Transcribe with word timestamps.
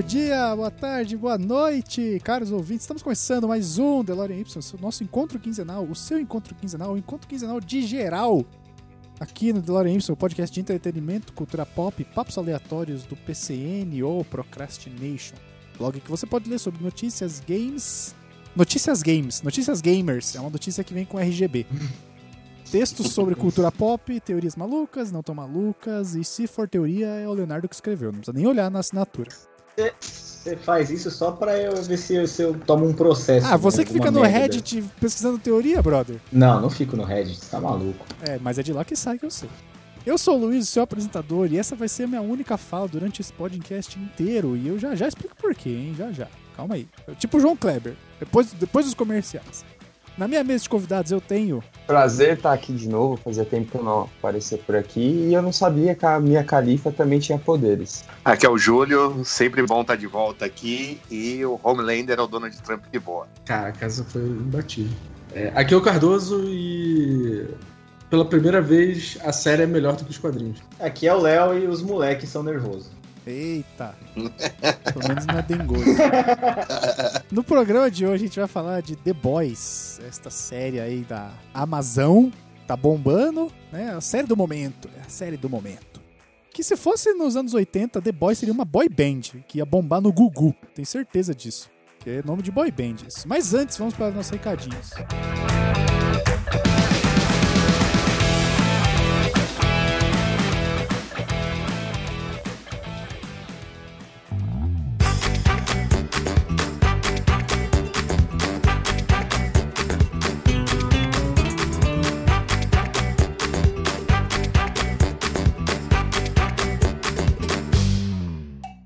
bom 0.00 0.06
dia, 0.06 0.56
boa 0.56 0.70
tarde, 0.70 1.14
boa 1.14 1.36
noite, 1.36 2.18
caros 2.24 2.50
ouvintes. 2.50 2.84
Estamos 2.84 3.02
começando 3.02 3.46
mais 3.46 3.76
um 3.76 4.02
DeLorean 4.02 4.38
Y, 4.38 4.80
nosso 4.80 5.04
encontro 5.04 5.38
quinzenal, 5.38 5.84
o 5.84 5.94
seu 5.94 6.18
encontro 6.18 6.54
quinzenal, 6.54 6.94
o 6.94 6.96
encontro 6.96 7.28
quinzenal 7.28 7.60
de 7.60 7.82
geral. 7.82 8.42
Aqui 9.20 9.52
no 9.52 9.60
DeLorean 9.60 9.92
Y, 9.92 10.10
o 10.10 10.16
podcast 10.16 10.54
de 10.54 10.58
entretenimento, 10.58 11.34
cultura 11.34 11.66
pop, 11.66 12.02
papos 12.14 12.38
aleatórios 12.38 13.04
do 13.04 13.14
PCN 13.14 14.02
ou 14.02 14.24
Procrastination. 14.24 15.36
Blog 15.76 16.00
que 16.00 16.10
você 16.10 16.24
pode 16.26 16.48
ler 16.48 16.58
sobre 16.58 16.82
notícias, 16.82 17.38
games. 17.46 18.14
Notícias 18.56 19.02
games, 19.02 19.42
notícias 19.42 19.82
gamers. 19.82 20.34
É 20.34 20.40
uma 20.40 20.48
notícia 20.48 20.82
que 20.82 20.94
vem 20.94 21.04
com 21.04 21.18
RGB. 21.18 21.66
Textos 22.72 23.12
sobre 23.12 23.34
cultura 23.34 23.70
pop, 23.70 24.18
teorias 24.20 24.56
malucas, 24.56 25.12
não 25.12 25.22
tão 25.22 25.34
malucas, 25.34 26.14
e 26.14 26.24
se 26.24 26.46
for 26.46 26.66
teoria, 26.66 27.06
é 27.06 27.28
o 27.28 27.34
Leonardo 27.34 27.68
que 27.68 27.74
escreveu, 27.74 28.12
não 28.12 28.20
precisa 28.20 28.32
nem 28.32 28.46
olhar 28.46 28.70
na 28.70 28.78
assinatura. 28.78 29.28
Você 30.00 30.56
faz 30.56 30.90
isso 30.90 31.10
só 31.10 31.32
pra 31.32 31.58
eu 31.58 31.76
ver 31.82 31.98
se 31.98 32.14
eu, 32.14 32.26
se 32.26 32.40
eu 32.40 32.58
tomo 32.60 32.86
um 32.86 32.94
processo. 32.94 33.46
Ah, 33.46 33.58
você 33.58 33.84
que 33.84 33.92
fica 33.92 34.10
no 34.10 34.22
merda. 34.22 34.38
Reddit 34.38 34.82
pesquisando 34.98 35.38
teoria, 35.38 35.82
brother? 35.82 36.16
Não, 36.32 36.60
não 36.60 36.70
fico 36.70 36.96
no 36.96 37.04
Reddit, 37.04 37.38
você 37.38 37.50
tá 37.50 37.60
maluco. 37.60 38.06
É, 38.22 38.38
mas 38.38 38.58
é 38.58 38.62
de 38.62 38.72
lá 38.72 38.82
que 38.82 38.96
sai 38.96 39.18
que 39.18 39.26
eu 39.26 39.30
sei. 39.30 39.50
Eu 40.06 40.16
sou 40.16 40.36
o 40.36 40.40
Luiz, 40.40 40.66
seu 40.66 40.82
apresentador, 40.82 41.52
e 41.52 41.58
essa 41.58 41.76
vai 41.76 41.86
ser 41.86 42.04
a 42.04 42.06
minha 42.06 42.22
única 42.22 42.56
fala 42.56 42.88
durante 42.88 43.20
esse 43.20 43.32
podcast 43.34 43.98
inteiro, 43.98 44.56
e 44.56 44.66
eu 44.66 44.78
já 44.78 44.94
já 44.96 45.06
explico 45.06 45.36
por 45.36 45.54
quê, 45.54 45.68
hein? 45.68 45.94
Já 45.96 46.10
já. 46.10 46.26
Calma 46.56 46.74
aí. 46.74 46.88
Eu, 47.06 47.14
tipo 47.14 47.36
o 47.36 47.40
João 47.40 47.54
Kleber, 47.54 47.94
depois, 48.18 48.50
depois 48.52 48.86
dos 48.86 48.94
comerciais. 48.94 49.62
Na 50.16 50.28
minha 50.28 50.44
mesa 50.44 50.64
de 50.64 50.68
convidados 50.68 51.10
eu 51.10 51.20
tenho 51.20 51.62
Prazer 51.86 52.34
estar 52.36 52.52
aqui 52.52 52.72
de 52.72 52.88
novo. 52.88 53.16
Fazia 53.16 53.44
tempo 53.44 53.70
que 53.70 53.76
eu 53.76 53.82
não 53.82 54.02
aparecia 54.02 54.56
por 54.58 54.76
aqui 54.76 55.00
e 55.00 55.34
eu 55.34 55.42
não 55.42 55.52
sabia 55.52 55.92
que 55.92 56.06
a 56.06 56.20
minha 56.20 56.44
califa 56.44 56.92
também 56.92 57.18
tinha 57.18 57.36
poderes. 57.36 58.04
Aqui 58.24 58.46
é 58.46 58.48
o 58.48 58.56
Júlio, 58.56 59.24
sempre 59.24 59.66
bom 59.66 59.80
estar 59.80 59.96
de 59.96 60.06
volta 60.06 60.44
aqui. 60.44 61.00
E 61.10 61.44
o 61.44 61.58
Homelander 61.64 62.18
é 62.18 62.22
o 62.22 62.28
Donald 62.28 62.56
Trump 62.62 62.84
de 62.92 63.00
boa. 63.00 63.26
Cara, 63.44 63.68
a 63.68 63.72
casa 63.72 64.04
foi 64.04 64.22
imbatível. 64.22 64.96
É, 65.34 65.50
aqui 65.54 65.74
é 65.74 65.76
o 65.76 65.80
Cardoso 65.80 66.44
e. 66.46 67.48
Pela 68.08 68.24
primeira 68.24 68.60
vez, 68.60 69.18
a 69.24 69.32
série 69.32 69.62
é 69.62 69.66
melhor 69.66 69.96
do 69.96 70.04
que 70.04 70.10
os 70.10 70.18
quadrinhos. 70.18 70.60
Aqui 70.78 71.06
é 71.08 71.14
o 71.14 71.20
Léo 71.20 71.58
e 71.58 71.66
os 71.66 71.80
moleques 71.80 72.28
são 72.28 72.42
nervosos. 72.42 72.90
Eita! 73.26 73.94
Pelo 74.14 75.08
menos 75.08 75.26
não 75.26 75.38
é 75.38 75.42
dengoso. 75.42 75.84
No 77.30 77.44
programa 77.44 77.90
de 77.90 78.06
hoje 78.06 78.24
a 78.24 78.26
gente 78.26 78.38
vai 78.38 78.48
falar 78.48 78.80
de 78.80 78.96
The 78.96 79.12
Boys, 79.12 80.00
esta 80.06 80.30
série 80.30 80.80
aí 80.80 81.00
da 81.00 81.30
Amazon, 81.52 82.28
tá 82.66 82.76
bombando, 82.76 83.52
né? 83.70 83.92
A 83.94 84.00
série 84.00 84.26
do 84.26 84.36
momento, 84.36 84.88
é 84.96 85.00
a 85.06 85.08
série 85.08 85.36
do 85.36 85.48
momento. 85.48 86.00
Que 86.52 86.62
se 86.62 86.76
fosse 86.76 87.12
nos 87.12 87.36
anos 87.36 87.54
80, 87.54 88.00
The 88.02 88.12
Boys 88.12 88.38
seria 88.38 88.52
uma 88.52 88.64
boy 88.64 88.88
band, 88.88 89.40
que 89.46 89.58
ia 89.58 89.64
bombar 89.64 90.00
no 90.00 90.12
Gugu, 90.12 90.54
tenho 90.74 90.86
certeza 90.86 91.34
disso. 91.34 91.70
Que 92.00 92.10
é 92.10 92.22
nome 92.24 92.42
de 92.42 92.50
boy 92.50 92.70
band 92.70 93.06
isso. 93.06 93.28
Mas 93.28 93.52
antes, 93.52 93.76
vamos 93.76 93.94
para 93.94 94.08
os 94.08 94.14
nossos 94.14 94.30
recadinhos. 94.30 94.90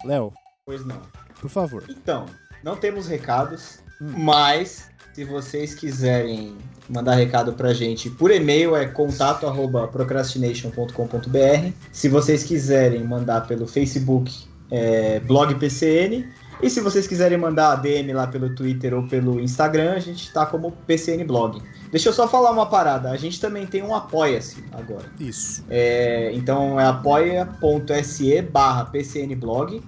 Léo, 0.04 0.32
Pois 0.66 0.84
não. 0.86 1.00
por 1.40 1.48
favor. 1.50 1.84
Então, 1.88 2.26
não 2.62 2.76
temos 2.76 3.06
recados, 3.06 3.78
Hum. 4.00 4.12
mas 4.18 4.88
se 5.14 5.24
vocês 5.24 5.74
quiserem 5.74 6.56
mandar 6.88 7.14
recado 7.14 7.52
pra 7.54 7.72
gente 7.72 8.10
por 8.10 8.30
e-mail 8.30 8.76
é 8.76 8.86
contato@procrastination.com.br. 8.86 11.72
Se 11.92 12.08
vocês 12.08 12.44
quiserem 12.44 13.04
mandar 13.04 13.46
pelo 13.46 13.66
Facebook 13.66 14.32
é 14.70 15.20
blog 15.20 15.54
PCN 15.56 16.26
e 16.62 16.70
se 16.70 16.80
vocês 16.80 17.06
quiserem 17.06 17.38
mandar 17.38 17.72
a 17.72 17.76
DM 17.76 18.12
lá 18.12 18.26
pelo 18.26 18.54
Twitter 18.54 18.94
ou 18.94 19.06
pelo 19.06 19.40
Instagram, 19.40 19.92
a 19.92 19.98
gente 19.98 20.32
tá 20.32 20.46
como 20.46 20.72
PCN 20.86 21.24
Blog. 21.24 21.60
Deixa 21.90 22.08
eu 22.08 22.12
só 22.12 22.26
falar 22.26 22.50
uma 22.50 22.66
parada, 22.66 23.10
a 23.10 23.16
gente 23.16 23.40
também 23.40 23.66
tem 23.66 23.82
um 23.82 23.94
apoia-se 23.94 24.64
agora. 24.72 25.04
Isso. 25.20 25.64
É, 25.70 26.30
então 26.32 26.80
é 26.80 26.86
apoia.se 26.86 28.42
barra 28.42 28.86
PCNblog. 28.86 29.82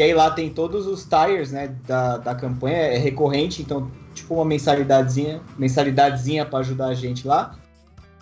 E 0.00 0.02
aí 0.02 0.14
lá 0.14 0.30
tem 0.30 0.48
todos 0.48 0.86
os 0.86 1.04
tires 1.04 1.52
né, 1.52 1.76
da, 1.86 2.16
da 2.16 2.34
campanha, 2.34 2.78
é 2.78 2.96
recorrente, 2.96 3.60
então 3.60 3.90
tipo 4.14 4.32
uma 4.32 4.46
mensalidadezinha, 4.46 5.42
mensalidadezinha 5.58 6.46
para 6.46 6.60
ajudar 6.60 6.86
a 6.86 6.94
gente 6.94 7.28
lá. 7.28 7.54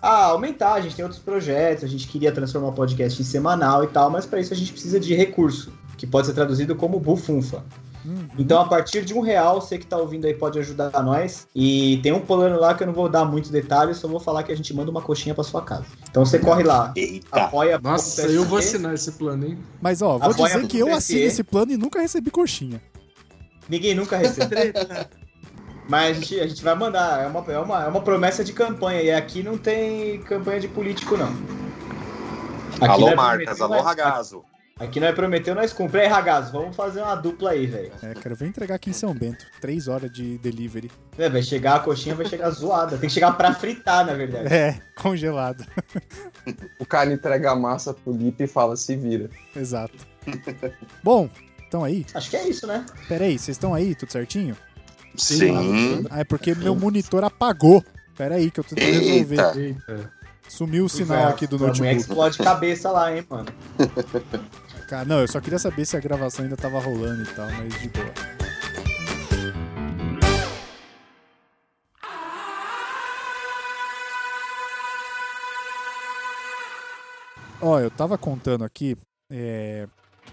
A 0.01 0.25
aumentar, 0.25 0.73
a 0.73 0.81
gente 0.81 0.93
tem 0.93 1.05
outros 1.05 1.21
projetos, 1.21 1.85
a 1.85 1.87
gente 1.87 2.05
queria 2.05 2.33
transformar 2.33 2.67
o 2.67 2.73
podcast 2.73 3.21
em 3.21 3.23
semanal 3.23 3.85
e 3.85 3.87
tal, 3.87 4.09
mas 4.09 4.25
para 4.25 4.41
isso 4.41 4.51
a 4.51 4.57
gente 4.57 4.73
precisa 4.73 4.99
de 4.99 5.15
recurso, 5.15 5.71
que 5.97 6.05
pode 6.05 6.27
ser 6.27 6.33
traduzido 6.33 6.75
como 6.75 6.99
bufunfa. 6.99 7.63
Hum, 8.05 8.27
Então, 8.37 8.61
a 8.61 8.65
partir 8.65 9.03
de 9.03 9.13
um 9.13 9.19
real, 9.19 9.59
você 9.59 9.77
que 9.77 9.85
tá 9.85 9.97
ouvindo 9.97 10.25
aí 10.25 10.33
pode 10.33 10.57
ajudar 10.59 10.91
nós. 11.03 11.47
E 11.53 11.99
tem 12.01 12.11
um 12.11 12.19
plano 12.19 12.59
lá 12.59 12.73
que 12.73 12.83
eu 12.83 12.87
não 12.87 12.93
vou 12.93 13.09
dar 13.09 13.25
muitos 13.25 13.51
detalhes, 13.51 13.97
só 13.97 14.07
vou 14.07 14.19
falar 14.19 14.43
que 14.43 14.51
a 14.51 14.55
gente 14.55 14.73
manda 14.73 14.89
uma 14.89 15.01
coxinha 15.01 15.35
pra 15.35 15.43
sua 15.43 15.61
casa. 15.61 15.85
Então 16.09 16.25
você 16.25 16.39
corre 16.39 16.63
lá, 16.63 16.93
Eita! 16.95 17.27
apoia. 17.31 17.79
Nossa, 17.81 18.23
eu 18.23 18.45
vou 18.45 18.59
assinar 18.59 18.93
esse 18.93 19.11
plano, 19.13 19.45
hein? 19.45 19.57
Mas 19.81 20.01
ó, 20.01 20.17
vou 20.17 20.31
Apoia 20.31 20.55
dizer 20.55 20.67
que 20.67 20.79
eu 20.79 20.93
assino 20.93 21.25
esse 21.25 21.43
plano 21.43 21.71
e 21.71 21.77
nunca 21.77 21.99
recebi 21.99 22.31
coxinha. 22.31 22.81
Ninguém 23.67 23.93
nunca 23.93 24.17
recebeu. 24.17 24.73
Mas 25.89 26.17
a 26.17 26.19
gente, 26.19 26.39
a 26.39 26.47
gente 26.47 26.63
vai 26.63 26.75
mandar, 26.75 27.23
é 27.23 27.27
uma, 27.27 27.51
é, 27.51 27.57
uma, 27.57 27.83
é 27.85 27.87
uma 27.87 28.01
promessa 28.01 28.43
de 28.43 28.53
campanha. 28.53 29.01
E 29.01 29.11
aqui 29.11 29.41
não 29.41 29.57
tem 29.57 30.21
campanha 30.21 30.59
de 30.59 30.67
político, 30.67 31.17
não. 31.17 31.33
Aqui 32.75 32.85
alô, 32.85 33.15
Marcas, 33.15 33.59
alô, 33.59 33.81
Ragazo. 33.81 34.43
Aqui 34.79 34.99
nós 34.99 35.13
prometeu, 35.13 35.53
nós 35.53 35.73
cumpre. 35.73 36.01
Aí, 36.01 36.07
Ragazzo, 36.07 36.53
vamos 36.53 36.73
fazer 36.75 37.01
uma 37.01 37.15
dupla 37.15 37.51
aí, 37.51 37.65
velho. 37.67 37.91
É, 38.01 38.13
quero 38.13 38.33
ver 38.35 38.47
entregar 38.47 38.75
aqui 38.75 38.89
em 38.91 38.93
São 38.93 39.13
Bento. 39.13 39.45
Três 39.59 39.89
horas 39.89 40.09
de 40.11 40.37
delivery. 40.37 40.89
É, 41.17 41.29
vai 41.29 41.43
chegar 41.43 41.75
a 41.75 41.79
coxinha, 41.81 42.15
vai 42.15 42.25
chegar 42.25 42.49
zoada. 42.51 42.97
Tem 42.97 43.09
que 43.09 43.13
chegar 43.13 43.33
pra 43.33 43.53
fritar, 43.53 44.05
na 44.05 44.13
verdade. 44.13 44.53
É, 44.53 44.79
congelado. 44.95 45.65
O 46.79 46.85
cara 46.85 47.11
entrega 47.11 47.51
a 47.51 47.55
massa 47.55 47.93
pro 47.93 48.13
Lipe 48.13 48.45
e 48.45 48.47
fala: 48.47 48.77
se 48.77 48.95
vira. 48.95 49.29
Exato. 49.53 49.93
Bom, 51.03 51.29
estão 51.63 51.83
aí? 51.83 52.05
Acho 52.13 52.29
que 52.29 52.37
é 52.37 52.47
isso, 52.47 52.65
né? 52.65 52.85
Pera 53.09 53.25
aí, 53.25 53.37
vocês 53.37 53.55
estão 53.57 53.73
aí? 53.73 53.93
Tudo 53.95 54.11
certinho? 54.13 54.55
Sim. 55.15 56.05
Ah, 56.09 56.21
é 56.21 56.23
porque 56.23 56.55
meu 56.55 56.73
monitor 56.73 57.23
apagou. 57.25 57.83
Pera 58.15 58.35
aí 58.35 58.49
que 58.49 58.59
eu 58.61 58.63
tô 58.63 58.75
tentando 58.75 58.99
resolver. 59.03 59.35
Eita. 59.35 59.59
Eita. 59.59 60.19
Sumiu 60.47 60.85
o 60.85 60.89
sinal 60.89 61.25
a- 61.25 61.29
aqui 61.29 61.45
do 61.45 61.57
a 61.57 61.59
mulher 61.59 61.73
que 61.73 61.79
notebook. 61.81 62.01
explode 62.01 62.37
cabeça 62.39 62.89
lá, 62.91 63.15
hein, 63.15 63.23
mano. 63.29 63.45
Não, 65.05 65.21
eu 65.21 65.27
só 65.27 65.39
queria 65.39 65.59
saber 65.59 65.85
se 65.85 65.95
a 65.95 65.99
gravação 65.99 66.43
ainda 66.43 66.57
tava 66.57 66.79
rolando 66.79 67.23
e 67.23 67.27
tal, 67.27 67.47
mas 67.51 67.79
de 67.81 67.89
boa. 67.89 68.13
Ó, 77.61 77.79
eu 77.79 77.91
tava 77.91 78.17
contando 78.17 78.63
aqui, 78.63 78.95
é, 79.29 79.87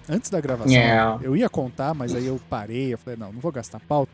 antes 0.08 0.31
da 0.31 0.41
gravação, 0.41 0.73
Yeah. 0.73 1.19
eu 1.23 1.37
ia 1.37 1.49
contar, 1.49 1.93
mas 1.93 2.14
aí 2.14 2.26
eu 2.26 2.41
parei, 2.49 2.93
eu 2.93 2.99
falei, 2.99 3.19
não, 3.19 3.32
não 3.32 3.41
vou 3.41 3.50
gastar 3.50 3.81
pauta. 3.81 4.12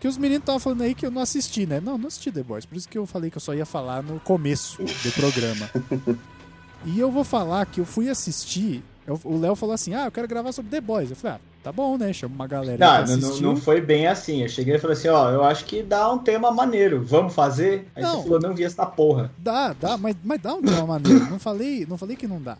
Que 0.00 0.08
os 0.08 0.16
meninos 0.16 0.42
estavam 0.42 0.60
falando 0.60 0.82
aí 0.82 0.94
que 0.94 1.04
eu 1.04 1.10
não 1.10 1.20
assisti, 1.20 1.66
né? 1.66 1.80
Não, 1.80 1.98
não 1.98 2.06
assisti 2.06 2.30
The 2.30 2.42
Boys, 2.42 2.64
por 2.64 2.76
isso 2.76 2.88
que 2.88 2.96
eu 2.96 3.04
falei 3.04 3.30
que 3.30 3.36
eu 3.36 3.40
só 3.40 3.52
ia 3.52 3.66
falar 3.66 4.02
no 4.02 4.20
começo 4.20 4.82
do 4.82 5.12
programa. 5.12 5.68
E 6.84 7.00
eu 7.00 7.10
vou 7.10 7.24
falar 7.24 7.66
que 7.66 7.80
eu 7.80 7.84
fui 7.84 8.08
assistir. 8.08 8.84
Eu- 9.08 9.20
o 9.24 9.38
Léo 9.40 9.56
falou 9.56 9.74
assim: 9.74 9.94
Ah, 9.94 10.04
eu 10.06 10.12
quero 10.12 10.28
gravar 10.28 10.52
sobre 10.52 10.70
The 10.70 10.80
Boys. 10.80 11.10
Eu 11.10 11.16
falei: 11.16 11.36
Ah, 11.38 11.40
tá 11.62 11.72
bom, 11.72 11.96
né? 11.98 12.12
Chama 12.12 12.34
uma 12.34 12.46
galera 12.46 12.78
Não, 13.06 13.16
não, 13.16 13.40
não, 13.40 13.56
foi 13.56 13.80
bem 13.80 14.06
assim. 14.06 14.42
Eu 14.42 14.48
cheguei 14.48 14.76
e 14.76 14.78
falei 14.78 14.96
assim, 14.96 15.08
ó, 15.08 15.30
eu 15.30 15.42
acho 15.42 15.64
que 15.64 15.82
dá 15.82 16.12
um 16.12 16.18
tema 16.18 16.50
maneiro. 16.52 17.02
Vamos 17.04 17.34
fazer? 17.34 17.88
Aí 17.96 18.02
Não. 18.02 18.16
você 18.18 18.22
falou, 18.24 18.40
não 18.40 18.54
vi 18.54 18.64
essa 18.64 18.86
porra. 18.86 19.32
Dá, 19.38 19.72
dá, 19.72 19.96
mas, 19.96 20.14
mas 20.22 20.40
dá 20.40 20.54
um 20.54 20.62
tema 20.62 20.86
maneiro. 20.86 21.28
Não 21.30 21.38
falei, 21.38 21.86
não 21.88 21.96
falei 21.98 22.16
que 22.16 22.26
não 22.26 22.40
dá. 22.40 22.56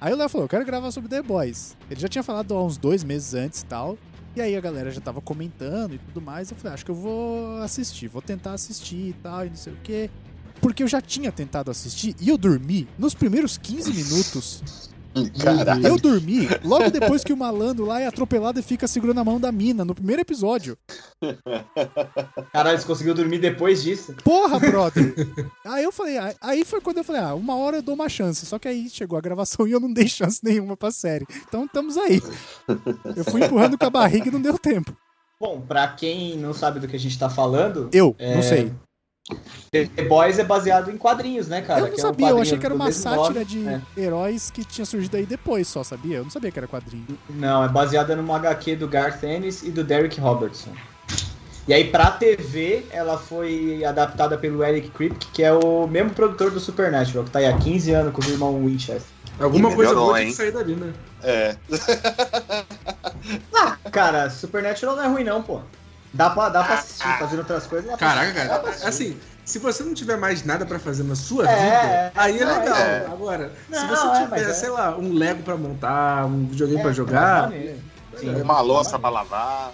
Aí 0.00 0.12
o 0.12 0.16
Léo 0.16 0.28
falou: 0.28 0.44
Eu 0.44 0.48
quero 0.48 0.64
gravar 0.64 0.90
sobre 0.90 1.08
The 1.08 1.22
Boys. 1.22 1.76
Ele 1.90 1.98
já 2.00 2.08
tinha 2.08 2.22
falado 2.22 2.52
há 2.54 2.62
uns 2.64 2.76
dois 2.76 3.02
meses 3.02 3.32
antes 3.34 3.62
e 3.62 3.66
tal. 3.66 3.96
E 4.34 4.40
aí 4.42 4.54
a 4.54 4.60
galera 4.60 4.90
já 4.90 5.00
tava 5.00 5.22
comentando 5.22 5.94
e 5.94 5.98
tudo 5.98 6.20
mais. 6.20 6.50
Eu 6.50 6.56
falei: 6.58 6.74
Acho 6.74 6.84
que 6.84 6.90
eu 6.90 6.94
vou 6.94 7.56
assistir, 7.62 8.08
vou 8.08 8.20
tentar 8.20 8.52
assistir 8.52 8.96
e 9.10 9.16
tal, 9.22 9.46
e 9.46 9.48
não 9.48 9.56
sei 9.56 9.72
o 9.72 9.76
quê. 9.82 10.10
Porque 10.60 10.82
eu 10.82 10.88
já 10.88 11.00
tinha 11.00 11.30
tentado 11.32 11.70
assistir 11.70 12.14
e 12.20 12.28
eu 12.28 12.36
dormi 12.38 12.86
nos 12.98 13.14
primeiros 13.14 13.56
15 13.58 13.92
minutos. 13.92 14.62
Caralho. 15.42 15.86
Eu 15.86 15.96
dormi 15.98 16.48
logo 16.64 16.90
depois 16.90 17.22
que 17.24 17.32
o 17.32 17.36
malandro 17.36 17.84
lá 17.86 18.00
é 18.00 18.06
atropelado 18.06 18.58
e 18.60 18.62
fica 18.62 18.86
segurando 18.86 19.20
a 19.20 19.24
mão 19.24 19.40
da 19.40 19.50
mina, 19.50 19.84
no 19.84 19.94
primeiro 19.94 20.22
episódio. 20.22 20.76
Caralho, 22.52 22.78
você 22.78 22.86
conseguiu 22.86 23.14
dormir 23.14 23.38
depois 23.38 23.82
disso? 23.82 24.14
Porra, 24.24 24.58
brother! 24.60 25.14
aí 25.64 25.84
eu 25.84 25.92
falei, 25.92 26.18
aí- 26.18 26.34
aí 26.40 26.64
foi 26.64 26.80
quando 26.80 26.98
eu 26.98 27.04
falei, 27.04 27.22
ah, 27.22 27.34
uma 27.34 27.56
hora 27.56 27.76
eu 27.78 27.82
dou 27.82 27.94
uma 27.94 28.08
chance. 28.08 28.44
Só 28.46 28.58
que 28.58 28.68
aí 28.68 28.88
chegou 28.90 29.18
a 29.18 29.20
gravação 29.20 29.66
e 29.66 29.72
eu 29.72 29.80
não 29.80 29.92
dei 29.92 30.08
chance 30.08 30.40
nenhuma 30.42 30.76
pra 30.76 30.90
série. 30.90 31.26
Então 31.48 31.64
estamos 31.64 31.96
aí. 31.96 32.20
Eu 33.16 33.24
fui 33.24 33.44
empurrando 33.44 33.78
com 33.78 33.86
a 33.86 33.90
barriga 33.90 34.28
e 34.28 34.32
não 34.32 34.40
deu 34.40 34.58
tempo. 34.58 34.96
Bom, 35.38 35.60
pra 35.60 35.88
quem 35.88 36.36
não 36.38 36.54
sabe 36.54 36.80
do 36.80 36.88
que 36.88 36.96
a 36.96 36.98
gente 36.98 37.18
tá 37.18 37.28
falando, 37.28 37.90
Eu, 37.92 38.14
É, 38.18 38.34
não 38.36 38.42
sei. 38.42 38.72
The 39.70 40.04
Boys 40.04 40.38
é 40.38 40.44
baseado 40.44 40.90
em 40.90 40.96
quadrinhos, 40.96 41.48
né, 41.48 41.60
cara? 41.60 41.80
eu 41.80 41.86
não 41.86 41.94
Que 41.94 42.00
é 42.00 42.04
um 42.04 42.06
sabia, 42.06 42.28
eu 42.28 42.40
achei 42.40 42.58
que 42.58 42.64
era 42.66 42.74
do 42.74 42.80
uma 42.80 42.92
sátira 42.92 43.40
nome. 43.40 43.44
de 43.44 43.68
É. 43.68 43.80
heróis 43.96 44.50
que 44.50 44.64
tinha 44.64 44.84
surgido 44.84 45.16
aí 45.16 45.26
depois 45.26 45.66
só, 45.66 45.82
sabia? 45.82 46.18
Eu 46.18 46.24
não 46.24 46.30
sabia 46.30 46.50
que 46.50 46.58
era 46.58 46.68
quadrinho. 46.68 47.06
Não, 47.28 47.64
é 47.64 47.68
baseada 47.68 48.14
numa 48.14 48.36
HQ 48.36 48.76
do 48.76 48.86
Garth 48.88 49.22
Ennis 49.24 49.62
e 49.62 49.70
do 49.70 49.82
Derek 49.82 50.20
Robertson. 50.20 50.70
E 51.68 51.74
aí, 51.74 51.90
pra 51.90 52.12
TV, 52.12 52.86
ela 52.90 53.18
foi 53.18 53.84
adaptada 53.84 54.38
pelo 54.38 54.62
Eric 54.62 54.88
Kripke, 54.90 55.26
que 55.32 55.42
é 55.42 55.52
o 55.52 55.88
mesmo 55.88 56.10
produtor 56.10 56.52
do 56.52 56.60
Supernatural, 56.60 57.24
que 57.24 57.30
tá 57.30 57.40
aí 57.40 57.46
há 57.46 57.58
15 57.58 57.92
anos 57.92 58.12
com 58.12 58.22
o 58.22 58.28
irmão 58.30 58.64
Winchester. 58.64 59.02
Alguma 59.40 59.74
coisa 59.74 59.92
boa 59.92 60.14
tem 60.14 60.26
hein? 60.26 60.30
que 60.30 60.36
sair 60.36 60.52
dali, 60.52 60.76
né? 60.76 60.92
É. 61.24 61.56
Cara, 63.90 64.30
Supernatural 64.30 64.94
não 64.94 65.02
é 65.02 65.08
ruim 65.08 65.24
não, 65.24 65.42
pô. 65.42 65.60
Dá 66.16 66.30
pra, 66.30 66.48
dá 66.48 66.64
pra 66.64 66.74
assistir, 66.74 67.18
fazendo 67.18 67.38
outras 67.40 67.66
coisas. 67.66 67.90
dá 67.90 67.96
pra 67.96 68.08
Caraca. 68.08 68.32
Dá 68.44 68.58
pra 68.58 68.58
cara. 68.58 68.68
assistir. 68.70 68.88
Assim, 68.88 69.20
se 69.44 69.58
você 69.58 69.82
não 69.84 69.92
tiver 69.94 70.16
mais 70.16 70.44
nada 70.44 70.64
pra 70.64 70.78
fazer 70.78 71.02
na 71.04 71.14
sua 71.14 71.44
É, 71.48 71.54
vida, 71.54 71.66
é, 71.66 72.12
aí 72.16 72.38
é 72.40 72.44
não, 72.44 72.58
legal. 72.58 72.76
é. 72.78 73.06
Agora, 73.06 73.52
se 73.70 73.72
Não, 73.76 73.88
você 73.88 74.06
é, 74.06 74.22
tiver, 74.24 74.50
é. 74.50 74.54
sei 74.54 74.70
lá, 74.70 74.96
um 74.96 75.12
Lego 75.12 75.42
pra 75.42 75.56
montar, 75.56 76.24
um 76.26 76.46
videogame 76.46 76.80
É, 76.80 76.82
pra 76.82 76.92
jogar. 76.92 77.50
Sim, 78.18 78.34
Uma 78.42 78.60
louça 78.60 78.98
pra 78.98 79.10
lavar. 79.10 79.72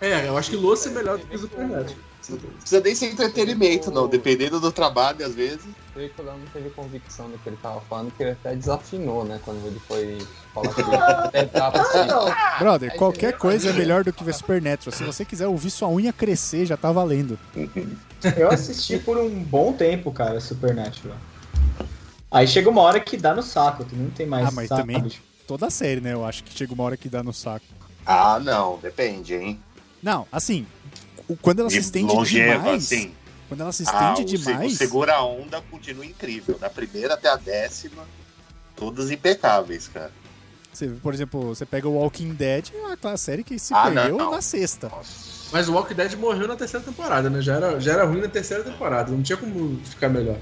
É, 0.00 0.26
eu 0.26 0.36
acho 0.38 0.50
que 0.50 0.56
louça 0.56 0.88
é 0.88 0.92
melhor 0.92 1.18
do 1.18 1.26
que 1.26 1.36
o 1.36 1.38
Supernatural. 1.38 1.94
Não 2.28 2.38
precisa 2.38 2.80
nem 2.80 2.94
ser 2.94 3.06
entretenimento, 3.12 3.90
não. 3.90 4.06
Dependendo 4.06 4.60
do 4.60 4.70
trabalho, 4.70 5.24
às 5.26 5.34
vezes. 5.34 5.64
Eu 5.94 6.08
que 6.08 6.20
o 6.20 6.24
Léo 6.24 6.38
não 6.38 6.46
teve 6.52 6.70
convicção 6.70 7.28
do 7.28 7.36
que 7.38 7.48
ele 7.48 7.58
tava 7.60 7.80
falando, 7.82 8.10
que 8.16 8.22
ele 8.22 8.30
até 8.32 8.54
desafinou, 8.54 9.24
né? 9.24 9.40
Quando 9.44 9.66
ele 9.66 9.80
foi 9.86 10.18
falar 10.54 10.72
que 10.72 10.80
ele 10.80 11.50
Ah, 11.60 11.68
assim. 11.74 12.06
não. 12.08 12.58
Brother, 12.58 12.96
qualquer 12.96 13.36
coisa 13.36 13.70
é 13.70 13.72
melhor 13.72 14.04
do 14.04 14.12
que 14.12 14.22
ver 14.24 14.34
Supernatural. 14.34 14.96
Se 14.96 15.04
você 15.04 15.24
quiser 15.24 15.46
ouvir 15.48 15.70
sua 15.70 15.88
unha 15.88 16.12
crescer, 16.12 16.64
já 16.64 16.76
tá 16.76 16.90
valendo. 16.92 17.38
Eu 18.36 18.50
assisti 18.50 18.98
por 18.98 19.18
um 19.18 19.42
bom 19.42 19.72
tempo, 19.72 20.10
cara, 20.12 20.40
Supernatural. 20.40 21.16
Aí 22.30 22.46
chega 22.46 22.70
uma 22.70 22.80
hora 22.80 22.98
que 23.00 23.16
dá 23.16 23.34
no 23.34 23.42
saco, 23.42 23.84
que 23.84 23.94
não 23.94 24.08
tem 24.10 24.26
mais 24.26 24.46
Ah, 24.48 24.50
mas 24.50 24.68
saco. 24.68 24.80
também 24.80 25.10
toda 25.46 25.66
a 25.66 25.70
série, 25.70 26.00
né? 26.00 26.14
Eu 26.14 26.24
acho 26.24 26.42
que 26.44 26.56
chega 26.56 26.72
uma 26.72 26.84
hora 26.84 26.96
que 26.96 27.08
dá 27.08 27.22
no 27.22 27.32
saco. 27.32 27.66
Ah, 28.06 28.40
não. 28.42 28.78
Depende, 28.80 29.34
hein? 29.34 29.60
Não, 30.02 30.26
assim, 30.32 30.66
quando 31.40 31.60
ela 31.60 31.70
se 31.70 31.76
De 31.76 31.82
estende 31.82 32.12
longeva, 32.12 32.58
demais, 32.58 32.84
assim. 32.84 33.12
quando 33.48 33.60
ela 33.60 33.72
se 33.72 33.84
Ah, 33.86 34.12
estende 34.14 34.24
o, 34.24 34.28
se- 34.28 34.34
o 34.36 34.38
demais, 34.54 34.76
Segura 34.76 35.14
a 35.14 35.24
Onda 35.24 35.62
continua 35.70 36.04
incrível. 36.04 36.58
Da 36.58 36.68
primeira 36.68 37.14
até 37.14 37.28
a 37.28 37.36
décima, 37.36 38.04
todas 38.76 39.10
impecáveis, 39.10 39.88
cara. 39.88 40.10
você, 40.72 40.88
por 40.88 41.12
exemplo, 41.14 41.54
você 41.54 41.64
pega 41.66 41.88
o 41.88 41.92
Walking 41.96 42.34
Dead, 42.34 42.70
é 42.74 42.78
uma 42.78 42.92
aquela 42.94 43.16
série 43.16 43.44
que 43.44 43.58
se 43.58 43.74
Ah, 43.74 43.82
perdeu 43.90 44.16
não. 44.18 44.30
na 44.30 44.40
sexta. 44.42 44.90
Mas 45.52 45.68
o 45.68 45.74
Walking 45.74 45.94
Dead 45.94 46.14
morreu 46.14 46.48
na 46.48 46.56
terceira 46.56 46.84
temporada, 46.84 47.28
né? 47.28 47.42
Já 47.42 47.56
era, 47.56 47.78
já 47.80 47.92
era 47.92 48.04
ruim 48.04 48.20
na 48.22 48.28
terceira 48.28 48.64
temporada, 48.64 49.10
não 49.12 49.22
tinha 49.22 49.36
como 49.36 49.78
ficar 49.84 50.08
melhor. 50.08 50.38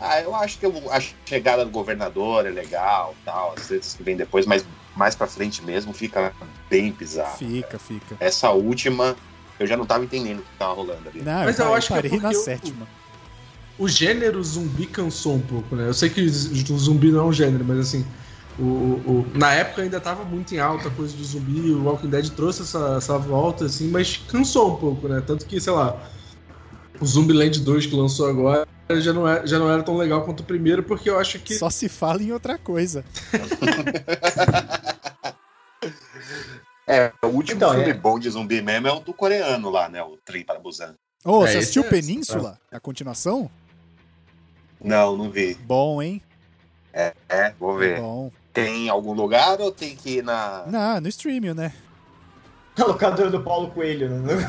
Ah, 0.00 0.20
eu 0.20 0.34
acho 0.34 0.58
que 0.58 0.66
a 0.66 1.00
chegada 1.24 1.64
do 1.64 1.70
governador 1.70 2.46
é 2.46 2.50
legal, 2.50 3.14
tal, 3.24 3.54
as 3.56 3.66
tretas 3.68 3.94
que 3.94 4.02
vem 4.02 4.16
depois, 4.16 4.44
mas 4.46 4.64
mais 4.96 5.14
pra 5.14 5.26
frente 5.26 5.62
mesmo 5.62 5.92
fica 5.92 6.32
bem 6.68 6.90
bizarro. 6.92 7.36
Fica, 7.38 7.78
fica. 7.78 8.16
Essa 8.20 8.50
última, 8.50 9.16
eu 9.58 9.66
já 9.66 9.76
não 9.76 9.86
tava 9.86 10.04
entendendo 10.04 10.40
o 10.40 10.42
que 10.42 10.48
tava 10.58 10.74
rolando 10.74 11.08
ali. 11.08 11.22
Não, 11.22 11.44
Mas 11.44 11.58
eu, 11.58 11.66
eu 11.66 11.74
acho 11.74 11.88
que 11.88 11.92
é 11.92 11.96
parei 11.96 12.18
na 12.20 12.30
o- 12.30 12.34
sétima. 12.34 12.86
O 13.78 13.88
gênero 13.88 14.42
zumbi 14.42 14.86
cansou 14.86 15.34
um 15.34 15.40
pouco, 15.40 15.74
né? 15.74 15.88
Eu 15.88 15.94
sei 15.94 16.08
que 16.08 16.20
o 16.20 16.78
zumbi 16.78 17.10
não 17.10 17.20
é 17.20 17.24
um 17.24 17.32
gênero, 17.32 17.64
mas 17.64 17.78
assim, 17.80 18.04
o, 18.58 18.62
o- 18.62 19.26
na 19.34 19.52
época 19.52 19.82
ainda 19.82 20.00
tava 20.00 20.24
muito 20.24 20.54
em 20.54 20.58
alta 20.60 20.86
a 20.88 20.90
coisa 20.92 21.16
do 21.16 21.24
zumbi, 21.24 21.72
o 21.72 21.82
Walking 21.84 22.08
Dead 22.08 22.28
trouxe 22.30 22.62
essa, 22.62 22.94
essa 22.98 23.18
volta, 23.18 23.64
assim, 23.64 23.88
mas 23.88 24.16
cansou 24.28 24.74
um 24.74 24.76
pouco, 24.76 25.08
né? 25.08 25.20
Tanto 25.26 25.44
que, 25.44 25.60
sei 25.60 25.72
lá, 25.72 26.08
o 27.00 27.04
Zumbiland 27.06 27.58
2 27.60 27.86
que 27.86 27.96
lançou 27.96 28.28
agora 28.28 28.64
já 28.92 29.12
não, 29.12 29.26
é, 29.26 29.44
já 29.46 29.58
não 29.58 29.68
era 29.68 29.82
tão 29.82 29.96
legal 29.96 30.22
quanto 30.22 30.40
o 30.40 30.44
primeiro, 30.44 30.82
porque 30.84 31.10
eu 31.10 31.18
acho 31.18 31.40
que. 31.40 31.54
Só 31.54 31.68
se 31.68 31.88
fala 31.88 32.22
em 32.22 32.30
outra 32.30 32.56
coisa. 32.56 33.04
É, 36.86 37.12
o 37.22 37.28
último 37.28 37.56
Então, 37.56 37.72
filme 37.72 37.90
é. 37.90 37.94
bom 37.94 38.18
de 38.18 38.28
zumbi 38.30 38.60
mesmo 38.60 38.88
é 38.88 38.92
o 38.92 39.00
do 39.00 39.14
coreano 39.14 39.70
lá, 39.70 39.88
né? 39.88 40.02
O 40.02 40.16
Trem 40.24 40.44
para 40.44 40.58
Busan. 40.58 40.94
Ô, 41.24 41.44
É, 41.44 41.48
você 41.50 41.58
assistiu 41.58 41.84
é- 41.84 41.88
Península? 41.88 42.58
A 42.70 42.78
continuação? 42.78 43.50
Não, 44.82 45.16
não 45.16 45.30
vi. 45.30 45.54
Bom, 45.54 46.02
hein? 46.02 46.20
É, 46.92 47.14
vou 47.58 47.76
ver. 47.76 48.00
Bom. 48.00 48.30
Tem 48.52 48.88
algum 48.88 49.14
lugar 49.14 49.60
ou 49.60 49.72
tem 49.72 49.96
que 49.96 50.18
ir 50.18 50.22
na. 50.22 50.64
Não, 50.66 51.00
no 51.00 51.08
streaming, 51.08 51.54
né? 51.54 51.72
A 52.78 52.84
locadora 52.84 53.30
do 53.30 53.42
Paulo 53.42 53.70
Coelho, 53.70 54.10
né? 54.10 54.34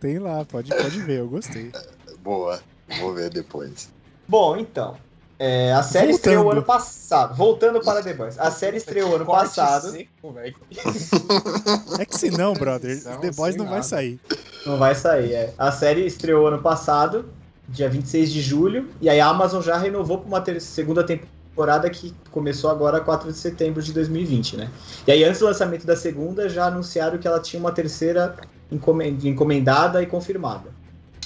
Tem 0.00 0.18
lá, 0.18 0.44
pode, 0.44 0.74
pode 0.74 1.00
ver, 1.00 1.20
eu 1.20 1.28
gostei. 1.28 1.72
Boa, 2.20 2.62
vou 3.00 3.14
ver 3.14 3.30
depois. 3.30 3.88
Bom, 4.28 4.56
então. 4.56 4.96
É, 5.44 5.72
a 5.72 5.82
série 5.82 6.12
Voltando. 6.12 6.16
estreou 6.16 6.50
ano 6.52 6.62
passado. 6.62 7.34
Voltando 7.36 7.80
para 7.80 8.02
The 8.02 8.14
Boys. 8.14 8.38
A 8.38 8.50
série 8.50 8.76
estreou 8.76 9.16
ano 9.16 9.24
Corte 9.24 9.56
passado. 9.56 9.90
seco. 9.90 10.34
É 11.98 12.04
que 12.04 12.16
se 12.16 12.30
não, 12.30 12.52
brother, 12.54 12.90
Transição, 13.02 13.20
The 13.20 13.30
Boys 13.32 13.56
não 13.56 13.64
vai 13.64 13.74
nada. 13.74 13.82
sair. 13.86 14.20
Não 14.66 14.78
vai 14.78 14.94
sair, 14.94 15.32
é. 15.32 15.54
A 15.58 15.72
série 15.72 16.06
estreou 16.06 16.46
ano 16.46 16.62
passado, 16.62 17.24
dia 17.68 17.88
26 17.88 18.30
de 18.32 18.40
julho, 18.40 18.88
e 19.00 19.08
aí 19.08 19.20
a 19.20 19.26
Amazon 19.26 19.60
já 19.62 19.76
renovou 19.76 20.18
para 20.18 20.28
uma 20.28 20.40
ter- 20.40 20.60
segunda 20.60 21.02
temporada 21.04 21.90
que 21.90 22.14
começou 22.30 22.70
agora 22.70 23.00
4 23.00 23.30
de 23.32 23.36
setembro 23.36 23.82
de 23.82 23.92
2020, 23.92 24.56
né? 24.56 24.70
E 25.06 25.12
aí 25.12 25.24
antes 25.24 25.40
do 25.40 25.46
lançamento 25.46 25.84
da 25.86 25.96
segunda 25.96 26.48
já 26.48 26.66
anunciaram 26.66 27.18
que 27.18 27.26
ela 27.26 27.40
tinha 27.40 27.58
uma 27.60 27.72
terceira 27.72 28.36
encomen- 28.70 29.18
encomendada 29.24 30.02
e 30.02 30.06
confirmada. 30.06 30.70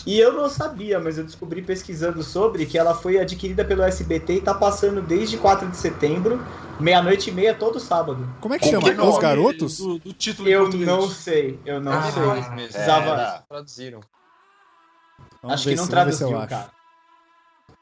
E 0.06 0.20
eu 0.20 0.32
não 0.32 0.48
sabia, 0.48 1.00
mas 1.00 1.18
eu 1.18 1.24
descobri 1.24 1.60
pesquisando 1.62 2.22
sobre 2.22 2.64
que 2.64 2.78
ela 2.78 2.94
foi 2.94 3.18
adquirida 3.18 3.64
pelo 3.64 3.82
SBT 3.82 4.34
e 4.34 4.40
tá 4.40 4.54
passando 4.54 5.02
desde 5.02 5.36
4 5.36 5.68
de 5.68 5.76
setembro, 5.76 6.40
meia-noite 6.78 7.28
e 7.30 7.32
meia 7.32 7.52
todo 7.52 7.80
sábado. 7.80 8.24
Como 8.40 8.54
é 8.54 8.58
que 8.60 8.68
chama? 8.68 8.94
que 8.94 9.00
Os? 9.00 9.18
Garotos? 9.18 9.78
Do, 9.78 9.98
do 9.98 10.12
título 10.12 10.48
Eu 10.48 10.68
não 10.70 11.08
sei, 11.10 11.58
eu 11.66 11.80
não 11.80 11.90
Ah, 11.92 12.12
sei. 12.12 12.22
Mesmo. 12.22 12.54
Precisava- 12.54 13.44
Traduziram. 13.48 14.00
Vamos 15.42 15.54
Acho 15.54 15.68
que 15.70 15.74
não 15.74 15.86
traduziu, 15.88 16.30
cara. 16.46 16.70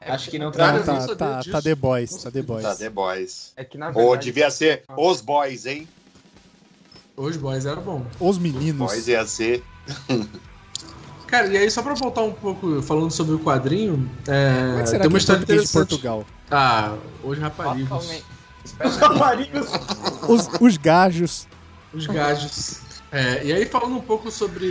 Acho 0.01 0.29
que 0.31 0.39
não 0.39 0.47
eu 0.47 0.51
traduziu. 0.51 1.15
tá, 1.15 1.15
tá, 1.15 1.39
disso. 1.39 1.51
tá 1.51 1.61
The 1.61 1.75
Boys, 1.75 2.11
tá 2.23 2.31
The 2.31 2.41
Boys. 2.41 2.63
Tá, 2.63 2.75
The 2.75 2.89
Boys. 2.89 3.53
É 3.55 3.63
que 3.63 3.77
na 3.77 3.87
Ou 3.89 3.93
verdade. 3.93 4.25
devia 4.25 4.49
ser 4.49 4.83
Os 4.97 5.21
Boys, 5.21 5.65
hein? 5.67 5.87
Os 7.15 7.37
Boys 7.37 7.65
era 7.67 7.79
bom. 7.79 8.03
Os 8.19 8.37
meninos. 8.39 8.91
Boys 8.91 9.07
ia 9.07 9.23
ser. 9.27 9.63
Cara, 11.27 11.47
e 11.47 11.57
aí 11.57 11.69
só 11.69 11.81
pra 11.81 11.93
voltar 11.93 12.21
um 12.21 12.31
pouco 12.31 12.81
falando 12.81 13.11
sobre 13.11 13.35
o 13.35 13.39
quadrinho, 13.39 14.09
é, 14.27 14.65
Como 14.67 14.79
é 14.79 14.83
que 14.83 14.89
será 14.89 15.01
tem 15.01 15.07
uma 15.07 15.09
que 15.09 15.15
é 15.15 15.19
história 15.19 15.39
português 15.39 15.63
de 15.63 15.69
interessante. 15.69 15.89
Portugal? 15.89 16.25
Ah, 16.51 16.93
os 17.23 17.37
rapazes, 17.39 17.89
Totalmente. 17.89 18.25
Rapazigos. 18.99 19.69
Os, 20.27 20.49
os 20.59 20.77
gajos. 20.77 21.47
os 21.93 22.07
gajos. 22.07 22.79
É, 23.11 23.45
e 23.45 23.53
aí 23.53 23.65
falando 23.65 23.95
um 23.95 24.01
pouco 24.01 24.29
sobre 24.29 24.65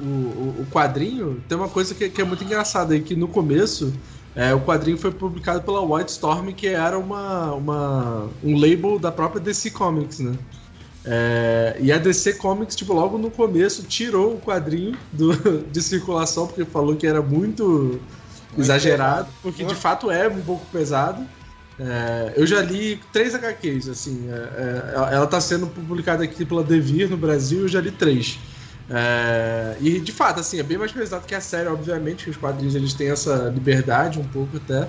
o, 0.00 0.04
o, 0.04 0.56
o 0.60 0.66
quadrinho, 0.70 1.42
tem 1.48 1.58
uma 1.58 1.68
coisa 1.68 1.94
que, 1.94 2.08
que 2.08 2.20
é 2.20 2.24
muito 2.24 2.42
engraçada 2.44 2.94
aí, 2.94 3.00
que 3.00 3.14
no 3.14 3.28
começo 3.28 3.92
é, 4.34 4.54
o 4.54 4.60
quadrinho 4.60 4.96
foi 4.96 5.10
publicado 5.10 5.62
pela 5.62 5.82
White 5.82 6.12
Storm, 6.12 6.52
que 6.52 6.68
era 6.68 6.98
uma, 6.98 7.52
uma, 7.52 8.28
um 8.42 8.58
label 8.58 8.98
da 8.98 9.10
própria 9.10 9.40
DC 9.40 9.70
Comics, 9.72 10.20
né? 10.20 10.32
É, 11.04 11.76
e 11.80 11.90
a 11.90 11.98
DC 11.98 12.34
Comics, 12.34 12.76
tipo, 12.76 12.92
logo 12.92 13.16
no 13.16 13.30
começo, 13.30 13.82
tirou 13.84 14.34
o 14.34 14.40
quadrinho 14.40 14.96
do- 15.12 15.62
de 15.70 15.82
circulação, 15.82 16.46
porque 16.46 16.64
falou 16.64 16.94
que 16.96 17.06
era 17.06 17.22
muito 17.22 18.00
exagerado, 18.56 19.32
porque 19.42 19.64
de 19.64 19.74
fato 19.74 20.10
é 20.10 20.28
um 20.28 20.40
pouco 20.42 20.66
pesado. 20.66 21.26
É, 21.78 22.34
eu 22.36 22.46
já 22.46 22.60
li 22.60 23.00
três 23.10 23.34
HQs, 23.34 23.88
assim. 23.88 24.28
é, 24.28 24.32
é, 24.32 25.14
ela 25.14 25.24
está 25.24 25.40
sendo 25.40 25.66
publicada 25.68 26.22
aqui 26.22 26.44
pela 26.44 26.62
Devir 26.62 27.08
no 27.08 27.16
Brasil, 27.16 27.62
eu 27.62 27.68
já 27.68 27.80
li 27.80 27.90
três. 27.90 28.38
É, 28.90 29.76
e 29.80 30.00
de 30.00 30.12
fato, 30.12 30.40
assim, 30.40 30.58
é 30.58 30.62
bem 30.62 30.76
mais 30.76 30.92
pesado 30.92 31.26
que 31.26 31.34
a 31.34 31.40
série, 31.40 31.68
obviamente, 31.68 32.24
que 32.24 32.30
os 32.30 32.36
quadrinhos 32.36 32.74
eles 32.74 32.92
têm 32.92 33.08
essa 33.08 33.50
liberdade 33.54 34.18
um 34.18 34.24
pouco 34.24 34.58
até. 34.58 34.86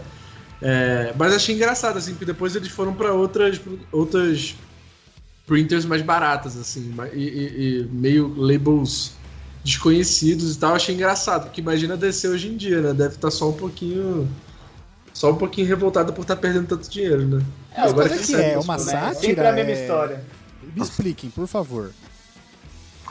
É, 0.61 1.13
mas 1.17 1.33
achei 1.33 1.55
engraçado, 1.55 1.97
assim, 1.97 2.11
porque 2.11 2.25
depois 2.25 2.55
eles 2.55 2.69
foram 2.69 2.93
para 2.93 3.13
outras, 3.13 3.61
outras 3.91 4.55
printers 5.45 5.85
mais 5.85 6.01
baratas, 6.01 6.55
assim, 6.57 6.93
e, 7.13 7.19
e- 7.19 7.81
e 7.81 7.87
meio 7.87 8.33
labels 8.35 9.13
desconhecidos 9.63 10.55
e 10.55 10.59
tal. 10.59 10.75
Achei 10.75 10.95
engraçado, 10.95 11.43
porque 11.45 11.61
imagina 11.61 11.97
descer 11.97 12.29
hoje 12.29 12.47
em 12.49 12.57
dia, 12.57 12.81
né? 12.81 12.93
Deve 12.93 13.15
estar 13.15 13.31
só 13.31 13.49
um 13.49 13.53
pouquinho 13.57 14.27
Só 15.13 15.31
um 15.31 15.37
pouquinho 15.37 15.67
revoltada 15.67 16.13
por 16.13 16.21
estar 16.21 16.37
perdendo 16.37 16.67
tanto 16.67 16.89
dinheiro, 16.89 17.27
né? 17.27 17.45
Mas 17.75 17.91
Agora 17.91 18.07
é 18.15 18.17
que 18.19 18.25
que 18.27 18.35
é? 18.35 18.55
das 18.55 18.65
Uma 18.65 18.75
coisas. 18.75 18.91
sátira? 18.91 19.21
Sempre 19.21 19.47
a 19.47 19.51
mesma 19.51 19.71
é- 19.71 19.73
história. 19.73 20.25
Me 20.61 20.81
expliquem, 20.81 21.29
por 21.29 21.47
favor. 21.47 21.91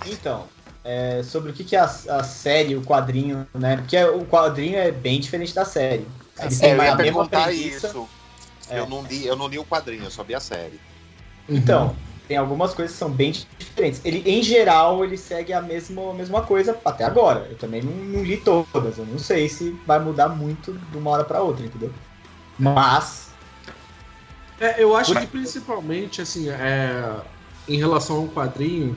Então, 0.06 0.46
é, 0.84 1.22
sobre 1.22 1.50
o 1.50 1.54
que, 1.54 1.64
que 1.64 1.76
é 1.76 1.80
a, 1.80 1.84
a 1.84 2.22
série, 2.24 2.74
o 2.76 2.82
quadrinho, 2.82 3.46
né? 3.58 3.76
Porque 3.76 4.02
o 4.02 4.24
quadrinho 4.26 4.76
é 4.78 4.90
bem 4.90 5.20
diferente 5.20 5.54
da 5.54 5.64
série. 5.64 6.06
Eles 6.40 6.60
É, 6.60 6.66
têm 6.66 6.74
eu 6.74 6.82
ia 6.82 6.96
perguntar 6.96 7.52
premissa. 7.52 7.88
isso. 7.88 8.08
É. 8.68 8.78
Eu, 8.78 8.86
não 8.88 9.02
li, 9.02 9.26
eu 9.26 9.36
não 9.36 9.48
li 9.48 9.58
o 9.58 9.64
quadrinho, 9.64 10.04
eu 10.04 10.10
só 10.10 10.22
vi 10.24 10.34
a 10.34 10.40
série. 10.40 10.80
Então, 11.48 11.96
tem 12.30 12.36
algumas 12.36 12.72
coisas 12.72 12.92
que 12.92 12.98
são 13.00 13.10
bem 13.10 13.32
diferentes. 13.58 14.00
Ele, 14.04 14.22
em 14.24 14.40
geral, 14.40 15.04
ele 15.04 15.18
segue 15.18 15.52
a 15.52 15.60
mesma, 15.60 16.12
a 16.12 16.14
mesma 16.14 16.42
coisa 16.42 16.78
até 16.84 17.02
agora. 17.02 17.48
Eu 17.50 17.56
também 17.56 17.82
não, 17.82 17.92
não 17.92 18.22
li 18.22 18.36
todas. 18.36 18.98
Eu 18.98 19.04
não 19.04 19.18
sei 19.18 19.48
se 19.48 19.76
vai 19.84 19.98
mudar 19.98 20.28
muito 20.28 20.72
de 20.72 20.96
uma 20.96 21.10
hora 21.10 21.24
pra 21.24 21.42
outra, 21.42 21.66
entendeu? 21.66 21.92
Mas. 22.56 23.30
É, 24.60 24.80
eu 24.80 24.94
acho 24.94 25.12
que 25.12 25.26
principalmente, 25.26 26.22
assim, 26.22 26.48
é, 26.50 27.16
em 27.66 27.76
relação 27.76 28.18
ao 28.18 28.28
quadrinho, 28.28 28.96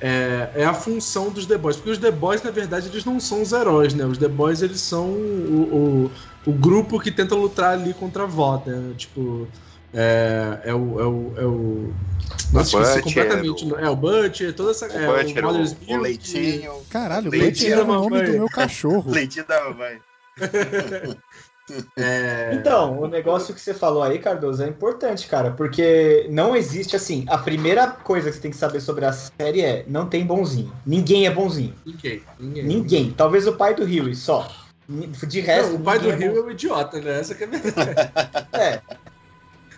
é, 0.00 0.50
é 0.54 0.64
a 0.64 0.72
função 0.72 1.28
dos 1.28 1.44
The 1.44 1.58
Boys. 1.58 1.76
Porque 1.76 1.90
os 1.90 1.98
The 1.98 2.12
Boys, 2.12 2.42
na 2.42 2.50
verdade, 2.50 2.88
eles 2.88 3.04
não 3.04 3.20
são 3.20 3.42
os 3.42 3.52
heróis, 3.52 3.92
né? 3.92 4.06
Os 4.06 4.16
The 4.16 4.28
Boys, 4.28 4.62
eles 4.62 4.80
são 4.80 5.06
o, 5.06 6.08
o, 6.46 6.50
o 6.50 6.52
grupo 6.54 6.98
que 6.98 7.10
tenta 7.10 7.34
lutar 7.34 7.74
ali 7.74 7.92
contra 7.92 8.22
a 8.22 8.26
VOD, 8.26 8.70
né? 8.70 8.94
Tipo, 8.96 9.46
é, 9.94 10.60
é 10.64 10.74
o... 10.74 11.00
É 11.00 11.04
o, 11.04 11.32
é 11.36 11.44
o... 11.44 11.92
Nossa, 12.52 12.76
O 12.78 12.82
esqueci 12.82 13.02
Butcher, 13.02 13.02
completamente. 13.02 13.64
o- 13.64 13.78
É 13.78 13.88
o 13.90 13.96
Butcher, 13.96 14.54
toda 14.54 14.70
essa... 14.72 14.86
O 14.86 14.92
é, 14.92 15.06
Butcher, 15.24 15.44
o, 15.46 15.50
o 15.50 15.52
Milk, 15.58 15.96
Leitinho. 15.98 16.72
Caralho, 16.90 17.28
o 17.28 17.30
Leitinho 17.30 17.72
era 17.74 17.84
o 17.84 17.86
da 17.86 17.92
nome 17.92 18.22
do 18.22 18.32
meu 18.32 18.48
cachorro. 18.48 19.10
Leitinho 19.10 19.46
da 19.46 19.64
mamãe. 19.64 19.98
É, 21.96 22.50
Então, 22.54 22.98
o 23.00 23.06
negócio 23.06 23.54
que 23.54 23.60
você 23.60 23.72
falou 23.72 24.02
aí, 24.02 24.18
Cardoso, 24.18 24.62
é 24.62 24.66
importante, 24.68 25.28
cara, 25.28 25.52
porque 25.52 26.26
não 26.28 26.56
existe 26.56 26.96
assim. 26.96 27.24
A 27.28 27.38
primeira 27.38 27.86
coisa 27.86 28.28
que 28.28 28.34
você 28.36 28.42
tem 28.42 28.50
que 28.50 28.56
saber 28.56 28.80
sobre 28.80 29.04
a 29.04 29.12
série 29.12 29.60
é: 29.62 29.84
não 29.86 30.06
tem 30.08 30.24
bonzinho. 30.26 30.72
Ninguém 30.84 31.26
é 31.26 31.30
bonzinho. 31.30 31.72
ninguém, 31.86 32.22
ninguém. 32.40 32.64
Ninguém. 32.64 33.14
Talvez 33.16 33.46
o 33.46 33.52
pai 33.52 33.74
do 33.74 33.84
Rio 33.84 34.12
só. 34.16 34.50
De 34.88 35.40
resto. 35.40 35.74
Não, 35.74 35.76
o 35.76 35.84
pai 35.84 36.00
do 36.00 36.10
ninguém 36.10 36.26
é 36.28 36.30
Rio 36.32 36.40
é 36.40 36.44
um 36.46 36.50
idiota, 36.50 37.00
né? 37.00 37.20
Essa 37.20 37.36
que 37.36 37.44
é 37.44 37.46
a 37.46 37.50
verdade. 37.50 38.12
É. 38.52 38.80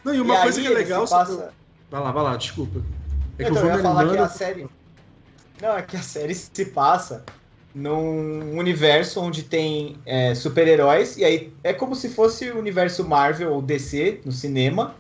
Não, 0.04 0.14
e 0.14 0.20
uma 0.20 0.34
E 0.34 0.42
coisa 0.42 0.60
que 0.60 0.66
é 0.66 0.70
legal... 0.70 1.06
se 1.06 1.12
passa- 1.12 1.52
Vai 1.90 2.00
lá, 2.00 2.10
vai 2.10 2.22
lá, 2.24 2.36
desculpa. 2.36 2.80
É 3.38 3.44
que 3.44 3.50
então, 3.50 3.62
eu 3.62 3.62
eu 3.62 3.62
vou 3.62 3.70
ia 3.70 3.76
me 3.76 3.82
falar 3.82 4.10
que 4.10 4.18
a 4.18 4.28
série. 4.28 4.66
Não, 5.60 5.76
é 5.76 5.82
que 5.82 5.96
a 5.96 6.02
série 6.02 6.34
se 6.34 6.64
passa 6.66 7.24
num 7.74 8.58
universo 8.58 9.20
onde 9.20 9.42
tem 9.42 9.96
é, 10.04 10.34
super-heróis, 10.34 11.16
e 11.16 11.24
aí 11.24 11.52
é 11.62 11.72
como 11.72 11.94
se 11.94 12.08
fosse 12.08 12.50
o 12.50 12.58
universo 12.58 13.06
Marvel 13.06 13.52
ou 13.52 13.62
DC 13.62 14.20
no 14.24 14.32
cinema, 14.32 14.94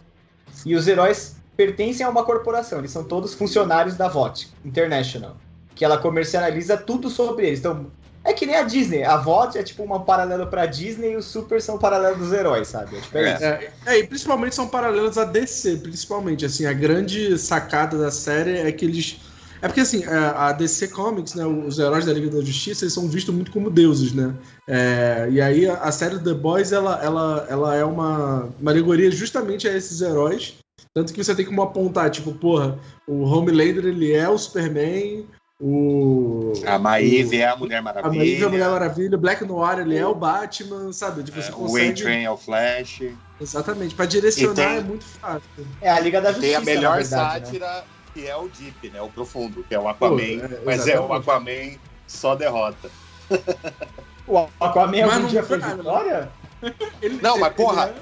e 0.64 0.74
os 0.74 0.86
heróis 0.88 1.36
pertencem 1.56 2.04
a 2.04 2.08
uma 2.10 2.24
corporação, 2.24 2.78
eles 2.78 2.90
são 2.90 3.04
todos 3.04 3.34
funcionários 3.34 3.96
da 3.96 4.08
VOT 4.08 4.48
International, 4.64 5.36
que 5.74 5.84
ela 5.84 5.98
comercializa 5.98 6.76
tudo 6.76 7.10
sobre 7.10 7.46
eles. 7.46 7.58
Então, 7.58 7.86
é 8.24 8.32
que 8.32 8.46
nem 8.46 8.56
a 8.56 8.62
Disney, 8.62 9.02
a 9.02 9.16
VOT 9.16 9.58
é 9.58 9.62
tipo 9.62 9.82
uma 9.82 10.00
paralela 10.00 10.46
pra 10.46 10.66
Disney 10.66 11.12
e 11.12 11.16
os 11.16 11.24
super 11.24 11.60
são 11.60 11.76
paralelo 11.76 12.16
dos 12.16 12.32
heróis, 12.32 12.68
sabe? 12.68 12.96
É, 12.96 13.00
tipo, 13.00 13.18
é 13.18 13.22
É. 13.22 13.34
isso. 13.34 13.44
É, 13.44 13.72
é, 13.86 13.98
e 13.98 14.06
principalmente 14.06 14.54
são 14.54 14.68
paralelos 14.68 15.18
a 15.18 15.24
DC, 15.24 15.78
principalmente. 15.78 16.44
Assim, 16.44 16.64
a 16.66 16.72
grande 16.72 17.36
sacada 17.38 17.98
da 17.98 18.10
série 18.10 18.58
é 18.58 18.70
que 18.70 18.84
eles. 18.84 19.18
É 19.60 19.68
porque 19.68 19.80
assim, 19.80 20.04
a 20.04 20.48
a 20.48 20.52
DC 20.52 20.88
Comics, 20.88 21.34
né, 21.34 21.46
os 21.46 21.78
heróis 21.78 22.04
da 22.04 22.12
Liga 22.12 22.28
da 22.30 22.44
Justiça, 22.44 22.84
eles 22.84 22.94
são 22.94 23.08
vistos 23.08 23.32
muito 23.34 23.52
como 23.52 23.70
deuses, 23.70 24.12
né? 24.12 24.34
É, 24.68 25.28
e 25.30 25.40
aí 25.40 25.68
a, 25.68 25.74
a 25.74 25.92
série 25.92 26.18
The 26.18 26.34
Boys, 26.34 26.72
ela, 26.72 27.00
ela, 27.02 27.46
ela 27.48 27.74
é 27.76 27.84
uma, 27.84 28.48
uma 28.60 28.70
alegoria 28.70 29.10
justamente 29.10 29.68
a 29.68 29.76
esses 29.76 30.00
heróis. 30.00 30.54
Tanto 30.94 31.12
que 31.12 31.22
você 31.22 31.34
tem 31.34 31.46
como 31.46 31.62
apontar, 31.62 32.10
tipo, 32.10 32.32
porra, 32.32 32.78
o 33.06 33.22
Homelander, 33.22 33.86
ele 33.86 34.12
é 34.12 34.28
o 34.28 34.36
Superman, 34.36 35.26
o... 35.60 36.52
A 36.66 36.78
Maeve 36.78 37.38
é 37.38 37.48
a 37.48 37.56
Mulher 37.56 37.78
A 37.78 37.82
Maria 37.82 38.02
Maravilha. 38.02 38.48
Mulher 38.48 38.68
Maravilha, 38.70 39.18
Black 39.18 39.44
Noir, 39.44 39.78
ele 39.78 39.96
é 39.96 40.06
o 40.06 40.14
Batman, 40.14 40.92
sabe? 40.92 41.22
Tipo, 41.22 41.40
você 41.40 41.50
é, 41.50 41.54
o 41.54 41.56
consegue... 41.56 42.00
A-Train 42.02 42.24
é 42.24 42.30
o 42.30 42.36
Flash. 42.36 43.02
Exatamente, 43.40 43.94
pra 43.94 44.06
direcionar 44.06 44.54
tem- 44.54 44.76
é 44.78 44.80
muito 44.80 45.04
fácil. 45.04 45.48
É 45.80 45.90
a 45.90 46.00
Liga 46.00 46.20
da 46.20 46.32
Tem 46.32 46.52
Justiça. 46.54 46.58
a 46.58 46.60
melhor 46.64 46.90
na 46.90 46.96
verdade, 46.96 47.40
né? 47.40 47.46
sátira, 47.46 47.84
que 48.14 48.26
é 48.26 48.36
o 48.36 48.48
Deep, 48.48 48.90
né? 48.90 49.00
O 49.02 49.08
profundo, 49.08 49.64
que 49.64 49.74
é 49.74 49.78
o 49.78 49.88
Aquaman. 49.88 50.16
Pô, 50.16 50.22
é, 50.54 50.60
mas 50.64 50.86
é 50.86 50.98
o. 51.00 51.12
Aquaman 51.12 51.76
só 52.06 52.34
derrota. 52.34 52.90
O 54.24 54.38
Aquaman 54.60 54.92
Mas 55.02 55.02
algum 55.02 55.22
não 55.22 55.28
dia 55.28 55.42
foi 55.42 55.58
nada, 55.58 55.76
vitória? 55.76 56.32
Ele- 57.02 57.20
Não, 57.20 57.38
mas 57.38 57.52
porra, 57.54 57.86
é- 57.88 57.94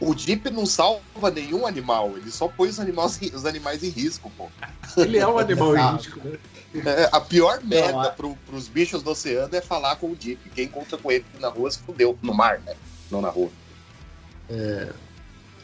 O 0.00 0.14
Deep 0.14 0.50
não 0.50 0.66
salva 0.66 1.30
nenhum 1.32 1.64
animal, 1.66 2.16
ele 2.18 2.30
só 2.30 2.48
põe 2.48 2.68
os 2.70 2.80
animais, 2.80 3.20
os 3.32 3.44
animais 3.46 3.84
em 3.84 3.88
risco, 3.90 4.30
pô. 4.36 4.50
Ele 4.96 5.18
é 5.18 5.26
um 5.26 5.38
animal 5.38 5.74
Exato. 5.76 5.94
íntimo, 6.08 6.24
né? 6.24 6.38
É, 6.74 7.08
a 7.10 7.20
pior 7.20 7.60
merda 7.64 8.02
a- 8.02 8.10
pro, 8.10 8.36
pros 8.46 8.68
bichos 8.68 9.02
do 9.02 9.10
oceano 9.10 9.54
é 9.54 9.60
falar 9.60 9.96
com 9.96 10.10
o 10.10 10.14
Deep. 10.16 10.50
Quem 10.54 10.66
encontra 10.66 10.96
com 10.96 11.10
ele 11.10 11.24
na 11.40 11.48
rua 11.48 11.70
se 11.70 11.78
fudeu. 11.80 12.16
No 12.22 12.32
mar, 12.32 12.60
né? 12.64 12.74
Não 13.10 13.20
na 13.20 13.28
rua. 13.28 13.50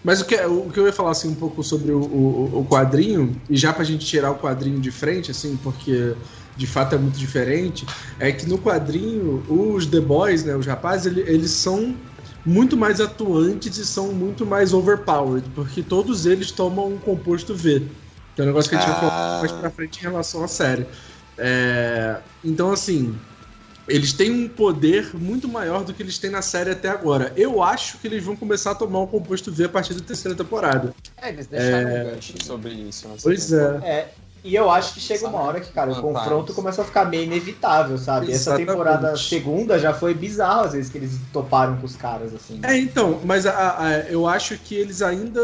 Mas 0.02 0.20
o 0.20 0.25
que, 0.25 0.36
o 0.36 0.70
que 0.70 0.78
eu 0.78 0.86
ia 0.86 0.92
falar 0.92 1.10
assim, 1.10 1.28
um 1.28 1.34
pouco 1.34 1.62
sobre 1.64 1.90
o, 1.92 2.00
o, 2.00 2.60
o 2.60 2.64
quadrinho, 2.66 3.40
e 3.50 3.56
já 3.56 3.72
pra 3.72 3.82
gente 3.84 4.06
tirar 4.06 4.30
o 4.30 4.38
quadrinho 4.38 4.80
de 4.80 4.90
frente, 4.90 5.30
assim, 5.32 5.56
porque 5.56 6.14
de 6.56 6.66
fato 6.66 6.94
é 6.94 6.98
muito 6.98 7.18
diferente, 7.18 7.84
é 8.18 8.30
que 8.32 8.46
no 8.46 8.58
quadrinho, 8.58 9.44
os 9.48 9.84
The 9.86 10.00
Boys, 10.00 10.44
né, 10.44 10.54
os 10.56 10.64
rapazes, 10.66 11.06
ele- 11.06 11.22
eles 11.28 11.50
são 11.50 11.96
muito 12.44 12.76
mais 12.76 13.00
atuantes 13.00 13.76
e 13.76 13.84
são 13.84 14.12
muito 14.12 14.46
mais 14.46 14.72
overpowered, 14.72 15.48
porque 15.50 15.82
todos 15.82 16.25
eles 16.25 16.52
tomam 16.52 16.86
um 16.94 16.98
composto 16.98 17.54
V. 17.54 17.82
Que 18.37 18.43
é 18.43 18.45
um 18.45 18.49
negócio 18.49 18.69
que 18.71 18.76
a 18.76 18.81
gente 18.81 18.88
vai 18.90 18.97
Ah. 18.99 19.00
falar 19.00 19.38
mais 19.40 19.52
pra 19.52 19.71
frente 19.71 19.99
em 19.99 20.02
relação 20.02 20.45
à 20.45 20.49
série. 20.49 20.87
É, 21.38 22.19
então, 22.45 22.71
assim, 22.71 23.19
eles 23.88 24.12
têm 24.12 24.31
um 24.31 24.47
poder 24.49 25.11
muito 25.14 25.49
maior 25.49 25.85
do 25.85 25.95
que 25.95 26.02
eles 26.02 26.19
têm 26.19 26.28
na 26.31 26.43
série 26.43 26.71
até 26.71 26.90
agora. 26.90 27.33
Eu 27.35 27.62
acho 27.62 27.97
que 27.99 28.07
eles 28.07 28.23
vão 28.23 28.37
começar 28.37 28.73
a 28.73 28.75
tomar 28.75 28.99
o 29.00 29.07
composto 29.07 29.50
V 29.50 29.64
a 29.64 29.69
partir 29.71 29.95
da 29.95 30.05
terceira 30.05 30.37
temporada. 30.37 30.95
É, 31.16 31.31
eles 31.31 31.47
deixaram 31.47 31.88
um 31.88 32.05
gancho 32.11 32.35
sobre 32.45 32.73
isso. 32.75 33.09
Pois 33.23 33.47
temporada. 33.47 33.87
é. 33.87 33.90
É. 33.90 34.14
E 34.47 34.55
eu 34.55 34.71
acho 34.71 34.95
que 34.95 35.00
chega 35.00 35.26
uma 35.26 35.41
hora 35.41 35.59
que, 35.61 35.73
cara, 35.73 35.91
o 35.91 36.00
confronto 36.00 36.55
começa 36.55 36.81
a 36.81 36.85
ficar 36.85 37.05
meio 37.07 37.25
inevitável, 37.25 37.99
sabe? 37.99 38.26
Essa 38.26 38.50
Exatamente. 38.50 38.69
temporada 38.69 39.17
segunda 39.17 39.76
já 39.76 39.93
foi 39.93 40.15
bizarro, 40.15 40.61
às 40.67 40.73
vezes, 40.73 40.88
que 40.88 40.99
eles 40.99 41.19
toparam 41.33 41.76
com 41.79 41.85
os 41.85 41.97
caras, 41.97 42.33
assim. 42.33 42.61
É, 42.62 42.79
então, 42.79 43.19
mas 43.25 43.45
a- 43.45 43.76
a- 43.76 43.93
eu 44.09 44.25
acho 44.25 44.57
que 44.57 44.76
eles 44.76 45.03
ainda 45.03 45.41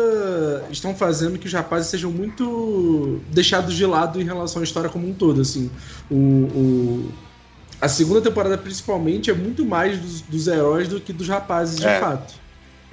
estão 0.71 0.95
fazendo 0.95 1.37
que 1.37 1.49
os 1.49 1.53
rapazes 1.53 1.89
sejam 1.89 2.13
muito 2.13 3.21
deixados 3.33 3.75
de 3.75 3.85
lado 3.85 4.21
em 4.21 4.25
relação 4.25 4.61
à 4.61 4.65
história 4.65 4.89
como 4.89 5.09
um 5.09 5.13
todo, 5.13 5.41
assim. 5.41 5.69
O, 6.09 6.15
o- 6.15 7.13
a 7.81 7.89
segunda 7.89 8.21
temporada, 8.21 8.57
principalmente, 8.57 9.31
é 9.31 9.35
muito 9.35 9.65
mais 9.67 9.99
dos, 9.99 10.21
dos 10.21 10.47
heróis 10.47 10.87
do 10.87 11.01
que 11.01 11.13
dos 11.13 11.29
rapazes, 11.29 11.81
de 11.81 11.87
É. 11.89 11.99
fato. 11.99 12.35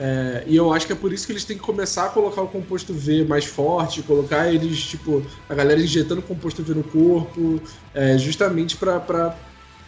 É, 0.02 0.44
e 0.48 0.56
eu 0.56 0.72
acho 0.72 0.88
que 0.88 0.94
é 0.94 0.96
por 0.96 1.12
isso 1.12 1.26
que 1.26 1.34
eles 1.34 1.44
têm 1.44 1.58
que 1.58 1.64
começar 1.64 2.06
a 2.06 2.10
colocar 2.10 2.42
o 2.42 2.48
composto 2.48 2.94
V 2.94 3.26
mais 3.26 3.44
forte, 3.44 4.02
colocar 4.02 4.48
eles, 4.48 4.80
tipo, 4.82 5.22
a 5.50 5.54
galera 5.54 5.80
injetando 5.82 6.22
composto 6.22 6.64
V 6.64 6.74
no 6.74 6.84
corpo, 6.84 7.62
é, 7.94 8.18
justamente 8.18 8.78
pra, 8.78 8.98
pra, 9.02 9.36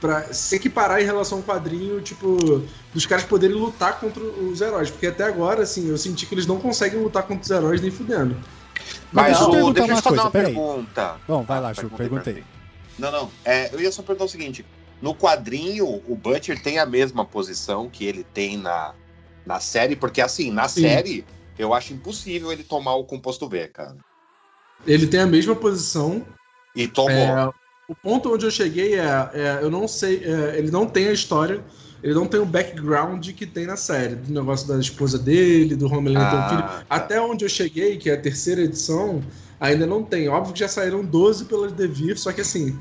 pra 0.02 0.34
se 0.34 0.58
equiparar 0.58 1.02
em 1.02 1.06
relação 1.06 1.38
ao 1.38 1.44
quadrinho, 1.46 2.02
tipo, 2.02 2.38
dos 2.94 3.06
caras 3.06 3.24
poderem 3.24 3.56
lutar 3.56 4.02
contra 4.02 4.22
os 4.22 4.60
heróis. 4.60 4.90
Porque 4.90 5.08
até 5.08 5.24
agora, 5.24 5.64
assim, 5.64 5.88
eu 5.88 5.98
senti 5.98 6.26
que 6.26 6.36
eles 6.36 6.46
não 6.46 6.60
conseguem 6.60 7.00
lutar 7.02 7.24
contra 7.24 7.44
os 7.44 7.50
heróis 7.50 7.80
nem 7.82 7.90
fudendo. 7.90 8.36
Mas 9.14 9.38
Mas 9.40 9.40
deixa 9.40 9.44
eu 9.60 9.74
deixa 9.74 9.80
eu 9.92 9.94
uma 9.96 10.02
te 10.02 10.04
fazer 10.04 10.08
coisa, 10.10 10.24
uma 10.24 10.32
peraí. 10.32 10.54
pergunta. 10.54 11.16
Bom, 11.26 11.44
vai 11.44 11.62
lá, 11.62 11.70
Ah, 11.70 11.74
Ju, 11.74 11.82
perguntei, 11.82 12.10
perguntei. 12.10 12.34
perguntei. 12.34 12.62
Não, 13.00 13.12
não. 13.12 13.32
É, 13.46 13.74
eu 13.74 13.80
ia 13.80 13.92
só 13.94 14.02
perguntar 14.04 14.26
o 14.26 14.28
seguinte: 14.30 14.66
no 15.02 15.16
quadrinho, 15.16 15.86
o 16.06 16.16
Butcher 16.22 16.62
tem 16.62 16.80
a 16.80 16.86
mesma 16.86 17.24
posição 17.24 17.90
que 17.90 18.04
ele 18.06 18.26
tem 18.34 18.58
na, 18.58 18.94
na 19.46 19.60
série, 19.60 19.96
porque 19.96 20.22
assim, 20.22 20.52
na 20.52 20.68
Sim. 20.68 20.82
série, 20.82 21.26
eu 21.58 21.74
acho 21.74 21.94
impossível 21.94 22.52
ele 22.52 22.64
tomar 22.64 22.96
o 22.96 23.04
composto 23.04 23.48
V, 23.48 23.68
cara. 23.68 23.98
Ele 24.86 25.08
tem 25.08 25.20
a 25.20 25.28
mesma 25.28 25.56
posição. 25.56 26.26
E 26.76 26.88
tomou. 26.88 27.12
É, 27.12 27.52
o 27.88 27.96
ponto 27.96 28.34
onde 28.34 28.46
eu 28.46 28.52
cheguei 28.52 28.96
é, 28.96 29.30
é, 29.34 29.60
eu 29.62 29.70
não 29.70 29.88
sei, 29.88 30.24
é, 30.24 30.58
ele 30.58 30.72
não 30.72 30.88
tem 30.88 31.08
a 31.08 31.12
história, 31.12 31.62
ele 32.02 32.14
não 32.14 32.26
tem 32.26 32.40
o 32.40 32.46
background 32.46 33.28
que 33.32 33.46
tem 33.46 33.66
na 33.66 33.76
série, 33.76 34.16
do 34.16 34.34
negócio 34.34 34.68
da 34.68 34.80
esposa 34.80 35.20
dele, 35.20 35.76
do 35.76 35.88
Homelander 35.94 36.30
ter 36.30 36.38
um 36.38 36.50
filho. 36.50 36.64
Ah, 36.66 36.84
tá. 36.88 36.96
Até 36.96 37.22
onde 37.22 37.44
eu 37.44 37.50
cheguei, 37.50 37.98
que 37.98 38.10
é 38.10 38.14
a 38.14 38.22
terceira 38.22 38.62
edição, 38.62 39.22
ainda 39.60 39.86
não 39.86 40.04
tem. 40.04 40.30
Óbvio 40.30 40.54
que 40.54 40.60
já 40.60 40.68
saíram 40.68 41.04
12 41.04 41.46
pelas 41.46 41.74
Devir, 41.74 42.18
só 42.18 42.32
que 42.32 42.42
assim, 42.42 42.80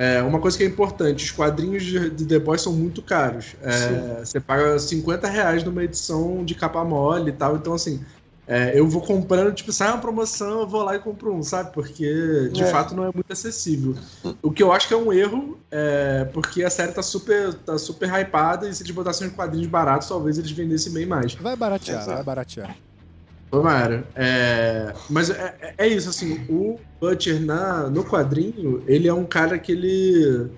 é, 0.00 0.22
uma 0.22 0.40
coisa 0.40 0.56
que 0.56 0.64
é 0.64 0.66
importante, 0.66 1.26
os 1.26 1.30
quadrinhos 1.30 1.82
de, 1.84 2.08
de 2.08 2.24
The 2.24 2.38
Boys 2.38 2.62
são 2.62 2.72
muito 2.72 3.02
caros. 3.02 3.54
É, 3.62 4.24
você 4.24 4.40
paga 4.40 4.78
50 4.78 5.28
reais 5.28 5.62
numa 5.62 5.84
edição 5.84 6.42
de 6.42 6.54
capa 6.54 6.82
mole 6.82 7.28
e 7.28 7.34
tal, 7.34 7.56
então 7.56 7.74
assim, 7.74 8.02
é, 8.46 8.72
eu 8.74 8.88
vou 8.88 9.02
comprando, 9.02 9.52
tipo, 9.52 9.70
sai 9.70 9.88
uma 9.90 9.98
promoção, 9.98 10.60
eu 10.62 10.66
vou 10.66 10.82
lá 10.82 10.96
e 10.96 10.98
compro 10.98 11.34
um, 11.34 11.42
sabe? 11.42 11.74
Porque 11.74 12.48
de 12.50 12.62
É. 12.62 12.66
fato 12.66 12.94
não 12.94 13.04
é 13.04 13.10
muito 13.12 13.30
acessível. 13.30 13.94
O 14.42 14.50
que 14.50 14.62
eu 14.62 14.72
acho 14.72 14.88
que 14.88 14.94
é 14.94 14.96
um 14.96 15.12
erro, 15.12 15.58
é, 15.70 16.24
porque 16.32 16.64
a 16.64 16.70
série 16.70 16.92
tá 16.92 17.02
super, 17.02 17.52
tá 17.52 17.76
super 17.76 18.08
hypada 18.08 18.66
e 18.66 18.74
se 18.74 18.82
eles 18.82 18.94
botassem 18.94 19.28
uns 19.28 19.34
quadrinhos 19.34 19.68
baratos, 19.68 20.08
talvez 20.08 20.38
eles 20.38 20.50
vendessem 20.50 20.94
bem 20.94 21.04
mais. 21.04 21.34
Vai 21.34 21.54
baratear, 21.54 22.00
Exato. 22.00 22.14
vai 22.14 22.24
baratear. 22.24 22.74
Tomara. 23.50 24.06
É, 24.14 24.92
mas 25.08 25.28
é, 25.30 25.74
é- 25.76 25.88
isso, 25.88 26.08
assim, 26.08 26.46
o 26.48 26.78
Butcher 27.00 27.40
na, 27.40 27.90
no 27.90 28.04
quadrinho, 28.04 28.84
ele 28.86 29.08
é 29.08 29.12
um 29.14 29.26
cara 29.26 29.58
que 29.58 29.72
ele. 29.72 30.50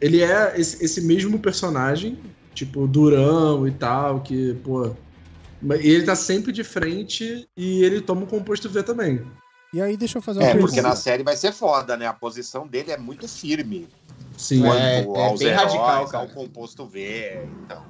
Ele 0.00 0.22
é 0.22 0.58
esse, 0.58 0.84
esse 0.84 1.00
mesmo 1.02 1.38
personagem, 1.38 2.22
tipo, 2.54 2.86
durão 2.86 3.66
e 3.66 3.72
tal, 3.72 4.22
que, 4.22 4.54
pô. 4.54 4.94
mas- 5.62 5.82
E 5.84 5.88
ele 5.88 6.04
tá 6.04 6.14
sempre 6.16 6.52
de 6.52 6.64
frente 6.64 7.48
e 7.56 7.82
ele 7.84 8.00
toma 8.00 8.22
o 8.24 8.26
composto 8.26 8.68
V 8.68 8.82
também. 8.82 9.24
E 9.72 9.80
aí, 9.80 9.96
deixa 9.96 10.18
eu 10.18 10.22
fazer 10.22 10.40
uma 10.40 10.46
É, 10.48 10.52
pergunta. 10.52 10.68
porque 10.68 10.82
na 10.82 10.96
série 10.96 11.22
vai 11.22 11.36
ser 11.36 11.52
foda, 11.52 11.96
né? 11.96 12.06
A 12.06 12.12
posição 12.12 12.66
dele 12.66 12.90
é 12.90 12.96
muito 12.98 13.26
firme. 13.28 13.88
Sim, 14.36 14.66
É, 14.66 14.98
é 14.98 15.02
bem 15.04 15.48
heróis, 15.48 15.56
radical, 15.56 16.06
cara. 16.08 16.24
ao 16.24 16.28
composto 16.28 16.86
V. 16.86 17.48
Então, 17.64 17.86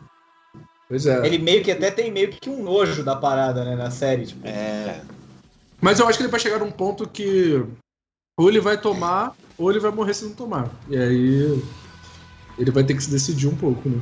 pois 0.88 1.06
é. 1.06 1.26
Ele 1.26 1.38
meio 1.38 1.62
que 1.64 1.70
até 1.70 1.90
tem 1.90 2.10
meio 2.10 2.30
que 2.30 2.48
um 2.50 2.62
nojo 2.62 3.02
da 3.02 3.16
parada, 3.16 3.64
né, 3.64 3.74
na 3.76 3.90
série. 3.90 4.26
Tipo, 4.26 4.46
é. 4.46 5.02
Mas 5.80 5.98
eu 5.98 6.08
acho 6.08 6.18
que 6.18 6.24
ele 6.24 6.30
vai 6.30 6.40
chegar 6.40 6.58
num 6.58 6.70
ponto 6.70 7.06
que 7.08 7.62
ou 8.38 8.48
ele 8.48 8.60
vai 8.60 8.78
tomar, 8.80 9.34
ou 9.56 9.70
ele 9.70 9.80
vai 9.80 9.90
morrer 9.90 10.14
se 10.14 10.24
não 10.24 10.32
tomar. 10.34 10.70
E 10.88 10.96
aí 10.96 11.62
ele 12.58 12.70
vai 12.70 12.84
ter 12.84 12.94
que 12.94 13.02
se 13.02 13.10
decidir 13.10 13.46
um 13.46 13.56
pouco, 13.56 13.88
né? 13.88 14.00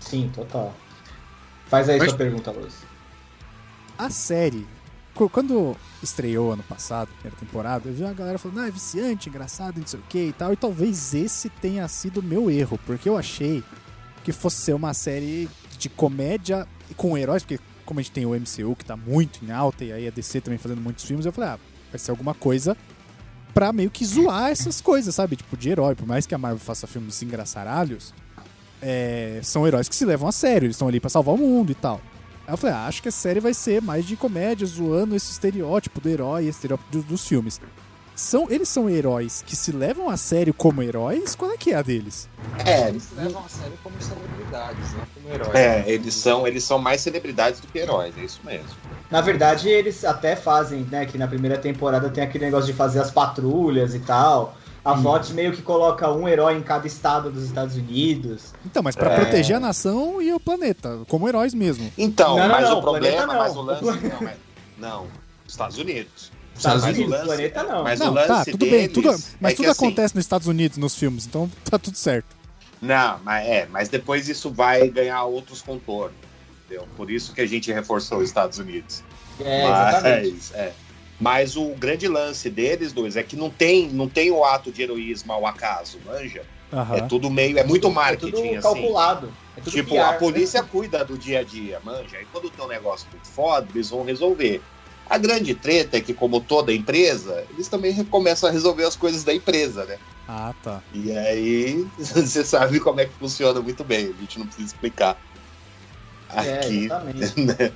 Sim, 0.00 0.30
total. 0.34 0.74
Faz 1.66 1.88
aí 1.88 1.98
Mas- 1.98 2.08
sua 2.10 2.18
pergunta, 2.18 2.50
Luz. 2.50 2.74
A 3.98 4.10
série, 4.10 4.66
qu- 5.14 5.28
quando 5.28 5.76
estreou 6.02 6.52
ano 6.52 6.62
passado, 6.62 7.08
primeira 7.14 7.36
temporada, 7.38 7.88
eu 7.88 7.94
vi 7.94 8.02
uma 8.02 8.12
galera 8.12 8.38
falando, 8.38 8.60
ah, 8.60 8.68
é 8.68 8.70
viciante, 8.70 9.28
engraçado, 9.28 9.78
não 9.78 9.86
sei 9.86 10.00
o 10.00 10.02
que 10.08 10.18
e 10.28 10.32
tal, 10.32 10.52
e 10.52 10.56
talvez 10.56 11.14
esse 11.14 11.48
tenha 11.48 11.86
sido 11.88 12.20
o 12.20 12.22
meu 12.22 12.50
erro, 12.50 12.78
porque 12.84 13.08
eu 13.08 13.16
achei 13.16 13.62
que 14.24 14.32
fosse 14.32 14.56
ser 14.56 14.72
uma 14.74 14.92
série 14.94 15.48
de 15.82 15.88
comédia 15.88 16.66
com 16.96 17.16
heróis, 17.16 17.42
porque 17.42 17.62
como 17.84 17.98
a 18.00 18.02
gente 18.02 18.12
tem 18.12 18.24
o 18.24 18.30
MCU 18.34 18.76
que 18.76 18.84
tá 18.84 18.96
muito 18.96 19.44
em 19.44 19.50
alta, 19.50 19.84
e 19.84 19.92
aí 19.92 20.06
a 20.06 20.10
DC 20.10 20.40
também 20.40 20.58
fazendo 20.58 20.80
muitos 20.80 21.04
filmes, 21.04 21.26
eu 21.26 21.32
falei, 21.32 21.50
ah, 21.50 21.58
vai 21.90 21.98
ser 21.98 22.10
alguma 22.10 22.32
coisa 22.34 22.76
pra 23.52 23.72
meio 23.72 23.90
que 23.90 24.04
zoar 24.04 24.50
essas 24.50 24.80
coisas, 24.80 25.14
sabe? 25.14 25.36
Tipo, 25.36 25.56
de 25.56 25.68
herói, 25.70 25.94
por 25.94 26.06
mais 26.06 26.24
que 26.26 26.34
a 26.34 26.38
Marvel 26.38 26.58
faça 26.60 26.86
filmes 26.86 27.20
engraçaralhos, 27.22 28.14
é, 28.80 29.40
são 29.42 29.66
heróis 29.66 29.88
que 29.88 29.94
se 29.96 30.04
levam 30.04 30.28
a 30.28 30.32
sério, 30.32 30.66
eles 30.66 30.76
estão 30.76 30.88
ali 30.88 30.98
pra 31.00 31.10
salvar 31.10 31.34
o 31.34 31.38
mundo 31.38 31.70
e 31.72 31.74
tal. 31.74 32.00
Aí 32.46 32.52
eu 32.54 32.56
falei, 32.56 32.74
ah, 32.74 32.86
acho 32.86 33.02
que 33.02 33.08
a 33.08 33.12
série 33.12 33.40
vai 33.40 33.54
ser 33.54 33.80
mais 33.82 34.04
de 34.06 34.16
comédia, 34.16 34.66
zoando 34.66 35.14
esse 35.14 35.30
estereótipo 35.30 36.00
do 36.00 36.08
herói, 36.08 36.42
esse 36.42 36.58
estereótipo 36.58 36.90
do- 36.90 37.02
dos 37.02 37.26
filmes. 37.26 37.60
São, 38.14 38.46
eles 38.50 38.68
são 38.68 38.88
heróis 38.90 39.42
que 39.46 39.56
se 39.56 39.72
levam 39.72 40.08
a 40.08 40.16
sério 40.16 40.52
como 40.52 40.82
heróis? 40.82 41.34
Qual 41.34 41.50
é 41.50 41.56
que 41.56 41.72
é 41.72 41.76
a 41.76 41.82
deles? 41.82 42.28
É, 42.64 42.88
Eles 42.88 43.08
levam 43.16 43.42
a 43.44 43.48
sério 43.48 43.72
como 43.82 43.94
celebridades, 44.00 44.92
não 44.92 45.00
como 45.14 45.34
heróis. 45.34 45.54
é, 45.54 45.84
eles 45.86 46.14
são, 46.14 46.46
eles 46.46 46.62
são 46.64 46.78
mais 46.78 47.00
celebridades 47.00 47.60
do 47.60 47.66
que 47.68 47.78
heróis, 47.78 48.14
é 48.18 48.20
isso 48.24 48.40
mesmo. 48.44 48.66
Na 49.10 49.20
verdade, 49.20 49.68
eles 49.68 50.04
até 50.04 50.36
fazem, 50.36 50.86
né, 50.90 51.06
que 51.06 51.16
na 51.18 51.26
primeira 51.26 51.56
temporada 51.58 52.08
tem 52.10 52.22
aquele 52.24 52.44
negócio 52.46 52.66
de 52.70 52.72
fazer 52.76 53.00
as 53.00 53.10
patrulhas 53.10 53.94
e 53.94 53.98
tal. 54.00 54.56
A 54.84 54.94
VOT 54.94 55.32
meio 55.32 55.52
que 55.52 55.62
coloca 55.62 56.10
um 56.10 56.26
herói 56.28 56.56
em 56.56 56.62
cada 56.62 56.86
estado 56.86 57.30
dos 57.30 57.44
Estados 57.44 57.76
Unidos. 57.76 58.52
Então, 58.66 58.82
mas 58.82 58.96
pra 58.96 59.12
É. 59.12 59.16
proteger 59.16 59.56
a 59.56 59.60
nação 59.60 60.20
e 60.20 60.32
o 60.34 60.40
planeta, 60.40 61.00
como 61.08 61.28
heróis 61.28 61.54
mesmo. 61.54 61.90
Então, 61.96 62.36
Não, 62.36 62.48
mas 62.48 62.68
não, 62.68 62.78
o 62.78 62.82
problema, 62.82 63.26
não. 63.26 63.34
mas 63.38 63.56
o 63.56 63.62
lance. 63.62 63.84
Não, 64.02 64.20
mas, 64.20 64.36
não, 64.76 65.06
Estados 65.46 65.78
Unidos. 65.78 66.32
Estados 66.62 66.82
Mas 66.84 66.92
o 66.96 66.98
Unidos, 67.00 67.10
lance- 67.12 67.24
planeta 67.26 67.62
não. 67.64 67.82
mas- 67.82 67.98
não, 68.00 68.10
o 68.10 68.14
lance 68.14 68.28
tá, 68.28 68.44
tudo 68.44 68.66
bem, 68.66 68.88
tudo, 68.88 69.08
mas 69.40 69.52
é 69.52 69.56
tudo 69.56 69.64
que, 69.64 69.70
assim, 69.70 69.84
acontece 69.86 70.14
nos 70.14 70.24
Estados 70.24 70.46
Unidos 70.46 70.78
nos 70.78 70.94
filmes, 70.94 71.26
então 71.26 71.50
tá 71.68 71.78
tudo 71.78 71.96
certo. 71.96 72.26
Não, 72.80 73.18
mas 73.24 73.46
é, 73.46 73.66
mas 73.70 73.88
depois 73.88 74.28
isso 74.28 74.50
vai 74.50 74.88
ganhar 74.88 75.22
outros 75.24 75.62
contornos. 75.62 76.16
Entendeu? 76.66 76.86
Por 76.96 77.10
isso 77.10 77.32
que 77.32 77.40
a 77.40 77.46
gente 77.46 77.70
reforçou 77.72 78.18
os 78.18 78.24
Estados 78.24 78.58
Unidos. 78.58 79.02
É, 79.40 79.64
exatamente. 79.64 80.30
Mas, 80.32 80.52
é. 80.54 80.72
Mas 81.20 81.56
o 81.56 81.66
grande 81.74 82.08
lance 82.08 82.50
deles, 82.50 82.92
dois, 82.92 83.16
é 83.16 83.22
que 83.22 83.36
não 83.36 83.48
tem, 83.50 83.88
não 83.88 84.08
tem 84.08 84.30
o 84.32 84.44
ato 84.44 84.72
de 84.72 84.82
heroísmo 84.82 85.32
ao 85.32 85.46
acaso, 85.46 85.98
manja? 86.04 86.42
Aham. 86.72 86.96
É 86.96 87.00
tudo 87.02 87.30
meio. 87.30 87.58
É 87.58 87.64
muito 87.64 87.86
É 87.86 87.90
marketing, 87.90 88.30
tudo 88.32 88.42
assim. 88.50 88.60
calculado. 88.60 89.32
É 89.56 89.60
tudo 89.60 89.72
Tipo, 89.72 89.90
PR, 89.90 89.98
a 90.00 90.12
né? 90.12 90.18
polícia 90.18 90.62
cuida 90.62 91.04
do 91.04 91.16
dia 91.18 91.40
a 91.40 91.42
dia, 91.44 91.78
manja. 91.84 92.16
Aí 92.16 92.26
quando 92.32 92.50
tem 92.50 92.64
um 92.64 92.68
negócio 92.68 93.06
muito 93.12 93.28
foda, 93.28 93.68
eles 93.74 93.90
vão 93.90 94.02
resolver. 94.04 94.60
A 95.06 95.18
grande 95.18 95.54
treta 95.54 95.96
é 95.96 96.00
que, 96.00 96.14
como 96.14 96.40
toda 96.40 96.72
empresa, 96.72 97.46
eles 97.50 97.68
também 97.68 98.04
começam 98.04 98.48
a 98.48 98.52
resolver 98.52 98.84
as 98.84 98.96
coisas 98.96 99.24
da 99.24 99.34
empresa, 99.34 99.84
né? 99.84 99.98
Ah, 100.26 100.54
tá. 100.62 100.82
E 100.92 101.12
aí, 101.12 101.86
você 101.98 102.44
sabe 102.44 102.80
como 102.80 103.00
é 103.00 103.06
que 103.06 103.14
funciona 103.14 103.60
muito 103.60 103.84
bem, 103.84 104.10
a 104.10 104.20
gente 104.20 104.38
não 104.38 104.46
precisa 104.46 104.68
explicar. 104.68 105.18
É, 106.34 106.60
Aqui, 106.60 106.84
exatamente. 106.84 107.40
né? 107.40 107.72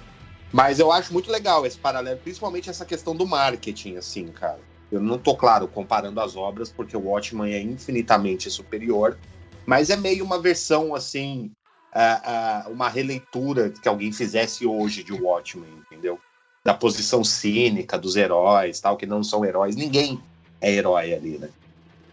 Mas 0.52 0.78
eu 0.78 0.90
acho 0.90 1.12
muito 1.12 1.30
legal 1.30 1.66
esse 1.66 1.78
paralelo, 1.78 2.18
principalmente 2.18 2.70
essa 2.70 2.84
questão 2.86 3.14
do 3.14 3.26
marketing, 3.26 3.96
assim, 3.96 4.26
cara. 4.28 4.60
Eu 4.90 5.00
não 5.00 5.18
tô, 5.18 5.36
claro, 5.36 5.66
comparando 5.66 6.20
as 6.20 6.36
obras, 6.36 6.70
porque 6.70 6.96
o 6.96 7.00
Watchmen 7.00 7.52
é 7.52 7.60
infinitamente 7.60 8.48
superior, 8.50 9.18
mas 9.66 9.90
é 9.90 9.96
meio 9.96 10.24
uma 10.24 10.40
versão, 10.40 10.94
assim, 10.94 11.50
ah, 11.92 12.22
ah, 12.64 12.68
uma 12.70 12.88
releitura 12.88 13.70
que 13.70 13.88
alguém 13.88 14.12
fizesse 14.12 14.64
hoje 14.64 15.02
de 15.02 15.12
Watchmen, 15.12 15.82
entendeu? 15.90 16.20
Da 16.66 16.74
posição 16.74 17.22
cínica 17.22 17.96
dos 17.96 18.16
heróis, 18.16 18.80
tal, 18.80 18.96
que 18.96 19.06
não 19.06 19.22
são 19.22 19.44
heróis. 19.44 19.76
Ninguém 19.76 20.20
é 20.60 20.72
herói 20.72 21.14
ali, 21.14 21.38
né? 21.38 21.48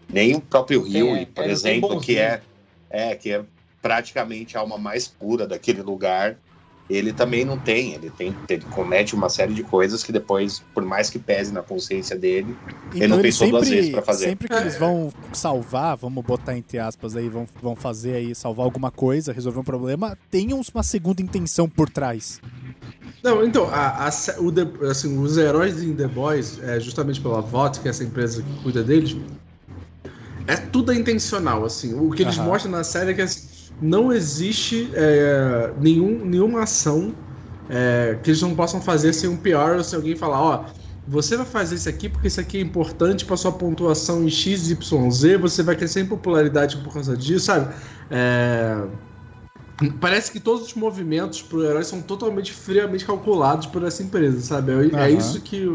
Nem 0.08 0.34
o 0.34 0.40
próprio 0.40 0.82
Huey, 0.82 1.22
é, 1.22 1.26
por 1.26 1.44
exemplo, 1.44 2.00
que 2.00 2.18
é, 2.18 2.40
é, 2.88 3.14
que 3.16 3.32
é 3.32 3.44
praticamente 3.82 4.56
a 4.56 4.60
alma 4.60 4.78
mais 4.78 5.08
pura 5.08 5.46
daquele 5.46 5.82
lugar 5.82 6.36
ele 6.88 7.12
também 7.12 7.44
não 7.44 7.58
tem. 7.58 7.94
Ele 7.94 8.10
tem, 8.10 8.34
ele 8.48 8.64
comete 8.70 9.14
uma 9.14 9.28
série 9.28 9.54
de 9.54 9.62
coisas 9.62 10.02
que 10.02 10.12
depois, 10.12 10.62
por 10.74 10.84
mais 10.84 11.10
que 11.10 11.18
pese 11.18 11.52
na 11.52 11.62
consciência 11.62 12.16
dele, 12.16 12.56
Ele 12.92 13.06
não 13.08 13.18
eles 13.18 13.36
pensou 13.36 13.50
duas 13.50 13.68
vezes 13.68 13.90
pra 13.90 14.02
fazer. 14.02 14.24
Então, 14.24 14.30
Sempre 14.30 14.48
que 14.48 14.54
eles 14.54 14.76
vão 14.76 15.12
salvar, 15.32 15.96
vamos 15.96 16.24
botar 16.24 16.56
entre 16.56 16.78
aspas 16.78 17.16
aí, 17.16 17.28
vão, 17.28 17.46
vão 17.62 17.74
fazer 17.74 18.14
aí, 18.16 18.34
salvar 18.34 18.64
alguma 18.64 18.90
coisa, 18.90 19.32
resolver 19.32 19.60
um 19.60 19.64
problema, 19.64 20.16
tenham 20.30 20.60
uma 20.74 20.82
segunda 20.82 21.22
intenção 21.22 21.68
por 21.68 21.88
trás. 21.88 22.40
Não, 23.22 23.42
então, 23.42 23.66
a, 23.72 24.06
a 24.06 24.10
o 24.40 24.52
The- 24.52 24.86
assim, 24.86 25.18
os 25.18 25.38
heróis 25.38 25.82
em 25.82 25.94
The 25.94 26.06
Boys, 26.08 26.58
é, 26.62 26.78
justamente 26.78 27.20
pela 27.22 27.40
VOT, 27.40 27.80
que 27.80 27.88
é 27.88 27.90
essa 27.90 28.04
empresa 28.04 28.42
que 28.42 28.62
cuida 28.62 28.84
deles, 28.84 29.16
é 30.46 30.56
tudo 30.56 30.92
intencional, 30.92 31.64
assim. 31.64 31.94
O 31.94 32.10
que 32.10 32.22
eles 32.22 32.36
Aham. 32.36 32.44
mostram 32.44 32.72
na 32.72 32.84
série 32.84 33.12
é 33.12 33.14
que 33.14 33.22
assim, 33.22 33.48
não 33.80 34.12
existe 34.12 34.92
é, 34.94 35.74
nenhum, 35.78 36.24
nenhuma 36.24 36.62
ação 36.62 37.24
é, 37.68 38.16
que 38.22 38.30
eles 38.30 38.42
não 38.42 38.54
possam 38.54 38.80
fazer 38.80 39.12
sem 39.12 39.28
um 39.28 39.36
PR 39.36 39.76
ou 39.78 39.84
se 39.84 39.94
alguém 39.96 40.16
falar, 40.16 40.40
ó, 40.40 40.72
você 41.06 41.36
vai 41.36 41.46
fazer 41.46 41.76
isso 41.76 41.88
aqui 41.88 42.08
porque 42.08 42.28
isso 42.28 42.40
aqui 42.40 42.58
é 42.58 42.60
importante 42.60 43.24
para 43.24 43.36
sua 43.36 43.52
pontuação 43.52 44.24
em 44.24 44.30
XYZ, 44.30 45.38
você 45.40 45.62
vai 45.62 45.76
crescer 45.76 46.00
em 46.00 46.06
popularidade 46.08 46.78
por 46.78 46.92
causa 46.92 47.16
disso, 47.16 47.46
sabe? 47.46 47.74
É, 48.10 49.04
Parece 50.00 50.30
que 50.30 50.38
todos 50.40 50.68
os 50.68 50.74
movimentos 50.74 51.42
pro 51.42 51.64
herói 51.64 51.82
são 51.84 52.00
totalmente 52.00 52.52
friamente 52.52 53.04
calculados 53.04 53.66
por 53.66 53.82
essa 53.82 54.02
empresa, 54.04 54.40
sabe? 54.40 54.72
É, 54.96 55.06
é 55.06 55.10
Aham. 55.10 55.10
isso 55.10 55.42
que, 55.42 55.66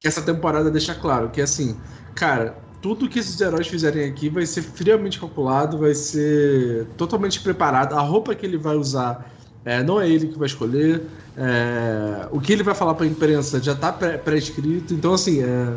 que 0.00 0.08
essa 0.08 0.22
temporada 0.22 0.70
deixa 0.70 0.94
claro, 0.94 1.30
que 1.30 1.40
assim, 1.42 1.82
cara, 2.14 2.63
tudo 2.84 3.08
que 3.08 3.18
esses 3.18 3.40
heróis 3.40 3.66
fizerem 3.66 4.04
aqui 4.06 4.28
vai 4.28 4.44
ser 4.44 4.60
friamente 4.60 5.18
calculado, 5.18 5.78
vai 5.78 5.94
ser 5.94 6.84
totalmente 6.98 7.40
preparado. 7.40 7.94
A 7.94 8.00
roupa 8.02 8.34
que 8.34 8.44
ele 8.44 8.58
vai 8.58 8.76
usar 8.76 9.32
é, 9.64 9.82
não 9.82 9.98
é 9.98 10.06
ele 10.06 10.26
que 10.28 10.36
vai 10.38 10.46
escolher. 10.46 11.02
é, 11.34 12.28
o 12.30 12.38
que 12.38 12.52
ele 12.52 12.62
vai 12.62 12.74
falar 12.74 12.92
pra 12.94 13.06
imprensa 13.06 13.58
já 13.60 13.74
tá 13.74 13.90
pré- 13.90 14.18
pré-escrito. 14.18 14.92
então, 14.92 15.14
assim, 15.14 15.42
é, 15.42 15.76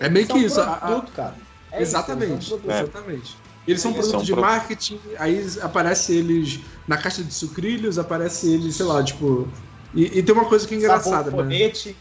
é 0.00 0.08
meio 0.08 0.26
São 0.26 0.36
que 0.38 0.44
isso. 0.46 0.58
a- 0.62 0.64
a- 0.72 0.76
produto, 0.78 1.12
cara. 1.12 1.34
É 1.70 1.82
isso, 1.82 1.90
exatamente, 1.90 2.48
são 2.48 2.58
produto. 2.58 2.70
É. 2.72 2.80
exatamente. 2.82 3.36
Eles 3.68 3.82
são 3.82 3.90
Eles 3.90 4.00
produto 4.06 4.16
são 4.20 4.24
de 4.24 4.32
pro- 4.32 4.40
marketing, 4.40 5.00
aí 5.18 5.46
aparece 5.60 6.14
eles 6.14 6.60
na 6.88 6.96
caixa 6.96 7.22
de 7.22 7.34
sucrilhos, 7.34 7.98
aparece 7.98 8.50
eles, 8.50 8.76
sei 8.76 8.86
lá, 8.86 9.02
tipo. 9.04 9.46
E, 9.94 10.20
e 10.20 10.22
tem 10.22 10.34
uma 10.34 10.46
coisa 10.46 10.66
que 10.66 10.74
é 10.74 10.78
engraçada, 10.78 11.24
né? 11.30 11.36
Sabonete, 11.36 11.96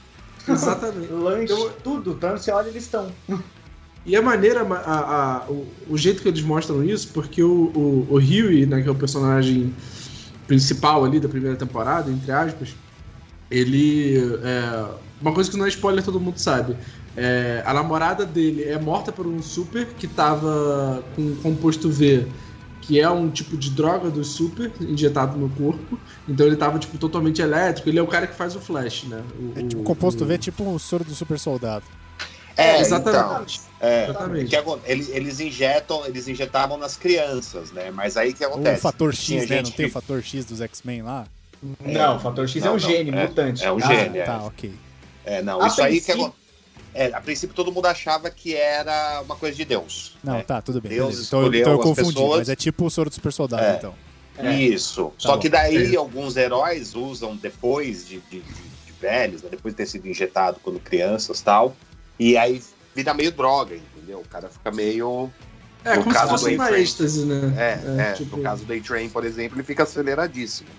Exatamente. 0.47 1.11
lanche, 1.11 1.51
Eu- 1.51 1.71
tudo. 1.83 2.15
Tanto 2.15 2.39
você 2.41 2.51
olha, 2.51 2.69
eles 2.69 2.83
estão. 2.85 3.11
E 4.05 4.15
a 4.15 4.21
maneira, 4.21 4.61
a, 4.61 4.99
a- 5.45 5.45
o, 5.49 5.65
o 5.89 5.97
jeito 5.97 6.21
que 6.21 6.27
eles 6.27 6.41
mostram 6.43 6.83
isso, 6.83 7.09
porque 7.13 7.41
o, 7.41 7.71
o, 7.75 8.07
o 8.11 8.15
Huey, 8.17 8.65
né, 8.65 8.81
que 8.81 8.87
é 8.87 8.91
o 8.91 8.95
personagem 8.95 9.73
principal 10.47 11.03
ali 11.03 11.19
da 11.19 11.27
primeira 11.27 11.55
temporada, 11.57 12.11
entre 12.11 12.31
aspas, 12.31 12.75
ele. 13.49 14.17
É, 14.43 14.85
uma 15.21 15.31
coisa 15.33 15.49
que 15.49 15.57
não 15.57 15.65
é 15.65 15.69
spoiler, 15.69 16.03
todo 16.03 16.19
mundo 16.19 16.37
sabe. 16.37 16.75
É, 17.17 17.63
a 17.65 17.73
namorada 17.73 18.25
dele 18.25 18.63
é 18.63 18.77
morta 18.77 19.11
por 19.11 19.25
um 19.25 19.41
super 19.41 19.85
que 19.97 20.07
tava 20.07 21.03
com 21.15 21.35
composto 21.37 21.89
V 21.89 22.27
que 22.81 22.99
é 22.99 23.09
um 23.09 23.31
tipo 23.31 23.57
de 23.57 23.71
droga 23.71 24.11
do 24.11 24.23
super 24.23 24.71
injetado 24.79 25.35
no 25.39 25.49
corpo. 25.49 25.97
Então 26.29 26.45
ele 26.45 26.55
tava, 26.55 26.77
tipo, 26.77 26.99
totalmente 26.99 27.41
elétrico. 27.41 27.89
Ele 27.89 27.97
é 27.97 28.01
o 28.01 28.05
cara 28.05 28.27
que 28.27 28.35
faz 28.35 28.55
o 28.55 28.59
Flash, 28.59 29.05
né? 29.05 29.23
O, 29.39 29.57
É 29.59 29.63
tipo, 29.63 29.81
o- 29.81 29.83
composto 29.83 30.23
o- 30.23 30.27
V 30.27 30.35
é 30.35 30.37
tipo 30.37 30.63
o 30.69 30.77
soro 30.77 31.03
do 31.03 31.15
super 31.15 31.39
soldado. 31.39 31.83
É, 32.55 32.79
exatamente. 32.79 33.59
Então, 33.59 33.74
é, 33.79 34.03
Exatamente. 34.05 34.55
eles, 34.85 35.09
eles 35.09 35.39
injetam, 35.39 36.05
eles 36.05 36.27
injetavam 36.27 36.77
nas 36.77 36.95
crianças, 36.95 37.71
né? 37.71 37.91
Mas 37.91 38.15
aí 38.17 38.31
o 38.31 38.33
que 38.33 38.43
acontece? 38.43 38.79
o 38.79 38.81
fator 38.81 39.13
X, 39.13 39.29
né? 39.49 39.57
Não 39.57 39.65
gente 39.65 39.75
tem 39.75 39.85
o 39.88 39.91
fator 39.91 40.21
X 40.23 40.45
dos 40.45 40.61
X-Men 40.61 41.01
lá? 41.03 41.27
Não, 41.83 42.17
o 42.17 42.19
fator 42.19 42.47
X 42.47 42.61
é 42.61 42.65
Não, 42.65 42.75
um 42.75 42.79
não, 42.79 42.79
gene 42.79 43.09
é- 43.11 43.27
mutante. 43.27 43.63
é 43.65 43.71
um 43.71 43.77
Ah, 43.81 43.88
gene, 43.88 44.17
é. 44.19 44.23
Tá, 44.23 44.43
ok. 44.43 44.73
É, 45.25 45.41
não, 45.41 45.61
A 45.61 45.67
isso 45.67 45.81
aí 45.81 45.99
que 45.99 46.05
princípio- 46.11 46.33
é, 46.93 47.05
a 47.07 47.19
princípio 47.21 47.55
todo 47.55 47.71
mundo 47.71 47.85
achava 47.88 48.29
que 48.29 48.55
era 48.55 49.21
uma 49.25 49.35
coisa 49.35 49.55
de 49.57 49.65
Deus. 49.65 50.15
Não, 50.23 50.33
né? 50.33 50.43
tá, 50.43 50.61
tudo 50.61 50.79
bem. 50.79 50.91
Deus. 50.91 51.27
Então, 51.27 51.41
escolheu 51.41 51.61
então 51.61 51.73
eu 51.73 51.79
as 51.79 51.83
confundi, 51.85 52.13
pessoas- 52.13 52.38
mas 52.39 52.49
é 52.49 52.55
tipo 52.55 52.85
o 52.85 52.89
soro 52.89 53.09
do 53.09 53.13
super 53.15 53.33
soldado, 53.33 53.63
É. 53.63 53.75
então. 53.77 53.93
É. 54.38 54.53
Isso. 54.53 55.05
Tá 55.05 55.11
Só 55.17 55.33
bom. 55.35 55.39
que 55.39 55.49
daí 55.49 55.93
É. 55.95 55.97
alguns 55.97 56.35
heróis 56.38 56.93
usam 56.93 57.35
depois 57.35 58.07
de, 58.07 58.19
de, 58.19 58.39
de- 58.41 58.53
de 58.85 58.91
velhos, 58.99 59.41
né? 59.41 59.49
depois 59.49 59.73
de 59.73 59.77
ter 59.77 59.85
sido 59.85 60.07
injetado 60.07 60.59
quando 60.61 60.79
crianças 60.79 61.39
e 61.39 61.43
tal. 61.43 61.75
E 62.19 62.38
aí 62.38 62.61
vira 62.95 63.13
meio 63.13 63.31
droga, 63.31 63.75
entendeu? 63.75 64.19
O 64.19 64.27
cara 64.27 64.47
fica 64.49 64.71
meio. 64.71 65.29
É, 65.84 65.97
No 65.97 66.03
como 66.03 66.13
se 66.13 66.17
caso 66.19 66.31
fosse 66.31 66.49
do 66.49 66.55
uma 66.55 66.71
êxtase, 66.71 67.25
né? 67.25 67.53
É, 67.58 68.01
é. 68.01 68.13
tipo- 68.13 68.38
No 68.38 68.43
caso 68.43 68.65
do 68.65 68.73
A-Train, 68.73 69.10
por 69.10 69.23
exemplo, 69.25 69.58
ele 69.58 69.63
fica 69.63 69.84
aceleradíssimo. 69.84 70.69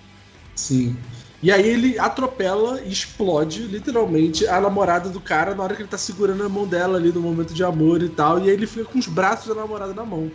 Sim. 0.54 0.96
E 1.42 1.52
aí 1.52 1.68
ele 1.68 1.98
atropela 1.98 2.80
e 2.80 2.90
explode, 2.90 3.62
literalmente, 3.66 4.48
a 4.48 4.58
namorada 4.60 5.10
do 5.10 5.20
cara 5.20 5.54
na 5.54 5.62
hora 5.62 5.76
que 5.76 5.82
ele 5.82 5.88
tá 5.88 5.98
segurando 5.98 6.42
a 6.42 6.48
mão 6.48 6.66
dela 6.66 6.96
ali 6.98 7.12
no 7.12 7.20
momento 7.20 7.52
de 7.52 7.62
amor 7.62 8.02
e 8.02 8.08
tal. 8.08 8.38
E 8.40 8.44
aí 8.44 8.50
ele 8.50 8.66
fica 8.66 8.86
com 8.86 8.98
os 8.98 9.06
braços 9.06 9.46
da 9.48 9.54
namorada 9.60 9.92
na 9.92 10.04
mão. 10.04 10.30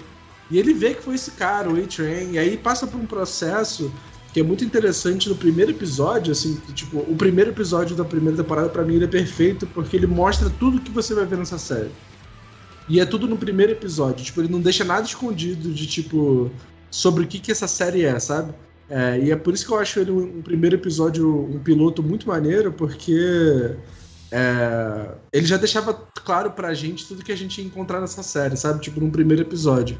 E 0.49 0.59
ele 0.59 0.73
vê 0.73 0.93
que 0.93 1.01
foi 1.01 1.15
esse 1.15 1.31
cara, 1.31 1.69
o 1.69 1.75
A-Train, 1.81 2.33
e 2.33 2.37
aí 2.39 2.55
passa 2.55 2.85
por 2.85 2.99
um 2.99 3.05
processo 3.05 3.91
que 4.33 4.39
é 4.39 4.43
muito 4.43 4.63
interessante 4.63 5.27
no 5.27 5.35
primeiro 5.35 5.71
episódio, 5.71 6.31
assim, 6.31 6.55
que, 6.55 6.73
tipo, 6.73 6.99
o 6.99 7.15
primeiro 7.15 7.51
episódio 7.51 7.95
da 7.95 8.05
primeira 8.05 8.37
temporada, 8.37 8.69
pra 8.69 8.83
mim, 8.83 8.95
ele 8.95 9.05
é 9.05 9.07
perfeito, 9.07 9.67
porque 9.67 9.95
ele 9.95 10.07
mostra 10.07 10.49
tudo 10.49 10.79
que 10.79 10.91
você 10.91 11.13
vai 11.13 11.25
ver 11.25 11.37
nessa 11.37 11.57
série. 11.57 11.91
E 12.87 12.99
é 12.99 13.05
tudo 13.05 13.27
no 13.27 13.37
primeiro 13.37 13.73
episódio. 13.73 14.23
Tipo, 14.23 14.41
ele 14.41 14.51
não 14.51 14.61
deixa 14.61 14.83
nada 14.85 15.05
escondido 15.05 15.73
de, 15.73 15.85
tipo, 15.85 16.49
sobre 16.89 17.23
o 17.23 17.27
que, 17.27 17.39
que 17.39 17.51
essa 17.51 17.67
série 17.67 18.05
é, 18.05 18.17
sabe? 18.19 18.53
É, 18.89 19.19
e 19.19 19.31
é 19.31 19.35
por 19.35 19.53
isso 19.53 19.65
que 19.65 19.71
eu 19.71 19.79
acho 19.79 19.99
ele 19.99 20.11
um, 20.11 20.39
um 20.39 20.41
primeiro 20.41 20.75
episódio, 20.75 21.45
um 21.45 21.59
piloto 21.59 22.03
muito 22.03 22.27
maneiro, 22.27 22.71
porque 22.73 23.75
é, 24.31 25.11
ele 25.31 25.45
já 25.45 25.57
deixava 25.57 25.93
claro 26.23 26.51
pra 26.51 26.73
gente 26.73 27.05
tudo 27.07 27.23
que 27.23 27.31
a 27.31 27.37
gente 27.37 27.61
ia 27.61 27.67
encontrar 27.67 27.99
nessa 27.99 28.23
série, 28.23 28.55
sabe? 28.55 28.81
Tipo, 28.81 28.99
num 28.99 29.09
primeiro 29.09 29.43
episódio. 29.43 29.97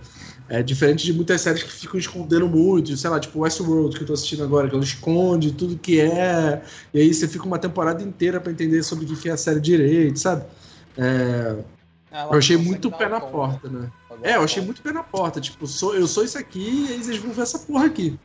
É 0.54 0.62
diferente 0.62 1.06
de 1.06 1.14
muitas 1.14 1.40
séries 1.40 1.64
que 1.64 1.72
ficam 1.72 1.98
escondendo 1.98 2.46
muito, 2.46 2.98
sei 2.98 3.10
lá, 3.10 3.22
tipo 3.22 3.40
Westworld, 3.40 3.96
que 3.96 4.04
eu 4.04 4.08
tô 4.08 4.12
assistindo 4.12 4.44
agora, 4.44 4.68
que 4.68 4.76
ela 4.76 4.84
esconde 4.84 5.54
tudo 5.54 5.78
que 5.78 6.02
é, 6.02 6.62
e 6.94 7.00
aí 7.00 7.14
você 7.14 7.26
fica 7.26 7.46
uma 7.46 7.58
temporada 7.58 8.04
inteira 8.04 8.38
pra 8.38 8.52
entender 8.52 8.84
sobre 8.84 9.06
o 9.06 9.16
que 9.16 9.30
é 9.30 9.32
a 9.32 9.38
série 9.38 9.62
direito, 9.62 10.20
sabe? 10.20 10.44
É, 10.98 11.56
eu 12.12 12.38
achei 12.38 12.58
muito 12.58 12.92
pé 12.92 13.08
na 13.08 13.22
porta, 13.22 13.70
né? 13.70 13.90
É, 14.24 14.36
eu 14.36 14.44
achei 14.44 14.62
muito 14.64 14.82
pé 14.82 14.92
na 14.92 15.04
porta. 15.04 15.42
Tipo, 15.42 15.66
sou, 15.66 15.96
eu 15.96 16.08
sou 16.08 16.24
isso 16.24 16.38
aqui 16.38 16.86
e 16.88 16.94
aí 16.94 17.04
vocês 17.04 17.18
vão 17.18 17.32
ver 17.32 17.42
essa 17.42 17.60
porra 17.60 17.86
aqui. 17.88 18.18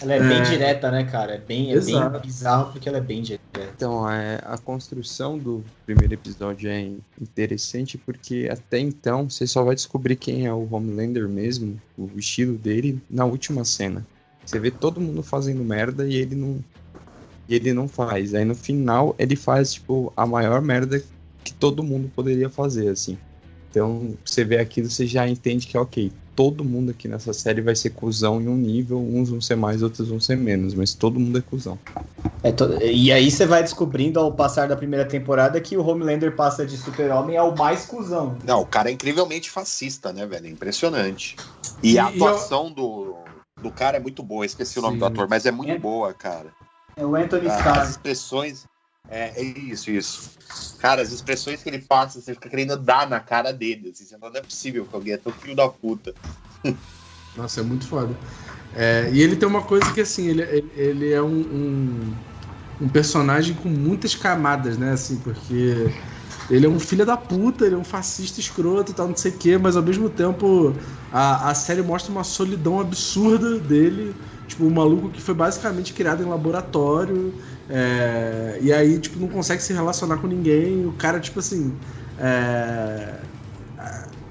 Ela 0.00 0.14
é, 0.14 0.20
bem 0.20 0.38
É. 0.38 0.42
direta, 0.42 0.90
né, 0.90 1.04
cara? 1.04 1.34
É 1.34 1.38
bem, 1.38 1.72
é 1.72 1.80
bem 1.80 2.20
bizarro 2.20 2.72
porque 2.72 2.88
ela 2.88 2.98
é 2.98 3.00
bem 3.00 3.22
direta. 3.22 3.44
Então, 3.76 4.08
é, 4.10 4.40
a 4.44 4.58
construção 4.58 5.38
do 5.38 5.64
primeiro 5.86 6.14
episódio 6.14 6.68
é 6.68 6.90
interessante 7.20 7.96
porque 7.96 8.48
até 8.50 8.78
então 8.78 9.28
você 9.30 9.46
só 9.46 9.62
vai 9.62 9.74
descobrir 9.74 10.16
quem 10.16 10.46
é 10.46 10.52
o 10.52 10.68
Homelander 10.70 11.28
mesmo, 11.28 11.80
o 11.96 12.08
estilo 12.18 12.56
dele, 12.56 13.00
na 13.08 13.24
última 13.24 13.64
cena. 13.64 14.04
Você 14.44 14.58
vê 14.58 14.70
todo 14.70 15.00
mundo 15.00 15.22
fazendo 15.22 15.64
merda 15.64 16.06
e 16.06 16.16
ele 16.16 16.34
não. 16.34 16.58
E 17.48 17.54
ele 17.54 17.72
não 17.72 17.86
faz. 17.86 18.34
Aí 18.34 18.44
no 18.44 18.54
final 18.54 19.14
ele 19.18 19.36
faz, 19.36 19.74
tipo, 19.74 20.12
a 20.16 20.26
maior 20.26 20.60
merda 20.62 21.02
que 21.44 21.52
todo 21.52 21.82
mundo 21.82 22.10
poderia 22.14 22.48
fazer, 22.48 22.88
assim. 22.88 23.18
Então, 23.74 24.16
você 24.24 24.44
vê 24.44 24.58
aquilo, 24.58 24.88
você 24.88 25.04
já 25.04 25.26
entende 25.28 25.66
que, 25.66 25.76
ok, 25.76 26.12
todo 26.36 26.62
mundo 26.62 26.92
aqui 26.92 27.08
nessa 27.08 27.32
série 27.32 27.60
vai 27.60 27.74
ser 27.74 27.90
cuzão 27.90 28.40
em 28.40 28.46
um 28.46 28.54
nível, 28.56 29.00
uns 29.00 29.30
vão 29.30 29.40
ser 29.40 29.56
mais, 29.56 29.82
outros 29.82 30.08
vão 30.08 30.20
ser 30.20 30.36
menos, 30.36 30.74
mas 30.74 30.94
todo 30.94 31.18
mundo 31.18 31.38
é 31.38 31.42
cuzão. 31.42 31.76
É 32.44 32.52
to- 32.52 32.72
E 32.80 33.10
aí 33.10 33.28
você 33.28 33.44
vai 33.44 33.64
descobrindo 33.64 34.20
ao 34.20 34.30
passar 34.30 34.68
da 34.68 34.76
primeira 34.76 35.04
temporada 35.04 35.60
que 35.60 35.76
o 35.76 35.84
Homelander 35.84 36.36
passa 36.36 36.64
de 36.64 36.76
super-homem 36.76 37.36
ao 37.36 37.56
mais 37.56 37.84
cuzão. 37.84 38.38
Não, 38.44 38.60
o 38.60 38.66
cara 38.66 38.90
é 38.90 38.92
incrivelmente 38.92 39.50
fascista, 39.50 40.12
né, 40.12 40.24
velho? 40.24 40.46
É 40.46 40.50
impressionante. 40.50 41.36
E, 41.82 41.98
a 41.98 42.12
e 42.12 42.20
eu- 42.20 42.26
atuação 42.28 42.70
do, 42.70 43.16
do 43.60 43.72
cara 43.72 43.96
é 43.96 44.00
muito 44.00 44.22
boa. 44.22 44.46
Esqueci 44.46 44.78
o 44.78 44.82
nome 44.82 44.94
Sim. 44.94 45.00
do 45.00 45.06
ator, 45.06 45.28
mas 45.28 45.46
é 45.46 45.50
muito 45.50 45.72
É. 45.72 45.78
boa, 45.78 46.14
cara. 46.14 46.52
É 46.96 47.04
o 47.04 47.16
Anthony 47.16 47.48
As 47.48 47.58
Starr. 47.58 47.90
expressões. 47.90 48.66
É, 49.08 49.40
é 49.40 49.42
isso, 49.42 49.90
isso. 49.90 50.30
Cara, 50.78 51.02
as 51.02 51.12
expressões 51.12 51.62
que 51.62 51.68
ele 51.68 51.78
passa, 51.78 52.20
você 52.20 52.34
fica 52.34 52.48
querendo 52.48 52.76
dar 52.76 53.08
na 53.08 53.20
cara 53.20 53.52
dele. 53.52 53.90
Assim, 53.90 54.04
você 54.04 54.16
não 54.16 54.28
é 54.28 54.42
possível 54.42 54.84
que 54.86 54.94
alguém 54.94 55.14
é 55.14 55.16
tão 55.16 55.32
filho 55.32 55.54
da 55.54 55.68
puta. 55.68 56.14
Nossa, 57.36 57.60
é 57.60 57.62
muito 57.62 57.86
foda. 57.86 58.14
É, 58.76 59.10
e 59.12 59.22
ele 59.22 59.36
tem 59.36 59.48
uma 59.48 59.62
coisa 59.62 59.92
que, 59.92 60.00
assim, 60.00 60.28
ele, 60.28 60.42
ele, 60.42 60.72
ele 60.76 61.12
é 61.12 61.22
um, 61.22 61.40
um, 61.40 62.14
um 62.82 62.88
personagem 62.88 63.54
com 63.54 63.68
muitas 63.68 64.14
camadas, 64.14 64.76
né? 64.76 64.92
Assim, 64.92 65.16
porque 65.18 65.88
ele 66.50 66.66
é 66.66 66.68
um 66.68 66.78
filho 66.78 67.06
da 67.06 67.16
puta, 67.16 67.64
ele 67.64 67.74
é 67.74 67.78
um 67.78 67.84
fascista 67.84 68.38
escroto 68.40 68.92
e 68.92 68.94
tal, 68.94 69.08
não 69.08 69.16
sei 69.16 69.30
o 69.30 69.38
quê, 69.38 69.56
mas 69.56 69.76
ao 69.76 69.82
mesmo 69.82 70.10
tempo 70.10 70.76
a, 71.10 71.50
a 71.50 71.54
série 71.54 71.82
mostra 71.82 72.12
uma 72.12 72.24
solidão 72.24 72.80
absurda 72.80 73.58
dele. 73.58 74.14
Tipo, 74.46 74.64
um 74.66 74.70
maluco 74.70 75.10
que 75.10 75.22
foi 75.22 75.34
basicamente 75.34 75.94
criado 75.94 76.22
em 76.22 76.26
laboratório. 76.26 77.32
É, 77.68 78.58
e 78.60 78.72
aí, 78.72 78.98
tipo, 78.98 79.18
não 79.18 79.28
consegue 79.28 79.62
se 79.62 79.72
relacionar 79.72 80.18
com 80.18 80.26
ninguém. 80.26 80.86
O 80.86 80.92
cara, 80.92 81.18
tipo 81.20 81.38
assim. 81.38 81.74
é, 82.18 83.14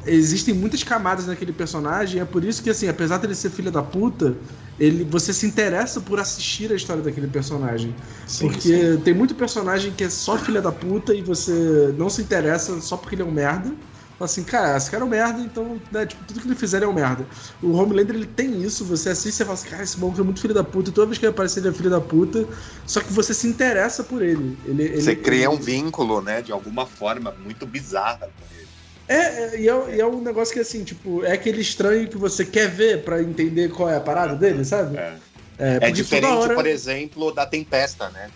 existem 0.06 0.54
muitas 0.54 0.84
camadas 0.84 1.28
naquele 1.28 1.54
personagem, 1.54 2.22
é 2.22 2.26
por 2.26 2.44
isso 2.44 2.62
que, 2.62 2.70
assim, 2.70 2.88
apesar 2.88 3.18
dele 3.18 3.36
ser 3.36 3.50
filho 3.50 3.72
da 3.72 3.82
puta, 3.82 4.36
ele, 4.80 5.04
você 5.04 5.34
se 5.34 5.46
interessa 5.46 6.02
por 6.02 6.20
assistir 6.20 6.72
a 6.72 6.76
história 6.76 7.02
daquele 7.02 7.28
personagem. 7.28 7.96
porque 8.40 8.98
tem 9.04 9.14
muito 9.14 9.36
personagem 9.36 9.92
que 9.94 10.04
é 10.04 10.10
só 10.10 10.38
filha 10.38 10.62
da 10.62 10.72
puta 10.72 11.14
e 11.14 11.22
você 11.22 11.94
não 11.98 12.10
se 12.10 12.22
interessa 12.22 12.82
só 12.82 12.98
porque 12.98 13.16
ele 13.16 13.22
é 13.22 13.26
um 13.26 13.32
merda. 13.32 13.74
Fala 14.18 14.30
assim, 14.30 14.44
cara, 14.44 14.78
esse 14.78 14.90
cara 14.92 15.04
é 15.04 15.06
um 15.06 15.10
merda, 15.10 15.42
então, 15.42 15.82
né, 15.92 16.06
tipo, 16.06 16.24
tudo 16.24 16.40
que 16.40 16.48
ele 16.48 16.56
fizer 16.56 16.84
é 16.84 16.88
um 16.88 16.94
merda. 16.94 17.28
O 17.62 17.72
Homelander, 17.72 18.16
ele 18.16 18.28
tem 18.28 18.62
isso, 18.62 18.86
você 18.86 19.10
assiste 19.10 19.40
e 19.42 19.44
fala 19.44 19.56
assim, 19.56 19.70
cara, 19.70 19.84
esse 19.84 20.00
maluco 20.00 20.22
é 20.22 20.24
muito 20.24 20.40
filho 20.40 20.54
da 20.54 20.64
puta, 20.64 20.92
e 20.92 20.94
toda 20.94 21.08
vez 21.08 21.18
que 21.18 21.26
ele 21.26 21.32
aparecer 21.32 21.60
ele 21.60 21.70
é 21.70 21.74
filho 21.74 21.90
da 21.90 22.00
puta, 22.00 22.48
só 22.86 23.02
que 23.02 23.12
você 23.12 23.34
se 23.34 23.48
interessa 23.48 24.04
por 24.04 24.22
ele. 24.22 24.60
ele 24.64 25.02
Você 25.02 25.12
ele- 25.12 25.22
cria 25.22 25.50
um 25.50 25.56
ele- 25.56 25.64
vínculo, 25.64 26.22
né, 26.22 26.42
de 26.42 26.52
alguma 26.52 26.86
forma 26.86 27.32
muito 27.38 27.66
bizarra 27.66 28.30
com 28.40 28.46
ele. 28.52 28.70
É, 29.08 29.16
é, 29.16 29.60
e 29.62 29.68
é, 29.68 29.96
e 29.98 30.00
é 30.00 30.06
um 30.06 30.22
negócio 30.22 30.54
que 30.54 30.60
assim, 30.62 30.84
tipo, 30.86 31.24
é 31.26 31.34
aquele 31.34 31.60
estranho 31.62 32.08
que 32.08 32.18
você 32.18 32.46
quer 32.46 32.70
ver 32.70 33.04
pra 33.04 33.22
entender 33.22 33.70
qual 33.70 33.90
é 33.90 33.98
a 33.98 34.02
parada 34.02 34.36
dele, 34.36 34.64
sabe? 34.64 34.98
É, 34.98 35.20
É, 35.58 35.76
é 35.82 35.92
diferente, 35.92 36.28
hora- 36.28 36.56
por 36.56 36.66
exemplo, 36.66 37.32
da 37.34 37.46
Tempesta, 37.46 38.10
né? 38.10 38.32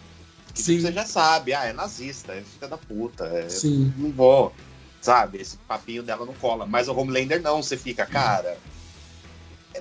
Que 0.53 0.61
Sim. 0.61 0.79
você 0.79 0.91
já 0.91 1.05
sabe, 1.05 1.53
ah, 1.53 1.65
é 1.65 1.73
nazista, 1.73 2.33
é 2.33 2.43
filha 2.43 2.67
da 2.67 2.77
puta, 2.77 3.25
é, 3.25 3.47
Sim. 3.47 3.93
não 3.95 4.11
vou, 4.11 4.55
sabe? 5.07 5.39
Esse 5.39 5.55
papinho 5.65 6.03
dela 6.03 6.25
não 6.25 6.33
cola. 6.33 6.65
Mas 6.65 6.89
o 6.89 6.97
Homelander 6.97 7.41
não, 7.41 7.63
você 7.63 7.77
fica, 7.77 8.05
cara. 8.05 8.57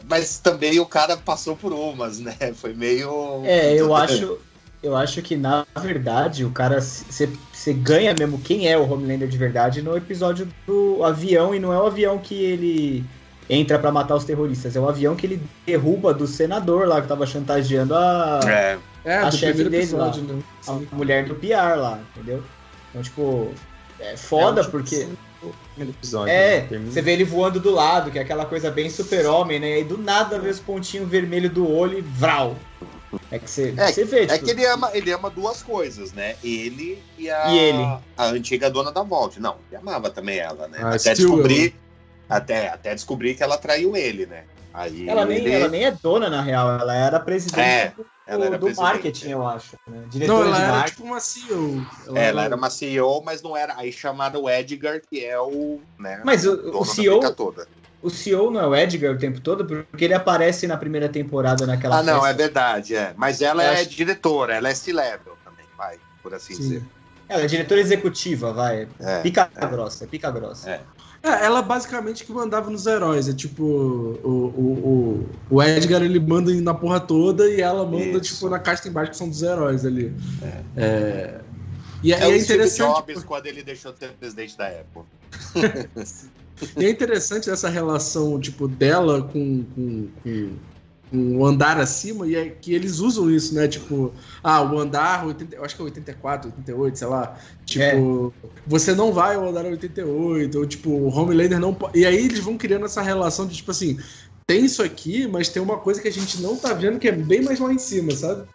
Mas 0.09 0.39
também 0.39 0.79
o 0.79 0.87
cara 0.87 1.17
passou 1.17 1.57
por 1.57 1.73
umas, 1.73 2.21
né? 2.21 2.37
Foi 2.55 2.73
meio. 2.73 3.43
É, 3.45 3.75
eu 3.75 3.93
acho, 3.97 4.39
eu 4.81 4.97
acho 4.97 5.21
que 5.23 5.37
na 5.37 5.67
verdade 5.81 6.45
o 6.45 6.51
cara 6.51 6.81
você 6.81 7.73
ganha 7.73 8.15
mesmo 8.17 8.39
quem 8.39 8.69
é 8.69 8.79
o 8.79 8.89
Homelander 8.89 9.27
de 9.29 9.37
verdade 9.37 9.83
no 9.83 9.97
episódio 9.97 10.49
do 10.65 11.03
avião 11.03 11.53
e 11.53 11.59
não 11.59 11.73
é 11.73 11.79
o 11.79 11.87
avião 11.87 12.19
que 12.19 12.35
ele 12.35 13.05
entra 13.51 13.79
pra 13.79 13.91
matar 13.91 14.17
os 14.17 14.25
terroristas, 14.25 14.77
é 14.77 14.81
o 14.81 14.89
avião 14.89 15.15
que 15.17 15.27
ele 15.27 15.43
derruba 15.65 16.13
do 16.13 16.27
senador 16.27 16.87
lá 16.87 17.01
que 17.01 17.07
tava 17.07 17.25
chantageando 17.27 17.95
a, 17.95 18.41
É, 18.45 18.79
É, 19.05 19.17
a 19.19 19.31
chefe 19.31 19.65
dele 19.65 19.77
episódio, 19.77 20.23
né? 20.23 20.43
a 20.67 20.73
mulher 20.95 21.27
do 21.27 21.37
PR 21.37 21.79
lá, 21.79 22.01
entendeu? 22.13 22.43
Então, 22.91 23.03
tipo, 23.03 23.55
é 24.01 24.17
foda 24.17 24.61
É, 24.61 24.65
tipo, 24.65 24.79
porque 24.79 25.09
primeiro 25.75 25.97
episódio, 25.99 26.33
É, 26.33 26.63
né? 26.63 26.79
Você 26.91 27.03
vê 27.03 27.13
ele 27.13 27.25
voando 27.25 27.61
do 27.61 27.71
lado, 27.71 28.11
que 28.11 28.19
é 28.19 28.23
aquela 28.23 28.47
coisa 28.47 28.71
bem 28.71 28.89
super-homem, 28.91 29.61
né? 29.61 29.81
E 29.81 29.85
do 29.85 29.99
nada 29.99 30.39
vê 30.39 30.49
os 30.49 30.59
pontinhos 30.59 31.09
vermelhos 31.09 31.53
do 31.53 31.71
olho 31.71 31.99
e 31.99 32.03
vral. 32.03 32.57
É 33.31 33.39
que 33.39 33.49
você, 33.49 33.75
É, 33.77 33.93
você 33.93 34.05
vê, 34.05 34.25
é 34.25 34.27
tipo, 34.27 34.45
que 34.45 34.51
ele 34.51 34.67
ama, 34.67 34.91
ele 34.93 35.11
ama 35.13 35.31
duas 35.31 35.63
coisas, 35.63 36.13
né? 36.13 36.37
Ele 36.43 37.03
e 37.19 37.31
a, 37.31 37.49
E 37.49 37.59
ele? 37.59 37.83
a 38.17 38.27
antiga 38.27 38.71
dona 38.71 38.91
da 38.91 39.03
Vault. 39.03 39.41
Não, 39.41 39.57
ele 39.69 39.77
amava 39.77 40.11
também 40.11 40.39
ela, 40.39 40.69
né? 40.69 40.79
Ah, 40.83 40.95
até 40.95 41.15
descobrir. 41.15 41.75
Até, 42.29 42.69
até 42.69 42.95
descobrir 42.95 43.35
que 43.35 43.43
ela 43.43 43.57
traiu 43.57 43.97
ele, 43.97 44.27
né? 44.27 44.45
Aí 44.77 45.09
ela, 45.09 45.25
nem, 45.25 45.39
ele- 45.39 45.53
ela 45.53 45.69
nem 45.69 45.85
é 45.87 45.91
dona, 45.91 46.29
na 46.29 46.43
real, 46.43 46.79
ela 46.79 46.95
era 46.95 47.19
presidente 47.19 47.61
É, 47.61 47.89
do, 47.97 48.07
ela 48.27 48.45
era 48.45 48.59
do 48.59 48.67
presidente. 48.67 48.85
marketing, 48.93 49.29
eu 49.31 49.47
acho. 49.47 49.71
Né? 49.89 50.01
Não, 50.03 50.09
Diretora 50.09 50.49
ela 50.49 50.57
de 50.57 50.63
era 50.63 50.73
marketing. 50.73 50.95
tipo 50.97 51.05
uma 51.09 51.21
CEO. 51.21 51.87
Ela 52.15 52.45
era 52.45 52.57
uma 52.57 52.69
CEO, 52.71 53.23
mas 53.25 53.41
não 53.43 53.57
era. 53.57 53.75
Aí 53.79 53.91
chamaram 53.91 54.43
o 54.43 54.51
Edgar, 54.51 55.01
que 55.01 55.25
é 55.25 55.41
o. 55.41 55.81
Né, 55.99 56.21
Mas 56.25 56.45
o- 56.45 56.79
o 56.79 56.85
CEO 56.85 57.21
o 58.03 58.11
CEO 58.11 58.51
não 58.51 58.61
é 58.61 58.67
o 58.67 58.77
Edgar 58.77 59.15
o 59.15 59.19
tempo 59.19 59.41
todo, 59.41 59.65
porque 59.67 60.05
ele 60.05 60.13
aparece 60.15 60.67
na 60.67 60.77
primeira 60.77 61.09
temporada 61.09 61.67
naquela 61.67 62.01
Ah, 62.01 62.03
não, 62.03 62.19
é 62.19 62.29
festa. 62.29 62.37
verdade, 62.37 62.95
é. 62.95 63.15
Mas 63.17 63.41
ela 63.41 63.65
Eu 63.65 63.71
é 63.71 63.81
acho- 63.81 63.89
diretora, 63.91 64.55
ela 64.55 64.69
é 64.69 64.75
C-level 64.75 65.39
também, 65.43 65.67
vai, 65.77 65.99
por 66.23 66.35
assim 66.35 66.55
Sim. 66.55 66.61
dizer. 66.61 66.87
Ela 67.29 67.43
é 67.43 67.47
diretora 67.47 67.81
executiva, 67.81 68.53
vai. 68.53 68.89
É. 69.01 69.21
Pica 69.23 69.51
grossa, 69.69 70.05
é 70.05 70.07
pica 70.07 70.31
grossa. 70.31 70.71
É. 70.71 70.81
É, 71.23 71.45
ela 71.45 71.61
basicamente 71.61 72.25
que 72.25 72.33
mandava 72.33 72.71
nos 72.71 72.87
heróis. 72.87 73.29
É 73.29 73.33
tipo, 73.33 73.65
o, 73.65 74.29
o, 74.29 75.27
o, 75.51 75.57
o 75.57 75.63
Edgar 75.63 76.03
ele 76.03 76.21
manda 76.21 76.53
na 76.55 76.73
porra 76.73 77.01
toda 77.01 77.49
e 77.49 77.61
ela 77.61 77.85
manda, 77.85 78.19
Isso. 78.19 78.35
tipo, 78.35 78.49
na 78.49 78.61
caixa 78.61 78.89
embaixo 78.89 79.11
que 79.11 79.17
são 79.17 79.29
dos 79.29 79.43
heróis 79.43 79.85
ali. 79.85 80.15
É. 80.77 81.41
E, 82.03 82.13
é, 82.13 82.17
É, 82.17 82.21
e 82.21 82.25
é 82.25 82.29
o 82.29 82.31
Steve 82.31 82.39
interessante. 82.45 82.95
Jobs 82.95 83.25
quando 83.25 83.47
ele 83.47 83.63
deixou 83.63 83.93
de 83.93 83.99
ser 83.99 84.13
presidente 84.13 84.57
da 84.57 84.69
Apple. 84.69 85.03
E 86.77 86.87
é 86.87 86.91
interessante 86.91 87.51
essa 87.51 87.69
relação, 87.69 88.41
tipo, 88.41 88.67
dela 88.67 89.23
com, 89.23 89.63
com, 89.75 90.09
com, 90.23 90.57
o 91.13 91.45
andar 91.47 91.79
acima, 91.79 92.27
e 92.27 92.35
é 92.35 92.49
que 92.49 92.75
eles 92.75 92.99
usam 92.99 93.31
isso, 93.31 93.55
né? 93.55 93.69
Tipo, 93.69 94.13
ah, 94.43 94.63
o 94.63 94.79
andar, 94.79 95.27
80, 95.27 95.57
eu 95.57 95.65
acho 95.65 95.77
que 95.77 95.83
é 95.83 95.85
84, 95.85 96.51
88, 96.51 96.99
sei 96.99 97.07
lá. 97.07 97.39
Tipo, 97.65 98.35
você 98.67 98.95
não 98.95 99.13
vai 99.13 99.37
ao 99.37 99.49
andar 99.49 99.65
88, 99.65 100.59
ou 100.59 100.67
tipo, 100.67 100.91
o 100.91 101.09
Homelander 101.09 101.61
não 101.61 101.73
pode. 101.73 101.99
E 101.99 102.05
aí 102.05 102.17
eles 102.17 102.41
vão 102.41 102.57
criando 102.57 102.87
essa 102.87 103.03
relação 103.03 103.47
de, 103.47 103.55
tipo 103.55 103.71
assim, 103.71 103.99
tem 104.47 104.65
isso 104.65 104.83
aqui, 104.83 105.27
mas 105.27 105.49
tem 105.49 105.63
uma 105.63 105.79
coisa 105.79 106.01
que 106.01 106.09
a 106.09 106.13
gente 106.13 106.41
não 106.41 106.57
tá 106.57 106.73
vendo 106.73 106.99
que 106.99 107.09
é 107.09 107.13
bem 107.13 107.43
mais 107.43 107.61
lá 107.61 107.73
em 107.73 107.79
cima, 107.79 108.13
sabe? 108.13 108.47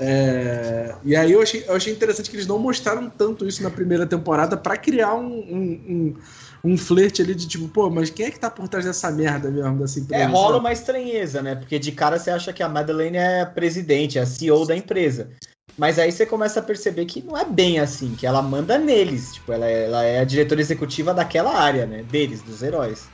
É, 0.00 0.94
E 1.04 1.16
aí 1.16 1.32
eu 1.32 1.42
achei, 1.42 1.64
eu 1.66 1.74
achei 1.74 1.92
interessante 1.92 2.30
que 2.30 2.36
eles 2.36 2.46
não 2.46 2.58
mostraram 2.58 3.10
tanto 3.10 3.46
isso 3.46 3.62
na 3.62 3.70
primeira 3.70 4.06
temporada 4.06 4.56
pra 4.56 4.76
criar 4.76 5.14
um, 5.14 5.26
um, 5.26 5.84
um, 5.88 6.16
um 6.64 6.76
flerte 6.76 7.22
ali 7.22 7.34
de 7.34 7.46
tipo, 7.46 7.68
pô, 7.68 7.90
mas 7.90 8.10
quem 8.10 8.26
é 8.26 8.30
que 8.30 8.38
tá 8.38 8.50
por 8.50 8.68
trás 8.68 8.84
dessa 8.84 9.10
merda 9.10 9.50
mesmo, 9.50 9.78
dessa 9.78 10.00
empresa? 10.00 10.24
É, 10.24 10.26
rola 10.26 10.54
sabe? 10.54 10.58
uma 10.60 10.72
estranheza, 10.72 11.42
né? 11.42 11.54
Porque 11.54 11.78
de 11.78 11.92
cara 11.92 12.18
você 12.18 12.30
acha 12.30 12.52
que 12.52 12.62
a 12.62 12.68
Madeleine 12.68 13.16
é 13.16 13.42
a 13.42 13.46
presidente, 13.46 14.18
é 14.18 14.22
a 14.22 14.26
CEO 14.26 14.66
da 14.66 14.76
empresa. 14.76 15.30
Mas 15.76 15.98
aí 15.98 16.10
você 16.10 16.26
começa 16.26 16.58
a 16.58 16.62
perceber 16.62 17.04
que 17.04 17.22
não 17.22 17.38
é 17.38 17.44
bem 17.44 17.78
assim, 17.78 18.14
que 18.16 18.26
ela 18.26 18.42
manda 18.42 18.76
neles. 18.76 19.34
Tipo, 19.34 19.52
ela 19.52 19.66
é, 19.66 19.84
ela 19.84 20.02
é 20.02 20.20
a 20.20 20.24
diretora 20.24 20.60
executiva 20.60 21.14
daquela 21.14 21.54
área, 21.56 21.86
né? 21.86 22.02
Deles, 22.02 22.42
dos 22.42 22.62
heróis. 22.62 23.08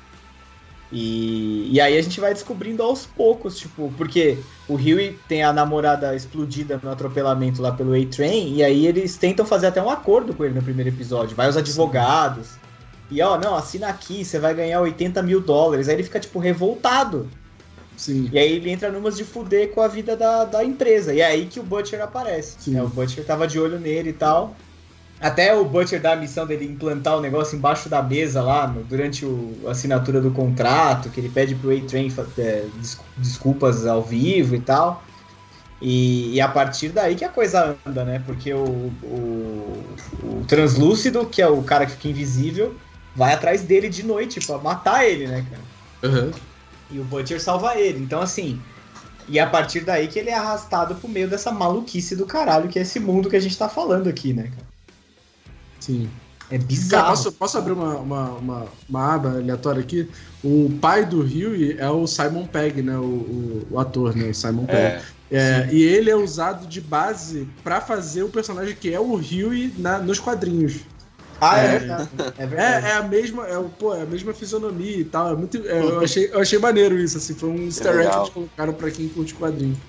E, 0.90 1.68
e 1.72 1.80
aí 1.80 1.98
a 1.98 2.02
gente 2.02 2.20
vai 2.20 2.32
descobrindo 2.32 2.82
aos 2.82 3.04
poucos, 3.04 3.58
tipo, 3.58 3.92
porque 3.96 4.38
o 4.68 4.74
Huey 4.74 5.18
tem 5.28 5.42
a 5.42 5.52
namorada 5.52 6.14
explodida 6.14 6.80
no 6.82 6.90
atropelamento 6.90 7.60
lá 7.60 7.72
pelo 7.72 7.94
A-Train, 7.94 8.54
e 8.54 8.62
aí 8.62 8.86
eles 8.86 9.16
tentam 9.16 9.44
fazer 9.44 9.66
até 9.66 9.82
um 9.82 9.90
acordo 9.90 10.32
com 10.32 10.44
ele 10.44 10.54
no 10.54 10.62
primeiro 10.62 10.90
episódio. 10.90 11.36
Vai 11.36 11.48
os 11.48 11.56
advogados. 11.56 12.63
E 13.10 13.20
ó, 13.22 13.38
não, 13.38 13.54
assina 13.54 13.88
aqui, 13.88 14.24
você 14.24 14.38
vai 14.38 14.54
ganhar 14.54 14.80
80 14.80 15.22
mil 15.22 15.40
dólares. 15.40 15.88
Aí 15.88 15.94
ele 15.96 16.02
fica, 16.04 16.18
tipo, 16.20 16.38
revoltado. 16.38 17.30
Sim. 17.96 18.28
E 18.32 18.38
aí 18.38 18.52
ele 18.52 18.70
entra 18.70 18.90
numas 18.90 19.16
de 19.16 19.24
fuder 19.24 19.72
com 19.72 19.80
a 19.80 19.88
vida 19.88 20.16
da, 20.16 20.44
da 20.44 20.64
empresa. 20.64 21.14
E 21.14 21.20
é 21.20 21.26
aí 21.26 21.46
que 21.46 21.60
o 21.60 21.62
Butcher 21.62 22.00
aparece. 22.02 22.56
Sim. 22.60 22.76
É, 22.76 22.82
o 22.82 22.88
Butcher 22.88 23.24
tava 23.24 23.46
de 23.46 23.58
olho 23.58 23.78
nele 23.78 24.10
e 24.10 24.12
tal. 24.14 24.56
Até 25.20 25.54
o 25.54 25.64
Butcher 25.64 26.00
dá 26.02 26.12
a 26.12 26.16
missão 26.16 26.44
dele 26.46 26.66
implantar 26.66 27.16
o 27.16 27.20
negócio 27.20 27.56
embaixo 27.56 27.88
da 27.88 28.02
mesa 28.02 28.42
lá, 28.42 28.66
no- 28.66 28.82
durante 28.84 29.24
o- 29.24 29.62
a 29.66 29.70
assinatura 29.70 30.20
do 30.20 30.32
contrato, 30.32 31.08
que 31.10 31.20
ele 31.20 31.28
pede 31.30 31.54
pro 31.54 31.70
A-Train 31.70 32.08
é, 32.38 32.66
des- 32.74 32.98
desculpas 33.16 33.86
ao 33.86 34.02
vivo 34.02 34.54
e 34.56 34.60
tal. 34.60 35.04
E, 35.80 36.34
e 36.34 36.40
a 36.40 36.48
partir 36.48 36.90
daí 36.90 37.14
que 37.14 37.24
a 37.24 37.28
coisa 37.28 37.78
anda, 37.86 38.04
né? 38.04 38.18
Porque 38.20 38.52
o, 38.54 38.64
o, 39.02 39.96
o 40.22 40.44
Translúcido, 40.46 41.28
que 41.28 41.42
é 41.42 41.48
o 41.48 41.62
cara 41.62 41.86
que 41.86 41.92
fica 41.92 42.08
invisível, 42.08 42.74
vai 43.14 43.32
atrás 43.34 43.62
dele 43.62 43.88
de 43.88 44.02
noite 44.02 44.40
pra 44.44 44.58
matar 44.58 45.04
ele, 45.06 45.26
né, 45.26 45.44
cara? 45.50 45.62
Aham. 46.12 46.30
E 46.90 46.98
o 46.98 47.04
Butcher 47.04 47.40
salva 47.40 47.78
ele. 47.78 47.98
Então, 47.98 48.20
assim. 48.20 48.60
E 49.26 49.38
a 49.40 49.46
partir 49.46 49.80
daí 49.80 50.06
que 50.06 50.18
ele 50.18 50.28
é 50.28 50.34
arrastado 50.34 50.94
pro 50.96 51.08
meio 51.08 51.28
dessa 51.28 51.50
maluquice 51.50 52.14
do 52.14 52.26
caralho, 52.26 52.68
que 52.68 52.78
é 52.78 52.82
esse 52.82 53.00
mundo 53.00 53.30
que 53.30 53.36
a 53.36 53.40
gente 53.40 53.56
tá 53.56 53.68
falando 53.70 54.06
aqui, 54.08 54.34
né, 54.34 54.44
cara? 54.44 54.66
Sim. 55.80 56.10
É 56.50 56.58
Cara, 56.58 56.68
bizarro. 56.68 57.08
posso, 57.08 57.32
posso 57.32 57.58
abrir 57.58 57.72
uma, 57.72 57.96
uma, 57.96 58.28
uma, 58.32 58.66
uma 58.86 59.14
aba 59.14 59.30
aleatória 59.30 59.80
aqui? 59.80 60.10
O 60.42 60.70
pai 60.78 61.06
do 61.06 61.20
Huey 61.22 61.76
é 61.78 61.88
o 61.88 62.06
Simon 62.06 62.46
Pegg, 62.46 62.82
né? 62.82 62.98
O, 62.98 63.02
o, 63.02 63.66
o 63.70 63.78
ator, 63.80 64.14
né? 64.14 64.28
O 64.28 64.34
Simon 64.34 64.66
Pegg. 64.66 64.78
É, 64.78 65.02
É, 65.30 65.68
e 65.72 65.82
ele 65.82 66.10
é 66.10 66.14
usado 66.16 66.66
de 66.66 66.80
base 66.82 67.48
pra 67.64 67.80
fazer 67.80 68.22
o 68.22 68.28
personagem 68.28 68.76
que 68.76 68.92
é 68.92 69.00
o 69.00 69.14
Huey 69.14 69.72
na, 69.78 69.98
nos 69.98 70.20
quadrinhos. 70.20 70.80
Ah, 71.40 71.58
é 71.58 71.66
É. 71.66 71.78
verdade. 71.78 72.10
É 72.38 72.42
É, 72.42 72.46
verdade. 72.46 72.86
é 72.86 72.92
a 72.92 73.02
mesma, 73.02 73.46
é, 73.48 73.58
o- 73.58 73.70
pô, 73.70 73.94
é 73.94 74.02
a 74.02 74.06
mesma 74.06 74.32
fisionomia 74.34 74.98
e 74.98 75.04
tal. 75.04 75.32
É 75.32 75.36
muito, 75.36 75.56
é, 75.66 75.80
eu, 75.80 76.00
achei, 76.00 76.30
eu 76.32 76.40
achei 76.40 76.58
maneiro 76.58 76.98
isso, 76.98 77.18
assim. 77.18 77.34
Foi 77.34 77.48
um 77.48 77.58
easter 77.64 78.00
egg 78.00 78.10
que 78.10 78.16
eles 78.18 78.28
colocaram 78.30 78.74
pra 78.74 78.90
quem 78.90 79.08
curte 79.08 79.34
quadrinho. 79.34 79.80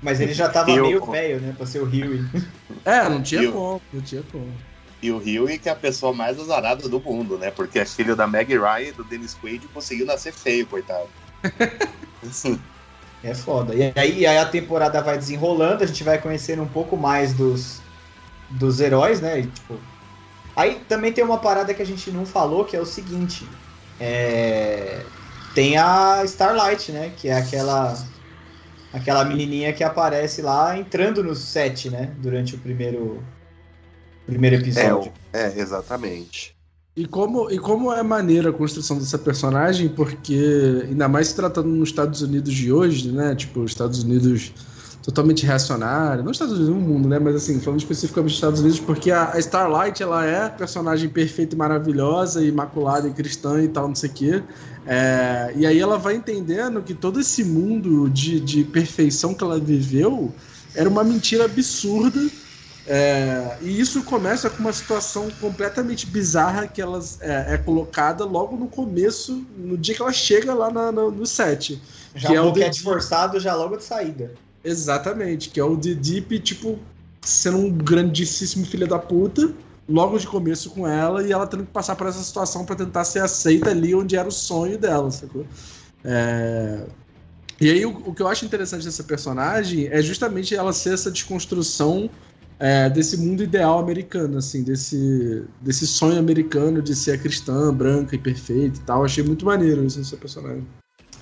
Mas 0.00 0.20
ele 0.20 0.32
já 0.34 0.48
tava 0.48 0.70
Eu- 0.70 0.84
meio 0.84 1.04
velho, 1.10 1.40
né? 1.40 1.52
Pra 1.52 1.66
ser 1.66 1.80
o 1.80 1.86
Huey. 1.86 2.20
É, 2.86 3.08
não 3.08 3.22
tinha 3.22 3.50
como, 3.50 3.80
não 3.90 4.02
tinha 4.02 4.22
como. 4.24 4.54
E 5.02 5.10
o 5.10 5.16
Huey 5.18 5.58
que 5.58 5.68
é 5.70 5.72
a 5.72 5.76
pessoa 5.76 6.12
mais 6.12 6.38
azarada 6.38 6.86
do 6.88 7.00
mundo, 7.00 7.38
né? 7.38 7.50
Porque 7.50 7.78
é 7.78 7.86
filho 7.86 8.14
da 8.14 8.26
Meg 8.26 8.52
Ryan 8.58 8.88
e 8.88 8.92
do 8.92 9.04
Dennis 9.04 9.34
Quaid 9.34 9.64
e 9.64 9.68
conseguiu 9.68 10.04
nascer 10.04 10.32
feio, 10.32 10.66
coitado. 10.66 11.08
É 13.22 13.34
foda. 13.34 13.74
E 13.74 13.92
aí, 13.96 14.26
aí 14.26 14.38
a 14.38 14.44
temporada 14.46 15.00
vai 15.02 15.16
desenrolando, 15.16 15.82
a 15.82 15.86
gente 15.86 16.04
vai 16.04 16.20
conhecendo 16.20 16.62
um 16.62 16.68
pouco 16.68 16.96
mais 16.96 17.32
dos, 17.32 17.80
dos 18.50 18.80
heróis, 18.80 19.20
né? 19.20 19.40
E, 19.40 19.46
tipo, 19.46 19.80
aí 20.56 20.84
também 20.86 21.12
tem 21.12 21.24
uma 21.24 21.40
parada 21.40 21.74
que 21.74 21.82
a 21.82 21.84
gente 21.84 22.10
não 22.12 22.26
falou, 22.26 22.64
que 22.64 22.76
é 22.76 22.80
o 22.80 22.86
seguinte. 22.86 23.60
É, 23.98 25.12
Tem 25.52 25.76
a 25.78 26.22
Starlight, 26.24 26.92
né? 26.92 27.10
Que 27.10 27.28
é 27.28 27.34
aquela 27.34 28.12
aquela 28.92 29.24
menininha 29.24 29.72
que 29.74 29.84
aparece 29.84 30.42
lá 30.42 30.76
entrando 30.78 31.22
no 31.24 31.34
set, 31.34 31.90
né? 31.90 32.06
Durante 32.18 32.56
o 32.56 32.62
primeiro 32.62 33.32
primeiro 34.26 34.56
É, 34.74 34.92
episódio. 34.92 34.94
o- 34.94 35.18
é, 35.32 35.58
exatamente. 35.58 36.56
E 36.96 37.06
como, 37.06 37.50
e 37.50 37.58
como 37.58 37.92
é 37.92 38.02
maneira 38.02 38.50
a 38.50 38.52
construção 38.52 38.98
dessa 38.98 39.18
personagem, 39.18 39.88
porque 39.88 40.82
ainda 40.84 41.08
mais 41.08 41.28
se 41.28 41.36
tratando 41.36 41.68
nos 41.68 41.88
Estados 41.88 42.22
Unidos 42.22 42.54
de 42.54 42.72
hoje, 42.72 43.10
né? 43.10 43.34
Tipo, 43.34 43.60
os 43.62 43.72
Estados 43.72 44.02
Unidos 44.04 44.54
totalmente 45.04 45.44
reacionário, 45.44 46.24
não 46.24 46.30
os 46.30 46.36
Estados 46.36 46.54
Unidos, 46.54 46.74
no 46.74 46.80
mundo, 46.80 47.08
né? 47.08 47.18
Mas 47.18 47.36
assim, 47.36 47.60
falando 47.60 47.80
especificamente 47.80 48.30
dos 48.30 48.36
Estados 48.36 48.60
Unidos, 48.60 48.80
porque 48.80 49.10
a, 49.10 49.38
Starlight, 49.38 50.02
ela 50.02 50.24
é 50.24 50.48
personagem 50.48 51.10
perfeita 51.10 51.54
e 51.54 51.58
maravilhosa, 51.58 52.42
imaculada 52.44 53.06
e 53.08 53.12
cristã 53.12 53.62
e 53.62 53.68
tal, 53.68 53.88
não 53.88 53.94
sei 53.94 54.10
o 54.10 54.14
quê. 54.14 54.44
É, 54.86 55.52
e 55.56 55.66
aí 55.66 55.78
ela 55.78 55.98
vai 55.98 56.14
entendendo 56.16 56.82
que 56.82 56.94
todo 56.94 57.20
esse 57.20 57.44
mundo 57.44 58.08
de, 58.10 58.40
de 58.40 58.64
perfeição 58.64 59.34
que 59.34 59.44
ela 59.44 59.60
viveu 59.60 60.34
era 60.74 60.88
uma 60.88 61.04
mentira 61.04 61.44
absurda 61.44 62.30
é, 62.86 63.58
e 63.62 63.80
isso 63.80 64.04
começa 64.04 64.50
com 64.50 64.58
uma 64.60 64.72
situação 64.72 65.30
completamente 65.30 66.06
bizarra 66.06 66.68
que 66.68 66.82
ela 66.82 67.00
é, 67.20 67.54
é 67.54 67.58
colocada 67.58 68.24
logo 68.26 68.56
no 68.56 68.68
começo, 68.68 69.46
no 69.56 69.78
dia 69.78 69.94
que 69.94 70.02
ela 70.02 70.12
chega 70.12 70.52
lá 70.54 70.70
na- 70.70 70.92
no, 70.92 71.10
no 71.10 71.24
set. 71.26 71.82
Já 72.14 72.28
que 72.28 72.34
é 72.34 72.40
o 72.42 72.52
boquete 72.52 72.78
The- 72.78 72.82
forçado 72.82 73.40
já 73.40 73.54
logo 73.54 73.76
de 73.76 73.84
saída. 73.84 74.38
Exatamente, 74.64 75.50
que 75.50 75.60
é 75.60 75.64
o 75.64 75.76
The 75.76 75.94
Deep, 75.94 76.38
tipo, 76.40 76.78
sendo 77.20 77.58
um 77.58 77.70
grandíssimo 77.70 78.64
filho 78.64 78.86
da 78.86 78.98
puta, 78.98 79.52
logo 79.88 80.18
de 80.18 80.26
começo 80.26 80.70
com 80.70 80.88
ela, 80.88 81.22
e 81.22 81.32
ela 81.32 81.46
tendo 81.46 81.66
que 81.66 81.70
passar 81.70 81.94
por 81.94 82.06
essa 82.06 82.22
situação 82.22 82.64
pra 82.64 82.74
tentar 82.74 83.04
ser 83.04 83.20
aceita 83.20 83.70
ali 83.70 83.94
onde 83.94 84.16
era 84.16 84.26
o 84.26 84.32
sonho 84.32 84.78
dela, 84.78 85.10
sacou? 85.10 85.46
É... 86.02 86.86
E 87.60 87.70
aí, 87.70 87.86
o, 87.86 87.90
o 87.90 88.14
que 88.14 88.22
eu 88.22 88.26
acho 88.26 88.44
interessante 88.44 88.84
dessa 88.84 89.04
personagem 89.04 89.86
é 89.86 90.02
justamente 90.02 90.56
ela 90.56 90.72
ser 90.72 90.94
essa 90.94 91.10
desconstrução 91.10 92.10
é, 92.58 92.88
desse 92.88 93.16
mundo 93.16 93.42
ideal 93.42 93.78
americano, 93.78 94.38
assim, 94.38 94.62
desse, 94.62 95.44
desse 95.60 95.86
sonho 95.86 96.18
americano 96.18 96.82
de 96.82 96.94
ser 96.94 97.12
a 97.12 97.18
cristã, 97.18 97.72
branca 97.72 98.16
e 98.16 98.18
perfeita 98.18 98.78
e 98.78 98.82
tal. 98.82 99.04
Achei 99.04 99.22
muito 99.22 99.44
maneiro 99.44 99.84
isso 99.84 99.98
nessa 99.98 100.16
personagem. 100.16 100.66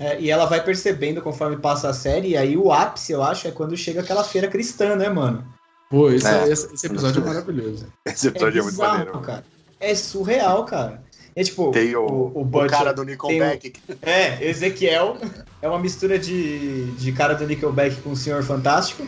É, 0.02 0.20
e 0.20 0.30
ela 0.30 0.46
vai 0.46 0.62
percebendo 0.64 1.22
conforme 1.22 1.56
passa 1.58 1.88
a 1.88 1.92
série, 1.92 2.30
e 2.30 2.36
aí 2.36 2.56
o 2.56 2.72
ápice, 2.72 3.12
eu 3.12 3.22
acho, 3.22 3.46
é 3.46 3.50
quando 3.52 3.76
chega 3.76 4.00
aquela 4.00 4.24
feira 4.24 4.48
cristã, 4.48 4.96
né, 4.96 5.08
mano? 5.08 5.44
Pô, 5.88 6.10
esse, 6.10 6.26
É. 6.26 6.48
esse- 6.48 6.74
esse 6.74 6.86
episódio 6.86 7.22
é 7.22 7.26
maravilhoso. 7.26 7.86
Esse 8.06 8.26
episódio 8.28 8.58
é, 8.58 8.62
muito 8.62 8.74
bizarro, 8.74 8.98
maneiro. 8.98 9.20
cara. 9.20 9.44
É 9.78 9.94
surreal, 9.94 10.64
cara. 10.64 11.02
É 11.36 11.42
tipo, 11.44 11.70
Tem 11.70 11.94
o, 11.94 12.04
o, 12.04 12.32
o 12.34 12.42
o 12.42 12.66
cara 12.66 12.92
do 12.92 13.04
Nickelback. 13.04 13.72
É, 14.02 14.44
Ezequiel 14.46 15.16
é 15.62 15.68
uma 15.68 15.78
mistura 15.78 16.18
de, 16.18 16.86
de 16.92 17.12
cara 17.12 17.34
do 17.34 17.46
Nickelback 17.46 17.96
com 18.02 18.10
o 18.10 18.16
Senhor 18.16 18.42
Fantástico. 18.42 19.06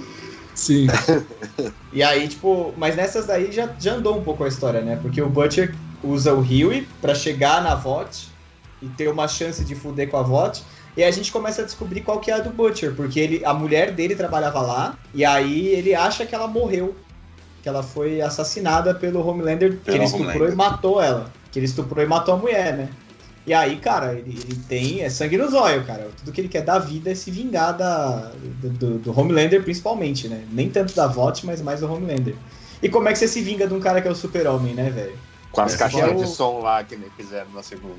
Sim. 0.55 0.87
E 1.93 2.03
aí, 2.03 2.29
tipo, 2.29 2.73
mas 2.77 2.95
nessas 2.97 3.27
daí 3.27 3.51
já, 3.53 3.69
já 3.79 3.95
andou 3.95 4.17
um 4.19 4.23
pouco 4.23 4.45
a 4.45 4.49
história, 4.49 4.81
né? 4.81 4.99
Porque 5.03 5.21
o 5.21 5.29
Butcher 5.29 5.75
usa 6.03 6.33
o 6.33 6.41
Huey 6.41 6.87
pra 7.01 7.15
chegar 7.15 7.63
na 7.63 7.75
VOT 7.75 8.29
e 8.83 8.89
ter 8.89 9.09
uma 9.09 9.27
chance 9.29 9.65
de 9.65 9.75
fuder 9.75 10.09
com 10.11 10.17
a 10.17 10.23
VOT. 10.23 10.63
E 10.97 11.03
a 11.03 11.11
gente 11.11 11.33
começa 11.33 11.63
a 11.63 11.65
descobrir 11.65 12.01
qual 12.03 12.21
que 12.21 12.31
é 12.31 12.35
a 12.35 12.39
do 12.39 12.51
Butcher, 12.51 12.95
porque 12.95 13.19
ele, 13.19 13.45
a 13.45 13.53
mulher 13.53 13.91
dele 13.93 14.15
trabalhava 14.15 14.61
lá, 14.61 14.99
e 15.13 15.25
aí 15.25 15.67
ele 15.69 15.95
acha 15.95 16.25
que 16.25 16.35
ela 16.35 16.47
morreu. 16.47 16.95
Que 17.63 17.69
ela 17.69 17.83
foi 17.83 18.21
assassinada 18.21 18.95
pelo 18.95 19.27
Homelander, 19.27 19.71
que 19.73 19.77
Pelo 19.79 19.97
ele 19.97 20.05
estuprou 20.05 20.29
Homelander. 20.31 20.53
e 20.53 20.57
matou 20.57 21.01
ela. 21.03 21.33
Que 21.51 21.59
ele 21.59 21.67
estuprou 21.67 22.05
e 22.05 22.07
matou 22.07 22.35
a 22.35 22.37
mulher, 22.37 22.77
né? 22.77 22.89
E 23.47 23.53
aí, 23.53 23.77
cara, 23.77 24.15
ele, 24.15 24.39
ele 24.45 24.57
tem. 24.69 25.01
É 25.03 25.09
sangue 25.11 25.37
nos 25.37 25.53
olhos, 25.53 25.87
cara. 25.87 26.09
Tudo 26.19 26.31
que 26.33 26.41
ele 26.41 26.49
quer 26.49 26.63
da 26.63 26.79
vida 26.79 27.11
é 27.11 27.15
se 27.15 27.31
vingar 27.31 27.77
da, 27.77 28.31
do, 28.61 28.69
do, 28.71 28.99
do 28.99 29.19
Homelander, 29.21 29.63
principalmente, 29.63 30.29
né? 30.29 30.45
Nem 30.53 30.69
tanto 30.71 30.95
da 30.95 31.07
VOT, 31.07 31.45
mas 31.47 31.61
mais 31.61 31.81
do 31.81 31.93
Homelander. 31.93 32.35
E 32.83 32.89
como 32.89 33.09
é 33.09 33.13
que 33.13 33.19
você 33.19 33.27
se 33.29 33.41
vinga 33.43 33.67
de 33.67 33.75
um 33.75 33.81
cara 33.81 34.01
que 34.01 34.09
é 34.09 34.11
o 34.11 34.15
super-homem, 34.15 34.75
né, 34.75 34.91
velho? 34.91 35.19
Com 35.51 35.61
as 35.63 35.75
caixinhas 35.77 36.11
é 36.11 36.15
o- 36.15 36.17
de 36.25 36.27
som 36.29 36.61
lá 36.61 36.85
que 36.85 36.97
nem 36.97 37.09
fizeram 37.17 37.51
na 37.55 37.63
segunda. 37.63 37.97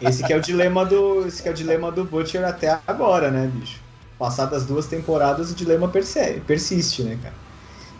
Esse 0.00 0.24
que 0.24 0.32
é 0.32 0.36
o 0.36 0.40
dilema 0.40 0.84
do. 0.84 1.26
Esse 1.26 1.42
que 1.42 1.48
é 1.48 1.52
o 1.52 1.54
dilema 1.54 1.90
do 1.90 2.04
Butcher 2.04 2.44
até 2.44 2.78
agora, 2.86 3.30
né, 3.30 3.50
bicho? 3.52 3.80
Passadas 4.18 4.64
duas 4.64 4.86
temporadas, 4.86 5.50
o 5.50 5.54
dilema 5.54 5.88
persiste, 5.88 7.02
né, 7.02 7.18
cara? 7.22 7.34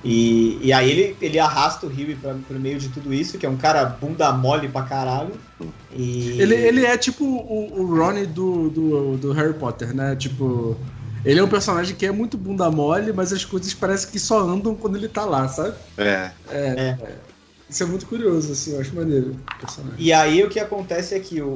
E, 0.04 0.58
e 0.62 0.72
aí 0.72 0.90
ele, 0.90 1.16
ele 1.20 1.38
arrasta 1.38 1.86
o 1.86 1.88
Rio 1.88 2.14
pra, 2.18 2.34
pro 2.46 2.60
meio 2.60 2.78
de 2.78 2.90
tudo 2.90 3.12
isso, 3.12 3.38
que 3.38 3.46
é 3.46 3.48
um 3.48 3.56
cara 3.56 3.86
bunda 3.86 4.30
mole 4.32 4.68
pra 4.68 4.82
caralho. 4.82 5.32
E... 5.90 6.40
Ele, 6.40 6.54
ele 6.54 6.84
é 6.84 6.96
tipo 6.98 7.24
o, 7.24 7.80
o 7.80 7.96
Ronnie 7.96 8.26
do, 8.26 8.68
do, 8.68 9.16
do 9.16 9.32
Harry 9.32 9.54
Potter, 9.54 9.94
né? 9.94 10.14
Tipo. 10.14 10.76
Ele 11.24 11.40
é 11.40 11.42
um 11.42 11.48
personagem 11.48 11.96
que 11.96 12.04
é 12.04 12.12
muito 12.12 12.36
bunda 12.36 12.70
mole, 12.70 13.10
mas 13.10 13.32
as 13.32 13.46
coisas 13.46 13.72
parecem 13.72 14.10
que 14.10 14.18
só 14.18 14.40
andam 14.40 14.74
quando 14.74 14.96
ele 14.96 15.08
tá 15.08 15.24
lá, 15.24 15.48
sabe? 15.48 15.74
É. 15.96 16.30
É. 16.50 16.98
Isso 17.74 17.82
é 17.82 17.86
muito 17.86 18.06
curioso, 18.06 18.52
assim, 18.52 18.74
eu 18.74 18.80
acho 18.80 18.94
maneiro. 18.94 19.34
E 19.98 20.12
aí 20.12 20.44
o 20.44 20.48
que 20.48 20.60
acontece 20.60 21.12
é 21.12 21.18
que 21.18 21.42
o, 21.42 21.48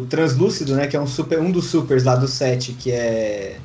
o 0.00 0.06
Translúcido, 0.08 0.74
né, 0.74 0.86
que 0.86 0.96
é 0.96 1.00
um, 1.00 1.06
super, 1.06 1.38
um 1.40 1.52
dos 1.52 1.66
supers 1.66 2.04
lá 2.04 2.16
do 2.16 2.26
set, 2.26 2.72
que 2.72 2.90
é. 2.90 3.58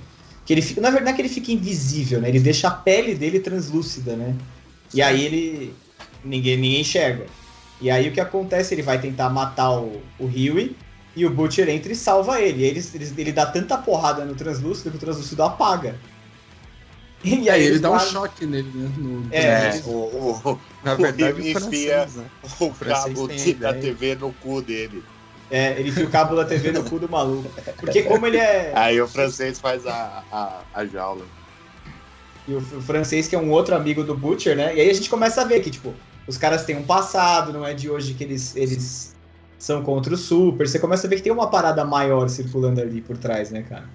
Que 0.46 0.52
ele 0.52 0.62
fica. 0.62 0.82
Na 0.82 0.89
verdade, 0.89 1.12
é 1.12 1.13
que 1.13 1.22
ele 1.22 1.30
fica 1.30 1.54
invisível, 1.54 2.20
né? 2.20 2.28
Ele 2.28 2.42
deixa 2.42 2.68
a 2.68 2.72
pele 2.72 3.16
dele 3.16 3.39
translúcida, 3.39 4.18
né? 4.18 4.36
E 4.94 5.02
aí 5.02 5.24
ele. 5.24 5.74
Ninguém, 6.26 6.58
ninguém 6.58 6.82
enxerga. 6.82 7.26
E 7.80 7.89
aí 7.89 8.10
o 8.10 8.12
que 8.12 8.20
acontece? 8.20 8.76
Ele 8.76 8.82
vai 8.82 9.00
tentar 9.00 9.30
matar 9.30 9.72
o, 9.72 10.02
Huey 10.20 10.76
e 11.16 11.26
o 11.26 11.30
Butcher 11.30 11.70
entra 11.70 11.94
e 11.94 11.96
salva 11.96 12.42
ele. 12.42 12.63
E 12.63 12.66
ele, 12.66 12.84
ele, 12.96 13.13
ele 13.18 13.32
dá 13.32 13.46
tanta 13.46 13.78
porrada 13.78 14.26
no 14.26 14.36
translúcido 14.36 14.92
que 14.92 14.98
o 14.98 15.00
translúcido 15.00 15.42
apaga. 15.42 15.96
E 17.24 17.50
aí 17.50 17.64
ele 17.64 17.80
dá 17.80 17.90
um 17.92 18.00
choque 18.00 18.46
nele, 18.46 18.72
né? 18.78 18.92
No, 18.98 19.24
É, 19.32 19.78
É, 19.78 19.82
o, 19.86 19.92
o, 19.92 20.60
Na 20.84 20.94
O 20.94 20.98
verdade, 20.98 21.40
o 21.40 21.40
enfia- 21.40 21.60
francês, 21.60 22.16
né? 22.16 22.30
o 22.60 22.72
cabo 22.74 23.28
de- 23.30 23.54
da. 23.54 23.74
TV 23.74 24.16
no 24.16 24.34
cu 24.34 24.62
dele. 24.62 25.06
É, 25.50 25.80
ele 25.80 25.90
enfia 25.90 26.06
o 26.06 26.10
cabo 26.10 26.36
da 26.36 26.44
TV 26.44 26.72
no 26.72 26.84
cu 26.84 27.00
do 27.00 27.08
maluco. 27.08 27.50
Porque 27.78 28.04
como 28.04 28.26
ele 28.28 28.38
é. 28.38 28.74
Aí 28.76 29.00
o 29.00 29.08
francês 29.08 29.60
faz 29.60 29.86
a, 29.86 30.26
a, 30.32 30.66
a 30.74 30.86
jaula. 30.86 31.26
E 32.48 32.54
o, 32.54 32.58
o 32.58 32.82
francês, 32.82 33.28
que 33.28 33.36
é 33.36 33.40
um 33.40 33.52
outro 33.52 33.74
amigo 33.76 34.04
do 34.04 34.18
Butcher, 34.18 34.56
né? 34.58 34.76
E 34.76 34.82
aí 34.82 34.90
a 34.90 34.94
gente 34.94 35.10
começa 35.10 35.42
a 35.42 35.46
ver 35.46 35.62
que, 35.62 35.72
tipo, 35.72 35.96
os 36.28 36.38
caras 36.38 36.66
têm 36.66 36.76
um 36.76 36.84
passado, 36.86 37.54
não 37.54 37.66
é 37.66 37.74
de 37.74 37.90
hoje 37.90 38.16
que 38.16 38.24
eles, 38.24 38.54
eles 38.56 39.16
são 39.58 39.82
contra 39.84 40.14
o 40.14 40.18
Super. 40.18 40.68
Você 40.68 40.80
começa 40.80 41.08
a 41.08 41.10
ver 41.10 41.18
que 41.18 41.22
tem 41.22 41.32
uma 41.32 41.50
parada 41.50 41.86
maior 41.86 42.28
circulando 42.28 42.82
ali 42.82 43.02
por 43.02 43.18
trás, 43.18 43.50
né, 43.52 43.64
cara? 43.64 43.90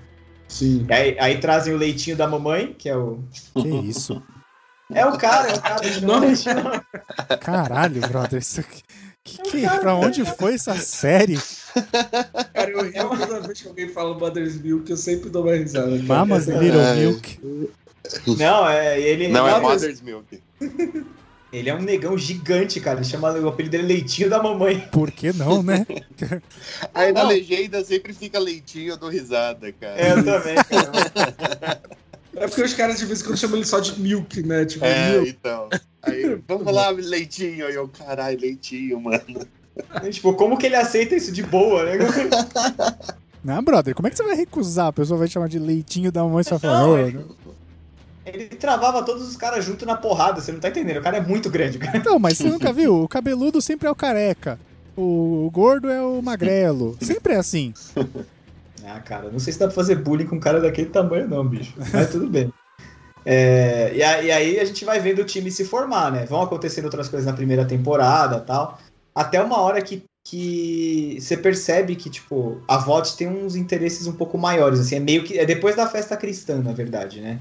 Sim. 0.49 0.87
E 0.89 0.93
aí, 0.93 1.17
aí 1.21 1.39
trazem 1.39 1.75
o 1.75 1.77
leitinho 1.77 2.17
da 2.17 2.27
mamãe, 2.27 2.75
que 2.77 2.89
é 2.89 2.97
o. 2.97 3.21
Que 3.55 3.69
isso? 3.69 4.23
É 4.93 5.05
o 5.05 5.19
cara, 5.19 5.51
é 5.51 5.55
o 5.55 5.61
cara. 5.61 6.01
Não. 6.01 6.19
leitinho. 6.21 6.55
Caralho, 7.41 8.01
brother. 8.09 8.41
Isso 8.41 8.61
aqui. 8.61 8.83
Que, 9.23 9.43
que, 9.43 9.69
pra 9.81 9.95
onde 9.95 10.25
foi 10.25 10.55
essa 10.55 10.75
série? 10.77 11.37
Cara, 12.55 12.71
eu 12.71 12.83
rio 12.83 13.27
toda 13.27 13.41
vez 13.43 13.61
que 13.61 13.69
alguém 13.69 13.89
fala 13.91 14.19
Mother's 14.19 14.59
Milk, 14.59 14.91
eu 14.91 14.97
sempre 14.97 15.29
dou 15.29 15.45
uma 15.45 15.55
risada. 15.55 16.03
Mamas 16.03 16.47
Little 16.47 16.81
Ai. 16.81 16.97
Milk. 16.97 17.71
Não, 18.39 18.67
é 18.67 18.99
ele. 18.99 19.29
Não, 19.29 19.47
é 19.47 19.61
Mother's 19.61 20.01
Milk. 20.01 20.43
Ele 21.53 21.71
é 21.71 21.75
um 21.75 21.81
negão 21.81 22.17
gigante, 22.19 22.79
cara. 22.81 22.99
Ele 22.99 23.07
chama 23.09 23.33
o 23.33 23.49
apelido 23.49 23.73
dele 23.73 23.89
Leitinho 23.95 24.29
da 24.29 24.43
Mamãe. 24.43 24.87
Por 24.93 25.11
que 25.11 25.33
não, 25.33 25.63
né? 25.63 25.87
Aí 26.95 27.11
na 27.13 27.23
Não. 27.23 27.31
legenda 27.31 27.83
sempre 27.83 28.13
fica 28.13 28.39
leitinho, 28.39 28.91
eu 28.93 28.97
dou 28.99 29.09
risada, 29.09 29.73
cara. 29.73 29.99
É, 29.99 30.13
eu 30.13 30.25
também, 30.25 30.55
cara. 30.57 31.81
É 32.37 32.47
porque 32.47 32.63
os 32.63 32.75
caras 32.75 32.99
de 32.99 33.07
vez 33.07 33.21
em 33.21 33.25
quando 33.25 33.39
chamam 33.39 33.57
ele 33.57 33.65
só 33.65 33.81
de 33.81 33.99
Milk, 33.99 34.43
né? 34.43 34.65
Tipo, 34.67 34.85
É, 34.85 35.13
Milk. 35.13 35.31
então. 35.31 35.69
Aí, 36.03 36.39
vamos 36.47 36.73
lá, 36.73 36.91
leitinho. 36.91 37.67
Aí 37.67 37.75
eu, 37.75 37.89
caralho, 37.89 38.39
leitinho, 38.39 39.01
mano. 39.01 39.23
tipo, 40.13 40.35
como 40.35 40.59
que 40.59 40.67
ele 40.67 40.77
aceita 40.77 41.15
isso 41.17 41.33
de 41.33 41.43
boa, 41.43 41.85
né? 41.85 41.93
Não, 43.43 43.63
brother, 43.63 43.95
como 43.95 44.07
é 44.07 44.11
que 44.11 44.17
você 44.17 44.23
vai 44.25 44.35
recusar? 44.37 44.89
A 44.89 44.93
pessoa 44.93 45.17
vai 45.19 45.29
te 45.29 45.33
chamar 45.35 45.49
de 45.49 45.59
leitinho 45.59 46.11
da 46.13 46.23
mamãe 46.25 46.41
e 46.41 46.45
você 46.45 46.51
vai 46.51 46.59
falar, 46.59 46.81
Não, 46.83 46.91
"Ô, 46.91 46.99
é- 46.99 47.11
não." 47.13 47.25
Ele 48.33 48.47
travava 48.47 49.03
todos 49.03 49.27
os 49.29 49.37
caras 49.37 49.65
junto 49.65 49.87
na 49.87 49.97
porrada, 49.97 50.41
você 50.41 50.53
não 50.53 50.61
tá 50.61 50.69
entendendo. 50.69 50.99
O 50.99 51.03
cara 51.03 51.17
é 51.17 51.21
muito 51.21 51.51
grande, 51.51 51.79
cara. 51.79 51.97
Então, 51.97 52.19
mas 52.19 52.39
você 52.39 52.49
nunca 52.49 52.73
viu? 52.73 53.03
O 53.03 53.09
cabeludo 53.09 53.61
sempre 53.61 53.89
é 53.89 53.91
o 53.91 53.95
careca. 53.95 54.59
O, 54.97 55.49
gordo 55.53 55.89
é 55.89 56.03
o 56.03 56.21
magrelo. 56.21 56.97
Sempre 57.01 57.35
é 57.35 57.37
assim. 57.37 57.73
Ah, 58.91 59.01
cara, 59.01 59.31
não 59.31 59.39
sei 59.39 59.53
se 59.53 59.59
dá 59.59 59.67
pra 59.67 59.75
fazer 59.75 59.97
bullying 59.97 60.25
com 60.25 60.37
um 60.37 60.41
cara 60.41 60.63
daquele 60.63 60.89
tamanho, 60.89 61.29
não, 61.29 61.47
bicho. 61.47 61.75
Mas 61.93 62.11
tudo 62.11 62.27
bem. 62.27 62.51
É, 63.25 63.93
e, 63.93 63.99
e 63.99 64.33
aí 64.33 64.59
a 64.59 64.65
gente 64.65 64.83
vai 64.83 64.99
vendo 64.99 65.19
o 65.19 65.25
time 65.25 65.51
se 65.51 65.63
formar, 65.63 66.11
né? 66.11 66.25
Vão 66.25 66.41
acontecendo 66.41 66.87
outras 66.87 67.07
coisas 67.07 67.27
na 67.27 67.35
primeira 67.35 67.67
temporada 67.67 68.41
tal. 68.41 68.79
Até 69.15 69.43
uma 69.43 69.61
hora 69.61 69.83
que, 69.83 70.05
que 70.25 71.19
você 71.21 71.37
percebe 71.37 71.97
que, 71.97 72.09
tipo, 72.09 72.63
a 72.67 72.79
VOT 72.79 73.17
tem 73.17 73.29
uns 73.29 73.57
interesses 73.57 74.07
um 74.07 74.15
pouco 74.15 74.39
maiores, 74.39 74.81
assim. 74.81 74.97
É 74.97 75.01
meio 75.01 75.23
que. 75.23 75.39
É 75.39 75.45
depois 75.45 75.77
da 75.77 75.87
festa 75.87 76.17
cristã, 76.17 76.63
na 76.63 76.73
verdade, 76.73 77.21
né? 77.21 77.39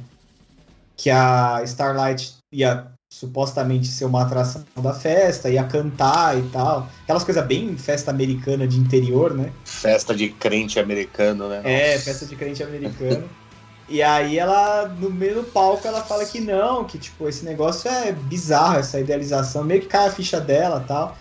Que 0.98 1.10
a 1.10 1.62
Starlight 1.64 2.36
ia 2.52 2.92
supostamente 3.10 3.88
ser 3.88 4.06
uma 4.06 4.24
atração 4.24 4.64
da 4.76 4.94
festa, 4.94 5.50
ia 5.50 5.64
cantar 5.64 6.38
e 6.38 6.44
tal. 6.50 6.90
Aquelas 7.04 7.24
coisas 7.24 7.46
bem 7.46 7.78
festa 7.78 8.12
americana 8.12 8.68
de 8.68 8.78
interior, 8.78 9.34
né? 9.34 9.52
Festa 9.64 10.14
de 10.14 10.30
crente 10.30 10.80
americano, 10.80 11.48
né? 11.48 11.62
É, 11.64 11.94
Nossa. 11.94 12.06
festa 12.06 12.26
de 12.26 12.36
crente 12.36 12.62
americano. 12.62 13.30
e 13.88 14.04
aí 14.04 14.38
ela, 14.38 14.88
no 15.00 15.10
meio 15.10 15.36
do 15.36 15.44
palco, 15.44 15.88
ela 15.88 16.04
fala 16.04 16.26
que 16.26 16.42
não, 16.42 16.84
que 16.84 16.98
tipo, 16.98 17.28
esse 17.28 17.46
negócio 17.46 17.90
é 17.90 18.12
bizarro, 18.12 18.80
essa 18.80 19.00
idealização, 19.00 19.64
meio 19.64 19.82
que 19.82 19.88
cai 19.88 20.08
a 20.08 20.12
ficha 20.12 20.40
dela 20.40 20.82
e 20.84 20.88
tal. 20.88 21.18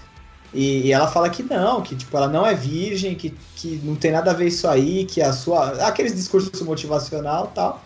E, 0.52 0.86
e 0.86 0.92
ela 0.92 1.06
fala 1.06 1.30
que 1.30 1.42
não, 1.42 1.82
que 1.82 1.94
tipo, 1.94 2.16
ela 2.16 2.28
não 2.28 2.44
é 2.44 2.54
virgem, 2.54 3.14
que, 3.14 3.30
que 3.54 3.80
não 3.84 3.94
tem 3.94 4.10
nada 4.10 4.30
a 4.30 4.34
ver 4.34 4.48
isso 4.48 4.66
aí, 4.66 5.04
que 5.04 5.22
a 5.22 5.32
sua. 5.32 5.86
aqueles 5.86 6.14
discursos 6.14 6.60
motivacional 6.62 7.50
e 7.52 7.54
tal. 7.54 7.86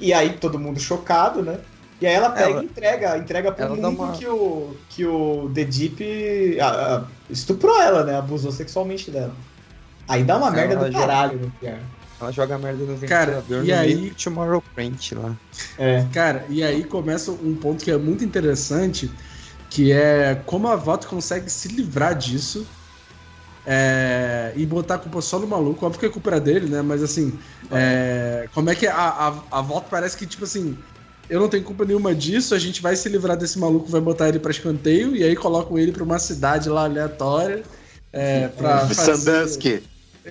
E 0.00 0.12
aí 0.12 0.30
todo 0.34 0.58
mundo 0.58 0.78
chocado, 0.80 1.42
né? 1.42 1.58
E 2.00 2.06
aí 2.06 2.14
ela 2.14 2.30
pega 2.30 2.50
Ela- 2.50 2.62
e 2.62 2.66
entrega, 2.66 3.18
entrega 3.18 3.52
pro 3.52 3.64
ela 3.64 3.76
mundo 3.76 3.88
uma- 3.88 4.12
que, 4.12 4.26
o, 4.26 4.76
que 4.90 5.06
o 5.06 5.50
The 5.54 5.64
Deep 5.64 6.58
ah, 6.60 6.66
ah, 6.66 7.04
estuprou 7.30 7.80
ela, 7.80 8.04
né? 8.04 8.16
Abusou 8.18 8.50
sexualmente 8.52 9.10
dela. 9.10 9.34
Aí 10.08 10.22
dá 10.22 10.36
uma 10.36 10.48
Ela 10.48 10.56
merda 10.56 10.76
do 10.76 10.92
já- 10.92 10.98
caralho 10.98 11.38
no 11.38 11.50
pior. 11.52 11.78
Ela 12.20 12.30
joga 12.32 12.58
merda 12.58 12.84
no 12.84 12.98
Cara, 12.98 13.40
ventilador 13.40 13.64
e 13.64 13.68
no 13.68 13.74
aí- 13.78 13.94
meio 13.94 14.10
do 14.10 14.16
Tomorrowland 14.16 15.14
lá. 15.14 15.36
É. 15.78 16.04
Cara, 16.12 16.44
e 16.48 16.62
aí 16.62 16.84
começa 16.84 17.30
um 17.30 17.54
ponto 17.54 17.82
que 17.84 17.90
é 17.90 17.96
muito 17.96 18.24
interessante, 18.24 19.10
que 19.70 19.90
é 19.92 20.34
como 20.46 20.68
a 20.68 20.76
Voto 20.76 21.06
consegue 21.08 21.48
se 21.50 21.68
livrar 21.68 22.14
disso 22.14 22.66
é, 23.66 24.52
e 24.56 24.66
botar 24.66 24.96
a 24.96 24.98
culpa 24.98 25.20
só 25.20 25.38
no 25.38 25.46
maluco. 25.46 25.84
Óbvio 25.84 26.00
que 26.00 26.06
a 26.06 26.10
culpa 26.10 26.30
era 26.30 26.40
dele, 26.40 26.68
né? 26.68 26.82
Mas 26.82 27.02
assim, 27.02 27.38
é, 27.70 28.48
como 28.54 28.70
é 28.70 28.74
que 28.74 28.86
a, 28.86 28.94
a, 28.94 29.58
a 29.58 29.62
Voto 29.62 29.88
parece 29.90 30.16
que, 30.16 30.26
tipo 30.26 30.44
assim, 30.44 30.76
eu 31.28 31.40
não 31.40 31.48
tenho 31.48 31.64
culpa 31.64 31.84
nenhuma 31.84 32.14
disso, 32.14 32.54
a 32.54 32.58
gente 32.58 32.82
vai 32.82 32.94
se 32.96 33.08
livrar 33.08 33.36
desse 33.36 33.58
maluco, 33.58 33.86
vai 33.88 34.00
botar 34.00 34.28
ele 34.28 34.38
pra 34.38 34.50
escanteio, 34.50 35.16
e 35.16 35.24
aí 35.24 35.34
colocam 35.34 35.78
ele 35.78 35.92
pra 35.92 36.04
uma 36.04 36.18
cidade 36.18 36.68
lá 36.68 36.84
aleatória. 36.84 37.62
É, 38.12 38.48
pra 38.48 38.86
fazer- 38.88 39.16
Sandusky. 39.16 39.82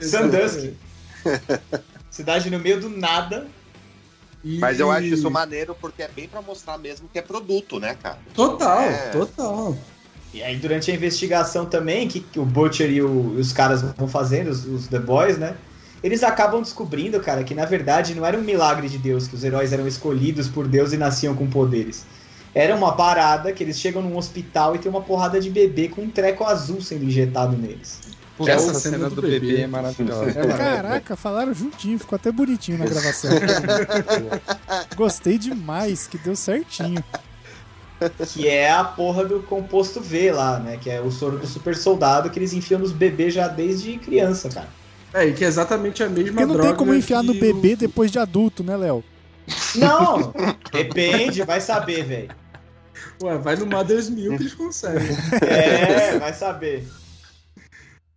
Sandusky. 0.02 0.74
Cidade 2.10 2.50
no 2.50 2.60
meio 2.60 2.80
do 2.80 2.89
nada. 2.89 3.48
E- 4.43 4.60
Mas 4.60 4.80
eu 4.80 4.91
acho 4.91 5.06
isso 5.08 5.32
maneiro 5.32 5.76
porque 5.82 6.04
é 6.04 6.08
bem 6.08 6.28
pra 6.28 6.41
mostrar 6.41 6.78
mesmo 6.78 7.10
que 7.12 7.17
é 7.17 7.22
produto, 7.22 7.80
né, 7.80 7.96
cara? 7.96 8.19
Total, 8.36 8.82
É. 8.82 9.10
total. 9.10 9.76
E 10.34 10.41
aí, 10.41 10.58
durante 10.58 10.89
a 10.89 10.93
investigação 10.96 11.65
também, 11.65 12.08
que, 12.08 12.19
que 12.19 12.39
o 12.39 12.46
Butcher 12.46 12.89
e 12.89 13.02
o- 13.02 13.36
os 13.38 13.54
caras 13.54 13.82
vão 13.96 14.08
fazendo, 14.08 14.50
os, 14.50 14.65
os 14.65 14.88
The 14.88 15.00
Boys, 15.00 15.38
né? 15.38 15.56
Eles 16.04 16.24
acabam 16.24 16.62
descobrindo, 16.62 17.19
cara, 17.19 17.43
que 17.43 17.54
na 17.56 17.65
verdade 17.65 18.13
não 18.15 18.26
era 18.26 18.38
um 18.38 18.41
milagre 18.41 18.89
de 18.89 18.98
Deus, 18.98 19.28
que 19.28 19.36
os 19.36 19.43
heróis 19.43 19.72
eram 19.72 19.88
escolhidos 19.88 20.48
por 20.50 20.67
Deus 20.67 20.91
e 20.91 20.98
nasciam 20.98 21.34
com 21.36 21.48
poderes. 21.48 22.04
Era 22.54 22.76
uma 22.76 22.93
parada 22.96 23.52
que 23.54 23.63
eles 23.63 23.80
chegam 23.80 24.02
num 24.02 24.17
hospital 24.17 24.75
e 24.75 24.79
tem 24.79 24.90
uma 24.90 25.02
porrada 25.02 25.40
de 25.40 25.50
bebê 25.50 25.88
com 25.88 26.02
um 26.02 26.10
treco 26.10 26.44
azul 26.44 26.81
sendo 26.81 27.06
injetado 27.06 27.56
neles. 27.58 28.00
Pô, 28.38 28.48
Essa 28.50 28.71
essa 28.71 28.79
cena 28.79 28.98
cena 28.98 29.10
do 29.10 29.15
do 29.15 29.21
bebê 29.21 29.40
bebê 29.40 29.62
é 29.62 29.67
maravilhosa. 29.67 30.34
Caraca, 30.58 31.15
falaram 31.15 31.54
juntinho, 31.54 31.98
ficou 32.00 32.15
até 32.15 32.31
bonitinho 32.31 32.79
na 32.79 32.86
gravação. 32.90 33.31
Gostei 34.96 35.38
demais, 35.38 36.08
que 36.08 36.17
deu 36.17 36.36
certinho. 36.36 37.04
Que 38.10 38.47
é 38.47 38.71
a 38.71 38.83
porra 38.83 39.25
do 39.25 39.41
composto 39.41 39.99
V 40.01 40.31
lá, 40.31 40.60
né? 40.60 40.77
Que 40.81 40.89
é 40.89 41.01
o 41.01 41.12
soro 41.12 41.37
do 41.37 41.47
super 41.47 41.75
soldado 41.75 42.29
que 42.29 42.39
eles 42.39 42.54
enfiam 42.54 42.79
nos 42.79 42.91
bebês 42.91 43.33
já 43.33 43.47
desde 43.47 43.97
criança, 43.97 44.49
cara. 44.49 44.67
É, 45.13 45.27
e 45.27 45.33
que 45.33 45.43
é 45.45 45.47
exatamente 45.47 46.01
a 46.04 46.10
mesma 46.10 46.31
Porque 46.31 46.45
não 46.45 46.54
droga 46.54 46.69
tem 46.69 46.77
como 46.77 46.93
enfiar 46.93 47.21
no 47.23 47.33
bebê 47.33 47.73
o- 47.73 47.77
depois 47.77 48.10
de 48.12 48.17
adulto, 48.19 48.63
né, 48.63 48.75
Léo? 48.75 49.04
Não! 49.75 50.33
Depende, 50.71 51.43
vai 51.43 51.62
saber, 51.62 52.04
velho. 52.04 52.29
Ué, 53.21 53.37
vai 53.37 53.56
no 53.56 53.65
Mother's 53.65 54.10
Milk 54.10 54.37
que 54.37 54.43
eles 54.43 54.54
conseguem. 54.56 55.08
É, 55.41 56.17
vai 56.17 56.33
saber. 56.33 56.87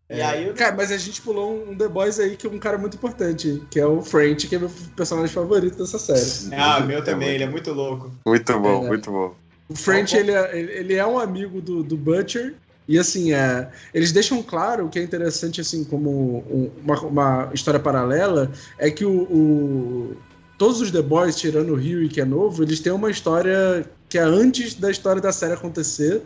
E 0.09 0.23
aí, 0.23 0.47
eu- 0.47 0.55
Cara, 0.55 0.75
mas 0.77 0.93
a 0.93 0.97
gente 0.97 1.21
pulou 1.21 1.65
um, 1.69 1.77
The 1.77 1.89
Boys 1.89 2.21
aí 2.21 2.37
que 2.37 2.47
é 2.47 2.51
um 2.51 2.59
cara 2.59 2.79
muito 2.79 2.95
importante, 2.97 3.61
que 3.71 3.81
é 3.81 3.85
o 3.87 4.01
French, 4.03 4.47
que 4.47 4.55
é 4.55 4.59
meu 4.59 4.71
personagem 4.95 5.31
favorito 5.35 5.77
dessa 5.79 5.99
série. 5.99 6.55
ah, 6.55 6.79
meu 6.81 7.03
também, 7.03 7.31
ele 7.31 7.43
é 7.45 7.49
muito 7.49 7.73
louco. 7.73 8.13
Muito 8.25 8.59
bom, 8.61 8.85
É. 8.85 8.89
muito 8.89 9.11
bom. 9.11 9.35
O 9.69 9.75
French, 9.75 10.17
ele 10.17 10.31
é, 10.33 10.59
ele- 10.59 10.95
é 10.95 11.07
um 11.07 11.19
amigo 11.19 11.61
do, 11.61 11.83
do 11.83 11.97
Butcher, 11.97 12.55
e 12.89 12.99
assim, 12.99 13.33
é, 13.33 13.69
eles 13.93 14.13
deixam 14.13 14.41
claro 14.43 14.89
que 14.89 14.99
é 14.99 15.03
interessante, 15.03 15.61
assim, 15.61 15.83
como 15.83 16.39
um- 16.49 16.71
uma, 16.85 17.01
uma 17.01 17.51
história 17.53 17.81
paralela, 17.81 18.53
é 18.79 18.91
que 18.91 19.05
o, 19.05 19.23
o- 19.23 20.17
todos 20.57 20.81
os 20.81 20.91
The 20.93 21.03
Boys, 21.03 21.35
tirando 21.37 21.71
o 21.71 21.77
Huey, 21.77 22.09
que 22.09 22.21
é 22.21 22.25
novo, 22.25 22.63
eles 22.63 22.79
têm 22.81 22.93
uma 22.93 23.11
história 23.11 23.85
que 24.09 24.19
é 24.19 24.23
antes 24.23 24.75
da 24.75 24.89
história 24.91 25.21
da 25.21 25.33
série 25.33 25.55
acontecer, 25.55 26.23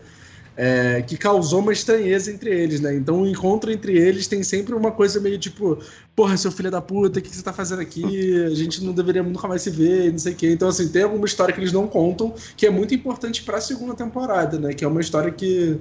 é, 0.62 1.00
que 1.00 1.16
causou 1.16 1.60
uma 1.60 1.72
estranheza 1.72 2.30
entre 2.30 2.50
eles, 2.50 2.82
né? 2.82 2.94
Então 2.94 3.22
o 3.22 3.26
encontro 3.26 3.72
entre 3.72 3.96
eles 3.96 4.26
tem 4.26 4.42
sempre 4.42 4.74
uma 4.74 4.92
coisa 4.92 5.18
meio 5.18 5.38
tipo, 5.38 5.78
porra, 6.14 6.36
seu 6.36 6.52
filho 6.52 6.70
da 6.70 6.82
puta, 6.82 7.18
o 7.18 7.22
que, 7.22 7.30
que 7.30 7.34
você 7.34 7.42
tá 7.42 7.50
fazendo 7.50 7.80
aqui? 7.80 8.44
A 8.44 8.50
gente 8.50 8.84
não 8.84 8.92
deveria 8.92 9.22
nunca 9.22 9.48
mais 9.48 9.62
se 9.62 9.70
ver, 9.70 10.12
não 10.12 10.18
sei 10.18 10.34
o 10.34 10.36
quê. 10.36 10.52
Então, 10.52 10.68
assim, 10.68 10.88
tem 10.88 11.02
alguma 11.02 11.24
história 11.24 11.54
que 11.54 11.58
eles 11.58 11.72
não 11.72 11.88
contam 11.88 12.34
que 12.58 12.66
é 12.66 12.70
muito 12.70 12.94
importante 12.94 13.42
pra 13.42 13.58
segunda 13.58 13.94
temporada, 13.94 14.58
né? 14.58 14.74
Que 14.74 14.84
é 14.84 14.88
uma 14.88 15.00
história 15.00 15.32
que 15.32 15.80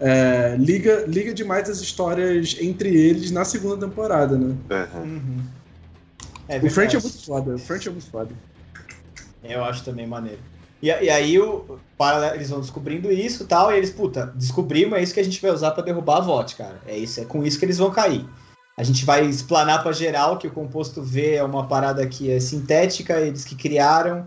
é, 0.00 0.56
liga, 0.58 1.04
liga 1.06 1.32
demais 1.32 1.70
as 1.70 1.78
histórias 1.78 2.56
entre 2.60 2.96
eles 2.96 3.30
na 3.30 3.44
segunda 3.44 3.86
temporada, 3.86 4.36
né? 4.36 4.56
Uhum. 5.04 5.38
É 6.48 6.58
O 6.58 6.68
French 6.68 6.96
é 6.96 7.00
muito 7.00 7.24
foda, 7.24 7.54
o 7.54 7.58
French 7.60 7.86
é 7.86 7.92
muito 7.92 8.10
foda. 8.10 8.30
Eu 9.44 9.62
acho 9.62 9.84
também 9.84 10.04
maneiro. 10.04 10.40
E, 10.82 10.88
e 10.88 11.10
aí 11.10 11.38
o, 11.38 11.78
para, 11.96 12.34
eles 12.34 12.50
vão 12.50 12.60
descobrindo 12.60 13.10
isso 13.10 13.44
e 13.44 13.46
tal, 13.46 13.72
e 13.72 13.76
eles, 13.76 13.90
puta, 13.90 14.26
descobrimos, 14.34 14.98
é 14.98 15.02
isso 15.02 15.14
que 15.14 15.20
a 15.20 15.24
gente 15.24 15.40
vai 15.40 15.50
usar 15.50 15.70
pra 15.70 15.82
derrubar 15.82 16.18
a 16.18 16.20
VOT, 16.20 16.56
cara. 16.56 16.80
É 16.86 16.96
isso, 16.96 17.20
é 17.20 17.24
com 17.24 17.44
isso 17.44 17.58
que 17.58 17.64
eles 17.64 17.78
vão 17.78 17.90
cair. 17.90 18.24
A 18.76 18.82
gente 18.82 19.04
vai 19.04 19.24
explanar 19.24 19.82
pra 19.82 19.92
geral 19.92 20.36
que 20.36 20.46
o 20.46 20.52
composto 20.52 21.02
V 21.02 21.36
é 21.36 21.42
uma 21.42 21.66
parada 21.66 22.06
que 22.06 22.30
é 22.30 22.38
sintética, 22.38 23.18
eles 23.20 23.44
que 23.44 23.54
criaram, 23.54 24.26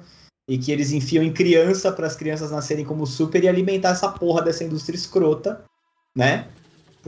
e 0.50 0.58
que 0.58 0.72
eles 0.72 0.92
enfiam 0.92 1.24
em 1.24 1.32
criança 1.32 1.92
para 1.92 2.08
as 2.08 2.16
crianças 2.16 2.50
nascerem 2.50 2.84
como 2.84 3.06
super 3.06 3.44
e 3.44 3.48
alimentar 3.48 3.90
essa 3.90 4.10
porra 4.10 4.42
dessa 4.42 4.64
indústria 4.64 4.96
escrota, 4.98 5.64
né? 6.18 6.48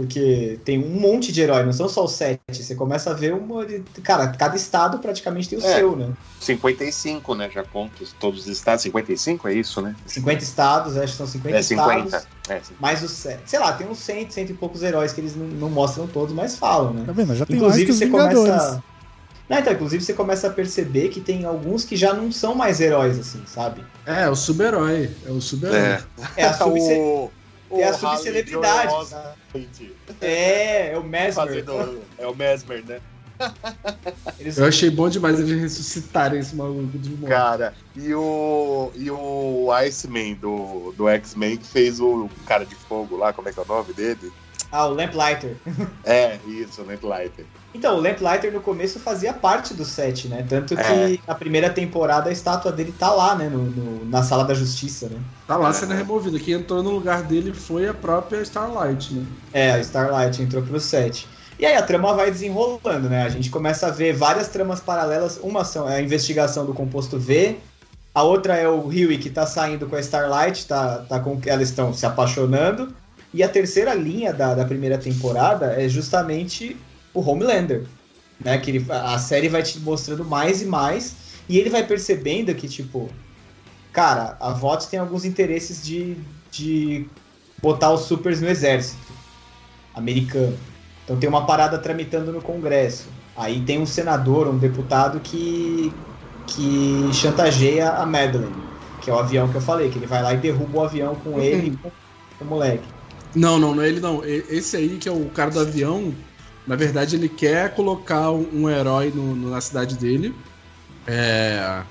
Porque 0.01 0.59
tem 0.65 0.79
um 0.83 0.99
monte 0.99 1.31
de 1.31 1.41
herói, 1.41 1.63
não 1.63 1.71
são 1.71 1.87
só 1.87 2.05
os 2.05 2.13
sete. 2.13 2.39
Você 2.51 2.73
começa 2.73 3.11
a 3.11 3.13
ver 3.13 3.33
uma. 3.33 3.63
Cara, 4.01 4.29
cada 4.29 4.55
estado 4.55 4.97
praticamente 4.97 5.47
tem 5.47 5.59
o 5.59 5.63
É. 5.63 5.75
seu, 5.75 5.95
né? 5.95 6.09
55, 6.39 7.35
né? 7.35 7.49
Já 7.53 7.63
conto 7.63 8.03
todos 8.19 8.41
os 8.41 8.47
estados. 8.47 8.81
55 8.81 9.47
é 9.47 9.53
isso, 9.53 9.79
né? 9.79 9.95
50 10.07 10.43
estados, 10.43 10.97
acho 10.97 11.11
que 11.11 11.17
são 11.17 11.27
50 11.27 11.55
É 11.55 11.61
50. 11.61 12.05
estados. 12.05 12.27
É. 12.49 12.61
Mais 12.79 13.03
os 13.03 13.11
sete. 13.11 13.43
Sei 13.45 13.59
lá, 13.59 13.73
tem 13.73 13.87
uns 13.87 13.99
100, 13.99 14.31
cento 14.31 14.49
e 14.49 14.53
poucos 14.53 14.81
heróis 14.81 15.13
que 15.13 15.21
eles 15.21 15.35
não, 15.35 15.45
não 15.45 15.69
mostram 15.69 16.07
todos, 16.07 16.33
mas 16.33 16.55
falam, 16.55 16.93
né? 16.93 17.03
Tá 17.05 17.11
vendo? 17.11 17.35
Já 17.35 17.45
tem 17.45 17.57
mais 17.57 17.77
Inclusive 17.77 17.85
que 17.85 17.91
os 17.91 17.97
você 17.99 18.05
Vingadores. 18.05 18.49
começa. 18.49 18.83
Não, 19.47 19.57
então, 19.59 19.73
inclusive 19.73 20.03
você 20.03 20.13
começa 20.13 20.47
a 20.47 20.49
perceber 20.49 21.09
que 21.09 21.19
tem 21.19 21.45
alguns 21.45 21.83
que 21.83 21.95
já 21.95 22.13
não 22.13 22.31
são 22.31 22.55
mais 22.55 22.79
heróis, 22.81 23.19
assim, 23.19 23.41
sabe? 23.45 23.83
É, 24.05 24.27
o 24.29 24.35
super-herói. 24.35 25.11
É 25.27 25.29
o 25.29 25.39
super-herói. 25.41 25.79
É. 25.79 26.01
É 26.37 26.45
a, 26.45 26.53
subce... 26.57 27.29
o, 27.71 27.79
é 27.79 27.87
a 27.87 27.91
o 27.91 27.93
subcelebridade. 27.93 28.87
Halley 28.87 29.07
Joel 29.09 29.33
Osment 29.53 29.91
É, 30.19 30.91
é 30.91 30.97
o 30.97 31.03
Mesmer. 31.03 31.65
É 32.17 32.27
o 32.27 32.35
Mesmer, 32.35 32.83
né? 32.85 33.01
Eles... 34.39 34.57
Eu 34.57 34.65
achei 34.65 34.89
bom 34.89 35.09
demais 35.09 35.39
eles 35.39 35.59
ressuscitarem 35.59 36.39
esse 36.39 36.55
maluco 36.55 36.97
de 36.97 37.09
morte. 37.09 37.27
Cara, 37.27 37.73
e 37.95 38.13
o, 38.13 38.91
e 38.95 39.09
o 39.09 39.71
Iceman 39.71 40.35
do, 40.35 40.93
do 40.95 41.09
X-Men 41.09 41.57
que 41.57 41.67
fez 41.67 41.99
o 41.99 42.29
cara 42.45 42.65
de 42.65 42.75
fogo 42.75 43.17
lá, 43.17 43.33
como 43.33 43.49
é 43.49 43.53
que 43.53 43.59
é 43.59 43.63
o 43.63 43.67
nome 43.67 43.93
dele? 43.93 44.31
Ah, 44.71 44.85
o 44.85 44.93
Lamplighter. 44.93 45.57
É, 46.05 46.37
isso, 46.47 46.81
o 46.81 46.85
Lamplighter. 46.85 47.45
Então, 47.73 47.95
o 47.95 48.01
Lamplighter 48.01 48.51
no 48.51 48.61
começo 48.61 48.99
fazia 48.99 49.33
parte 49.33 49.73
do 49.73 49.85
set, 49.85 50.27
né? 50.27 50.45
Tanto 50.47 50.75
que 50.75 50.81
É. 50.81 51.17
na 51.27 51.35
primeira 51.35 51.69
temporada 51.69 52.29
a 52.29 52.33
estátua 52.33 52.71
dele 52.71 52.93
tá 52.97 53.11
lá, 53.11 53.35
né? 53.35 53.49
No, 53.49 53.63
no- 53.63 54.05
na 54.05 54.23
sala 54.23 54.43
da 54.43 54.53
justiça, 54.53 55.07
né? 55.09 55.19
Tá 55.47 55.57
lá 55.57 55.71
sendo 55.73 55.93
removido. 55.93 56.39
Quem 56.39 56.55
entrou 56.55 56.81
no 56.83 56.89
lugar 56.91 57.23
dele 57.23 57.53
foi 57.53 57.87
a 57.87 57.93
própria 57.93 58.41
Starlight, 58.41 59.13
né? 59.13 59.25
É, 59.53 59.71
a 59.71 59.79
Starlight 59.79 60.41
entrou 60.41 60.63
pro 60.63 60.79
set. 60.79 61.27
E 61.59 61.65
aí 61.65 61.75
a 61.75 61.81
trama 61.83 62.13
vai 62.13 62.31
desenrolando, 62.31 63.07
né? 63.09 63.23
A 63.23 63.29
gente 63.29 63.49
começa 63.49 63.87
a 63.87 63.91
ver 63.91 64.13
várias 64.13 64.47
tramas 64.47 64.79
paralelas. 64.79 65.37
Uma 65.43 65.63
são 65.63 65.87
é 65.87 65.97
a 65.97 66.01
investigação 66.01 66.65
do 66.65 66.73
composto 66.73 67.19
V, 67.19 67.57
a 68.15 68.23
outra 68.23 68.55
é 68.57 68.67
o 68.67 68.87
Huey 68.87 69.17
que 69.17 69.29
tá 69.29 69.45
saindo 69.45 69.85
com 69.87 69.95
a 69.95 69.99
Starlight, 69.99 70.65
tá, 70.67 71.05
tá 71.07 71.19
com 71.19 71.39
elas 71.45 71.69
estão 71.69 71.93
se 71.93 72.05
apaixonando. 72.05 72.93
E 73.33 73.41
a 73.43 73.49
terceira 73.49 73.93
linha 73.93 74.33
da, 74.33 74.53
da 74.53 74.65
primeira 74.65 74.97
temporada 74.97 75.73
é 75.81 75.87
justamente 75.87 76.75
o 77.13 77.21
Homelander. 77.21 77.83
Né? 78.43 78.57
Que 78.57 78.71
ele, 78.71 78.85
a 78.89 79.17
série 79.17 79.47
vai 79.47 79.63
te 79.63 79.79
mostrando 79.79 80.25
mais 80.25 80.61
e 80.61 80.65
mais. 80.65 81.15
E 81.47 81.57
ele 81.57 81.69
vai 81.69 81.85
percebendo 81.85 82.53
que, 82.53 82.67
tipo, 82.67 83.09
cara, 83.91 84.35
a 84.39 84.51
VOT 84.51 84.87
tem 84.89 84.99
alguns 84.99 85.25
interesses 85.25 85.85
de, 85.85 86.17
de 86.51 87.05
botar 87.61 87.91
os 87.91 88.01
supers 88.01 88.41
no 88.41 88.49
exército 88.49 89.13
americano. 89.93 90.57
Então 91.03 91.17
tem 91.17 91.29
uma 91.29 91.45
parada 91.45 91.77
tramitando 91.77 92.31
no 92.31 92.41
Congresso. 92.41 93.07
Aí 93.35 93.61
tem 93.61 93.79
um 93.79 93.85
senador, 93.85 94.47
um 94.47 94.57
deputado 94.57 95.19
que, 95.19 95.93
que 96.47 97.09
chantageia 97.13 97.91
a 97.91 98.05
Madeleine, 98.05 98.53
que 99.01 99.09
é 99.09 99.13
o 99.13 99.19
avião 99.19 99.49
que 99.49 99.55
eu 99.55 99.61
falei, 99.61 99.89
que 99.89 99.97
ele 99.97 100.05
vai 100.05 100.21
lá 100.21 100.33
e 100.33 100.37
derruba 100.37 100.79
o 100.79 100.83
avião 100.83 101.15
com 101.15 101.39
ele 101.39 101.67
e 101.67 101.77
com 101.77 101.91
o 102.41 102.45
moleque. 102.45 102.87
Não, 103.35 103.57
não, 103.59 103.73
não 103.75 103.83
é 103.83 103.87
ele 103.87 103.99
não. 103.99 104.23
Esse 104.25 104.75
aí, 104.77 104.97
que 104.97 105.07
é 105.07 105.11
o 105.11 105.25
cara 105.29 105.49
do 105.51 105.59
avião, 105.59 106.13
na 106.67 106.75
verdade 106.75 107.15
ele 107.15 107.29
quer 107.29 107.73
colocar 107.73 108.31
um 108.31 108.69
herói 108.69 109.11
no- 109.15 109.35
no- 109.35 109.49
na 109.49 109.61
cidade 109.61 109.97
dele. 109.97 110.35
É, 111.07 111.83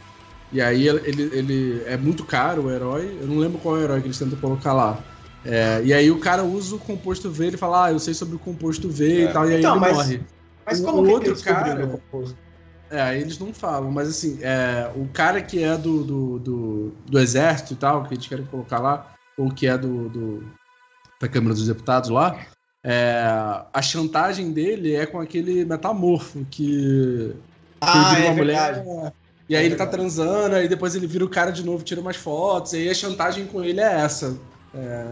E 0.53 0.61
aí 0.61 0.89
ele, 0.89 1.23
ele- 1.33 1.83
é 1.87 1.97
muito 1.97 2.25
caro 2.25 2.65
o 2.65 2.71
herói. 2.73 3.17
Eu 3.21 3.29
não 3.29 3.39
lembro 3.39 3.59
qual 3.61 3.77
é 3.77 3.81
o 3.81 3.83
herói 3.85 4.01
que 4.01 4.09
eles 4.09 4.19
tentam 4.19 4.37
colocar 4.37 4.73
lá. 4.73 4.99
É, 5.45 5.81
e 5.85 5.95
aí 5.95 6.11
o 6.11 6.19
cara 6.19 6.43
usa 6.43 6.75
o 6.75 6.79
composto 6.81 7.31
V, 7.31 7.47
ele 7.47 7.57
fala, 7.57 7.85
ah, 7.87 7.93
eu 7.93 8.01
sei 8.01 8.13
sobre 8.15 8.35
o 8.35 8.39
composto 8.39 8.91
V 8.91 9.23
É. 9.27 9.31
e 9.31 9.33
tal, 9.33 9.49
e 9.49 9.55
aí 9.55 9.59
Então, 9.61 9.73
ele 9.77 9.81
mas- 9.81 9.97
morre. 9.97 10.21
Mas 10.67 10.81
O- 10.81 10.85
como 10.85 11.03
o 11.03 11.05
que 11.07 11.13
outro 11.13 11.41
cara- 11.45 12.01
o? 12.13 12.25
É, 12.91 13.01
aí 13.01 13.21
eles 13.21 13.39
não 13.39 13.55
falam, 13.55 13.93
mas 13.93 14.09
assim, 14.09 14.41
é, 14.43 14.91
o 14.97 15.07
cara 15.13 15.41
que 15.41 15.63
é 15.63 15.77
do, 15.79 16.03
do, 16.03 16.39
do, 16.41 16.93
do 17.09 17.19
exército 17.21 17.75
e 17.75 17.77
tal, 17.77 18.03
que 18.03 18.15
eles 18.15 18.27
querem 18.27 18.45
colocar 18.47 18.81
lá, 18.81 19.15
ou 19.39 19.49
que 19.55 19.69
é 19.69 19.79
do, 19.79 20.09
do- 20.09 20.43
da 21.21 21.29
Câmara 21.29 21.55
dos 21.55 21.67
Deputados 21.67 22.09
lá, 22.09 22.47
é, 22.83 23.23
a 23.73 23.83
chantagem 23.83 24.53
dele 24.53 24.95
é 24.95 25.05
com 25.05 25.21
aquele 25.21 25.65
metamorfo 25.67 26.47
que, 26.51 27.35
Ah, 27.81 28.19
é 28.19 28.25
uma 28.27 28.35
verdade. 28.35 28.81
mulher. 28.81 29.13
E 29.49 29.57
aí 29.57 29.65
É 29.65 29.67
ele 29.67 29.77
tá 29.77 29.87
transando, 29.87 30.55
aí 30.55 30.69
depois 30.69 30.95
ele 30.95 31.07
vira 31.07 31.25
o 31.25 31.29
cara 31.29 31.51
de 31.51 31.65
novo, 31.65 31.85
tira 31.85 32.01
umas 32.01 32.17
fotos, 32.17 32.73
e 32.73 32.77
aí 32.77 32.91
a 32.91 32.95
chantagem 32.95 33.47
com 33.47 33.63
ele 33.63 33.81
é 33.81 34.01
essa. 34.01 34.37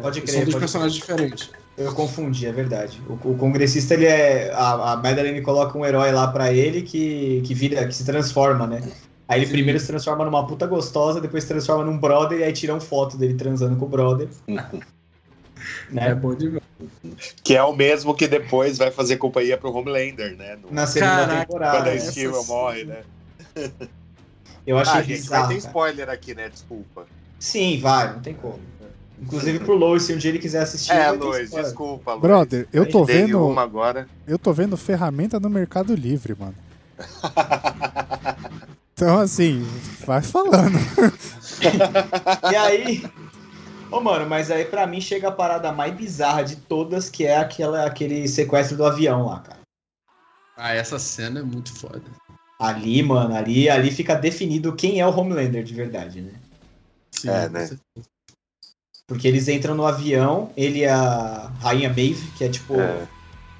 Pode 0.00 0.20
São 0.20 0.26
crer, 0.26 0.44
dois 0.44 0.54
pode 0.54 0.58
personagens 0.58 0.94
diferentes. 0.94 1.50
Eu 1.76 1.92
confundi, 1.92 2.46
é 2.46 2.52
verdade. 2.52 3.00
O, 3.08 3.30
o 3.30 3.36
congressista, 3.36 3.94
ele 3.94 4.06
é. 4.06 4.52
A, 4.52 4.92
a 4.92 4.96
Madeline 4.96 5.42
coloca 5.42 5.76
um 5.76 5.84
herói 5.84 6.10
lá 6.12 6.28
pra 6.28 6.52
ele 6.52 6.82
que, 6.82 7.42
que 7.44 7.54
vira, 7.54 7.86
que 7.86 7.94
se 7.94 8.04
transforma, 8.04 8.66
né? 8.66 8.80
Aí 9.28 9.40
ele 9.40 9.46
Sim. 9.46 9.52
primeiro 9.52 9.78
se 9.78 9.86
transforma 9.86 10.24
numa 10.24 10.46
puta 10.46 10.66
gostosa, 10.66 11.20
depois 11.20 11.42
se 11.44 11.48
transforma 11.48 11.84
num 11.84 11.98
brother 11.98 12.38
e 12.38 12.44
aí 12.44 12.52
tiram 12.52 12.80
foto 12.80 13.16
dele 13.16 13.34
transando 13.34 13.76
com 13.76 13.84
o 13.84 13.88
brother. 13.88 14.28
É 15.90 15.94
Né? 15.94 16.14
bom 16.14 16.34
demais. 16.34 16.62
Que 17.42 17.56
é 17.56 17.62
o 17.62 17.74
mesmo 17.74 18.14
que 18.14 18.26
depois 18.28 18.78
vai 18.78 18.90
fazer 18.90 19.16
companhia 19.16 19.56
pro 19.56 19.72
Homelander, 19.72 20.36
né? 20.36 20.56
No- 20.62 20.70
Na 20.72 20.86
segunda 20.86 21.12
Caraca, 21.26 21.40
temporada. 21.46 21.76
quando 21.78 21.88
a 21.88 21.92
sim. 22.42 22.48
morre, 22.48 22.84
né? 22.84 23.02
Eu 24.66 24.78
achei 24.78 25.00
Ah, 25.00 25.02
gente, 25.02 25.20
bizarro. 25.22 25.46
vai 25.46 25.54
ter 25.54 25.58
spoiler 25.58 26.08
aqui, 26.10 26.34
né? 26.34 26.48
Desculpa. 26.48 27.06
Sim, 27.38 27.80
vai, 27.80 28.12
não 28.12 28.20
tem 28.20 28.34
como. 28.34 28.60
Inclusive 29.20 29.58
pro 29.60 29.74
Lois, 29.74 30.04
se 30.04 30.12
um 30.12 30.18
dia 30.18 30.30
ele 30.30 30.38
quiser 30.38 30.62
assistir. 30.62 30.92
É, 30.92 31.10
spoiler. 31.12 31.48
desculpa, 31.48 32.12
Luiz. 32.12 32.22
Brother, 32.22 32.68
eu 32.72 32.88
tô 32.88 33.04
vendo. 33.04 33.44
uma 33.46 33.62
agora. 33.62 34.06
Eu 34.26 34.38
tô 34.38 34.52
vendo 34.52 34.76
ferramenta 34.76 35.40
no 35.40 35.50
Mercado 35.50 35.94
Livre, 35.94 36.36
mano. 36.38 36.54
Então, 38.94 39.18
assim, 39.18 39.66
vai 40.06 40.22
falando. 40.22 40.78
E 42.52 42.54
aí. 42.56 43.04
Ô, 43.90 44.00
mano, 44.00 44.28
mas 44.28 44.50
aí 44.50 44.64
pra 44.64 44.86
mim 44.86 45.00
chega 45.00 45.28
a 45.28 45.32
parada 45.32 45.72
mais 45.72 45.94
bizarra 45.94 46.42
de 46.42 46.56
todas, 46.56 47.08
que 47.08 47.24
é 47.24 47.36
aquela, 47.38 47.86
aquele 47.86 48.28
sequestro 48.28 48.76
do 48.76 48.84
avião 48.84 49.26
lá, 49.26 49.40
cara. 49.40 49.58
Ah, 50.56 50.74
essa 50.74 50.98
cena 50.98 51.40
é 51.40 51.42
muito 51.42 51.72
foda. 51.72 52.02
Ali, 52.60 53.02
mano, 53.02 53.34
ali, 53.34 53.70
ali 53.70 53.90
fica 53.90 54.14
definido 54.14 54.74
quem 54.74 55.00
é 55.00 55.06
o 55.06 55.16
Homelander 55.16 55.62
de 55.62 55.72
verdade, 55.74 56.20
né? 56.20 56.32
Sim, 57.14 57.28
É, 57.30 57.48
né? 57.48 57.70
Porque 59.06 59.26
eles 59.26 59.48
entram 59.48 59.74
no 59.74 59.86
avião, 59.86 60.52
ele 60.56 60.80
e 60.80 60.86
a 60.86 61.50
Rainha 61.60 61.88
Maeve, 61.88 62.30
que 62.32 62.44
é 62.44 62.48
tipo 62.48 62.78
É. 62.78 63.08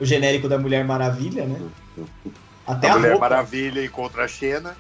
o 0.01 0.05
genérico 0.05 0.49
da 0.49 0.59
Mulher 0.59 0.85
Maravilha, 0.85 1.47
né? 1.47 1.71
Até 2.67 2.89
a 2.89 2.93
a, 2.93 2.97
Mulher 2.97 3.13
roupa, 3.13 3.29
Maravilha 3.31 3.85
encontra 3.85 4.25
a 4.25 4.29
Xena. 4.29 4.77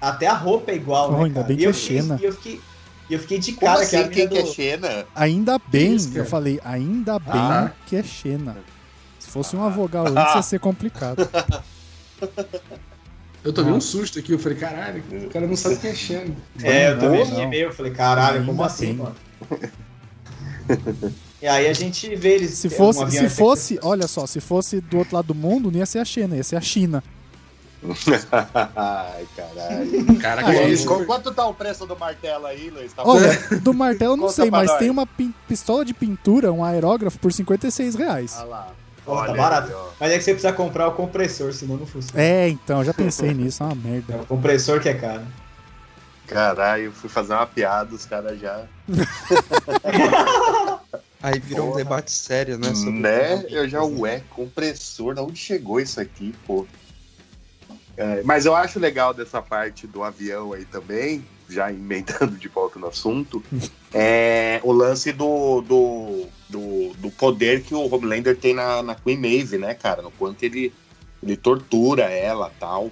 até 0.00 0.26
a 0.26 0.32
roupa 0.32 0.70
é 0.70 0.76
igual, 0.76 1.10
Oh, 1.10 1.16
né, 1.16 1.24
ainda 1.24 1.34
cara? 1.42 1.48
bem 1.48 1.56
e 1.56 1.60
que 1.60 1.66
eu 1.66 1.70
é 1.70 1.74
Xena. 1.74 2.18
E 2.20 2.24
eu 2.24 2.32
fiquei, 2.32 2.60
e 3.08 3.14
eu 3.14 3.18
fiquei 3.18 3.38
de 3.38 3.52
Como 3.52 3.66
cara 3.66 3.86
que 3.86 3.96
a 3.96 4.00
assim? 4.00 4.10
Quem 4.10 4.28
mina 4.28 4.30
que 4.30 4.38
é 4.38 4.42
do... 4.42 4.48
Xena? 4.52 5.06
Ainda 5.14 5.58
bem, 5.58 5.94
isso, 5.94 6.16
eu 6.16 6.24
falei, 6.24 6.60
ainda 6.64 7.18
bem 7.18 7.32
Ah. 7.34 7.72
que 7.86 7.96
é 7.96 8.02
Xena. 8.02 8.56
Se 9.18 9.28
fosse 9.28 9.54
uma 9.56 9.68
vogal 9.70 10.06
antes, 10.06 10.34
ia 10.34 10.42
ser 10.42 10.60
complicado. 10.60 11.28
Eu 13.44 13.52
tomei 13.52 13.72
um 13.72 13.80
susto 13.80 14.18
aqui, 14.18 14.32
eu 14.32 14.40
falei, 14.40 14.58
caralho, 14.58 15.04
o 15.24 15.30
cara 15.30 15.46
não 15.46 15.54
sabe 15.54 15.76
o 15.76 15.78
que 15.78 15.86
é 15.86 15.94
Shane. 15.94 16.36
É, 16.64 16.90
eu 16.90 16.98
também 16.98 17.20
Não, 17.20 17.26
fiquei 17.26 17.46
meio, 17.46 17.66
eu 17.66 17.72
falei, 17.72 17.92
caralho, 17.92 18.40
Ainda 18.40 18.46
como 18.46 18.64
assim, 18.64 18.94
mano? 18.94 19.14
E 21.40 21.46
aí 21.46 21.68
a 21.68 21.72
gente 21.72 22.12
vê 22.16 22.34
eles. 22.34 22.50
Se 22.52 22.68
fosse, 22.68 23.08
se 23.08 23.28
fosse, 23.28 23.78
olha 23.82 24.08
só, 24.08 24.26
se 24.26 24.40
fosse 24.40 24.80
do 24.80 24.98
outro 24.98 25.14
lado 25.14 25.26
do 25.28 25.34
mundo, 25.34 25.70
não 25.70 25.78
ia 25.78 25.86
ser 25.86 26.00
a 26.00 26.04
China, 26.04 26.34
ia 26.34 26.42
ser 26.42 26.56
a 26.56 26.60
China. 26.60 27.04
Ai, 28.74 29.26
caralho. 29.36 30.18
Caraca, 30.18 30.48
Ah, 30.48 30.54
é 30.54 30.68
isso? 30.70 30.86
Quanto 31.06 31.32
tá 31.32 31.46
o 31.46 31.54
preço 31.54 31.86
do 31.86 31.96
martelo 31.96 32.46
aí, 32.46 32.70
Luiz? 32.70 32.92
Tá 32.92 33.02
Olha, 33.04 33.38
do 33.60 33.72
martelo 33.74 34.14
eu 34.14 34.16
não 34.16 34.28
sei, 34.28 34.50
mas 34.50 34.68
nós. 34.70 34.78
tem 34.78 34.90
uma 34.90 35.06
pistola 35.48 35.84
de 35.84 35.92
pintura, 35.94 36.52
um 36.52 36.64
aerógrafo 36.64 37.18
por 37.18 37.32
56 37.32 37.94
reais. 37.94 38.34
Ah 38.38 38.44
lá. 38.44 38.68
Pô, 39.04 39.12
tá 39.14 39.20
Olha 39.20 39.32
aí, 39.32 39.36
barato. 39.38 39.72
ó. 39.74 39.88
Mas 40.00 40.10
é 40.12 40.18
que 40.18 40.24
você 40.24 40.32
precisa 40.32 40.52
comprar 40.52 40.88
o 40.88 40.92
compressor, 40.92 41.52
senão 41.52 41.76
não 41.76 41.86
funciona. 41.86 42.20
É, 42.20 42.48
então, 42.48 42.82
já 42.84 42.92
pensei 42.92 43.32
nisso, 43.32 43.62
é 43.62 43.66
uma 43.66 43.72
É 43.74 43.76
merda. 43.76 44.16
o 44.22 44.26
compressor 44.26 44.80
que 44.80 44.88
é 44.88 44.94
caro. 44.94 45.22
Caralho, 46.26 46.84
eu 46.86 46.92
fui 46.92 47.08
fazer 47.08 47.34
uma 47.34 47.46
piada, 47.46 47.94
os 47.94 48.04
caras 48.04 48.40
já. 48.40 48.64
Aí 51.22 51.38
virou 51.38 51.66
um 51.66 51.70
Porra. 51.70 51.84
debate 51.84 52.10
sério, 52.10 52.58
né? 52.58 52.74
sobre- 52.74 52.90
Né? 53.00 53.44
Eu 53.48 53.68
já, 53.68 53.82
ué, 53.84 54.22
compressor, 54.30 55.14
da 55.14 55.22
onde 55.22 55.38
chegou 55.38 55.78
isso 55.80 56.00
aqui, 56.00 56.34
pô? 56.46 56.66
É, 57.96 58.22
mas 58.22 58.44
eu 58.44 58.54
acho 58.54 58.78
legal 58.78 59.14
dessa 59.14 59.40
parte 59.40 59.86
do 59.86 60.02
avião 60.02 60.52
aí 60.52 60.64
também, 60.66 61.24
já 61.48 61.72
emendando 61.72 62.36
de 62.36 62.48
volta 62.48 62.78
no 62.78 62.88
assunto, 62.88 63.42
é 63.94 64.60
o 64.62 64.72
lance 64.72 65.12
do, 65.12 65.62
do, 65.62 66.26
do, 66.48 66.92
do 66.98 67.10
poder 67.10 67.62
que 67.62 67.74
o 67.74 67.92
Homelander 67.94 68.36
tem 68.36 68.52
na, 68.52 68.82
na 68.82 68.94
Queen 68.94 69.16
Maeve, 69.16 69.56
né, 69.56 69.72
cara? 69.74 70.02
No 70.02 70.10
quanto 70.10 70.42
ele, 70.42 70.72
ele 71.22 71.36
tortura 71.36 72.04
ela 72.04 72.52
tal. 72.60 72.90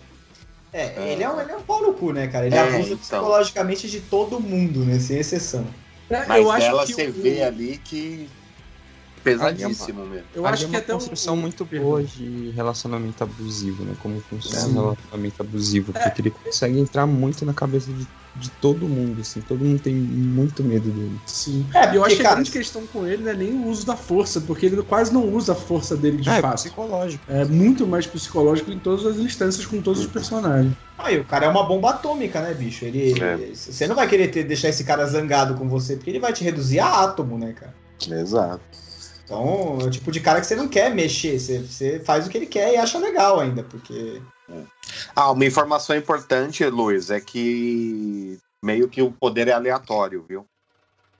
É, 0.73 1.13
ele 1.13 1.23
é, 1.23 1.31
um, 1.31 1.41
ele 1.41 1.53
é 1.53 1.57
um 1.57 1.63
pau 1.63 1.83
no 1.83 1.95
cu, 1.95 2.13
né, 2.13 2.27
cara? 2.27 2.47
Ele 2.47 2.57
É, 2.57 2.61
abusa 2.61 2.95
então. 2.95 2.99
psicologicamente 2.99 3.89
de 3.89 4.01
todo 4.01 4.41
mundo, 4.41 4.85
né? 4.85 4.99
Sem 4.99 5.19
exceção. 5.19 5.67
É, 6.11 6.27
Mas 6.27 6.39
eu 6.43 6.51
acho 6.51 6.67
dela 6.67 6.85
que 6.87 6.95
você 6.95 7.09
o- 7.09 7.13
vê 7.13 7.43
ali 7.43 7.79
que. 7.79 8.29
Pesadíssimo 9.25 10.05
mesmo. 10.07 10.27
Eu 10.35 10.45
Ali 10.47 10.55
acho 10.55 10.65
é 10.65 10.67
que 10.69 10.73
uma 10.75 10.79
até 10.79 10.93
o- 10.93 10.99
construção 10.99 11.37
muito 11.37 11.65
Perdão. 11.65 11.89
boa 11.89 12.03
de 12.03 12.51
relacionamento 12.51 13.25
abusivo, 13.25 13.85
né? 13.85 13.95
Como 13.99 14.21
funciona 14.21 14.61
Sim. 14.61 14.71
um 14.73 14.75
relacionamento 14.83 15.41
abusivo. 15.43 15.93
Porque 15.93 16.21
ele 16.21 16.31
consegue 16.31 16.79
entrar 16.79 17.07
muito 17.07 17.45
na 17.47 17.55
cabeça 17.55 17.91
de, 17.91 18.07
de 18.37 18.51
todo 18.51 18.87
mundo, 18.87 19.23
assim. 19.23 19.41
Todo 19.41 19.65
mundo 19.65 19.81
tem 19.81 19.95
muito 19.95 20.63
medo 20.63 20.91
dele. 20.91 21.19
Sim. 21.27 21.67
É, 21.75 21.79
e 21.93 21.97
eu 21.97 22.03
porque, 22.03 22.07
acho 22.07 22.17
que 22.17 22.21
a 22.21 22.25
cara, 22.25 22.35
grande 22.37 22.51
questão 22.51 22.87
com 22.87 23.07
ele 23.07 23.23
não 23.23 23.31
é 23.31 23.35
nem 23.35 23.55
o 23.55 23.67
uso 23.67 23.87
da 23.87 23.97
força, 23.97 24.41
porque 24.43 24.67
ele 24.67 24.83
quase 24.83 25.13
não 25.13 25.27
usa 25.33 25.53
a 25.53 25.57
força 25.57 25.97
dele 25.97 26.19
de 26.19 26.29
é, 26.29 26.41
fato. 26.43 26.57
psicológico. 26.57 27.25
É 27.27 27.45
muito 27.47 27.87
mais 27.87 28.07
psicológico 28.07 28.71
em 28.71 28.79
todas 28.79 29.07
as 29.07 29.17
instâncias 29.17 29.65
com 29.65 29.81
todos 29.81 30.01
os 30.01 30.07
personagens. 30.07 30.75
Aí, 30.99 31.19
o 31.19 31.25
cara 31.25 31.47
é 31.47 31.49
uma 31.49 31.65
bomba 31.67 31.91
atômica, 31.91 32.41
né, 32.43 32.53
bicho? 32.55 32.85
Ele. 32.85 33.19
É. 33.21 33.37
Você 33.55 33.87
não 33.87 33.97
vai 33.97 34.07
querer 34.07 34.29
ter, 34.29 34.45
deixar 34.45 34.69
esse 34.69 34.85
cara 34.85 35.07
zangado 35.07 35.55
com 35.55 35.69
você, 35.69 35.97
porque 35.97 36.11
ele 36.11 36.21
vai 36.21 36.33
te 36.33 36.45
reduzir 36.45 36.79
a 36.79 37.03
átomo, 37.05 37.39
né, 37.39 37.53
cara? 37.53 37.75
Exato. 38.21 38.61
Então, 39.25 39.79
é 39.81 39.85
o 39.85 39.91
tipo 39.91 40.13
de 40.13 40.21
cara 40.21 40.41
que 40.41 40.47
você 40.47 40.55
não 40.55 40.69
quer 40.69 40.95
mexer. 40.95 41.39
Você, 41.39 41.59
você 41.59 42.01
faz 42.01 42.27
o 42.27 42.31
que 42.31 42.37
ele 42.37 42.47
quer 42.47 42.73
e 42.75 42.77
acha 42.77 42.99
legal 42.99 43.41
ainda, 43.41 43.63
porque. 43.63 44.21
Ah, 45.17 45.31
uma 45.31 45.45
informação 45.45 45.97
importante, 45.97 46.65
Luiz, 46.67 47.11
é 47.11 47.21
que 47.21 48.39
meio 48.63 48.89
que 48.89 49.01
o 49.01 49.11
poder 49.11 49.49
é 49.49 49.53
aleatório, 49.53 50.25
viu? 50.29 50.47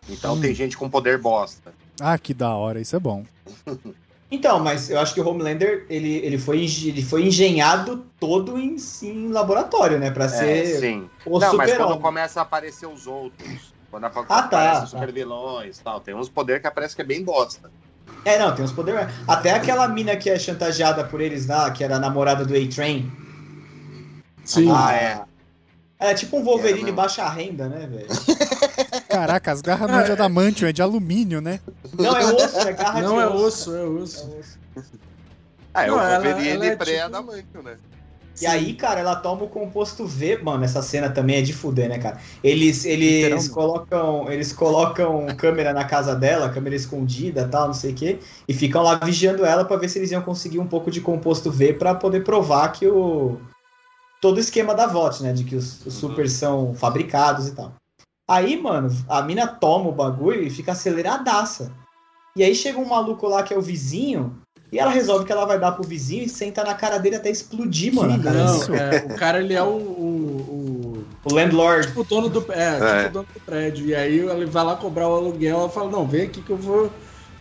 Então 0.09 0.37
Hum. 0.37 0.41
tem 0.41 0.55
gente 0.55 0.77
com 0.77 0.89
poder 0.89 1.19
bosta. 1.19 1.73
Ah, 2.01 2.19
que 2.19 2.35
da 2.35 2.55
hora, 2.55 2.81
isso 2.81 2.95
é 2.95 3.01
bom. 3.01 3.25
Então, 4.31 4.59
mas 4.59 4.91
eu 4.91 4.99
acho 4.99 5.15
que 5.15 5.21
o 5.21 5.29
Homelander, 5.29 5.87
ele, 5.89 6.17
ele, 6.17 6.39
foi, 6.39 6.65
ele 6.65 7.03
foi 7.03 7.25
engenhado 7.25 8.05
todo 8.19 8.59
em, 8.59 8.75
em 9.03 9.29
laboratório, 9.29 9.99
né? 9.99 10.11
Pra 10.11 10.25
É, 10.25 10.29
ser 10.29 10.81
sim. 10.81 11.09
o 11.25 11.39
Não, 11.39 11.55
mas 11.57 11.73
quando 11.75 12.01
começa 12.01 12.41
a 12.41 12.43
aparecer 12.43 12.87
os 12.87 13.07
outros, 13.07 13.73
quando 13.91 14.07
Ah, 14.07 14.11
tá, 14.11 14.39
aparecem 14.39 14.79
tá. 14.79 14.85
os 14.85 14.91
super 14.91 15.13
vilões 15.13 15.79
e 15.79 15.83
tal, 15.83 16.01
tem 16.01 16.15
uns 16.17 16.29
poderes 16.29 16.61
que 16.63 16.67
aparece 16.67 16.97
que 16.97 17.03
é 17.03 17.05
bem 17.05 17.23
bosta. 17.23 17.71
É, 18.25 18.39
não, 18.39 18.55
tem 18.55 18.65
uns 18.65 18.73
poderes. 18.73 19.07
Até 19.29 19.53
aquela 19.53 19.87
mina 19.89 20.17
que 20.17 20.31
é 20.31 20.39
chantageada 20.39 21.05
por 21.05 21.21
eles 21.21 21.47
lá, 21.47 21.71
que 21.71 21.85
era 21.85 21.97
a 21.97 21.99
namorada 21.99 22.45
do 22.45 22.55
A-Train. 22.55 23.11
Sim. 24.45 24.71
Ah, 24.75 24.93
é. 24.95 25.21
Ela 25.99 26.11
é 26.11 26.15
tipo 26.15 26.39
um 26.39 26.43
Wolverine 26.45 26.83
É, 26.83 26.87
não. 26.87 26.95
baixa 26.95 27.29
renda, 27.29 27.69
né, 27.69 27.87
velho? 27.87 28.07
Caraca, 29.09 29.53
as 29.53 29.61
garras 29.61 29.89
não 29.91 30.01
é 30.01 30.03
de 30.03 30.13
adamantium, 30.13 30.69
é 30.69 30.73
de 30.73 30.83
alumínio, 30.83 31.41
né? 31.41 31.61
Não, 31.99 32.17
é 32.17 32.25
osso, 32.27 32.59
é 32.59 32.73
garra 32.73 33.01
de 33.01 33.07
não 33.07 33.21
é 33.21 33.27
osso. 33.29 33.71
osso, 33.71 33.75
é 33.77 33.81
É 33.81 33.85
osso. 33.85 34.37
osso. 34.39 34.59
Ah, 35.73 35.85
é 35.85 35.87
Não, 35.89 35.97
o 35.97 36.01
ela- 36.01 36.15
Wolverine 36.25 36.49
ela 36.51 36.67
é 36.67 36.77
pré-adamantio, 36.77 37.63
né? 37.63 37.77
E 38.41 38.47
aí, 38.47 38.75
cara, 38.75 39.01
ela 39.01 39.15
toma 39.15 39.45
o 39.45 39.49
composto 39.49 40.07
V. 40.07 40.39
Mano, 40.43 40.65
essa 40.65 40.83
cena 40.83 41.09
também 41.09 41.37
é 41.37 41.43
de 41.43 41.53
fuder, 41.53 41.89
né, 41.89 41.99
cara? 41.99 42.19
Eles, 42.43 42.85
eles 42.85 43.49
colocam. 43.49 44.31
Eles 44.31 44.53
colocam 44.53 45.27
câmera 45.37 45.73
na 45.73 45.85
casa 45.85 46.15
dela, 46.15 46.51
câmera 46.51 46.75
escondida 46.75 47.49
tal, 47.49 47.69
não 47.69 47.75
sei 47.75 47.93
o 47.93 47.95
quê, 47.95 48.19
e 48.49 48.53
ficam 48.55 48.83
lá 48.83 48.97
vigiando 48.97 49.45
ela 49.45 49.65
pra 49.65 49.77
ver 49.77 49.89
se 49.89 49.99
eles 49.99 50.11
iam 50.11 50.23
conseguir 50.23 50.59
um 50.59 50.67
pouco 50.67 50.91
de 50.91 51.01
composto 51.01 51.51
V 51.51 51.75
pra 51.75 51.95
poder 51.95 52.25
provar 52.25 52.71
que 52.73 52.87
o. 52.87 53.39
Todo 54.21 54.39
o 54.39 54.41
esquema 54.41 54.75
da 54.75 54.87
VOT, 54.87 55.23
né? 55.23 55.33
De 55.33 55.45
que 55.45 55.55
os, 55.55 55.85
os 55.85 55.95
supers 55.95 56.33
são 56.33 56.75
fabricados 56.75 57.49
e 57.49 57.55
tal. 57.55 57.75
Aí, 58.29 58.61
mano, 58.61 58.89
a 59.09 59.21
mina 59.21 59.47
toma 59.47 59.91
o 59.91 59.93
bagulho 59.93 60.43
e 60.43 60.51
fica 60.51 60.73
aceleradaça. 60.73 61.71
E 62.35 62.43
aí 62.43 62.55
chega 62.55 62.79
um 62.79 62.89
maluco 62.89 63.29
lá 63.29 63.43
que 63.43 63.53
é 63.53 63.59
o 63.59 63.63
vizinho, 63.63 64.41
e 64.75 64.79
ela 64.81 64.91
resolve 64.91 65.25
que 65.25 65.31
ela 65.33 65.45
vai 65.45 65.59
dar 65.59 65.71
pro 65.73 65.87
vizinho 65.87 66.25
e 66.25 66.29
senta 66.29 66.65
na 66.65 66.75
cara 66.75 66.99
dele 66.99 67.15
até 67.17 67.31
explodir, 67.31 67.95
mano. 67.95 68.21
cara? 68.23 68.45
Não, 68.45 68.75
é, 68.75 69.07
o 69.09 69.15
cara 69.17 69.39
ele 69.39 69.55
é 69.55 69.63
o, 69.63 69.67
o, 69.67 71.05
o, 71.25 71.31
O 71.31 71.33
landlord. 71.33 71.87
tipo, 71.87 72.01
o 72.01 72.05
dono 72.05 72.29
do 72.29 72.45
é, 72.53 72.69
É. 72.79 72.97
tipo 73.05 73.09
o 73.09 73.13
dono 73.13 73.27
do 73.33 73.41
prédio. 73.41 73.87
E 73.87 73.95
aí 73.95 74.19
ele 74.19 74.47
vai 74.47 74.65
lá 74.65 74.75
cobrar 74.75 75.09
o 75.09 75.15
aluguel, 75.15 75.61
ela 75.61 75.69
fala, 75.69 75.91
não, 75.91 76.07
vem 76.07 76.23
aqui 76.23 76.43
que 76.43 76.51
eu 76.51 76.57
vou 76.57 76.91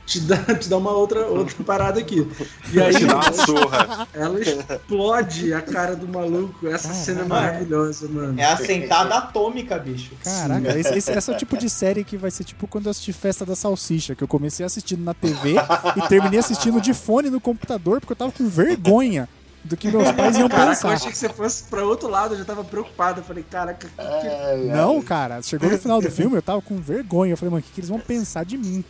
te 0.06 0.20
dar, 0.20 0.44
te 0.60 0.68
dar 0.70 0.78
uma 0.78 0.92
outra, 0.92 1.26
outra 1.28 1.64
parada 1.64 2.00
aqui. 2.00 2.28
E 2.72 2.82
aí 2.82 2.94
Te 2.94 3.06
dá 3.06 3.16
uma 3.16 3.32
surra. 3.34 4.08
ela 4.14 4.40
explode 4.42 5.54
a 5.54 5.62
cara 5.62 5.96
do 5.96 6.08
maluco. 6.08 6.68
Essa 6.68 6.90
Caralho. 6.90 7.06
cena 7.06 7.22
é 7.22 7.26
maravilhosa, 7.26 8.08
mano. 8.10 8.40
É 8.40 8.46
a 8.46 8.58
sentada 8.58 9.16
atômica, 9.16 9.78
bicho. 9.80 10.12
Caraca, 10.24 10.78
esse, 10.78 10.98
esse, 10.98 11.12
esse 11.12 11.32
é 11.32 11.34
o 11.34 11.38
tipo 11.38 11.58
de 11.58 11.70
série 11.70 12.04
que 12.04 12.18
vai 12.18 12.32
ser 12.32 12.44
tipo 12.44 12.68
quando 12.68 12.86
eu 12.88 12.92
assisti 12.92 13.14
Festa 13.14 13.46
da 13.46 13.56
Salsicha, 13.56 14.16
que 14.16 14.24
eu 14.24 14.28
comecei 14.28 14.66
assistindo 14.66 15.04
na 15.04 15.14
TV 15.14 15.56
e 15.96 16.08
terminei 16.08 16.40
assistindo 16.40 16.82
de 16.82 16.94
fone 16.94 17.30
no 17.30 17.40
computador 17.40 18.00
porque 18.00 18.12
eu 18.14 18.18
tava 18.18 18.32
com 18.32 18.48
vergonha 18.48 19.28
do 19.64 19.78
que 19.78 19.88
meus 19.90 20.12
pais 20.12 20.38
iam 20.38 20.50
Caraca, 20.50 20.66
eu 20.72 20.76
pensar. 20.76 20.92
achei 20.92 21.12
que 21.12 21.18
você 21.18 21.30
fosse 21.30 21.64
pra 21.64 21.86
outro 21.86 22.10
lado, 22.10 22.34
eu 22.34 22.40
já 22.40 22.44
tava 22.44 22.66
preocupado. 22.66 23.22
Eu 23.22 23.24
falei, 23.24 23.46
caraca, 23.50 23.88
que, 23.88 23.96
que... 23.96 24.02
Ai, 24.28 24.58
Não, 24.66 24.98
ai. 24.98 25.02
cara, 25.04 25.42
chegou 25.42 25.70
no 25.70 25.78
final 25.78 26.02
do 26.02 26.12
filme, 26.12 26.36
eu 26.36 26.42
tava 26.42 26.62
com 26.62 26.76
vergonha. 26.76 27.32
Eu 27.32 27.38
falei, 27.38 27.52
mano, 27.52 27.62
o 27.62 27.64
que, 27.64 27.72
que 27.74 27.80
eles 27.80 27.90
vão 27.90 28.00
pensar 28.00 28.44
de 28.44 28.58
mim? 28.58 28.84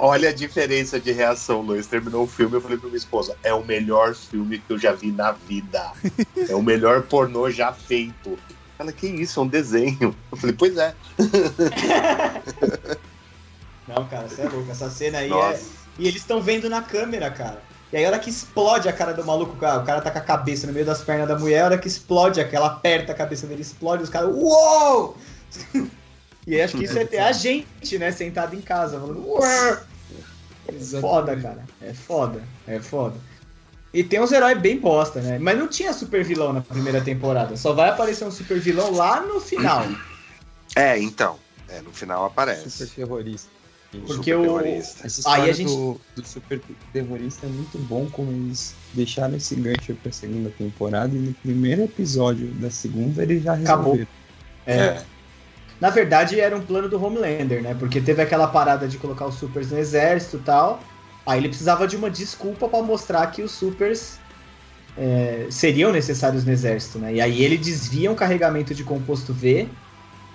Olha 0.00 0.28
a 0.30 0.32
diferença 0.32 1.00
de 1.00 1.10
reação, 1.12 1.60
Luiz. 1.60 1.86
Terminou 1.86 2.24
o 2.24 2.26
filme, 2.26 2.56
eu 2.56 2.60
falei 2.60 2.78
pra 2.78 2.88
minha 2.88 2.98
esposa: 2.98 3.36
é 3.42 3.52
o 3.52 3.64
melhor 3.64 4.14
filme 4.14 4.58
que 4.58 4.72
eu 4.72 4.78
já 4.78 4.92
vi 4.92 5.10
na 5.10 5.32
vida. 5.32 5.92
É 6.48 6.54
o 6.54 6.62
melhor 6.62 7.02
pornô 7.02 7.50
já 7.50 7.72
feito. 7.72 8.38
Ela, 8.78 8.92
que 8.92 9.08
isso? 9.08 9.40
É 9.40 9.42
um 9.42 9.48
desenho. 9.48 10.14
Eu 10.30 10.38
falei, 10.38 10.54
pois 10.56 10.76
é. 10.76 10.94
Não, 13.88 14.06
cara, 14.06 14.28
você 14.28 14.42
é 14.42 14.48
louco. 14.48 14.70
Essa 14.70 14.88
cena 14.88 15.18
aí 15.18 15.26
é. 15.26 15.30
Nossa. 15.30 15.70
E 15.98 16.06
eles 16.06 16.20
estão 16.20 16.40
vendo 16.40 16.70
na 16.70 16.80
câmera, 16.80 17.28
cara. 17.30 17.60
E 17.92 17.96
aí, 17.96 18.04
a 18.04 18.08
hora 18.08 18.18
que 18.18 18.30
explode 18.30 18.88
a 18.88 18.92
cara 18.92 19.12
do 19.14 19.24
maluco, 19.24 19.56
cara, 19.56 19.80
o 19.80 19.84
cara 19.84 20.00
tá 20.00 20.10
com 20.10 20.18
a 20.18 20.22
cabeça 20.22 20.66
no 20.66 20.72
meio 20.72 20.84
das 20.86 21.02
pernas 21.02 21.26
da 21.26 21.38
mulher, 21.38 21.62
a 21.62 21.64
hora 21.64 21.78
que 21.78 21.88
explode, 21.88 22.40
aquela 22.40 22.66
aperta 22.66 23.12
a 23.12 23.14
cabeça 23.14 23.46
dele, 23.46 23.62
explode, 23.62 24.02
os 24.02 24.10
caras, 24.10 24.30
uou! 24.32 25.16
e 26.48 26.60
acho 26.60 26.76
que 26.76 26.84
isso 26.84 26.98
é 26.98 27.04
ter 27.04 27.18
a 27.18 27.32
gente, 27.32 27.98
né, 27.98 28.10
sentado 28.10 28.54
em 28.54 28.60
casa, 28.60 28.98
falando! 28.98 29.24
É 30.68 31.00
foda, 31.00 31.36
cara. 31.36 31.64
É 31.80 31.92
foda. 31.94 32.42
É 32.66 32.78
foda. 32.80 33.16
E 33.92 34.04
tem 34.04 34.20
uns 34.20 34.32
heróis 34.32 34.58
bem 34.58 34.78
bosta, 34.78 35.20
né? 35.20 35.38
Mas 35.38 35.58
não 35.58 35.66
tinha 35.66 35.92
super 35.94 36.22
vilão 36.22 36.52
na 36.52 36.60
primeira 36.60 37.00
temporada. 37.00 37.56
Só 37.56 37.72
vai 37.72 37.88
aparecer 37.88 38.24
um 38.26 38.30
super 38.30 38.60
vilão 38.60 38.92
lá 38.92 39.20
no 39.22 39.40
final. 39.40 39.86
É, 40.76 40.98
então. 40.98 41.38
É, 41.68 41.80
no 41.80 41.90
final 41.92 42.26
aparece. 42.26 42.70
Super 42.70 42.94
terrorista. 42.94 43.48
Porque 43.90 44.12
Super 44.32 44.36
o- 44.36 44.42
terrorista. 44.42 45.06
Essa 45.06 45.30
Aí 45.32 45.48
a 45.48 45.52
gente- 45.54 45.68
do, 45.74 45.98
do 46.14 46.26
super 46.26 46.60
terrorista 46.92 47.46
é 47.46 47.48
muito 47.48 47.78
bom 47.78 48.06
como 48.10 48.30
eles 48.30 48.74
deixaram 48.92 49.36
esse 49.36 49.54
gancho 49.54 49.94
pra 50.02 50.12
segunda 50.12 50.50
temporada 50.50 51.14
e 51.16 51.18
no 51.18 51.32
primeiro 51.32 51.84
episódio 51.84 52.48
da 52.54 52.70
segunda 52.70 53.22
eles 53.22 53.42
já 53.42 53.54
Acabou. 53.54 53.94
resolveram. 53.94 54.08
É. 54.66 55.02
Na 55.80 55.90
verdade, 55.90 56.40
era 56.40 56.56
um 56.56 56.60
plano 56.60 56.88
do 56.88 57.02
Homelander, 57.02 57.62
né? 57.62 57.74
Porque 57.78 58.00
teve 58.00 58.20
aquela 58.20 58.48
parada 58.48 58.88
de 58.88 58.98
colocar 58.98 59.26
os 59.26 59.36
supers 59.36 59.70
no 59.70 59.78
exército 59.78 60.36
e 60.38 60.40
tal. 60.40 60.80
Aí 61.24 61.38
ele 61.38 61.48
precisava 61.48 61.86
de 61.86 61.96
uma 61.96 62.10
desculpa 62.10 62.68
pra 62.68 62.82
mostrar 62.82 63.26
que 63.28 63.42
os 63.42 63.52
supers 63.52 64.18
é, 64.96 65.46
seriam 65.50 65.92
necessários 65.92 66.44
no 66.44 66.50
exército, 66.50 66.98
né? 66.98 67.14
E 67.14 67.20
aí 67.20 67.44
ele 67.44 67.56
desvia 67.56 68.10
um 68.10 68.14
carregamento 68.14 68.74
de 68.74 68.82
composto 68.82 69.32
V 69.32 69.68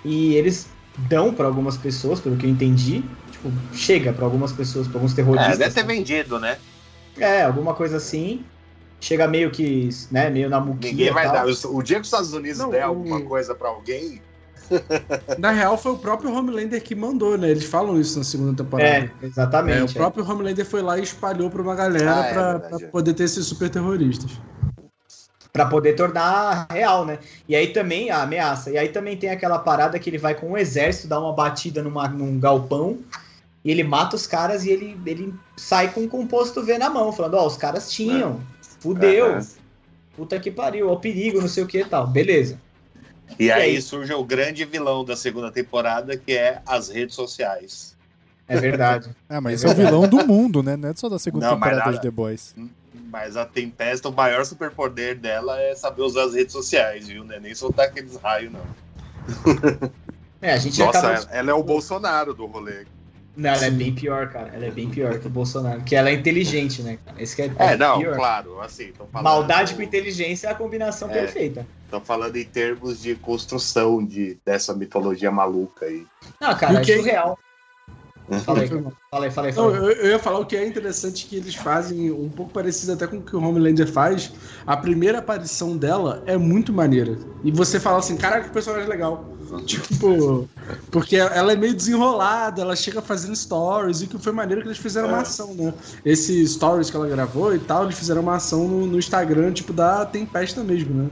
e 0.06 0.36
eles 0.36 0.68
dão 1.10 1.34
pra 1.34 1.46
algumas 1.48 1.76
pessoas, 1.76 2.20
pelo 2.22 2.38
que 2.38 2.46
eu 2.46 2.50
entendi. 2.50 3.04
Tipo, 3.32 3.52
chega 3.74 4.14
pra 4.14 4.24
algumas 4.26 4.54
pessoas, 4.54 4.88
pra 4.88 4.98
alguns 4.98 5.12
É, 5.14 5.16
terroristas. 5.16 5.58
deve 5.58 5.74
ter 5.74 5.86
vendido, 5.86 6.40
né? 6.40 6.58
É, 7.18 7.44
alguma 7.44 7.74
coisa 7.74 7.98
assim. 7.98 8.46
Chega 9.02 9.28
meio 9.28 9.52
que, 9.52 9.90
né, 10.10 10.30
meio 10.30 10.50
na 10.50 10.62
muquinha 10.62 10.92
Ninguém 10.92 11.12
vai 11.12 11.26
e 11.26 11.32
tal. 11.32 11.46
dar. 11.46 11.68
O 11.70 11.82
dia 11.84 11.98
que 11.98 12.02
os 12.04 12.08
Estados 12.08 12.32
Unidos 12.34 12.60
Não, 12.60 12.70
der 12.70 12.84
alguma 12.84 13.20
coisa 13.22 13.54
pra 13.54 13.68
alguém, 13.68 14.22
Na 15.38 15.52
real, 15.52 15.78
foi 15.78 15.92
o 15.94 15.98
próprio 15.98 16.34
Homelander 16.34 16.82
que 16.82 16.96
mandou, 16.96 17.38
né? 17.38 17.50
Eles 17.50 17.66
falam 17.66 18.00
isso 18.00 18.18
na 18.18 18.24
segunda 18.24 18.64
temporada. 18.64 18.90
É, 18.90 19.26
exatamente. 19.26 19.80
É, 19.80 19.84
o 19.84 19.90
é. 19.90 19.94
próprio 19.94 20.30
Homelander 20.30 20.66
foi 20.66 20.82
lá 20.82 20.98
e 20.98 21.04
espalhou 21.04 21.50
pra 21.50 21.62
uma 21.62 21.76
galera 21.76 22.16
Ah, 22.16 22.26
é 22.26 22.34
pra, 22.34 22.52
verdade, 22.52 22.78
pra 22.78 22.88
é. 22.88 22.90
poder 22.92 23.14
ter 23.14 23.24
esses 23.24 23.46
super 23.46 23.70
terroristas. 23.70 24.32
Pra 25.52 25.68
poder 25.68 25.94
tornar 25.94 26.66
real, 26.72 27.06
né? 27.06 27.20
E 27.48 27.56
aí 27.56 27.68
também 27.68 28.10
a 28.10 28.24
ameaça. 28.24 28.72
E 28.72 28.78
aí 28.78 28.90
também 28.90 29.16
tem 29.16 29.30
aquela 29.30 29.60
parada 29.60 30.00
que 30.00 30.10
ele 30.10 30.18
vai 30.18 30.34
com 30.34 30.52
um 30.52 30.58
exército 30.58 31.08
dar 31.08 31.20
uma 31.20 31.32
batida 31.32 31.84
numa, 31.84 32.08
num 32.08 32.40
galpão 32.40 32.98
e 33.64 33.72
ele 33.72 33.84
mata 33.84 34.16
os 34.16 34.28
caras 34.28 34.66
e 34.66 34.72
ele, 34.72 35.00
ele 35.06 35.34
sai 35.56 35.92
com 35.94 36.02
um 36.02 36.08
composto 36.08 36.64
V 36.64 36.78
na 36.78 36.90
mão, 36.90 37.14
falando, 37.14 37.36
ó, 37.36 37.46
os 37.46 37.56
caras 37.56 37.92
tinham. 37.92 38.42
Fudeu. 38.80 39.36
Aham. 39.36 39.48
Puta 40.16 40.40
que 40.40 40.52
pariu, 40.52 40.90
ó, 40.90 40.94
o 40.94 41.00
perigo, 41.00 41.40
não 41.42 41.48
sei 41.48 41.64
o 41.64 41.68
que 41.68 41.80
e 41.80 41.86
tal. 41.86 42.06
Beleza. 42.06 42.60
E 43.40 43.52
aí 43.52 43.82
surge 43.82 44.14
o 44.14 44.24
grande 44.24 44.64
vilão 44.66 45.04
da 45.06 45.16
segunda 45.16 45.52
temporada, 45.52 46.16
que 46.18 46.34
é 46.34 46.62
as 46.66 46.90
redes 46.90 47.16
sociais. 47.16 47.96
É 48.48 48.58
verdade. 48.58 49.10
Ah, 49.30 49.42
mas 49.42 49.64
é 49.64 49.70
o 49.70 49.74
vilão 49.74 50.08
do 50.08 50.26
mundo, 50.28 50.62
né? 50.62 50.76
Não 50.78 50.90
é 50.90 50.94
só 50.96 51.10
da 51.10 51.18
segunda 51.18 51.48
Não, 51.48 51.54
temporada 51.56 51.78
nada- 51.80 51.92
de 51.94 52.02
The 52.02 52.12
Boys. 52.12 52.56
Mas 53.12 53.36
a 53.38 53.46
Tempesta, 53.46 54.10
o 54.10 54.12
maior 54.14 54.46
superpoder 54.46 55.18
dela 55.18 55.60
é 55.60 55.74
saber 55.76 56.02
usar 56.04 56.24
as 56.26 56.34
redes 56.34 56.52
sociais, 56.54 57.08
viu? 57.08 57.24
Não 57.24 57.34
é 57.36 57.40
nem 57.40 57.54
soltar 57.56 57.88
aqueles 57.88 58.16
raios, 58.18 58.52
não. 58.52 58.62
É, 60.42 60.52
a 60.52 60.58
gente 60.58 60.78
Nossa, 60.80 61.00
acaba. 61.00 61.14
ela- 61.14 61.28
ela 61.32 61.52
é 61.52 61.54
o 61.54 61.64
Bolsonaro 61.64 62.34
do 62.34 62.46
rolê. 62.46 62.86
Não, 63.36 63.50
ela 63.50 63.66
é 63.66 63.72
bem 63.72 63.96
pior, 63.96 64.28
cara. 64.30 64.52
Ela 64.54 64.66
é 64.66 64.72
bem 64.72 64.90
pior 64.90 65.18
que 65.18 65.26
o 65.26 65.30
Bolsonaro. 65.30 65.82
Que 65.84 65.96
ela 65.96 66.10
é 66.10 66.14
inteligente, 66.14 66.82
né, 66.84 67.00
cara? 67.06 67.22
Esse 67.22 67.34
que 67.34 67.44
é, 67.44 67.52
É, 67.58 67.78
não, 67.78 67.98
pior. 68.00 68.14
claro, 68.16 68.60
assim, 68.62 68.92
tô 68.92 69.06
falando. 69.06 69.24
Maldade 69.24 69.74
com 69.74 69.82
inteligência 69.82 70.48
é 70.48 70.52
a 70.52 70.56
combinação 70.56 71.10
É. 71.10 71.14
perfeita. 71.14 71.66
Tô 71.94 72.00
falando 72.00 72.36
em 72.38 72.44
termos 72.44 73.04
de 73.04 73.14
construção 73.14 74.04
de, 74.04 74.36
dessa 74.44 74.74
mitologia 74.74 75.30
maluca 75.30 75.86
aí. 75.86 76.08
Ah, 76.42 76.56
cara, 76.56 76.74
E 76.74 76.78
é 76.78 76.82
quem- 76.82 76.98
surreal. 76.98 77.38
Fala 78.44 78.62
aí, 78.62 78.70
cara. 78.70 78.84
Fala 79.12 79.26
aí, 79.26 79.32
fala 79.32 79.48
aí. 79.48 79.54
Não, 79.54 79.64
Fala 79.72 79.78
aí. 79.78 79.84
eu, 79.84 79.92
eu 79.92 80.10
ia 80.10 80.18
falar 80.18 80.40
o 80.40 80.46
que 80.48 80.56
é 80.56 80.66
interessante 80.66 81.28
que 81.28 81.36
eles 81.36 81.54
fazem, 81.54 82.10
um 82.12 82.30
pouco 82.30 82.52
parecido 82.52 82.94
até 82.94 83.06
com 83.06 83.18
o 83.18 83.22
que 83.22 83.36
o 83.36 83.40
Homelander 83.44 83.86
faz. 83.88 84.32
A 84.66 84.76
primeira 84.76 85.20
aparição 85.20 85.78
dela 85.78 86.24
é 86.26 86.36
muito 86.36 86.74
maneira. 86.74 87.16
E 87.44 87.52
você 87.52 87.80
fala 87.80 88.00
assim, 88.00 88.18
caraca, 88.18 88.48
que 88.48 88.54
personagem 88.54 88.90
legal. 88.90 89.24
Tipo, 89.68 90.50
porque 90.90 91.16
ela 91.18 91.52
é 91.52 91.56
meio 91.56 91.76
desenrolada, 91.76 92.60
ela 92.64 92.76
chega 92.76 93.04
fazendo 93.04 93.36
stories, 93.36 94.02
e 94.02 94.08
que 94.08 94.18
foi 94.18 94.32
maneiro 94.34 94.64
que 94.64 94.68
eles 94.68 94.80
fizeram 94.80 95.10
uma 95.10 95.20
É. 95.20 95.22
ação, 95.22 95.54
né? 95.54 95.72
Esse 96.04 96.48
stories 96.48 96.90
que 96.90 96.96
ela 96.98 97.08
gravou 97.08 97.54
e 97.54 97.60
tal, 97.60 97.84
eles 97.84 98.00
fizeram 98.00 98.24
uma 98.24 98.38
ação 98.38 98.68
no, 98.68 98.88
no 98.88 98.98
Instagram, 98.98 99.52
tipo, 99.54 99.72
da 99.72 100.08
Tempesta 100.08 100.64
mesmo, 100.64 100.92
né? 101.04 101.08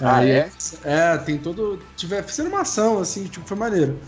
Ah, 0.00 0.18
Aí 0.18 0.30
é? 0.30 0.50
É, 0.84 1.16
tem 1.18 1.38
todo. 1.38 1.78
Tiver, 1.96 2.22
fizeram 2.24 2.50
uma 2.50 2.60
ação, 2.62 2.98
assim, 2.98 3.24
tipo, 3.24 3.46
foi 3.46 3.56
maneiro. 3.56 3.98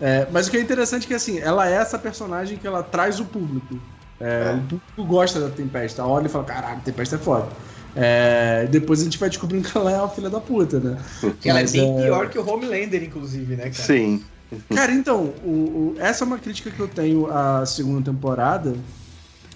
É, 0.00 0.28
mas 0.30 0.46
o 0.46 0.50
que 0.50 0.56
é 0.56 0.60
interessante 0.60 1.04
é 1.04 1.08
que, 1.08 1.14
assim, 1.14 1.38
ela 1.38 1.68
é 1.68 1.72
essa 1.74 1.98
personagem 1.98 2.58
que 2.58 2.66
ela 2.66 2.82
traz 2.82 3.18
o 3.18 3.24
público. 3.26 3.80
É, 4.20 4.50
É. 4.50 4.52
O 4.54 4.60
público 4.62 5.04
gosta 5.06 5.40
da 5.40 5.48
Tempesta. 5.50 6.04
Olha 6.04 6.26
e 6.26 6.28
fala, 6.28 6.44
caralho, 6.44 6.80
Tempesta 6.82 7.16
é 7.16 7.18
foda. 7.18 7.48
É, 7.94 8.66
depois 8.70 9.00
a 9.00 9.04
gente 9.04 9.18
vai 9.18 9.28
descobrindo 9.28 9.66
que 9.68 9.76
ela 9.76 9.90
é 9.90 9.96
uma 9.96 10.08
filha 10.08 10.30
da 10.30 10.40
puta, 10.40 10.78
né? 10.78 10.96
Que 11.40 11.48
ela 11.48 11.60
é 11.60 11.66
bem 11.66 11.98
é- 11.98 12.02
pior 12.02 12.28
que 12.28 12.38
o 12.38 12.46
Homelander, 12.48 13.02
inclusive, 13.02 13.56
né, 13.56 13.70
cara? 13.70 13.72
Sim. 13.74 14.24
Cara, 14.74 14.92
então, 14.92 15.24
o- 15.44 15.94
o- 15.94 16.00
essa 16.00 16.24
é 16.24 16.26
uma 16.26 16.38
crítica 16.38 16.70
que 16.70 16.80
eu 16.80 16.88
tenho 16.88 17.26
à 17.30 17.66
segunda 17.66 18.10
temporada. 18.10 18.74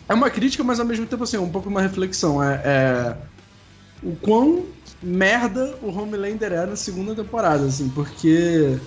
É 0.09 0.14
uma 0.14 0.30
crítica, 0.30 0.62
mas 0.64 0.80
ao 0.80 0.86
mesmo 0.86 1.07
tempo, 1.07 1.22
assim, 1.24 1.36
é 1.36 1.40
um 1.40 1.51
pouco 1.51 1.68
uma 1.68 1.80
reflexão. 1.80 2.43
É, 2.43 2.61
é 2.64 3.16
o 4.03 4.17
quão 4.17 4.69
merda 5.03 5.79
o 5.83 5.89
Homelander 5.91 6.53
é 6.53 6.67
na 6.67 6.77
segunda 6.77 7.15
temporada, 7.15 7.67
assim, 7.67 7.89
porque 7.91 8.81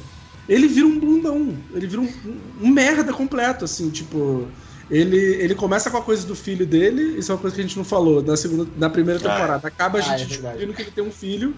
ele 0.47 0.67
vira 0.67 0.85
um 0.87 0.99
bundão. 0.99 1.65
Ele 1.73 1.87
vira 1.87 2.01
um, 2.01 2.05
um- 2.05 2.67
um 2.67 2.69
merda 2.69 3.13
completo, 3.13 3.65
assim, 3.65 3.89
tipo. 3.91 4.53
Ele, 4.89 5.17
ele 5.17 5.55
começa 5.55 5.89
com 5.89 5.97
a 5.97 6.03
coisa 6.03 6.27
do 6.27 6.35
filho 6.35 6.65
dele, 6.67 7.17
isso 7.17 7.31
é 7.31 7.35
uma 7.35 7.41
coisa 7.41 7.55
que 7.55 7.61
a 7.61 7.65
gente 7.65 7.75
não 7.77 7.83
falou 7.83 8.21
na, 8.23 8.37
segunda, 8.37 8.71
na 8.77 8.87
primeira 8.89 9.19
Ah, 9.19 9.23
é. 9.23 9.31
temporada. 9.33 9.67
Acaba 9.67 9.97
a 9.97 10.01
Ah, 10.01 10.03
gente 10.17 10.23
é 10.23 10.25
descobrindo 10.27 10.73
que 10.75 10.81
ele 10.83 10.91
tem 10.91 11.03
um 11.03 11.11
filho 11.11 11.55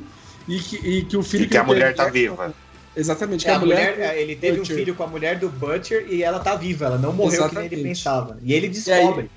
e 0.48 0.60
que, 0.60 0.76
e 0.78 1.06
que 1.06 1.18
o 1.18 1.24
filho 1.24 1.44
E 1.44 1.50
que 1.50 1.58
a 1.58 1.62
ele 1.62 1.68
tem 1.68 1.76
mulher 1.76 1.96
tá 1.96 2.08
é- 2.08 2.12
viva. 2.12 2.56
Exatamente, 2.96 3.44
que 3.44 3.52
É, 3.52 3.54
a, 3.54 3.58
a 3.58 3.60
mulher. 3.60 3.94
mulher, 3.96 4.18
ele 4.18 4.36
teve 4.38 4.58
Butcher. 4.60 4.76
um 4.76 4.80
filho 4.80 4.96
com 4.96 5.04
a 5.04 5.08
mulher 5.08 5.40
do 5.40 5.50
Butcher 5.50 6.08
e 6.10 6.24
ela 6.24 6.40
tá 6.40 6.56
viva, 6.56 6.86
ela 6.86 6.98
não 6.98 7.14
morreu 7.14 7.48
que 7.50 7.56
nem 7.56 7.66
ele 7.66 7.76
Exatamente. 7.76 7.84
pensava. 7.84 8.40
E 8.42 8.54
ele 8.54 8.70
descobre. 8.70 9.30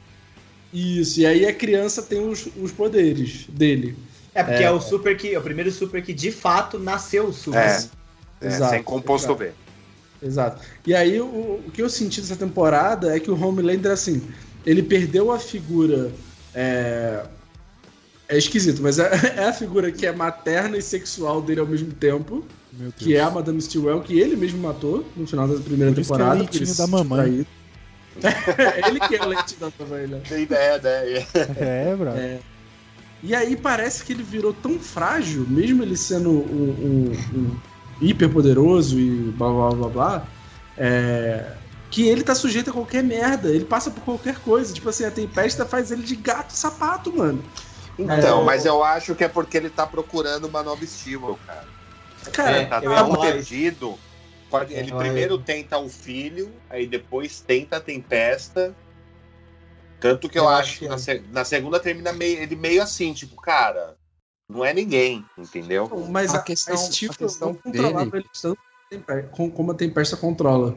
Isso, 0.73 1.21
e 1.21 1.27
aí 1.27 1.47
a 1.47 1.55
criança 1.55 2.03
tem 2.03 2.21
os, 2.21 2.47
os 2.57 2.73
poderes 2.73 3.47
dele. 3.49 3.97
É 4.35 4.43
porque 4.43 4.63
é. 4.63 4.67
É. 4.67 4.71
o 4.71 4.81
super 4.81 5.17
que, 5.17 5.35
é 5.35 5.39
o 5.39 5.43
primeiro 5.43 5.71
super 5.73 6.03
que 6.03 6.13
de 6.13 6.31
fato 6.31 6.79
nasceu 6.79 7.27
o 7.27 7.33
super. 7.33 7.59
É. 7.59 8.01
É, 8.41 8.47
Exato, 8.47 8.71
sem 8.71 8.83
composto 8.83 9.33
exato. 9.33 9.45
V. 9.45 9.53
Exato. 10.23 10.63
E 10.87 10.95
aí 10.95 11.21
o, 11.21 11.25
o 11.67 11.71
que 11.73 11.83
eu 11.83 11.89
senti 11.89 12.21
dessa 12.21 12.37
temporada 12.37 13.15
é 13.15 13.21
que 13.21 13.31
o 13.31 13.43
Homelander, 13.43 13.93
assim, 13.93 14.23
ele 14.65 14.83
perdeu 14.83 15.31
a 15.31 15.39
figura. 15.39 16.11
É, 16.55 17.25
é 18.29 18.39
esquisito, 18.39 18.81
mas 18.81 18.99
é, 18.99 19.11
é 19.37 19.45
a 19.49 19.53
figura 19.53 19.91
que 19.91 20.07
é 20.07 20.13
materna 20.13 20.77
e 20.77 20.83
sexual 20.83 21.43
dele 21.43 21.61
ao 21.61 21.67
mesmo 21.67 21.93
tempo, 21.93 22.45
que 22.97 23.17
é 23.17 23.21
a 23.21 23.31
Madame 23.31 23.61
Stillwell, 23.61 24.01
que 24.01 24.19
ele 24.19 24.37
mesmo 24.37 24.61
matou 24.61 25.05
no 25.17 25.27
final 25.27 25.49
da 25.49 25.61
primeira 25.61 25.93
Por 25.93 26.01
isso 26.01 26.11
que 26.11 26.15
é 26.15 26.19
temporada. 26.19 26.41
leitinho 26.41 26.77
da 26.77 26.87
mamãe. 26.87 27.47
ele 28.87 29.01
que 29.01 29.17
é 29.17 29.23
o 29.23 29.29
leitinho 29.29 29.61
da 29.61 29.73
mamãe, 29.79 30.07
né? 30.07 30.21
Tem 30.29 30.43
ideia, 30.43 30.79
né? 30.79 31.27
É, 31.57 31.97
bro. 31.97 32.11
É. 32.11 32.39
E 33.23 33.35
aí 33.35 33.57
parece 33.57 34.05
que 34.05 34.13
ele 34.13 34.23
virou 34.23 34.53
tão 34.53 34.79
frágil, 34.81 35.47
mesmo 35.47 35.83
ele 35.83 35.97
sendo 35.97 36.31
um, 36.31 36.71
um- 36.87 37.13
um 37.39 37.57
hiper 38.01 38.33
poderoso 38.33 38.99
e 38.99 39.31
blá 39.33 39.51
blá 39.53 39.71
blá 39.71 39.89
blá, 39.89 40.29
é, 40.77 41.59
que 41.91 42.09
ele 42.09 42.23
tá 42.23 42.35
sujeito 42.35 42.71
a 42.71 42.73
qualquer 42.73 43.03
merda, 43.03 43.51
ele 43.51 43.65
passa 43.65 43.91
por 43.91 44.03
qualquer 44.05 44.39
coisa. 44.39 44.73
Tipo 44.73 44.89
assim, 44.89 45.05
a 45.05 45.11
tempesta 45.11 45.67
faz 45.67 45.91
ele 45.91 46.03
de 46.03 46.17
gato 46.17 46.51
e 46.55 46.57
sapato, 46.57 47.15
mano. 47.15 47.45
Então, 47.99 48.41
É. 48.41 48.45
mas 48.45 48.65
eu 48.65 48.83
acho 48.83 49.15
que 49.15 49.25
é 49.25 49.29
porque 49.29 49.57
ele 49.57 49.69
tá 49.69 49.87
procurando 49.87 50.47
uma 50.47 50.63
nova 50.63 50.83
estímulo, 50.83 51.37
cara. 51.47 51.69
Cara, 52.33 52.57
É, 52.59 52.67
Tá 52.67 52.77
ia 52.83 52.89
tão 52.89 53.11
falar 53.11 53.33
perdido. 53.33 53.99
Ele 54.71 54.91
É, 54.91 54.95
primeiro 54.97 55.39
tenta 55.39 55.79
o 55.79 55.89
filho, 55.89 56.51
aí 56.71 56.87
depois 56.87 57.41
tenta 57.41 57.77
a 57.77 57.81
tempesta. 57.81 58.75
Tanto 60.01 60.29
que 60.29 60.39
eu, 60.39 60.45
Eu 60.45 60.49
acho 60.49 60.73
que 60.75 60.79
que 60.81 60.89
na, 60.89 60.95
é. 60.95 60.99
se- 60.99 61.21
na 61.31 61.45
segunda 61.45 61.79
termina 61.79 62.13
meio, 62.13 62.39
ele 62.39 62.57
meio 62.57 62.83
assim, 62.83 63.13
tipo, 63.13 63.37
cara, 63.37 63.97
não 64.51 64.65
é 64.65 64.73
ninguém, 64.73 65.25
entendeu? 65.37 65.89
mas 66.09 66.35
A 66.35 66.39
a, 66.39 66.43
questão- 66.43 66.75
a 66.75 66.79
Steve 66.79 67.13
a 67.13 67.15
questão 67.17 67.49
não 67.49 67.55
controlava 67.55 68.11
dele- 68.11 68.27
ele 68.91 69.03
tanto 69.03 69.51
como 69.53 69.71
a 69.71 69.75
tempesta 69.75 70.17
controla. 70.17 70.77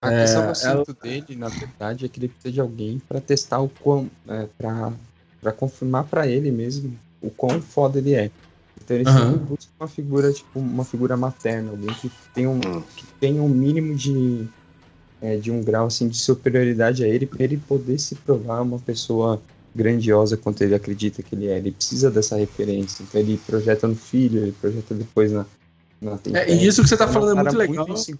A 0.00 0.12
É, 0.12 0.20
questão 0.20 0.46
do 0.46 0.54
cinto 0.54 0.94
dele, 1.02 1.34
na 1.34 1.48
verdade, 1.48 2.04
é 2.06 2.08
que 2.08 2.20
ele 2.20 2.28
precisa 2.28 2.52
de 2.52 2.60
alguém 2.60 3.00
pra 3.08 3.20
testar 3.20 3.58
o 3.60 3.68
quão. 3.68 4.08
É, 4.28 4.46
pra, 4.56 4.92
pra 5.40 5.52
confirmar 5.52 6.04
pra 6.04 6.26
ele 6.28 6.52
mesmo 6.52 6.96
o 7.20 7.30
quão 7.30 7.60
foda 7.60 7.98
ele 7.98 8.14
é. 8.14 8.30
Então 8.80 8.96
ele 8.96 9.08
Aham. 9.08 9.32
sempre 9.32 9.38
busca 9.46 9.72
uma 9.80 9.88
figura, 9.88 10.32
tipo, 10.32 10.60
uma 10.60 10.84
figura 10.84 11.16
materna, 11.16 11.70
alguém 11.72 11.92
que 11.94 12.10
tem 12.32 12.46
um, 12.46 12.60
que 12.60 13.06
tenha 13.18 13.42
um 13.42 13.48
mínimo 13.48 13.94
de, 13.96 14.48
é, 15.20 15.36
de 15.36 15.50
um 15.50 15.62
grau 15.62 15.86
assim, 15.86 16.08
de 16.08 16.16
superioridade 16.16 17.04
a 17.04 17.08
ele, 17.08 17.26
pra 17.26 17.42
ele 17.42 17.56
poder 17.56 17.98
se 17.98 18.14
provar 18.14 18.62
uma 18.62 18.78
pessoa 18.78 19.40
grandiosa 19.74 20.36
quanto 20.36 20.62
ele 20.62 20.74
acredita 20.74 21.22
que 21.22 21.34
ele 21.34 21.48
é. 21.48 21.58
Ele 21.58 21.72
precisa 21.72 22.10
dessa 22.10 22.36
referência. 22.36 23.02
Então 23.02 23.20
ele 23.20 23.38
projeta 23.46 23.86
no 23.86 23.94
filho, 23.94 24.42
ele 24.42 24.52
projeta 24.52 24.94
depois 24.94 25.32
na. 25.32 25.46
na 26.00 26.18
É, 26.32 26.52
e 26.52 26.66
isso 26.66 26.82
que 26.82 26.88
você 26.88 26.96
tá 26.96 27.06
uma 27.06 27.12
falando 27.12 27.38
é 27.38 27.42
muito 27.42 27.56
legal. 27.56 27.92
assim, 27.92 28.18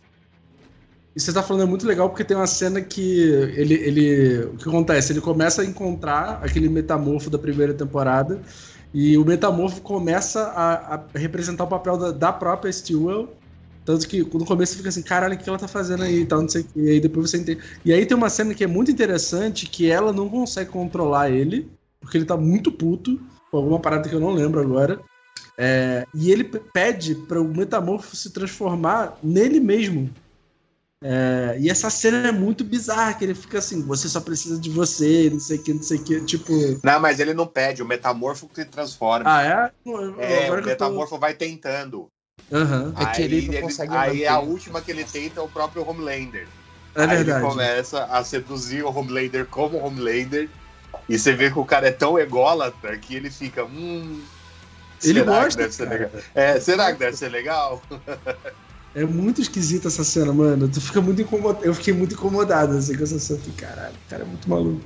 E 1.15 1.21
você 1.21 1.33
tá 1.33 1.43
falando 1.43 1.63
é 1.63 1.67
muito 1.67 1.87
legal 1.87 2.09
porque 2.09 2.25
tem 2.25 2.37
uma 2.37 2.47
cena 2.47 2.81
que 2.81 3.21
ele, 3.57 3.75
ele. 3.75 4.39
O 4.45 4.57
que 4.57 4.69
acontece? 4.69 5.13
Ele 5.13 5.21
começa 5.21 5.63
a 5.63 5.65
encontrar 5.65 6.41
aquele 6.43 6.69
metamorfo 6.69 7.31
da 7.31 7.39
primeira 7.39 7.75
temporada. 7.75 8.41
E 8.93 9.19
o 9.19 9.25
metamorfo 9.25 9.83
começa 9.83 10.45
a, 10.45 10.95
a 10.95 11.05
representar 11.15 11.65
o 11.65 11.69
papel 11.69 11.97
da, 11.99 12.11
da 12.11 12.33
própria 12.33 12.73
Stewell. 12.73 13.29
Tanto 13.89 14.07
que 14.07 14.23
no 14.23 14.45
começo 14.45 14.73
você 14.73 14.77
fica 14.77 14.91
assim, 14.91 15.01
caralho, 15.01 15.35
o 15.35 15.39
que 15.39 15.49
ela 15.49 15.59
tá 15.59 15.67
fazendo 15.67 16.03
aí 16.03 16.21
e 16.21 16.27
tal, 16.27 16.43
não 16.43 16.49
sei 16.51 16.61
o 16.61 16.65
que. 16.65 16.79
E 16.79 16.91
aí 16.91 17.01
depois 17.01 17.31
você 17.31 17.39
entende. 17.39 17.63
E 17.83 17.91
aí 17.91 18.05
tem 18.05 18.15
uma 18.15 18.29
cena 18.29 18.53
que 18.53 18.63
é 18.63 18.67
muito 18.67 18.91
interessante, 18.91 19.65
que 19.65 19.91
ela 19.91 20.13
não 20.13 20.29
consegue 20.29 20.71
controlar 20.71 21.31
ele, 21.31 21.71
porque 21.99 22.19
ele 22.19 22.27
tá 22.27 22.37
muito 22.37 22.71
puto, 22.71 23.19
com 23.51 23.57
alguma 23.57 23.81
parada 23.81 24.07
que 24.07 24.15
eu 24.15 24.21
não 24.21 24.33
lembro 24.35 24.61
agora. 24.61 25.01
É, 25.57 26.05
e 26.15 26.31
ele 26.31 26.45
pede 26.45 27.15
para 27.15 27.41
o 27.41 27.49
metamorfo 27.49 28.15
se 28.15 28.29
transformar 28.29 29.17
nele 29.23 29.59
mesmo. 29.59 30.11
É, 31.03 31.57
e 31.59 31.71
essa 31.71 31.89
cena 31.89 32.29
é 32.29 32.33
muito 32.33 32.65
bizarra, 32.65 33.15
que 33.15 33.25
ele 33.25 33.35
fica 33.35 33.57
assim, 33.57 33.81
você 33.81 34.07
só 34.07 34.21
precisa 34.21 34.61
de 34.61 34.69
você, 34.69 35.31
não 35.33 35.41
sei 35.41 35.57
o 35.57 35.63
que, 35.63 35.73
não 35.73 35.83
sei 35.83 35.97
o 35.97 36.05
que, 36.05 36.21
tipo... 36.27 36.53
Não, 36.85 37.01
mas 37.01 37.21
ele 37.21 37.33
não 37.33 37.47
pede, 37.47 37.83
o 37.83 37.87
metamorfo 37.87 38.49
que 38.49 38.57
se 38.57 38.67
transforma. 38.67 39.35
Ah, 39.35 39.43
é? 39.43 39.73
É, 40.19 40.51
o 40.51 40.57
eu 40.57 40.61
tô- 40.61 40.67
metamorfo 40.69 41.19
vai 41.19 41.33
tentando. 41.33 42.07
Aham, 42.53 42.95
É 42.99 43.07
que 43.07 43.23
ele 43.23 43.49
não 43.49 43.61
consegue 43.63 43.95
aí 43.95 44.27
a 44.27 44.39
última 44.39 44.81
que 44.81 44.91
ele 44.91 45.05
tenta 45.05 45.41
é 45.41 45.43
o 45.43 45.49
próprio 45.49 45.89
Homelander. 45.89 46.47
é 46.95 47.03
aí 47.03 47.17
verdade. 47.17 47.45
ele 47.45 47.51
começa 47.51 48.05
a 48.05 48.25
seduzir 48.25 48.83
o 48.85 48.91
Homelander 48.91 49.47
como 49.47 49.79
Homelander. 49.79 50.49
E 51.09 51.19
você 51.19 51.33
vê 51.33 51.51
que 51.51 51.59
o 51.59 51.65
cara 51.65 51.89
é 51.89 51.93
tão 51.93 52.19
ególatra 52.19 52.97
que 52.97 53.15
ele 53.15 53.31
fica. 53.31 53.65
Hum, 53.65 54.23
Ele 55.03 55.21
será 55.21 55.25
que 55.25 55.31
gosta, 55.45 55.61
deve 55.63 55.73
ser 55.73 55.85
cara. 55.89 55.99
legal? 55.99 56.23
É, 56.35 56.61
será 56.61 56.93
que 56.93 56.99
deve 56.99 57.17
ser 57.17 57.29
legal? 57.29 57.83
É 58.95 59.05
muito 59.05 59.41
esquisita 59.41 59.89
essa 59.89 60.03
cena, 60.03 60.33
mano. 60.33 60.69
Tu 60.69 60.81
fica 60.81 61.01
muito 61.01 61.23
incomodado. 61.23 61.65
Eu 61.65 61.75
fiquei 61.75 61.93
muito 61.95 62.15
incomodado 62.15 62.77
assim, 62.77 62.97
com 62.97 63.05
essa 63.05 63.19
cena. 63.19 63.39
Fiquei, 63.39 63.67
Caralho, 63.67 63.95
o 63.95 64.11
cara 64.11 64.23
é 64.23 64.27
muito 64.27 64.49
maluco. 64.49 64.85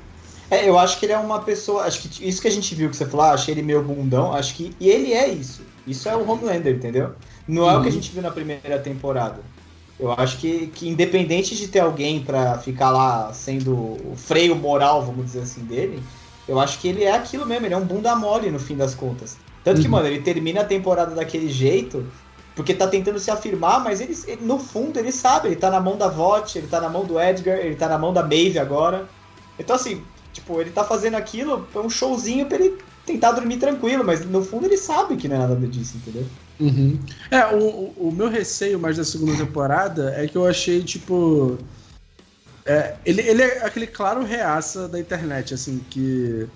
É, 0.52 0.68
eu 0.68 0.78
acho 0.78 0.98
que 0.98 1.06
ele 1.06 1.12
é 1.14 1.18
uma 1.18 1.44
pessoa. 1.44 1.84
Acho 1.84 2.02
que 2.02 2.28
isso 2.28 2.42
que 2.42 2.48
a 2.48 2.50
gente 2.50 2.74
viu 2.74 2.90
que 2.90 2.96
você 2.96 3.06
falou, 3.08 3.24
ah, 3.26 3.32
achei 3.32 3.54
ele 3.54 3.62
meio 3.62 3.82
bundão. 3.82 4.32
Acho 4.32 4.54
que. 4.54 4.76
E 4.78 4.88
ele 4.88 5.12
é 5.12 5.28
isso. 5.28 5.72
Isso 5.86 6.08
é 6.08 6.16
o 6.16 6.28
Homelander, 6.28 6.76
entendeu? 6.76 7.16
Não 7.46 7.68
é 7.68 7.76
o 7.76 7.82
que 7.82 7.88
a 7.88 7.90
Uhum. 7.90 7.92
gente 7.92 8.12
viu 8.12 8.22
na 8.22 8.30
primeira 8.30 8.80
temporada. 8.82 9.50
Eu 9.98 10.10
acho 10.12 10.38
que, 10.38 10.68
que 10.68 10.88
independente 10.88 11.56
de 11.56 11.68
ter 11.68 11.78
alguém 11.80 12.24
pra 12.24 12.58
ficar 12.58 12.90
lá 12.90 13.32
sendo 13.32 13.74
o 14.12 14.16
freio 14.16 14.54
moral, 14.56 15.04
vamos 15.04 15.24
dizer 15.26 15.40
assim, 15.42 15.64
dele, 15.66 16.10
eu 16.46 16.58
acho 16.58 16.80
que 16.80 16.88
ele 16.88 17.04
é 17.04 17.12
aquilo 17.12 17.46
mesmo, 17.46 17.66
ele 17.66 17.74
é 17.74 17.76
um 17.76 17.86
bunda 17.86 18.14
mole 18.16 18.50
no 18.50 18.58
fim 18.58 18.76
das 18.76 18.94
contas. 18.94 19.40
Tanto 19.62 19.80
que, 19.80 19.86
Uhum. 19.86 19.88
mano, 19.88 20.06
ele 20.08 20.22
termina 20.22 20.62
a 20.62 20.64
temporada 20.66 21.14
daquele 21.14 21.48
jeito, 21.48 22.12
porque 22.54 22.74
tá 22.74 22.88
tentando 22.88 23.18
se 23.20 23.30
afirmar, 23.30 23.82
mas 23.82 24.00
ele, 24.00 24.12
ele- 24.26 24.44
no 24.44 24.58
fundo 24.58 24.98
ele 24.98 25.12
sabe, 25.12 25.48
ele 25.48 25.56
tá 25.56 25.70
na 25.70 25.80
mão 25.80 25.96
da 25.96 26.08
Vought, 26.08 26.58
ele 26.58 26.66
tá 26.68 26.80
na 26.80 26.88
mão 26.90 27.06
do 27.06 27.18
Edgar, 27.20 27.58
ele 27.58 27.76
tá 27.76 27.88
na 27.88 27.98
mão 27.98 28.12
da 28.12 28.22
Maeve 28.22 28.58
agora. 28.58 29.12
Então, 29.58 29.76
assim, 29.76 30.11
tipo, 30.32 30.60
ele 30.60 30.70
tá 30.70 30.84
fazendo 30.84 31.16
aquilo, 31.16 31.68
é 31.74 31.78
um 31.78 31.90
showzinho 31.90 32.46
pra 32.46 32.58
ele 32.58 32.78
tentar 33.04 33.32
dormir 33.32 33.58
tranquilo, 33.58 34.04
mas 34.04 34.24
no 34.24 34.42
fundo 34.44 34.66
ele 34.66 34.76
sabe 34.76 35.16
que 35.16 35.28
não 35.28 35.36
é 35.36 35.38
nada 35.40 35.66
disso, 35.66 35.96
entendeu? 35.96 36.26
Uhum. 36.60 36.98
É, 37.30 37.46
o, 37.54 37.92
o, 37.96 38.12
meu 38.16 38.28
receio 38.28 38.78
mais 38.78 38.96
da 38.96 39.04
segunda 39.04 39.36
temporada 39.36 40.14
é 40.16 40.28
que 40.28 40.36
eu 40.36 40.46
achei, 40.46 40.82
tipo. 40.82 41.58
é, 42.64 42.94
ele, 43.04 43.20
ele 43.22 43.42
é 43.42 43.64
aquele 43.64 43.86
claro 43.86 44.22
reaça 44.22 44.86
da 44.86 44.98
internet, 45.00 45.54
assim, 45.54 45.80
que 45.90 46.46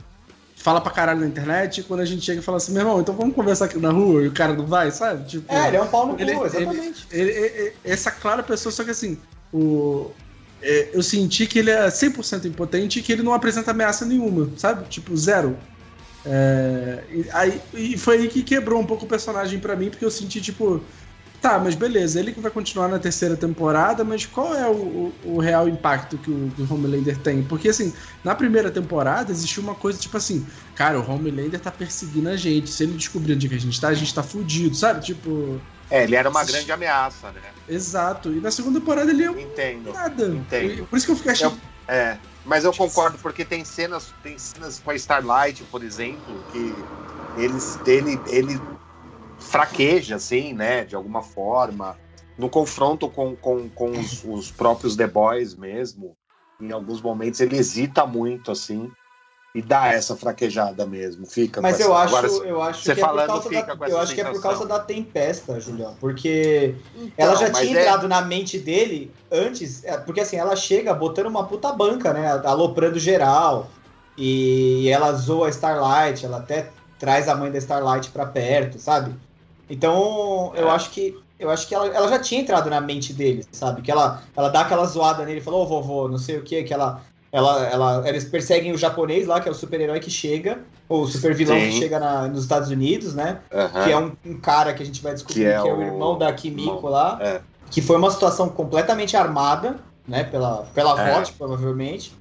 fala 0.55 0.81
pra 0.81 0.91
caralho 0.93 1.21
na 1.21 1.27
internet 1.27 1.81
e 1.81 1.85
quando 1.85 2.01
a 2.01 2.05
gente 2.05 2.23
chega 2.25 2.41
e 2.41 2.45
fala 2.45 2.57
assim, 2.59 2.73
meu 2.73 2.83
irmão, 2.83 3.01
então 3.01 3.15
vamos 3.15 3.35
conversar 3.35 3.67
aqui 3.67 3.79
na 3.79 3.91
rua 3.91 4.23
e 4.23 4.29
o 4.29 4.33
cara 4.33 4.53
não 4.55 4.67
vai, 4.67 4.91
sabe? 4.91 5.25
Tipo, 5.29 5.53
É, 5.53 5.69
ele 5.69 5.77
é 5.77 5.83
um 5.83 5.87
pau 5.89 6.07
no 6.07 6.15
cu, 6.15 6.23
Ele- 6.23 6.33
exatamente. 6.33 7.07
ele- 7.11 7.31
ele- 7.31 7.73
essa 7.85 8.11
clara 8.11 8.43
pessoa, 8.43 8.73
só 8.73 8.83
que 8.83 8.91
assim, 8.91 9.19
o, 9.53 10.11
é, 10.67 10.97
eu 10.97 11.03
senti 11.03 11.47
que 11.47 11.59
ele 11.59 11.71
é 11.71 11.89
100% 11.91 12.47
impotente 12.47 12.99
e 12.99 13.03
que 13.03 13.13
ele 13.13 13.23
não 13.23 13.33
apresenta 13.33 13.71
ameaça 13.71 14.05
nenhuma, 14.05 14.53
sabe? 14.57 14.89
Tipo, 14.89 15.17
zero. 15.17 15.59
É, 16.25 17.07
e, 17.11 17.31
aí, 17.33 17.63
e 17.73 17.99
foi 17.99 18.19
aí 18.19 18.29
que 18.29 18.43
quebrou 18.43 18.81
um 18.81 18.87
pouco 18.87 19.05
o 19.05 19.09
personagem 19.09 19.61
pra 19.61 19.77
mim, 19.77 19.91
porque 19.91 20.05
eu 20.05 20.11
senti, 20.11 20.41
tipo, 20.43 20.87
tá, 21.41 21.59
mas 21.59 21.75
beleza, 21.75 22.19
ele 22.19 22.33
que 22.33 22.41
vai 22.41 22.51
continuar 22.51 22.89
na 22.89 22.99
terceira 22.99 23.37
temporada, 23.37 24.05
mas 24.05 24.27
qual 24.27 24.55
é 24.55 24.69
o, 24.69 24.75
o- 24.75 25.15
o 25.37 25.41
real 25.41 25.69
impacto 25.69 26.19
que 26.19 26.31
o, 26.31 26.51
que 26.55 26.63
o 26.63 26.73
Homelander 26.73 27.19
tem? 27.19 27.43
Porque, 27.43 27.69
assim, 27.69 27.93
na 28.25 28.35
primeira 28.35 28.71
temporada 28.71 29.31
existiu 29.31 29.63
uma 29.63 29.75
coisa, 29.75 29.99
tipo 29.99 30.17
assim, 30.17 30.47
cara, 30.75 30.99
o 31.01 31.09
Homelander 31.11 31.61
tá 31.61 31.71
perseguindo 31.71 32.29
a 32.29 32.37
gente, 32.37 32.71
se 32.71 32.83
ele 32.83 32.95
descobrir 32.95 33.35
onde 33.35 33.49
que 33.49 33.55
a 33.55 33.61
gente 33.61 33.81
tá, 33.81 33.89
a 33.89 33.95
gente 33.95 34.15
tá 34.15 34.23
fudido, 34.23 34.75
sabe? 34.75 35.05
Tipo, 35.05 35.61
É, 35.91 36.03
ele 36.03 36.17
era 36.17 36.29
uma 36.29 36.45
grande 36.45 36.71
ameaça, 36.73 37.31
né? 37.33 37.41
exato. 37.69 38.33
E 38.33 38.41
na 38.41 38.51
segunda 38.51 38.81
temporada 38.81 39.11
ele 39.11 39.25
é 39.25 39.31
um 39.31 39.39
Entendo. 39.39 39.93
nada. 39.93 40.27
Entendo. 40.27 40.87
Por 40.87 40.97
isso 40.97 41.07
que 41.07 41.13
eu 41.13 41.17
fiquei 41.17 41.33
achando. 41.33 41.55
Eu- 41.55 41.77
É, 41.89 42.19
mas 42.45 42.65
eu 42.65 42.73
concordo, 42.73 43.17
porque 43.19 43.45
tem 43.45 43.65
cenas, 43.65 44.13
tem 44.21 44.37
cenas 44.37 44.81
com 44.81 44.91
a 44.91 44.95
Starlight, 44.97 45.63
por 45.71 45.85
exemplo, 45.85 46.43
que 46.51 46.85
eles, 47.37 47.79
ele, 47.87 48.21
ele 48.27 48.61
fraqueja, 49.39 50.17
assim, 50.17 50.53
né, 50.53 50.85
de 50.85 50.95
alguma 50.97 51.23
forma, 51.23 51.97
no 52.39 52.49
confronto 52.49 53.09
com, 53.09 53.35
com, 53.37 53.69
com 53.69 53.91
os, 53.91 54.23
os 54.25 54.51
próprios 54.51 54.97
The 54.97 55.07
Boys 55.07 55.55
mesmo, 55.55 56.17
em 56.61 56.73
alguns 56.73 57.01
momentos 57.01 57.41
ele 57.41 57.57
hesita 57.57 58.07
muito, 58.07 58.51
assim, 58.51 58.91
e 59.55 59.63
dá 59.63 59.87
essa 59.89 60.15
fraquejada 60.15 60.85
mesmo, 60.87 61.27
fica 61.27 61.63
Mas 61.63 61.81
eu 61.81 61.87
essa- 61.97 62.03
acho, 62.05 62.17
agora, 62.17 62.49
eu 62.49 62.63
acho 62.63 62.83
você 62.83 62.95
que 62.95 63.01
é 63.01 63.03
por 63.03 63.09
falando 63.11 63.27
causa 63.27 63.49
fica 63.49 63.63
da, 63.67 63.77
com 63.77 63.85
eu 63.87 63.99
acho 63.99 64.15
que 64.15 64.21
é 64.21 64.25
por 64.25 64.43
causa 64.43 64.67
da 64.67 64.79
tempesta, 64.79 65.59
Julião, 65.61 65.95
porque 65.99 66.75
então, 66.95 67.11
ela 67.17 67.37
já 67.37 67.51
tinha 67.51 67.79
é- 67.79 67.81
entrado 67.83 68.07
na 68.09 68.21
mente 68.21 68.59
dele 68.59 69.11
antes, 69.33 69.83
é, 69.85 69.97
porque 69.97 70.21
assim, 70.21 70.37
ela 70.37 70.55
chega 70.57 70.93
botando 70.93 71.27
uma 71.27 71.45
puta 71.47 71.73
banca, 71.73 72.13
né, 72.13 72.29
aloprando 72.45 72.99
geral, 72.99 73.71
e 74.19 74.89
ela 74.91 75.13
zoa 75.13 75.47
a 75.47 75.51
Starlight, 75.51 76.25
ela 76.25 76.39
até 76.39 76.71
traz 76.99 77.29
a 77.29 77.35
mãe 77.35 77.51
da 77.51 77.59
Starlight 77.59 78.11
pra 78.11 78.25
perto, 78.27 78.79
sabe? 78.79 79.15
Então, 79.69 80.53
eu 80.55 80.69
É. 80.69 80.71
acho 80.73 80.91
que 80.91 81.17
eu 81.39 81.51
acho 81.51 81.69
que 81.69 81.75
ela, 81.75 81.87
ela 81.89 82.09
já 82.09 82.19
tinha 82.19 82.41
entrado 82.41 82.71
na 82.71 82.81
mente 82.81 83.13
dele, 83.13 83.45
sabe? 83.53 83.83
Que 83.83 83.91
ela, 83.91 84.23
ela 84.35 84.49
dá 84.49 84.63
aquela 84.63 84.87
zoada 84.87 85.23
nele, 85.23 85.43
falou, 85.43 85.65
ô 85.65 85.67
vovô, 85.67 86.09
não 86.09 86.17
sei 86.17 86.39
o 86.39 86.43
que, 86.43 86.63
que 86.63 86.73
ela, 86.73 87.03
ela, 87.31 87.67
ela, 87.67 88.09
eles 88.09 88.25
perseguem 88.25 88.73
o 88.73 88.79
japonês 88.79 89.27
lá, 89.27 89.39
que 89.39 89.47
é 89.47 89.53
o 89.53 89.55
super-herói 89.55 90.01
que 90.01 90.09
chega, 90.11 90.61
ou 90.89 91.03
o 91.03 91.07
super-vilão 91.07 91.55
que 91.59 91.73
Sim. 91.73 91.79
chega 91.79 92.01
na- 92.01 92.27
nos 92.27 92.41
Estados 92.45 92.71
Unidos, 92.71 93.15
né? 93.15 93.41
Que 93.85 93.93
é 93.93 93.99
um, 93.99 94.13
um 94.25 94.41
cara 94.41 94.73
que 94.73 94.83
a 94.83 94.87
gente 94.87 95.03
vai 95.03 95.13
descobrir 95.13 95.35
Que 95.35 95.63
que 95.63 95.69
é 95.69 95.71
é, 95.71 95.75
o 95.75 95.83
irmão 95.83 96.17
da 96.17 96.33
Kimiko 96.33 96.89
lá, 96.89 97.19
É. 97.21 97.43
que 97.71 97.83
foi 97.83 97.97
uma 97.97 98.11
situação 98.11 98.49
completamente 98.49 99.15
armada, 99.15 99.77
né? 100.09 100.25
Pela, 100.25 100.65
pela 100.75 100.99
É. 101.07 101.19
VOT, 101.19 101.35
provavelmente, 101.35 102.15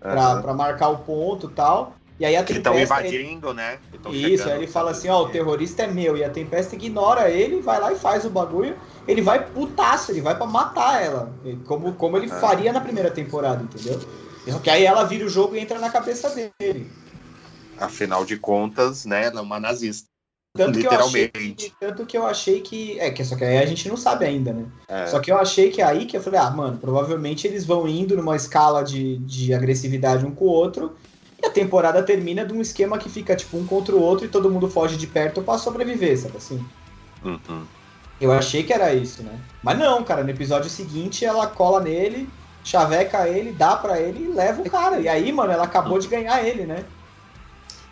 pra, 0.00 0.12
Aham. 0.14 0.40
pra 0.42 0.54
marcar 0.54 0.88
o 0.88 0.96
ponto 0.96 1.46
e 1.48 1.50
tal. 1.54 1.92
E 2.22 2.24
aí 2.24 2.36
a 2.36 2.44
Que 2.44 2.52
estão 2.52 2.74
Tempesta, 2.74 3.00
ele- 3.04 3.18
invadindo, 3.18 3.52
né? 3.52 3.80
isso, 4.12 4.48
aí 4.48 4.58
ele 4.58 4.68
fala 4.68 4.92
assim, 4.92 5.08
ó, 5.08 5.14
o 5.14 5.16
Unidos. 5.22 5.32
terrorista 5.32 5.82
é 5.82 5.86
meu, 5.88 6.16
e 6.16 6.22
a 6.22 6.30
Tempesta 6.30 6.76
ignora 6.76 7.28
ele, 7.28 7.60
vai 7.60 7.80
lá 7.80 7.92
e 7.92 7.96
faz 7.96 8.24
o 8.24 8.30
bagulho, 8.30 8.76
ele 9.08 9.20
vai 9.20 9.44
putaço, 9.44 10.12
ele 10.12 10.20
vai 10.20 10.36
pra 10.36 10.46
matar 10.46 11.02
ela, 11.02 11.34
como, 11.66 11.92
como 11.94 12.16
ele 12.16 12.30
Ah. 12.30 12.38
faria 12.38 12.72
na 12.72 12.80
primeira 12.80 13.10
temporada, 13.10 13.64
entendeu? 13.64 14.00
Só 14.48 14.60
que 14.60 14.70
aí 14.70 14.84
ela 14.84 15.02
vira 15.02 15.26
o 15.26 15.28
jogo 15.28 15.56
e 15.56 15.58
entra 15.58 15.80
na 15.80 15.90
cabeça 15.90 16.30
dele. 16.30 16.88
Afinal 17.76 18.24
de 18.24 18.36
contas, 18.36 19.04
né? 19.04 19.26
Ela 19.26 19.40
é 19.40 19.42
uma 19.42 19.58
nazista. 19.58 20.06
Tanto 20.56 20.78
que 20.78 20.86
eu 20.86 20.90
achei 20.92 21.22
Literalmente. 21.24 21.70
que, 21.70 21.72
tanto 21.80 22.06
que 22.06 22.16
eu 22.16 22.24
achei 22.24 22.60
que, 22.60 23.00
é, 23.00 23.10
que 23.10 23.24
só 23.24 23.34
que 23.34 23.42
aí 23.42 23.58
a 23.58 23.66
gente 23.66 23.88
não 23.88 23.96
sabe 23.96 24.26
ainda, 24.26 24.52
né? 24.52 24.66
É. 24.86 25.06
Só 25.06 25.18
que 25.18 25.32
eu 25.32 25.38
achei 25.38 25.70
que 25.72 25.82
aí 25.82 26.06
que 26.06 26.16
eu 26.16 26.22
falei, 26.22 26.38
ah, 26.38 26.50
mano, 26.52 26.78
provavelmente 26.78 27.48
eles 27.48 27.64
vão 27.66 27.88
indo 27.88 28.16
numa 28.16 28.36
escala 28.36 28.84
de, 28.84 29.16
de 29.18 29.52
agressividade 29.52 30.24
um 30.24 30.32
com 30.32 30.44
o 30.44 30.48
outro, 30.48 30.94
e 31.42 31.46
a 31.46 31.50
temporada 31.50 32.02
termina 32.02 32.44
de 32.44 32.52
um 32.52 32.60
esquema 32.60 32.98
que 32.98 33.08
fica 33.08 33.34
tipo 33.34 33.56
um 33.56 33.66
contra 33.66 33.94
o 33.94 34.00
outro 34.00 34.24
e 34.24 34.28
todo 34.28 34.50
mundo 34.50 34.70
foge 34.70 34.96
de 34.96 35.06
perto 35.06 35.42
pra 35.42 35.58
sobreviver, 35.58 36.18
sabe 36.18 36.36
assim? 36.36 36.64
Uhum. 37.24 37.64
Eu 38.20 38.32
achei 38.32 38.62
que 38.62 38.72
era 38.72 38.94
isso, 38.94 39.22
né? 39.22 39.36
Mas 39.62 39.76
não, 39.78 40.04
cara, 40.04 40.22
no 40.22 40.30
episódio 40.30 40.70
seguinte 40.70 41.24
ela 41.24 41.46
cola 41.48 41.80
nele, 41.80 42.28
chaveca 42.62 43.28
ele, 43.28 43.52
dá 43.52 43.76
pra 43.76 44.00
ele 44.00 44.24
e 44.24 44.32
leva 44.32 44.62
o 44.62 44.70
cara. 44.70 45.00
E 45.00 45.08
aí, 45.08 45.32
mano, 45.32 45.52
ela 45.52 45.64
acabou 45.64 45.98
de 45.98 46.06
ganhar 46.06 46.46
ele, 46.46 46.64
né? 46.64 46.84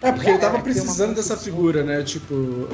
É, 0.01 0.13
porque 0.13 0.31
ele 0.31 0.39
É, 0.39 0.41
tava 0.41 0.61
precisando 0.61 1.15
dessa 1.15 1.37
figura, 1.37 1.83
né? 1.83 2.03
Tipo. 2.03 2.69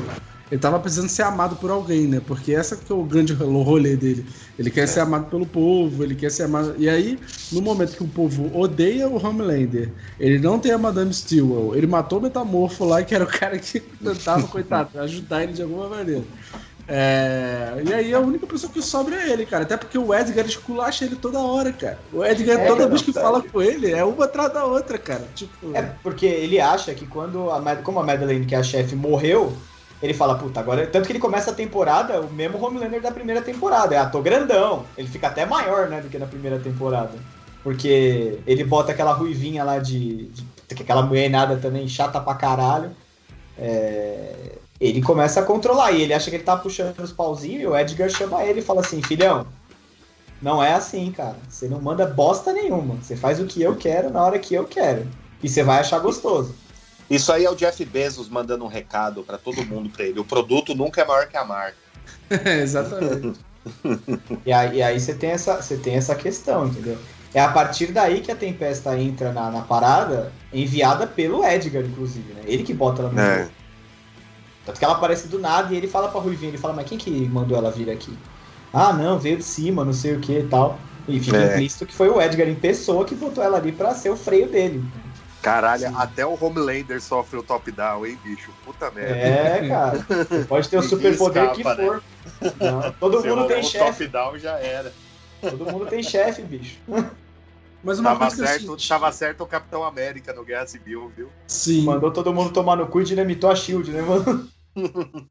Ele 0.51 0.61
tava 0.61 0.79
precisando 0.79 1.09
ser 1.09 1.23
amado 1.23 1.57
por 1.57 1.71
alguém, 1.71 2.07
né? 2.07 2.21
Porque 2.25 2.53
essa 2.55 2.77
que 2.77 2.93
é 2.93 2.95
o 2.95 3.03
grande 3.03 3.33
rolê 3.33 3.97
dele. 3.97 4.25
Ele 4.57 4.71
quer 4.71 4.87
ser 4.87 5.01
amado 5.01 5.27
pelo 5.29 5.45
povo, 5.45 6.05
ele 6.05 6.15
quer 6.15 6.31
ser 6.31 6.45
amado. 6.45 6.75
E 6.79 6.89
aí, 6.89 7.19
no 7.51 7.61
momento 7.61 7.97
que 7.97 8.03
o 8.05 8.09
povo 8.09 8.57
odeia 8.57 9.09
o 9.09 9.17
Homelander, 9.17 9.91
ele 10.21 10.39
não 10.39 10.59
tem 10.61 10.71
a 10.71 10.79
Madame 10.79 11.13
Stewart, 11.13 11.77
ele 11.77 11.89
matou 11.89 12.21
o 12.21 12.23
Metamorfo 12.23 12.85
lá, 12.85 13.03
que 13.03 13.13
era 13.15 13.25
o 13.25 13.27
cara 13.27 13.59
que 13.59 13.81
tentava, 14.03 14.47
coitado, 14.47 14.97
ajudar 15.01 15.43
ele 15.43 15.53
de 15.53 15.63
alguma 15.63 15.89
maneira. 15.89 16.23
É, 16.89 17.83
E 17.85 17.93
aí 17.93 18.15
a 18.15 18.21
única 18.21 18.47
pessoa 18.47 18.73
que 18.73 18.81
sobra 18.81 19.17
é 19.17 19.31
ele, 19.33 19.45
cara. 19.45 19.65
Até 19.65 19.77
porque 19.77 19.99
o 19.99 20.15
Edgar 20.15 20.47
esculacha 20.47 21.05
ele 21.05 21.17
toda 21.17 21.41
hora, 21.41 21.73
cara. 21.73 21.99
O 22.13 22.25
Edgar, 22.25 22.61
É, 22.61 22.67
toda 22.69 22.89
vez 22.89 23.03
que 23.03 23.13
tá. 23.13 23.21
fala 23.23 23.43
com 23.43 23.61
ele, 23.61 23.91
é 23.91 24.05
uma 24.05 24.25
atrás 24.25 24.53
da 24.53 24.65
outra, 24.65 24.97
cara. 24.97 25.25
Tipo. 25.35 25.77
É 25.77 25.83
porque 26.03 26.27
ele 26.27 26.61
acha 26.61 26.95
que 26.95 27.05
quando 27.07 27.51
a 27.51 27.61
Mad- 27.61 27.83
como 27.83 27.99
a 27.99 28.05
Madeline, 28.05 28.47
que 28.47 28.55
é 28.55 28.59
a 28.59 28.63
chefe, 28.63 28.95
morreu, 28.95 29.53
ele 30.03 30.13
fala, 30.13 30.37
puta, 30.37 30.61
agora. 30.61 30.87
Tanto 30.87 31.07
que 31.07 31.13
ele 31.13 31.19
começa 31.19 31.51
a 31.51 31.55
temporada, 31.55 32.21
o 32.21 32.31
mesmo 32.31 32.63
Homelander 32.63 33.01
da 33.01 33.11
primeira 33.11 33.41
temporada. 33.41 33.95
É, 33.95 33.99
ah, 33.99 34.07
tô 34.07 34.21
grandão. 34.21 34.85
Ele 34.97 35.09
fica 35.09 35.29
até 35.29 35.47
maior, 35.47 35.89
né, 35.89 36.01
do 36.01 36.09
que 36.09 36.19
na 36.19 36.27
primeira 36.27 36.59
temporada. 36.59 37.13
Porque 37.63 38.39
ele 38.47 38.65
bota 38.65 38.93
aquela 38.93 39.13
ruivinha 39.13 39.65
lá 39.65 39.79
de. 39.79 40.27
de 40.27 40.75
que 40.75 40.83
aquela 40.83 41.03
mulher 41.03 41.31
nada 41.31 41.57
também 41.57 41.89
chata 41.89 42.21
pra 42.21 42.35
caralho. 42.35 42.91
É, 43.59 44.57
ele 44.79 45.01
começa 45.01 45.41
a 45.41 45.43
controlar 45.43 45.93
e 45.93 46.03
ele 46.03 46.13
acha 46.13 46.29
que 46.29 46.37
ele 46.37 46.45
tá 46.45 46.57
puxando 46.57 46.99
os 47.01 47.13
pauzinhos 47.13 47.63
e 47.63 47.67
o 47.67 47.77
Edgar 47.77 48.11
chama 48.11 48.45
ele 48.45 48.61
e 48.61 48.63
fala 48.63 48.81
assim, 48.81 49.03
filhão. 49.03 49.47
Não 50.41 50.63
é 50.63 50.75
assim, 50.75 51.11
cara. 51.11 51.37
Você 51.49 51.67
não 51.67 51.81
manda 51.81 52.07
bosta 52.07 52.53
nenhuma. 52.53 52.97
Você 52.97 53.17
faz 53.17 53.41
o 53.41 53.47
que 53.47 53.63
eu 53.63 53.75
quero 53.75 54.11
na 54.11 54.23
hora 54.23 54.39
que 54.39 54.55
eu 54.55 54.65
quero. 54.65 55.07
E 55.43 55.49
você 55.49 55.63
vai 55.63 55.81
achar 55.81 55.99
gostoso. 55.99 56.55
Isso 57.09 57.33
aí 57.33 57.45
é 57.45 57.51
o 57.51 57.55
Jeff 57.55 57.85
Bezos 57.85 58.29
mandando 58.29 58.65
um 58.65 58.69
recado 58.69 59.23
pra 59.23 59.39
todo 59.39 59.65
mundo 59.65 59.89
pra 59.91 60.05
ele. 60.05 60.19
O 60.19 60.25
produto 60.25 60.75
nunca 60.75 61.01
é 61.01 61.05
maior 61.05 61.29
que 61.29 61.37
a 61.37 61.45
marca. 61.45 61.77
exatamente. 62.61 63.39
E 64.45 64.53
aí, 64.53 64.79
e 64.79 64.83
aí 64.83 64.99
você, 64.99 65.15
tem 65.15 65.31
essa, 65.31 65.61
você 65.63 65.77
tem 65.77 65.95
essa 65.95 66.15
questão, 66.15 66.67
entendeu? 66.67 66.99
É 67.35 67.41
a 67.41 67.49
partir 67.49 67.93
daí 67.93 68.21
que 68.21 68.31
a 68.33 68.37
Tempesta 68.37 68.99
entra 68.99 69.33
na, 69.33 69.51
na 69.51 69.61
parada, 69.63 70.33
enviada 70.53 71.07
pelo 71.07 71.45
Edgar, 71.45 71.85
inclusive, 71.85 72.33
né? 72.33 72.41
Ele 72.47 72.63
que 72.63 72.73
bota 72.73 73.03
ela 73.03 73.11
no 73.13 73.19
É. 73.21 73.39
jogo. 73.41 73.51
Tanto 74.65 74.79
que 74.79 74.85
ela 74.85 74.95
aparece 74.95 75.29
do 75.29 75.39
nada 75.39 75.73
e 75.73 75.77
ele 75.77 75.87
fala 75.87 76.09
pra 76.09 76.21
Ruivinha, 76.21 76.51
ele 76.51 76.59
fala, 76.59 76.75
mas 76.75 76.89
quem 76.89 76.99
que 76.99 77.11
mandou 77.29 77.57
ela 77.57 77.71
vir 77.71 77.89
aqui? 77.91 78.17
Ah, 78.73 78.93
não, 78.93 79.19
veio 79.19 79.37
de 79.37 79.45
cima, 79.45 79.85
não 79.85 79.93
sei 79.93 80.15
o 80.17 80.21
que 80.21 80.41
e 80.41 80.47
tal. 80.49 80.79
E 81.07 81.21
fica 81.21 81.37
É. 81.37 81.53
implícito 81.53 81.87
que 81.87 81.95
foi 81.95 82.09
o 82.09 82.21
Edgar 82.21 82.49
em 82.49 82.55
pessoa 82.55 83.05
que 83.05 83.15
botou 83.15 83.43
ela 83.45 83.59
ali 83.59 83.71
pra 83.71 83.95
ser 83.95 84.11
o 84.11 84.17
freio 84.17 84.49
dele. 84.49 84.83
Caralho, 85.47 85.97
até 85.97 86.27
o 86.27 86.37
Homelander 86.45 87.01
sofre 87.01 87.39
o 87.39 87.43
top-down, 87.43 88.05
hein, 88.05 88.19
bicho? 88.21 88.51
Puta 88.65 88.91
merda. 88.91 89.15
É, 89.15 89.69
cara. 89.69 89.99
Você 90.29 90.45
pode 90.45 90.69
ter 90.69 90.77
o 90.77 90.83
superpoder 90.83 91.53
que 91.53 91.63
né? 91.63 91.77
for. 91.77 92.03
Não, 92.61 92.93
todo 92.99 93.21
Você 93.21 93.31
mundo 93.31 93.47
tem 93.47 93.61
o 93.61 93.63
chefe. 93.63 94.09
top-down 94.09 94.39
já 94.41 94.59
era. 94.59 94.93
Todo 95.41 95.65
mundo 95.71 95.87
tem 95.87 96.03
chefe, 96.03 96.43
bicho. 96.43 96.81
Mas 97.81 98.01
uma 98.01 98.11
Tava 98.11 98.27
coisa 98.27 98.35
que 98.37 98.43
eu 98.43 98.47
certo, 98.49 98.67
senti- 98.73 98.89
tava 98.89 99.13
certo 99.13 99.45
o 99.45 99.47
Capitão 99.47 99.85
América 99.85 100.33
no 100.33 100.45
Guerra 100.45 100.67
Civil, 100.67 101.13
viu? 101.17 101.29
Sim. 101.47 101.85
Mandou 101.85 102.11
todo 102.11 102.35
mundo 102.35 102.53
tomar 102.53 102.75
no 102.75 102.89
cu 102.89 103.01
e 103.03 103.05
dinamitou 103.05 103.49
a 103.49 103.55
Shield, 103.55 103.93
né, 103.93 104.03
mano? 104.03 104.49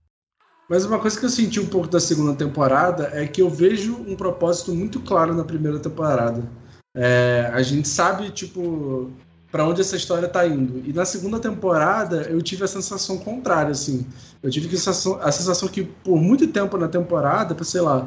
Mas 0.70 0.86
uma 0.86 0.98
coisa 0.98 1.20
que 1.20 1.26
eu 1.26 1.30
senti 1.30 1.60
um 1.60 1.68
pouco 1.68 1.90
da 1.90 2.00
segunda 2.00 2.34
temporada 2.34 3.12
é 3.14 3.28
que 3.28 3.42
eu 3.42 3.50
vejo 3.50 3.98
um 4.08 4.16
propósito 4.16 4.74
muito 4.74 5.02
claro 5.02 5.36
na 5.36 5.44
primeira 5.44 5.78
temporada. 5.78 6.50
É, 6.96 7.52
a 7.54 7.62
gente 7.62 7.90
sabe, 7.90 8.32
tipo, 8.32 9.12
pra 9.56 9.66
onde 9.66 9.80
essa 9.80 9.96
história 9.96 10.28
tá 10.28 10.46
indo. 10.46 10.82
E 10.86 10.92
na 10.92 11.06
segunda 11.06 11.40
temporada 11.40 12.24
eu 12.30 12.42
tive 12.42 12.66
a 12.66 12.68
sensação 12.68 13.18
contrária, 13.18 13.72
assim. 13.72 14.06
Eu 14.44 14.52
tive 14.52 14.68
a 14.68 14.72
sensação, 14.72 15.18
a 15.22 15.32
sensação 15.32 15.70
que 15.70 15.82
por 15.84 16.18
muito 16.22 16.46
tempo 16.48 16.78
na 16.78 16.90
temporada, 16.90 17.56
por 17.56 17.64
sei 17.64 17.80
lá, 17.80 18.06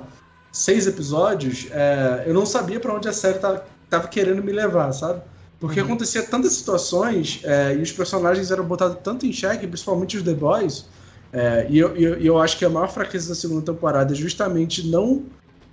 seis 0.52 0.86
episódios, 0.86 1.66
é, 1.70 2.24
eu 2.26 2.34
não 2.34 2.44
sabia 2.44 2.78
pra 2.78 2.92
onde 2.94 3.08
a 3.08 3.14
série 3.14 3.38
tava, 3.38 3.64
tava 3.88 4.08
querendo 4.08 4.42
me 4.44 4.52
levar, 4.52 4.92
sabe? 4.92 5.22
Porque 5.58 5.80
acontecia 5.80 6.22
tantas 6.22 6.52
situações 6.52 7.40
é, 7.42 7.74
e 7.74 7.80
os 7.80 7.92
personagens 7.92 8.50
eram 8.50 8.64
botados 8.64 8.98
tanto 9.02 9.24
em 9.24 9.32
xeque, 9.32 9.66
principalmente 9.66 10.18
os 10.18 10.22
The 10.22 10.34
Boys, 10.34 10.84
é, 11.32 11.66
e 11.70 11.78
eu, 11.78 11.96
e 11.96 12.04
eu, 12.04 12.14
eu 12.20 12.38
acho 12.38 12.58
que 12.58 12.64
a 12.66 12.68
maior 12.68 12.90
fraqueza 12.90 13.30
da 13.30 13.34
segunda 13.34 13.62
temporada 13.72 14.12
é 14.12 14.14
justamente 14.14 14.86
não 14.86 15.24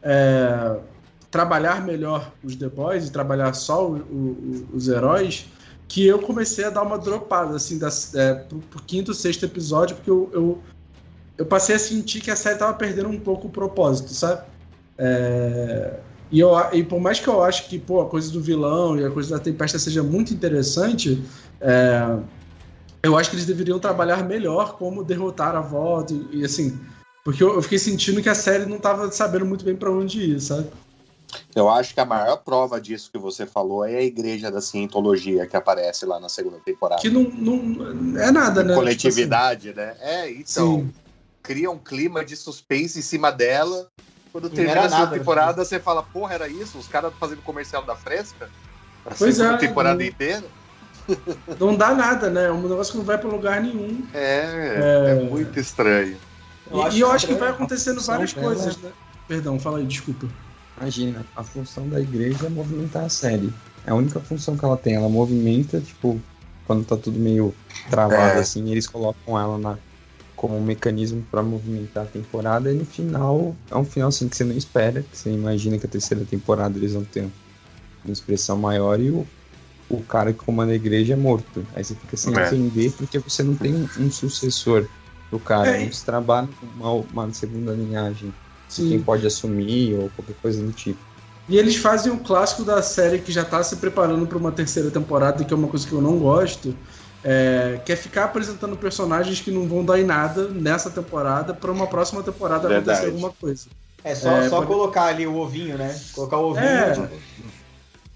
é, 0.01 0.77
trabalhar 1.29 1.83
melhor 1.85 2.31
os 2.41 2.55
The 2.55 2.69
Boys 2.69 3.07
e 3.07 3.11
trabalhar 3.11 3.51
só 3.53 3.85
o- 3.85 3.95
o- 3.97 4.67
os 4.73 4.87
heróis, 4.87 5.45
que 5.87 6.05
eu 6.05 6.19
comecei 6.19 6.65
a 6.65 6.69
dar 6.69 6.81
uma 6.81 6.97
dropada, 6.97 7.55
assim, 7.55 7.77
das, 7.77 8.13
é, 8.15 8.33
pro, 8.33 8.59
pro 8.59 8.83
quinto, 8.83 9.13
sexto 9.13 9.45
episódio, 9.45 9.95
porque 9.95 10.09
eu, 10.09 10.29
eu, 10.33 10.63
eu 11.37 11.45
passei 11.45 11.75
a 11.75 11.79
sentir 11.79 12.21
que 12.21 12.31
a 12.31 12.35
série 12.35 12.57
tava 12.57 12.73
perdendo 12.73 13.09
um 13.09 13.19
pouco 13.19 13.47
o 13.47 13.51
propósito, 13.51 14.11
sabe? 14.13 14.43
É, 14.97 15.99
e, 16.31 16.39
eu, 16.39 16.51
e 16.73 16.83
por 16.83 16.99
mais 16.99 17.19
que 17.19 17.27
eu 17.27 17.43
acho 17.43 17.67
que 17.67 17.77
pô, 17.77 18.01
a 18.01 18.09
coisa 18.09 18.31
do 18.31 18.41
vilão 18.41 18.97
e 18.97 19.05
a 19.05 19.11
coisa 19.11 19.37
da 19.37 19.43
tempestade 19.43 19.83
seja 19.83 20.01
muito 20.01 20.33
interessante, 20.33 21.23
é, 21.61 22.17
eu 23.03 23.17
acho 23.17 23.29
que 23.29 23.35
eles 23.35 23.45
deveriam 23.45 23.79
trabalhar 23.79 24.23
melhor 24.23 24.77
como 24.77 25.03
derrotar 25.03 25.55
a 25.55 25.61
volta 25.61 26.13
e, 26.13 26.39
e 26.39 26.45
assim. 26.45 26.79
Porque 27.23 27.43
eu, 27.43 27.55
eu 27.55 27.61
fiquei 27.61 27.79
sentindo 27.79 28.21
que 28.21 28.29
a 28.29 28.35
série 28.35 28.65
não 28.65 28.77
tava 28.79 29.11
sabendo 29.11 29.45
muito 29.45 29.65
bem 29.65 29.75
pra 29.75 29.91
onde 29.91 30.19
ir, 30.19 30.39
sabe? 30.39 30.67
Eu 31.55 31.69
acho 31.69 31.93
que 31.93 31.99
a 31.99 32.05
maior 32.05 32.37
prova 32.37 32.79
disso 32.79 33.09
que 33.11 33.17
você 33.17 33.45
falou 33.45 33.85
é 33.85 33.95
a 33.95 34.03
igreja 34.03 34.51
da 34.51 34.61
cientologia 34.61 35.45
que 35.47 35.55
aparece 35.55 36.05
lá 36.05 36.19
na 36.19 36.29
segunda 36.29 36.57
temporada. 36.59 37.01
Que 37.01 37.09
não, 37.09 37.23
não 37.23 38.19
é 38.19 38.31
nada, 38.31 38.63
né? 38.63 38.73
Coletividade, 38.75 39.73
né? 39.73 39.95
É, 39.99 40.27
Tipo 40.27 40.39
então. 40.41 40.75
assim, 40.75 40.81
sim. 40.87 40.93
Cria 41.43 41.69
um 41.69 41.77
clima 41.77 42.25
de 42.25 42.35
suspense 42.35 42.97
em 42.97 43.03
cima 43.03 43.31
dela. 43.31 43.87
Quando 44.31 44.49
termina 44.49 44.79
a 44.81 44.83
segunda 44.89 44.99
nada, 45.05 45.17
temporada, 45.17 45.63
você 45.63 45.79
fala, 45.79 46.01
porra, 46.01 46.33
era 46.33 46.47
isso? 46.47 46.77
Os 46.77 46.87
caras 46.87 47.13
fazendo 47.19 47.41
comercial 47.43 47.85
da 47.85 47.95
fresca? 47.95 48.49
A 49.05 49.13
Pois 49.13 49.35
segunda 49.37 49.53
é, 49.55 49.57
temporada 49.59 49.99
não- 49.99 50.09
inteira? 50.09 50.49
não 51.59 51.75
dá 51.75 51.93
nada, 51.93 52.29
né? 52.29 52.45
É 52.45 52.51
um 52.51 52.67
negócio 52.67 52.93
que 52.93 52.97
não 52.97 53.05
vai 53.05 53.17
pra 53.17 53.29
lugar 53.29 53.61
nenhum. 53.61 54.05
É, 54.13 55.11
é, 55.11 55.29
muito 55.29 55.59
estranho. 55.59 56.17
e 56.71 56.95
e 56.95 56.99
eu 56.99 57.11
acho 57.11 57.27
que 57.27 57.35
vai 57.35 57.49
acontecendo 57.49 58.01
várias 58.01 58.33
coisas, 58.33 58.77
né? 58.77 58.91
Perdão, 59.27 59.59
fala 59.59 59.77
aí, 59.77 59.85
desculpa. 59.85 60.27
Imagina, 60.79 61.25
a 61.35 61.43
função 61.43 61.87
da 61.87 61.99
igreja 62.01 62.47
é 62.47 62.49
movimentar 62.49 63.05
a 63.05 63.09
série. 63.09 63.51
É 63.85 63.91
a 63.91 63.95
única 63.95 64.19
função 64.19 64.57
que 64.57 64.65
ela 64.65 64.77
tem. 64.77 64.95
Ela 64.95 65.07
movimenta, 65.09 65.79
tipo, 65.79 66.19
quando 66.65 66.85
tá 66.85 66.97
tudo 66.97 67.19
meio 67.19 67.53
travado 67.89 68.37
É. 68.37 68.41
assim, 68.41 68.69
eles 68.71 68.87
colocam 68.87 69.39
ela 69.39 69.57
na, 69.57 69.77
como 70.35 70.57
um 70.57 70.63
mecanismo 70.63 71.23
pra 71.31 71.41
movimentar 71.41 72.03
a 72.03 72.07
temporada 72.07 72.71
e 72.71 72.75
no 72.75 72.85
final 72.85 73.55
é 73.69 73.75
um 73.75 73.85
final 73.85 74.09
assim 74.09 74.27
que 74.27 74.35
você 74.35 74.43
não 74.43 74.55
espera, 74.55 75.01
que 75.01 75.17
você 75.17 75.29
imagina 75.31 75.77
que 75.77 75.85
a 75.85 75.89
terceira 75.89 76.25
temporada 76.25 76.77
eles 76.77 76.93
vão 76.93 77.03
ter 77.05 77.27
uma 78.03 78.11
expressão 78.13 78.57
maior 78.57 78.99
e 78.99 79.11
o, 79.11 79.25
o 79.89 80.01
cara 80.03 80.33
que 80.33 80.39
comanda 80.43 80.71
a 80.71 80.75
igreja 80.75 81.13
é 81.13 81.15
morto. 81.15 81.65
Aí 81.75 81.83
você 81.83 81.95
fica 81.95 82.17
sem 82.17 82.35
É. 82.35 82.45
entender 82.47 82.91
porque 82.97 83.19
você 83.19 83.43
não 83.43 83.55
tem 83.55 83.73
um, 83.75 83.87
um 83.99 84.11
sucessor 84.11 84.85
do 85.31 85.39
cara, 85.39 85.69
É. 85.71 85.85
não 85.85 85.91
se 85.91 86.03
trabalha 86.03 86.49
com 86.59 86.65
uma, 86.65 86.91
uma 86.91 87.33
segunda 87.33 87.71
linhagem 87.71 88.33
quem 88.81 88.97
Sim. 88.99 89.03
pode 89.03 89.25
assumir 89.25 89.93
ou 89.95 90.09
qualquer 90.15 90.35
coisa 90.41 90.61
do 90.63 90.71
tipo. 90.71 90.99
E 91.47 91.57
eles 91.57 91.75
fazem 91.75 92.11
o 92.11 92.17
clássico 92.17 92.63
da 92.63 92.81
série 92.81 93.19
que 93.19 93.31
já 93.31 93.45
tá 93.45 93.61
se 93.63 93.75
preparando 93.75 94.25
pra 94.25 94.37
uma 94.37 94.51
terceira 94.51 94.89
temporada, 94.89 95.43
que 95.43 95.53
é 95.53 95.57
uma 95.57 95.67
coisa 95.67 95.85
que 95.87 95.93
eu 95.93 96.01
não 96.01 96.17
gosto. 96.17 96.75
É, 97.27 97.79
que 97.83 97.91
é 97.91 97.95
ficar 97.95 98.25
apresentando 98.25 98.75
personagens 98.77 99.41
que 99.41 99.49
não 99.49 99.67
vão 99.67 99.83
dar 99.83 99.99
em 99.99 100.03
nada 100.03 100.47
nessa 100.47 100.91
temporada 100.91 101.55
pra 101.55 101.71
uma 101.71 101.87
próxima 101.87 102.21
temporada 102.21 102.67
Verdade. 102.67 102.89
acontecer 102.99 103.07
alguma 103.11 103.31
coisa. 103.31 103.65
É 104.03 104.13
só, 104.13 104.29
É, 104.31 104.47
só 104.49 104.57
pode- 104.57 104.67
colocar 104.67 105.05
ali 105.05 105.25
o 105.25 105.35
ovinho, 105.37 105.75
né? 105.75 105.99
Colocar 106.13 106.37
o 106.37 106.51
ovinho. 106.51 106.65
É. 106.67 106.91
tipo, 106.93 107.07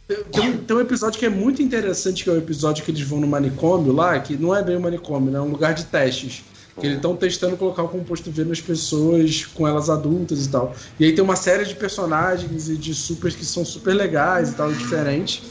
Tem- 0.07 0.23
Tem 0.31 0.49
um, 0.49 0.57
tem 0.57 0.77
um 0.77 0.79
episódio 0.79 1.19
que 1.19 1.25
é 1.25 1.29
muito 1.29 1.61
interessante, 1.61 2.23
que 2.23 2.29
é 2.29 2.33
o 2.33 2.37
episódio 2.37 2.83
que 2.83 2.89
eles 2.91 3.01
vão 3.01 3.19
no 3.19 3.27
manicômio 3.27 3.91
lá, 3.93 4.19
que 4.19 4.35
não 4.37 4.55
é 4.55 4.63
bem 4.63 4.75
um 4.75 4.79
manicômio, 4.79 5.31
né? 5.31 5.37
É 5.37 5.41
um 5.41 5.49
lugar 5.51 5.73
de 5.75 5.85
testes. 5.85 6.43
Que 6.79 6.87
eles 6.87 6.97
estão 6.97 7.15
testando 7.15 7.57
colocar 7.57 7.83
o 7.83 7.89
composto 7.89 8.31
V 8.31 8.45
nas 8.45 8.61
pessoas, 8.61 9.45
com 9.45 9.67
elas 9.67 9.89
adultas 9.89 10.45
e 10.45 10.49
tal. 10.49 10.73
E 10.99 11.05
aí 11.05 11.13
tem 11.13 11.23
uma 11.23 11.35
série 11.35 11.65
de 11.65 11.75
personagens 11.75 12.69
e 12.69 12.77
de 12.77 12.93
supers 12.93 13.35
que 13.35 13.45
são 13.45 13.65
super 13.65 13.93
legais 13.93 14.51
e 14.51 14.55
tal, 14.55 14.71
diferentes. 14.71 15.41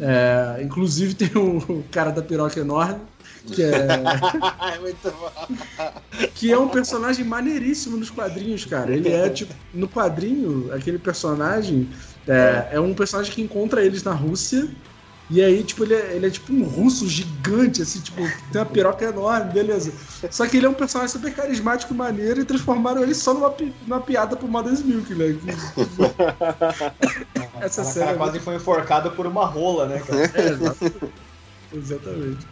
É, 0.00 0.62
inclusive 0.62 1.14
tem 1.14 1.30
o, 1.36 1.82
cara 1.90 2.10
da 2.10 2.22
piroca 2.22 2.60
enorme, 2.60 3.00
que 3.46 3.62
é, 3.62 3.86
É 4.74 4.78
muito 4.78 5.10
bom. 5.12 6.28
que 6.34 6.52
é 6.52 6.58
um 6.58 6.68
personagem 6.68 7.24
maneiríssimo 7.24 7.96
nos 7.96 8.10
quadrinhos, 8.10 8.64
cara. 8.64 8.92
Ele 8.92 9.08
é, 9.08 9.28
tipo, 9.30 9.54
no 9.72 9.88
quadrinho, 9.88 10.70
aquele 10.72 10.98
personagem 10.98 11.88
é, 12.26 12.68
é 12.72 12.80
um 12.80 12.92
personagem 12.92 13.32
que 13.32 13.40
encontra 13.40 13.84
eles 13.84 14.02
na 14.02 14.12
Rússia. 14.12 14.68
E 15.28 15.42
aí, 15.42 15.64
tipo, 15.64 15.84
ele 15.84 15.94
é, 15.94 16.14
ele 16.14 16.26
é 16.26 16.30
tipo 16.30 16.52
um 16.52 16.62
russo 16.62 17.08
gigante, 17.08 17.82
assim, 17.82 18.00
tipo, 18.00 18.18
tem 18.52 18.60
uma 18.60 18.64
piroca 18.64 19.04
enorme, 19.04 19.52
beleza. 19.52 19.92
Só 20.30 20.46
que 20.46 20.56
ele 20.56 20.66
é 20.66 20.68
um 20.68 20.74
personagem 20.74 21.12
super 21.12 21.34
carismático 21.34 21.92
e 21.92 21.96
maneiro 21.96 22.40
e 22.40 22.44
transformaram 22.44 23.02
ele 23.02 23.14
só 23.14 23.34
numa, 23.34 23.52
numa 23.86 24.00
piada 24.00 24.36
pro 24.36 24.46
Mother's 24.46 24.82
Milk, 24.82 25.12
né? 25.14 25.36
Essa 27.60 27.82
o 27.82 27.84
série. 27.84 28.00
cara 28.00 28.12
é 28.12 28.18
quase 28.18 28.38
foi 28.38 28.54
enforcado 28.54 29.10
por 29.12 29.26
uma 29.26 29.46
rola, 29.46 29.86
né, 29.86 30.00
cara? 30.00 30.30
é, 30.34 30.48
exatamente. 30.50 31.14
Exatamente. 31.72 32.46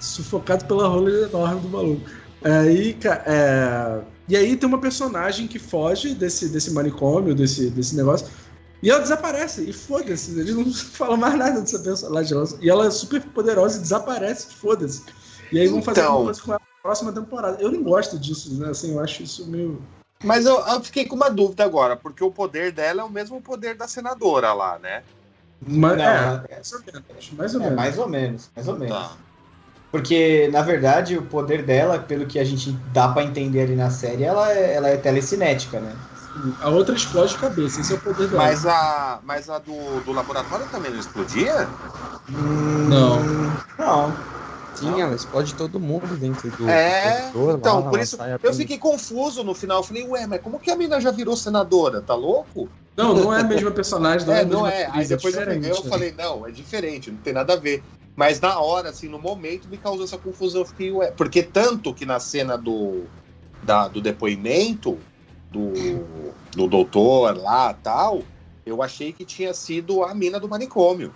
Sufocado 0.00 0.64
pela 0.64 0.88
rola 0.88 1.10
enorme 1.10 1.60
do 1.60 1.68
maluco. 1.68 2.08
Aí, 2.42 2.96
é, 3.04 4.00
E 4.28 4.36
aí 4.36 4.56
tem 4.56 4.68
uma 4.68 4.78
personagem 4.78 5.46
que 5.46 5.58
foge 5.58 6.14
desse, 6.14 6.48
desse 6.48 6.70
manicômio, 6.72 7.34
desse, 7.34 7.70
desse 7.70 7.96
negócio. 7.96 8.26
E 8.84 8.90
ela 8.90 9.00
desaparece, 9.00 9.62
e 9.62 9.72
foda-se, 9.72 10.38
eles 10.38 10.54
não 10.54 10.70
falam 10.74 11.16
mais 11.16 11.34
nada 11.38 11.58
dessa 11.62 11.78
personagem. 11.78 12.36
Ela- 12.36 12.48
E 12.60 12.68
ela 12.68 12.86
é 12.86 12.90
super 12.90 13.22
poderosa 13.22 13.78
e 13.78 13.80
desaparece, 13.80 14.54
foda-se. 14.56 15.02
E 15.50 15.58
aí 15.58 15.66
vão 15.68 15.80
fazer 15.80 16.00
Então. 16.02 16.12
alguma 16.12 16.26
coisa 16.26 16.42
com 16.42 16.50
ela 16.52 16.60
na 16.60 16.82
próxima 16.82 17.10
temporada. 17.12 17.62
Eu 17.62 17.72
não 17.72 17.82
gosto 17.82 18.18
disso, 18.18 18.52
né? 18.60 18.68
Assim, 18.68 18.92
eu 18.92 19.00
acho 19.00 19.22
isso 19.22 19.46
meio. 19.46 19.80
Mas 20.22 20.44
eu, 20.44 20.58
eu 20.60 20.80
fiquei 20.82 21.06
com 21.06 21.16
uma 21.16 21.30
dúvida 21.30 21.64
agora, 21.64 21.96
porque 21.96 22.22
o 22.22 22.30
poder 22.30 22.72
dela 22.72 23.00
é 23.00 23.04
o 23.04 23.10
mesmo 23.10 23.40
poder 23.40 23.74
da 23.74 23.88
senadora 23.88 24.52
lá, 24.52 24.78
né? 24.78 25.02
Mas, 25.66 25.96
Não, 25.96 26.04
é, 26.04 26.44
é- 26.50 26.54
mais 26.56 26.72
ou 26.74 26.80
menos. 26.84 27.30
Mais 27.32 27.54
ou 27.54 27.60
É, 27.60 27.64
menos. 27.64 27.76
mais 27.76 27.98
ou 27.98 28.08
menos, 28.08 28.50
mais 28.54 28.68
ou 28.68 28.78
menos. 28.78 28.96
Tá. 28.98 29.16
Porque, 29.90 30.48
na 30.52 30.60
verdade, 30.60 31.16
o 31.16 31.22
poder 31.22 31.62
dela, 31.62 31.98
pelo 32.00 32.26
que 32.26 32.38
a 32.38 32.44
gente 32.44 32.72
dá 32.92 33.08
pra 33.08 33.22
entender 33.22 33.62
ali 33.62 33.76
na 33.76 33.88
série, 33.90 34.24
ela 34.24 34.52
é, 34.52 34.74
ela 34.74 34.88
é 34.88 34.96
telecinética, 34.98 35.80
né? 35.80 35.94
A 36.60 36.68
outra 36.70 36.94
explode 36.94 37.36
cabeça, 37.36 37.80
esse 37.80 37.92
é 37.92 37.96
o 37.96 38.00
poder 38.00 38.28
dela. 38.28 38.42
Mas 38.42 38.66
a, 38.66 39.20
mas 39.24 39.48
a 39.48 39.58
do, 39.58 40.00
do 40.00 40.12
laboratório 40.12 40.66
também 40.66 40.90
não 40.90 40.98
explodia? 40.98 41.70
Não. 42.28 43.22
Não. 43.78 44.16
Sim, 44.74 45.00
ela 45.00 45.14
explode 45.14 45.54
todo 45.54 45.78
mundo 45.78 46.16
dentro 46.16 46.50
do 46.50 46.68
É, 46.68 47.30
do 47.30 47.52
Então, 47.52 47.80
lá, 47.84 47.90
por 47.90 48.00
isso 48.00 48.16
eu 48.16 48.34
apenas- 48.34 48.56
fiquei 48.56 48.76
confuso 48.76 49.44
no 49.44 49.54
final. 49.54 49.78
Eu 49.78 49.84
falei, 49.84 50.02
ué, 50.08 50.26
mas 50.26 50.40
como 50.42 50.58
que 50.58 50.70
a 50.70 50.76
mina 50.76 51.00
já 51.00 51.12
virou 51.12 51.36
senadora? 51.36 52.00
Tá 52.00 52.14
louco? 52.14 52.68
Não, 52.96 53.14
não 53.14 53.32
é 53.32 53.40
a 53.40 53.44
mesma 53.44 53.70
personagem, 53.70 54.26
não 54.26 54.34
é, 54.34 54.38
é, 54.38 54.40
a 54.42 54.44
mesma 54.44 54.60
não 54.60 54.66
é. 54.66 54.76
Aí 54.78 54.88
atriz, 54.90 55.08
depois 55.08 55.34
eu, 55.34 55.40
diferente, 55.40 55.62
peguei, 55.62 55.78
eu 55.78 55.84
né? 55.84 55.90
falei, 55.90 56.14
não, 56.18 56.46
é 56.46 56.50
diferente, 56.50 57.10
não 57.10 57.18
tem 57.18 57.32
nada 57.32 57.52
a 57.52 57.56
ver. 57.56 57.84
Mas 58.16 58.40
na 58.40 58.58
hora, 58.60 58.90
assim, 58.90 59.08
no 59.08 59.18
momento, 59.18 59.68
me 59.68 59.76
causou 59.78 60.04
essa 60.04 60.18
confusão. 60.18 60.62
Eu 60.62 60.66
fiquei, 60.66 60.90
ué. 60.90 61.12
Porque 61.12 61.42
tanto 61.42 61.94
que 61.94 62.04
na 62.04 62.18
cena 62.18 62.56
do, 62.56 63.02
da, 63.62 63.86
do 63.88 64.00
depoimento 64.00 64.98
do, 65.54 65.72
do 66.54 66.66
doutor 66.66 67.36
lá 67.36 67.72
tal, 67.72 68.22
eu 68.66 68.82
achei 68.82 69.12
que 69.12 69.24
tinha 69.24 69.54
sido 69.54 70.02
a 70.02 70.14
mina 70.14 70.40
do 70.40 70.48
manicômio. 70.48 71.14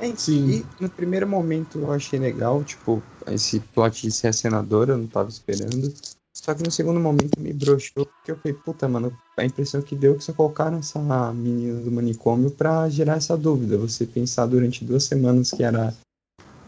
É, 0.00 0.14
Sim. 0.14 0.50
E 0.50 0.82
no 0.82 0.88
primeiro 0.88 1.26
momento 1.26 1.78
eu 1.78 1.92
achei 1.92 2.18
legal, 2.18 2.62
tipo, 2.64 3.02
esse 3.26 3.60
plot 3.60 4.02
de 4.02 4.12
ser 4.12 4.28
a 4.28 4.32
senadora, 4.32 4.92
eu 4.92 4.98
não 4.98 5.06
tava 5.06 5.28
esperando. 5.28 5.92
Só 6.32 6.54
que 6.54 6.62
no 6.62 6.70
segundo 6.70 7.00
momento 7.00 7.40
me 7.40 7.52
broxou, 7.52 8.06
porque 8.06 8.30
eu 8.30 8.36
falei, 8.36 8.56
puta, 8.64 8.88
mano, 8.88 9.12
a 9.36 9.44
impressão 9.44 9.82
que 9.82 9.96
deu 9.96 10.14
é 10.14 10.16
que 10.16 10.24
só 10.24 10.32
colocaram 10.32 10.78
essa 10.78 11.00
menina 11.32 11.80
do 11.80 11.90
manicômio 11.90 12.50
pra 12.50 12.88
gerar 12.88 13.16
essa 13.16 13.36
dúvida. 13.36 13.76
Você 13.76 14.06
pensar 14.06 14.46
durante 14.46 14.84
duas 14.84 15.04
semanas 15.04 15.50
que 15.50 15.64
era 15.64 15.92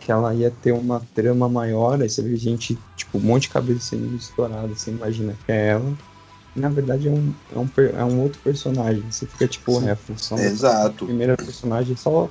que 0.00 0.10
ela 0.10 0.34
ia 0.34 0.50
ter 0.50 0.72
uma 0.72 1.00
trama 1.14 1.48
maior, 1.48 2.00
aí 2.00 2.08
você 2.08 2.22
vê 2.22 2.34
gente, 2.34 2.76
tipo, 2.96 3.18
um 3.18 3.20
monte 3.20 3.42
de 3.42 3.50
cabeça 3.50 3.90
sendo 3.90 4.16
estourada, 4.16 4.74
você 4.74 4.90
imagina 4.90 5.36
que 5.44 5.52
é 5.52 5.68
ela. 5.68 5.94
Na 6.55 6.68
verdade 6.68 7.09
é 7.09 7.11
um, 7.11 7.32
é, 7.55 7.59
um, 7.59 7.68
é 7.98 8.05
um 8.05 8.20
outro 8.22 8.40
personagem. 8.42 9.03
Você 9.11 9.26
fica 9.26 9.46
tipo, 9.46 9.80
é 9.82 9.92
a 9.92 9.96
função 9.96 10.38
Exato. 10.38 11.07
primeira 11.07 11.36
personagem 11.36 11.96
só 11.96 12.30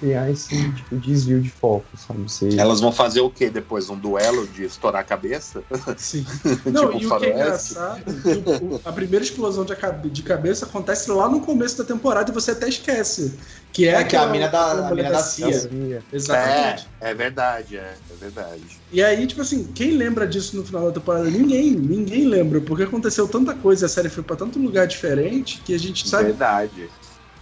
criar 0.00 0.30
esse 0.30 0.48
tipo 0.72 0.96
desvio 0.96 1.40
de 1.42 1.50
foco, 1.50 1.86
sabe? 1.94 2.22
Você, 2.22 2.48
Elas 2.58 2.80
vão 2.80 2.90
fazer 2.90 3.20
o 3.20 3.28
quê 3.30 3.50
depois? 3.50 3.90
Um 3.90 3.98
duelo 3.98 4.46
de 4.48 4.64
estourar 4.64 5.02
a 5.02 5.04
cabeça? 5.04 5.62
Sim. 5.98 6.24
Não, 6.72 6.90
Tipo 6.90 7.02
e 7.02 7.06
o 7.06 7.18
que 7.18 7.26
é 7.26 7.30
engraçado, 7.34 8.02
é 8.08 8.64
o- 8.64 8.80
a 8.82 8.90
primeira 8.92 9.22
explosão 9.24 9.64
de, 9.64 9.74
de 10.10 10.22
cabeça 10.22 10.64
acontece 10.64 11.10
lá 11.10 11.28
no 11.28 11.40
começo 11.42 11.76
da 11.76 11.84
temporada 11.84 12.30
e 12.30 12.34
você 12.34 12.52
até 12.52 12.66
esquece. 12.68 13.38
Que 13.72 13.86
é, 13.86 13.90
É, 13.90 13.92
que 13.92 14.16
a 14.16 14.20
aquela- 14.22 14.32
mina 14.32 14.48
da- 14.48 14.88
a 14.88 14.94
mina 14.94 15.10
da 15.10 15.22
CIA. 15.22 15.52
CIA. 15.52 16.04
Exatamente. 16.10 16.88
É, 17.00 17.10
é 17.10 17.14
verdade, 17.14 17.76
é, 17.76 17.94
é 18.10 18.16
verdade. 18.16 18.80
E 18.90 19.02
aí, 19.02 19.26
tipo 19.26 19.42
assim, 19.42 19.64
quem 19.72 19.92
lembra 19.92 20.26
disso 20.26 20.56
no 20.56 20.64
final 20.64 20.86
da 20.86 20.92
temporada? 20.98 21.30
Ninguém, 21.30 21.72
ninguém 21.72 22.26
lembra, 22.26 22.60
porque 22.62 22.84
aconteceu 22.84 23.28
tanta 23.28 23.54
coisa, 23.54 23.86
a 23.86 23.88
série 23.88 24.08
foi 24.08 24.22
pra 24.24 24.34
tanto 24.34 24.58
lugar 24.58 24.86
diferente 24.86 25.62
que 25.62 25.74
a 25.74 25.78
gente 25.78 26.08
sabe. 26.08 26.24
Verdade. 26.24 26.88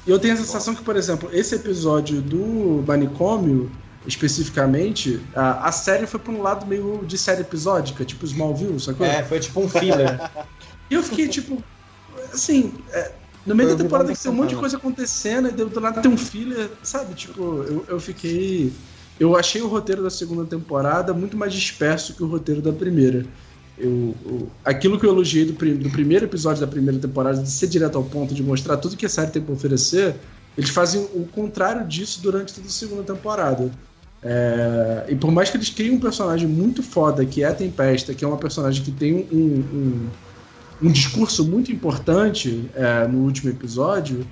E 0.07 0.11
eu 0.11 0.19
tenho 0.19 0.35
a 0.35 0.37
sensação 0.37 0.75
que, 0.75 0.83
por 0.83 0.97
exemplo, 0.97 1.29
esse 1.33 1.55
episódio 1.55 2.23
do 2.23 2.83
manicômio, 2.87 3.71
especificamente, 4.07 5.21
a, 5.35 5.69
a 5.69 5.73
série 5.73 6.07
foi 6.07 6.19
pra 6.21 6.33
um 6.33 6.41
lado 6.41 6.67
meio 6.67 7.05
de 7.07 7.19
série 7.19 7.43
episódica, 7.43 8.05
tipo 8.05 8.25
Smallville, 8.25 8.81
sacou? 8.81 9.07
É, 9.07 9.23
foi 9.25 9.41
tipo 9.41 9.61
um 9.61 9.69
filler. 9.69 10.19
E 10.91 10.95
eu 10.95 11.03
fiquei, 11.03 11.29
tipo, 11.29 11.63
assim, 12.33 12.73
é, 12.91 13.13
no 13.49 13.55
meio 13.55 13.71
Foi 13.71 13.79
da 13.79 13.85
temporada 13.85 14.13
que 14.13 14.23
tem 14.23 14.31
um 14.31 14.35
monte 14.35 14.51
de 14.51 14.57
coisa 14.57 14.77
acontecendo, 14.77 15.49
e 15.49 15.53
do 15.53 15.71
do 15.71 15.81
nada 15.81 16.03
tem 16.03 16.11
um 16.11 16.19
filler, 16.19 16.71
sabe? 16.83 17.15
Tipo, 17.15 17.63
eu, 17.63 17.85
eu 17.89 18.01
fiquei. 18.01 18.73
Eu 19.19 19.37
achei 19.37 19.61
o 19.63 19.67
roteiro 19.67 20.03
da 20.03 20.11
segunda 20.11 20.45
temporada 20.45 21.13
muito 21.13 21.37
mais 21.37 21.53
disperso 21.53 22.15
que 22.15 22.23
o 22.23 22.27
roteiro 22.29 22.61
da 22.61 22.73
primeira. 22.73 23.27
Eu, 23.81 24.14
eu- 24.26 24.49
aquilo 24.64 24.99
que 24.99 25.07
eu 25.07 25.11
elogiei 25.12 25.45
do, 25.45 25.53
do 25.53 25.91
primeiro 25.91 26.24
episódio 26.24 26.61
da 26.61 26.66
primeira 26.66 26.99
temporada, 26.99 27.43
de 27.43 27.51
ser 27.51 27.68
direto 27.68 27.97
ao 27.97 28.05
ponto, 28.05 28.35
de 28.35 28.43
mostrar 28.43 28.76
tudo 28.76 28.97
que 28.97 29.07
a 29.07 29.09
série 29.09 29.31
tem 29.31 29.41
pra 29.43 29.55
oferecer, 29.55 30.14
eles 30.57 30.70
fazem 30.70 31.01
o 31.14 31.26
contrário 31.26 31.87
disso 31.87 32.20
durante 32.20 32.53
toda 32.53 32.66
a 32.66 32.70
segunda 32.70 33.03
temporada. 33.03 33.70
É, 34.22 35.05
e 35.09 35.14
por 35.14 35.31
mais 35.31 35.49
que 35.49 35.57
eles 35.57 35.70
criem 35.70 35.93
um 35.93 36.01
personagem 36.01 36.49
muito 36.49 36.83
foda, 36.83 37.24
que 37.24 37.43
é 37.45 37.47
a 37.47 37.55
Tempesta, 37.55 38.12
que 38.12 38.24
é 38.24 38.29
uma 38.29 38.37
personagem 38.37 38.83
que 38.83 38.91
tem 38.91 39.14
um, 39.14 39.39
um, 39.39 40.09
um 40.83 40.91
discurso 40.91 41.45
muito 41.45 41.70
importante 41.70 42.68
é, 42.74 43.07
no 43.07 43.18
último 43.18 43.51
episódio, 43.51 44.26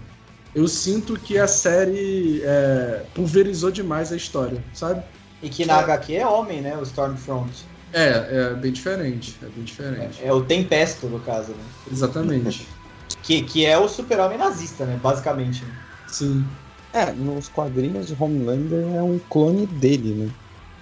eu 0.54 0.66
sinto 0.66 1.14
que 1.14 1.38
a 1.38 1.46
série 1.46 2.40
é, 2.42 3.02
pulverizou 3.14 3.70
demais 3.70 4.10
a 4.10 4.16
história, 4.16 4.58
sabe? 4.74 5.02
E 5.42 5.48
que 5.48 5.64
na 5.66 5.76
HQ 5.76 6.14
é 6.14 6.26
homem, 6.26 6.60
né? 6.60 6.76
O 6.76 6.82
Stormfront. 6.82 7.64
É, 7.92 8.50
é 8.52 8.54
bem 8.54 8.72
diferente. 8.72 9.36
É 9.42 9.46
bem 9.46 9.64
diferente. 9.64 10.20
É 10.22 10.32
o 10.32 10.42
Tempesto, 10.42 11.06
no 11.06 11.20
caso, 11.20 11.52
né? 11.52 11.64
Exatamente. 11.90 12.66
Que, 13.22 13.42
que 13.42 13.64
é 13.64 13.78
o 13.78 13.88
super-homem 13.88 14.36
nazista, 14.36 14.84
né? 14.84 14.98
Basicamente. 15.00 15.64
Sim. 16.08 16.44
É, 16.92 17.12
nos 17.12 17.48
quadrinhos, 17.48 18.10
o 18.10 18.16
Homelander 18.18 18.84
é 18.96 19.02
um 19.02 19.18
clone 19.30 19.66
dele, 19.66 20.14
né? 20.14 20.30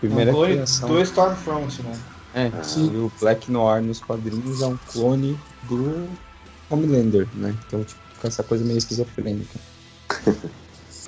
Primeira 0.00 0.30
um 0.30 0.34
clone 0.34 0.52
criação. 0.54 0.88
do 0.88 1.00
Stormfront, 1.00 1.82
né? 1.82 1.98
É, 2.34 2.62
Sim. 2.62 2.92
e 2.92 2.96
o 2.96 3.12
Black 3.20 3.50
Noir 3.50 3.82
nos 3.82 4.00
quadrinhos 4.00 4.60
é 4.60 4.66
um 4.66 4.76
clone 4.90 5.38
do 5.64 6.08
Homelander, 6.68 7.28
né? 7.34 7.54
Então, 7.66 7.84
tipo, 7.84 8.00
fica 8.14 8.28
essa 8.28 8.42
coisa 8.42 8.64
meio 8.64 8.78
esquizofrênica. 8.78 9.58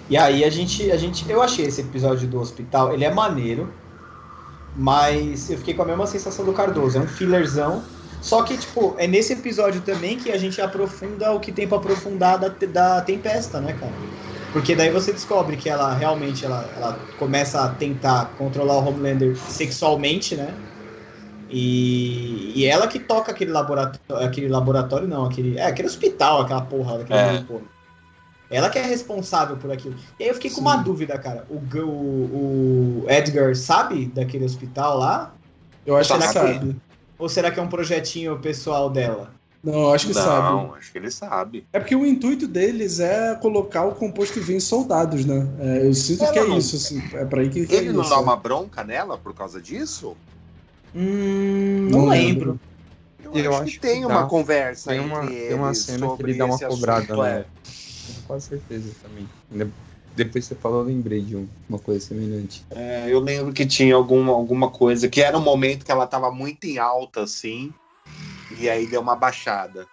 E 0.08 0.16
aí 0.16 0.44
a 0.44 0.50
gente, 0.50 0.90
a 0.92 0.96
gente. 0.96 1.28
Eu 1.28 1.42
achei 1.42 1.66
esse 1.66 1.80
episódio 1.80 2.28
do 2.28 2.38
hospital, 2.38 2.94
ele 2.94 3.04
é 3.04 3.12
maneiro, 3.12 3.72
mas 4.76 5.48
eu 5.48 5.56
fiquei 5.56 5.72
com 5.74 5.82
a 5.82 5.86
mesma 5.86 6.06
sensação 6.06 6.44
do 6.44 6.52
Cardoso. 6.52 6.98
É 6.98 7.00
um 7.00 7.08
fillerzão. 7.08 7.82
Só 8.20 8.42
que, 8.42 8.58
tipo, 8.58 8.94
é 8.98 9.06
nesse 9.06 9.32
episódio 9.32 9.80
também 9.80 10.18
que 10.18 10.30
a 10.30 10.36
gente 10.36 10.60
aprofunda 10.60 11.32
o 11.32 11.40
que 11.40 11.50
tem 11.52 11.66
pra 11.66 11.78
aprofundar 11.78 12.38
da, 12.38 12.48
da 12.48 13.00
Tempesta, 13.00 13.60
né, 13.60 13.72
cara? 13.72 13.94
Porque 14.52 14.74
daí 14.74 14.90
você 14.90 15.12
descobre 15.12 15.56
que 15.56 15.68
ela 15.68 15.94
realmente 15.94 16.44
ela, 16.44 16.72
ela 16.76 17.00
começa 17.16 17.62
a 17.62 17.68
tentar 17.74 18.34
controlar 18.36 18.76
o 18.78 18.86
Homelander 18.86 19.36
sexualmente, 19.36 20.34
né? 20.36 20.54
E, 21.48 22.52
e 22.60 22.66
ela 22.66 22.88
que 22.88 22.98
toca 22.98 23.30
aquele 23.32 23.52
laboratório, 23.52 24.26
aquele 24.26 24.48
laboratório 24.48 25.06
não, 25.06 25.24
aquele, 25.26 25.56
é, 25.56 25.66
aquele 25.66 25.88
hospital, 25.88 26.42
aquela 26.42 26.62
porra, 26.62 27.00
aquele 27.00 27.18
É. 27.18 27.42
porra. 27.42 27.75
Ela 28.50 28.70
que 28.70 28.78
é 28.78 28.82
responsável 28.82 29.56
por 29.56 29.70
aquilo. 29.72 29.96
E 30.18 30.22
aí 30.24 30.28
eu 30.30 30.34
fiquei 30.34 30.50
com 30.50 30.60
uma 30.60 30.76
dúvida, 30.76 31.18
cara. 31.18 31.46
O, 31.48 31.56
o, 31.56 33.04
o 33.04 33.10
Edgar 33.10 33.54
sabe 33.56 34.06
daquele 34.06 34.44
hospital 34.44 34.98
lá? 34.98 35.34
Eu 35.84 35.96
acho 35.96 36.08
que 36.10 36.14
ele 36.14 36.22
que- 36.22 36.32
sabe. 36.32 36.76
Ou 37.18 37.28
será 37.28 37.50
que 37.50 37.58
é 37.58 37.62
um 37.62 37.68
projetinho 37.68 38.38
pessoal 38.40 38.90
dela? 38.90 39.34
Não, 39.64 39.72
eu 39.72 39.92
acho 39.92 40.06
que 40.06 40.14
não, 40.14 40.22
sabe. 40.22 40.78
acho 40.78 40.92
que 40.92 40.98
ele 40.98 41.10
sabe. 41.10 41.64
É 41.72 41.80
porque 41.80 41.96
o 41.96 42.06
intuito 42.06 42.46
deles 42.46 43.00
é 43.00 43.34
colocar 43.36 43.84
o 43.84 43.94
composto 43.94 44.40
V 44.40 44.54
em 44.54 44.60
soldados, 44.60 45.24
né? 45.24 45.34
É, 45.58 45.86
eu 45.88 45.94
sinto 45.94 46.22
Ela 46.22 46.32
que 46.32 46.38
é 46.38 46.46
não- 46.46 46.58
isso, 46.58 46.76
assim. 46.76 47.00
É 47.14 47.24
pra 47.24 47.40
aí 47.40 47.50
que 47.50 47.66
que 47.66 47.74
Ele 47.74 47.88
é 47.88 47.92
não 47.92 48.02
isso. 48.02 48.10
dá 48.10 48.20
uma 48.20 48.36
bronca 48.36 48.84
nela 48.84 49.18
por 49.18 49.34
causa 49.34 49.60
disso? 49.60 50.14
Hum, 50.94 51.88
não, 51.90 51.98
Não 52.00 52.08
lembro. 52.08 52.60
Eu 53.24 53.32
acho, 53.50 53.62
acho 53.62 53.72
que 53.72 53.80
tem 53.80 54.00
que 54.00 54.06
uma 54.06 54.22
dá. 54.22 54.26
conversa 54.28 54.90
Tem 54.92 55.00
uma, 55.00 55.24
entre 55.24 55.48
tem 55.48 55.54
uma 55.56 55.68
eles 55.68 55.78
cena 55.84 55.98
que 55.98 56.06
sobre 56.12 56.30
ele 56.30 56.38
dá 56.38 56.46
uma 56.46 56.58
cobrada, 56.58 57.02
assunto, 57.02 57.22
né? 57.22 57.40
é. 57.40 57.46
Tenho 58.06 58.22
quase 58.26 58.46
certeza 58.46 58.94
também. 59.02 59.26
Depois 60.14 60.48
que 60.48 60.54
você 60.54 60.60
falou, 60.60 60.80
eu 60.80 60.86
lembrei 60.86 61.20
de 61.20 61.36
um- 61.36 61.48
uma 61.68 61.78
coisa 61.78 62.00
semelhante. 62.00 62.62
É, 62.70 63.12
eu 63.12 63.20
lembro 63.20 63.52
que 63.52 63.66
tinha 63.66 63.94
alguma, 63.94 64.32
alguma 64.32 64.70
coisa 64.70 65.08
que 65.08 65.20
era 65.20 65.36
um 65.36 65.42
momento 65.42 65.84
que 65.84 65.92
ela 65.92 66.06
tava 66.06 66.30
muito 66.30 66.64
em 66.64 66.78
alta, 66.78 67.22
assim, 67.22 67.72
e 68.50 68.68
aí 68.70 68.86
deu 68.86 69.00
uma 69.00 69.14
baixada. 69.16 69.86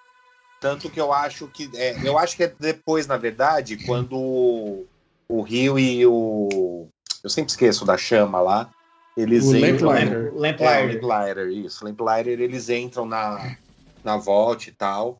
Tanto 0.59 0.89
que 0.89 0.99
eu 0.99 1.11
acho 1.11 1.47
que. 1.49 1.70
é, 1.76 1.97
eu 2.07 2.18
acho 2.18 2.38
que 2.38 2.43
é 2.43 2.55
depois, 2.57 3.05
na 3.05 3.18
verdade, 3.18 3.76
quando 3.86 4.18
o, 4.18 4.86
o 5.28 5.41
Rio 5.41 5.78
e 5.78 6.05
o. 6.05 6.88
Eu 7.22 7.30
sempre 7.30 7.51
esqueço 7.51 7.84
da 7.84 7.97
chama 7.97 8.39
lá. 8.39 8.70
Eles 9.18 9.43
O 9.43 9.55
entram. 9.55 9.89
Lamplighter. 9.89 10.34
O 10.34 10.38
É, 10.38 10.39
Lamplighter. 10.39 11.05
Lamplighter, 11.05 11.47
isso. 11.49 11.84
Lamplighter, 11.84 12.39
eles 12.39 12.70
entram 12.70 13.05
na, 13.05 13.57
na 14.05 14.16
Vault 14.18 14.70
e 14.70 14.72
tal. 14.72 15.18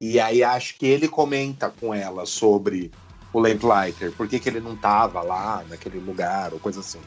E 0.00 0.20
aí 0.20 0.42
acho 0.42 0.76
que 0.76 0.86
ele 0.86 1.08
comenta 1.08 1.70
com 1.70 1.94
ela 1.94 2.26
sobre 2.26 2.92
o 3.32 3.40
Lamplighter. 3.40 4.12
Por 4.12 4.28
que, 4.28 4.38
que 4.38 4.48
ele 4.48 4.60
não 4.60 4.76
tava 4.76 5.22
lá, 5.22 5.64
naquele 5.68 5.98
lugar, 5.98 6.52
ou 6.52 6.60
coisa 6.60 6.80
assim. 6.80 7.00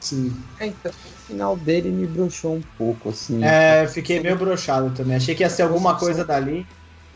Sim. 0.00 0.44
É, 0.58 0.66
então, 0.66 0.92
o 0.92 1.26
final 1.26 1.56
dele 1.56 1.90
me 1.90 2.06
broxou 2.06 2.56
um 2.56 2.62
pouco, 2.76 3.08
assim. 3.08 3.42
É, 3.42 3.86
fiquei 3.88 4.20
meio 4.20 4.38
broxado 4.38 4.94
também. 4.94 5.16
Achei 5.16 5.34
que 5.34 5.42
ia 5.42 5.50
ser 5.50 5.62
alguma 5.62 5.98
coisa 5.98 6.24
dali. 6.24 6.66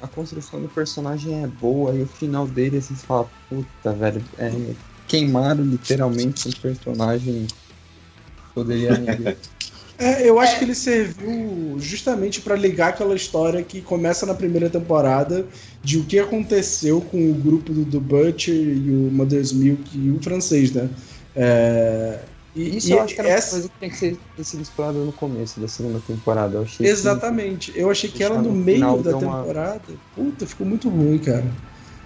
A 0.00 0.06
construção 0.06 0.62
do 0.62 0.68
personagem 0.68 1.42
é 1.42 1.46
boa 1.46 1.94
e 1.94 2.02
o 2.02 2.06
final 2.06 2.46
dele, 2.46 2.76
assim, 2.76 2.94
você 2.94 3.04
fala, 3.04 3.28
puta, 3.48 3.92
velho, 3.92 4.22
é, 4.38 4.74
queimaram 5.06 5.64
literalmente 5.64 6.48
um 6.48 6.52
personagem 6.52 7.46
que 7.46 8.54
poderia. 8.54 8.90
É, 9.98 10.28
eu 10.28 10.38
acho 10.38 10.58
que 10.58 10.64
ele 10.64 10.76
serviu 10.76 11.74
justamente 11.78 12.40
pra 12.40 12.54
ligar 12.54 12.90
aquela 12.90 13.16
história 13.16 13.62
que 13.64 13.82
começa 13.82 14.24
na 14.24 14.32
primeira 14.34 14.70
temporada 14.70 15.44
de 15.82 15.98
o 15.98 16.04
que 16.04 16.18
aconteceu 16.20 17.00
com 17.00 17.30
o 17.30 17.34
grupo 17.34 17.72
do, 17.72 17.84
do 17.84 18.00
Butcher 18.00 18.54
e 18.54 18.90
o 18.90 19.10
Mother's 19.10 19.52
Milk 19.52 19.98
e 19.98 20.10
o 20.10 20.22
francês, 20.22 20.70
né? 20.72 20.88
É, 21.34 22.20
e, 22.54 22.76
Isso 22.76 22.88
e 22.88 22.92
eu 22.92 23.00
acho 23.02 23.14
que 23.14 23.20
era 23.20 23.28
uma 23.28 23.34
essa- 23.36 23.50
coisa 23.50 23.68
que 23.68 23.74
tinha 23.78 23.90
que 23.90 23.96
ser, 23.96 24.18
ter 24.36 24.44
sido 24.44 24.62
explorada 24.62 24.98
no 25.00 25.12
começo 25.12 25.58
da 25.60 25.66
segunda 25.66 25.98
temporada. 26.06 26.58
Eu 26.58 26.62
achei 26.62 26.86
que- 26.86 26.92
Exatamente. 26.92 27.72
Eu 27.74 27.90
achei 27.90 28.08
que 28.08 28.22
ela 28.22 28.40
no 28.40 28.50
no 28.50 28.54
meio 28.54 29.02
da 29.02 29.10
deu 29.10 29.18
uma- 29.18 29.40
temporada. 29.40 29.82
Puta, 30.14 30.46
ficou 30.46 30.66
muito 30.66 30.88
ruim, 30.88 31.18
cara. 31.18 31.44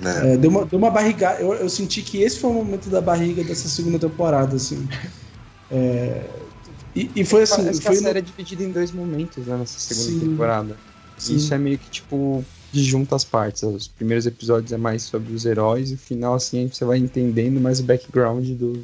Né? 0.01 0.32
É, 0.32 0.36
deu, 0.38 0.51
uma, 0.51 0.64
deu 0.64 0.78
uma 0.78 0.90
barriga. 0.90 1.36
Eu, 1.38 1.53
eu 1.55 1.68
senti 1.68 2.01
que 2.03 2.22
esse 2.22 2.38
foi 2.40 2.51
o 2.51 2.55
momento 2.55 2.88
da 2.88 3.01
barriga 3.03 3.45
dessa 3.45 3.68
segunda 3.68 3.99
temporada, 3.99 4.57
assim. 4.57 4.88
É, 5.70 6.24
e, 6.95 7.11
e 7.16 7.24
foi 7.24 7.43
assim. 7.43 7.62
Parece 7.62 7.80
que 7.80 7.86
Foi 7.86 7.97
a 7.97 8.01
no- 8.01 8.07
série 8.07 8.18
é 8.18 8.22
dividida 8.22 8.62
em 8.62 8.70
dois 8.72 8.93
momentos 8.93 9.47
né, 9.47 9.57
nessa 9.57 9.78
segunda 9.78 10.11
Sim. 10.11 10.20
temporada. 10.20 10.76
Sim. 11.18 11.36
Isso 11.36 11.55
é 11.55 11.59
meio 11.59 11.78
que 11.78 11.90
tipo 11.90 12.45
de 12.72 12.82
junta 12.82 13.14
as 13.16 13.24
partes. 13.24 13.62
Os 13.62 13.86
primeiros 13.88 14.26
episódios 14.26 14.72
é 14.72 14.76
mais 14.76 15.03
sobre 15.03 15.32
os 15.32 15.45
heróis 15.45 15.90
e 15.90 15.95
o 15.95 15.99
final 15.99 16.34
assim 16.34 16.68
você 16.68 16.84
vai 16.84 16.99
entendendo 16.99 17.61
mais 17.61 17.80
o 17.80 17.82
background 17.84 18.49
do. 18.51 18.82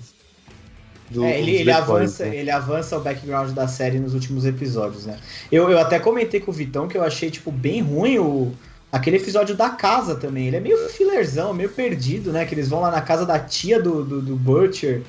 do 1.10 1.24
É, 1.24 1.40
ele, 1.40 1.52
ele 1.56 1.70
avança, 1.72 2.26
né? 2.26 2.36
ele 2.36 2.50
avança 2.50 2.96
o 2.96 3.00
background 3.00 3.50
da 3.52 3.66
série 3.66 3.98
nos 3.98 4.14
últimos 4.14 4.44
episódios, 4.44 5.06
né? 5.06 5.18
Eu, 5.50 5.70
eu 5.70 5.78
até 5.78 5.98
comentei 5.98 6.38
com 6.40 6.50
o 6.50 6.54
Vitão 6.54 6.86
que 6.86 6.96
eu 6.96 7.02
achei, 7.02 7.30
tipo, 7.30 7.50
bem 7.50 7.80
ruim 7.82 8.18
o, 8.18 8.52
aquele 8.92 9.16
episódio 9.16 9.56
da 9.56 9.70
casa 9.70 10.14
também. 10.14 10.46
Ele 10.48 10.56
é 10.56 10.60
meio 10.60 10.76
fillerzão, 10.90 11.52
meio 11.54 11.70
perdido, 11.70 12.30
né? 12.32 12.44
Que 12.44 12.54
eles 12.54 12.68
vão 12.68 12.80
lá 12.80 12.90
na 12.90 13.00
casa 13.00 13.24
da 13.26 13.38
tia 13.38 13.82
do, 13.82 14.04
do, 14.04 14.22
do 14.22 14.36
Butcher. 14.36 15.02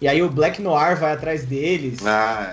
E 0.00 0.08
aí 0.08 0.22
o 0.22 0.30
Black 0.30 0.60
Noir 0.60 0.96
vai 0.98 1.12
atrás 1.12 1.44
deles. 1.44 2.04
Ah, 2.06 2.52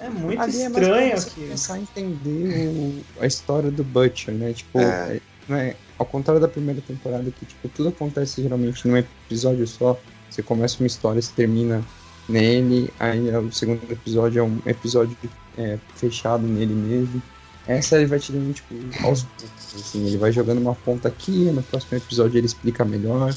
é. 0.00 0.06
É 0.06 0.10
muito 0.10 0.40
Ali 0.40 0.60
é 0.60 0.66
estranho 0.66 1.16
você 1.16 1.28
aqui. 1.28 1.40
começar 1.44 1.74
a 1.74 1.78
entender 1.78 2.68
o- 2.68 3.04
a 3.20 3.26
história 3.26 3.70
do 3.70 3.84
Butcher, 3.84 4.34
né? 4.34 4.52
Tipo, 4.52 4.80
É. 4.80 5.16
é, 5.16 5.20
né, 5.48 5.74
ao 5.96 6.04
contrário 6.06 6.40
da 6.40 6.48
primeira 6.48 6.80
temporada, 6.80 7.30
que 7.30 7.46
tipo, 7.46 7.68
tudo 7.68 7.90
acontece 7.90 8.42
geralmente 8.42 8.86
num 8.86 8.96
episódio 8.96 9.66
só. 9.66 9.98
Você 10.28 10.42
começa 10.42 10.80
uma 10.80 10.86
história, 10.86 11.20
você 11.22 11.30
termina 11.32 11.84
nele, 12.28 12.92
aí 12.98 13.20
o 13.36 13.52
segundo 13.52 13.80
episódio 13.92 14.40
é 14.40 14.42
um 14.42 14.58
episódio 14.66 15.16
é, 15.56 15.78
fechado 15.94 16.46
nele 16.48 16.74
mesmo. 16.74 17.22
Essa 17.66 17.96
ele 17.96 18.06
vai 18.06 18.18
te 18.18 18.32
dando, 18.32 18.52
tipo, 18.52 18.74
aos 19.06 19.22
poucos, 19.22 19.74
assim, 19.76 20.04
ele 20.06 20.16
vai 20.16 20.32
jogando 20.32 20.58
uma 20.58 20.74
ponta 20.74 21.06
aqui, 21.06 21.44
no 21.52 21.62
próximo 21.62 21.96
episódio 21.96 22.38
ele 22.38 22.46
explica 22.46 22.84
melhor. 22.84 23.32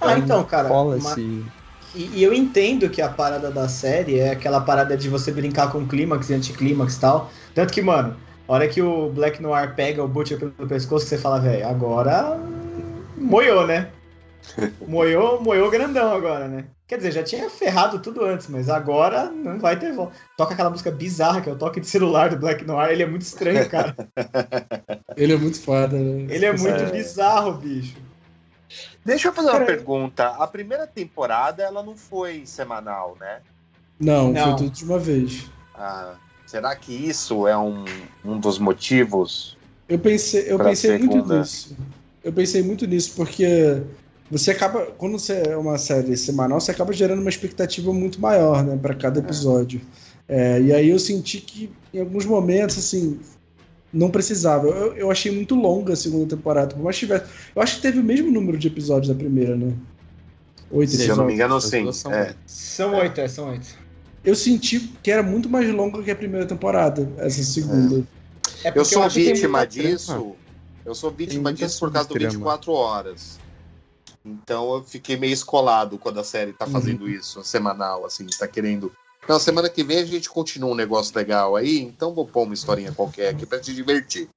Ah, 0.00 0.18
então, 0.18 0.44
cara, 0.44 0.68
Rola 0.68 0.98
ma- 0.98 1.12
esse... 1.12 1.42
E, 1.94 2.18
e 2.18 2.22
eu 2.22 2.32
entendo 2.32 2.88
que 2.88 3.02
a 3.02 3.08
parada 3.08 3.50
da 3.50 3.68
série 3.68 4.18
é 4.18 4.30
aquela 4.30 4.60
parada 4.60 4.96
de 4.96 5.08
você 5.08 5.32
brincar 5.32 5.72
com 5.72 5.86
clímax 5.86 6.30
e 6.30 6.34
anticlímax 6.34 6.96
e 6.96 7.00
tal. 7.00 7.30
Tanto 7.54 7.72
que, 7.72 7.82
mano, 7.82 8.16
a 8.46 8.52
hora 8.52 8.68
que 8.68 8.80
o 8.80 9.10
Black 9.10 9.42
Noir 9.42 9.74
pega 9.74 10.02
o 10.02 10.08
Butcher 10.08 10.38
pelo 10.38 10.68
pescoço, 10.68 11.06
você 11.06 11.18
fala, 11.18 11.40
velho, 11.40 11.66
agora. 11.66 12.38
moiou, 13.16 13.66
né? 13.66 13.88
moiou, 14.86 15.42
moiou 15.42 15.70
grandão 15.70 16.14
agora, 16.14 16.48
né? 16.48 16.64
Quer 16.86 16.96
dizer, 16.96 17.12
já 17.12 17.22
tinha 17.22 17.48
ferrado 17.48 18.00
tudo 18.00 18.24
antes, 18.24 18.48
mas 18.48 18.68
agora 18.68 19.30
não 19.30 19.60
vai 19.60 19.78
ter 19.78 19.92
volta. 19.92 20.12
Toca 20.36 20.54
aquela 20.54 20.70
música 20.70 20.90
bizarra, 20.90 21.40
que 21.40 21.48
é 21.48 21.52
o 21.52 21.56
toque 21.56 21.78
de 21.78 21.86
celular 21.86 22.30
do 22.30 22.36
Black 22.36 22.66
Noir. 22.66 22.90
Ele 22.90 23.04
é 23.04 23.06
muito 23.06 23.22
estranho, 23.22 23.68
cara. 23.68 23.94
Ele 25.16 25.32
é 25.32 25.36
muito 25.36 25.60
foda, 25.60 25.96
né? 25.96 26.26
Ele 26.28 26.44
é 26.46 26.50
muito 26.52 26.82
É. 26.82 26.90
bizarro, 26.90 27.52
bicho. 27.52 27.94
Deixa 29.04 29.28
eu 29.28 29.32
fazer 29.32 29.48
uma 29.48 29.58
Cara, 29.58 29.66
pergunta. 29.66 30.26
A 30.26 30.46
primeira 30.46 30.86
temporada, 30.86 31.62
ela 31.62 31.82
não 31.82 31.96
foi 31.96 32.42
semanal, 32.44 33.16
né? 33.18 33.40
Não, 33.98 34.32
Não. 34.32 34.56
foi 34.56 34.66
tudo 34.66 34.70
de 34.70 34.84
uma 34.84 34.98
vez. 34.98 35.50
Ah, 35.74 36.14
será 36.46 36.74
que 36.76 36.92
isso 36.92 37.46
é 37.46 37.56
um, 37.56 37.84
um 38.24 38.38
dos 38.38 38.58
motivos? 38.58 39.56
Eu 39.88 39.98
pensei, 39.98 40.50
eu 40.52 40.58
pensei 40.58 40.98
muito 40.98 41.34
nisso. 41.34 41.76
Eu 42.22 42.32
pensei 42.32 42.62
muito 42.62 42.86
nisso, 42.86 43.14
porque 43.16 43.82
você 44.30 44.52
acaba. 44.52 44.86
Quando 44.98 45.18
você 45.18 45.42
é 45.48 45.56
uma 45.56 45.78
série 45.78 46.16
semanal, 46.16 46.60
você 46.60 46.70
acaba 46.70 46.92
gerando 46.92 47.20
uma 47.20 47.30
expectativa 47.30 47.92
muito 47.92 48.20
maior, 48.20 48.62
né, 48.62 48.78
para 48.80 48.94
cada 48.94 49.18
episódio. 49.18 49.80
É, 50.28 50.60
e 50.60 50.72
aí 50.72 50.90
eu 50.90 50.98
senti 50.98 51.40
que 51.40 51.72
em 51.92 52.00
alguns 52.00 52.24
momentos, 52.24 52.78
assim, 52.78 53.18
não 53.92 54.10
precisava. 54.10 54.68
Eu, 54.68 54.94
eu 54.94 55.10
achei 55.10 55.32
muito 55.32 55.54
longa 55.54 55.92
a 55.92 55.96
segunda 55.96 56.36
temporada, 56.36 56.74
por 56.74 56.82
mais 56.82 56.96
tivesse. 56.96 57.26
Eu 57.54 57.62
acho 57.62 57.76
que 57.76 57.82
teve 57.82 57.98
o 57.98 58.04
mesmo 58.04 58.30
número 58.30 58.58
de 58.58 58.68
episódios 58.68 59.08
da 59.08 59.14
primeira, 59.14 59.56
né? 59.56 59.74
Oito 60.70 60.92
Se 60.92 61.08
eu 61.08 61.16
não 61.16 61.26
me 61.26 61.34
engano, 61.34 61.60
sim. 61.60 61.90
são 61.92 62.12
É. 62.12 62.34
São 62.46 62.94
oito, 62.94 63.20
é, 63.20 63.26
são 63.26 63.50
oito. 63.50 63.76
Eu 64.22 64.36
senti 64.36 64.78
que 65.02 65.10
era 65.10 65.22
muito 65.22 65.48
mais 65.48 65.68
longa 65.72 66.02
que 66.02 66.10
a 66.10 66.16
primeira 66.16 66.46
temporada, 66.46 67.10
essa 67.18 67.42
segunda. 67.42 68.04
É 68.62 68.68
Eu 68.68 68.72
porque 68.74 68.84
sou 68.84 69.02
muita 69.02 69.14
vítima 69.14 69.66
trama. 69.66 69.66
disso. 69.66 70.36
Eu 70.84 70.94
sou 70.94 71.10
vítima 71.10 71.52
disso 71.52 71.80
por 71.80 71.92
causa 71.92 72.08
do 72.08 72.12
subtrama. 72.12 72.32
24 72.32 72.72
horas. 72.72 73.40
Então 74.24 74.74
eu 74.74 74.84
fiquei 74.84 75.16
meio 75.16 75.32
escolado 75.32 75.98
quando 75.98 76.20
a 76.20 76.24
série 76.24 76.52
tá 76.52 76.66
fazendo 76.66 77.08
isso, 77.08 77.42
semanal, 77.42 78.04
assim, 78.04 78.26
tá 78.38 78.46
querendo. 78.46 78.92
Não, 79.30 79.38
semana 79.38 79.68
que 79.68 79.84
vem 79.84 79.98
a 80.00 80.04
gente 80.04 80.28
continua 80.28 80.72
um 80.72 80.74
negócio 80.74 81.16
legal 81.16 81.54
aí, 81.54 81.78
então 81.78 82.12
vou 82.12 82.26
pôr 82.26 82.42
uma 82.42 82.52
historinha 82.52 82.90
qualquer 82.90 83.28
aqui 83.28 83.46
pra 83.46 83.60
te 83.60 83.72
divertir. 83.72 84.28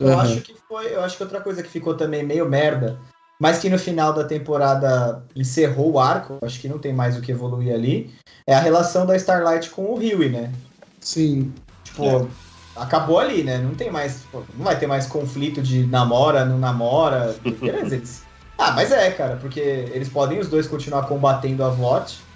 Eu 0.00 0.08
Aham. 0.08 0.22
acho 0.22 0.40
que 0.40 0.56
foi. 0.66 0.94
Eu 0.94 1.02
acho 1.02 1.18
que 1.18 1.22
outra 1.22 1.42
coisa 1.42 1.62
que 1.62 1.68
ficou 1.68 1.94
também 1.94 2.24
meio 2.24 2.48
merda, 2.48 2.98
mas 3.38 3.58
que 3.58 3.68
no 3.68 3.78
final 3.78 4.10
da 4.14 4.24
temporada 4.24 5.22
encerrou 5.36 5.92
o 5.92 6.00
arco, 6.00 6.38
acho 6.40 6.58
que 6.62 6.66
não 6.66 6.78
tem 6.78 6.94
mais 6.94 7.14
o 7.14 7.20
que 7.20 7.30
evoluir 7.30 7.74
ali, 7.74 8.10
é 8.46 8.54
a 8.54 8.60
relação 8.60 9.04
da 9.04 9.14
Starlight 9.16 9.68
com 9.68 9.82
o 9.82 9.96
Huey, 9.96 10.30
né? 10.30 10.50
Sim. 10.98 11.52
Tipo, 11.84 12.06
É. 12.06 12.26
acabou 12.74 13.18
ali, 13.18 13.44
né? 13.44 13.58
Não 13.58 13.74
tem 13.74 13.90
mais. 13.90 14.26
não 14.32 14.64
vai 14.64 14.78
ter 14.78 14.86
mais 14.86 15.06
conflito 15.06 15.60
de 15.60 15.86
namora, 15.88 16.46
não 16.46 16.56
namora. 16.56 17.36
Beleza, 17.44 17.96
eles. 17.96 18.24
Ah, 18.56 18.72
mas 18.72 18.90
é, 18.92 19.10
cara, 19.10 19.36
porque 19.36 19.60
eles 19.60 20.08
podem 20.08 20.38
os 20.38 20.48
dois 20.48 20.66
continuar 20.66 21.06
combatendo 21.06 21.62
a 21.62 21.68
VOT. 21.68 22.27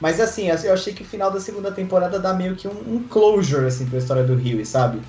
Mas 0.00 0.18
assim, 0.20 0.48
eu 0.48 0.72
achei 0.72 0.92
que 0.94 1.02
o 1.02 1.06
final 1.06 1.30
da 1.30 1.40
segunda 1.40 1.70
temporada 1.70 2.18
dá 2.18 2.32
meio 2.32 2.56
que 2.56 2.66
um, 2.66 2.94
um 2.96 3.02
closure, 3.08 3.66
assim, 3.66 3.86
pra 3.86 3.98
história 3.98 4.24
do 4.24 4.34
Huey, 4.34 4.64
sabe? 4.64 5.00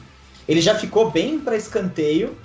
Ele 0.47 0.61
já 0.61 0.75
ficou 0.75 1.11
bem 1.11 1.39
pra 1.39 1.55
escanteio 1.55 2.35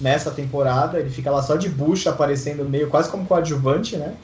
nessa 0.00 0.30
temporada, 0.30 0.98
ele 1.00 1.10
fica 1.10 1.30
lá 1.30 1.42
só 1.42 1.56
de 1.56 1.68
bucha, 1.68 2.10
aparecendo 2.10 2.64
meio 2.68 2.88
quase 2.88 3.10
como 3.10 3.26
coadjuvante, 3.26 3.96
né? 3.96 4.14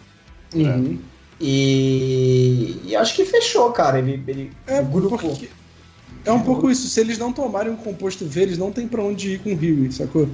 Uhum. 0.54 0.98
E, 1.40 2.80
e 2.84 2.96
acho 2.96 3.14
que 3.14 3.24
fechou, 3.24 3.70
cara. 3.72 3.98
Ele, 3.98 4.22
ele 4.26 4.52
É, 4.66 4.80
o 4.80 4.84
grupo. 4.86 5.18
porque 5.18 5.50
é 6.24 6.32
um 6.32 6.42
pouco 6.42 6.70
isso. 6.70 6.88
Se 6.88 7.00
eles 7.00 7.18
não 7.18 7.32
tomarem 7.32 7.72
um 7.72 7.76
composto 7.76 8.24
V, 8.26 8.42
eles 8.42 8.58
não 8.58 8.70
tem 8.72 8.88
pra 8.88 9.02
onde 9.02 9.32
ir 9.32 9.38
com 9.40 9.52
o 9.52 9.56
Rio, 9.56 9.90
sacou? 9.92 10.28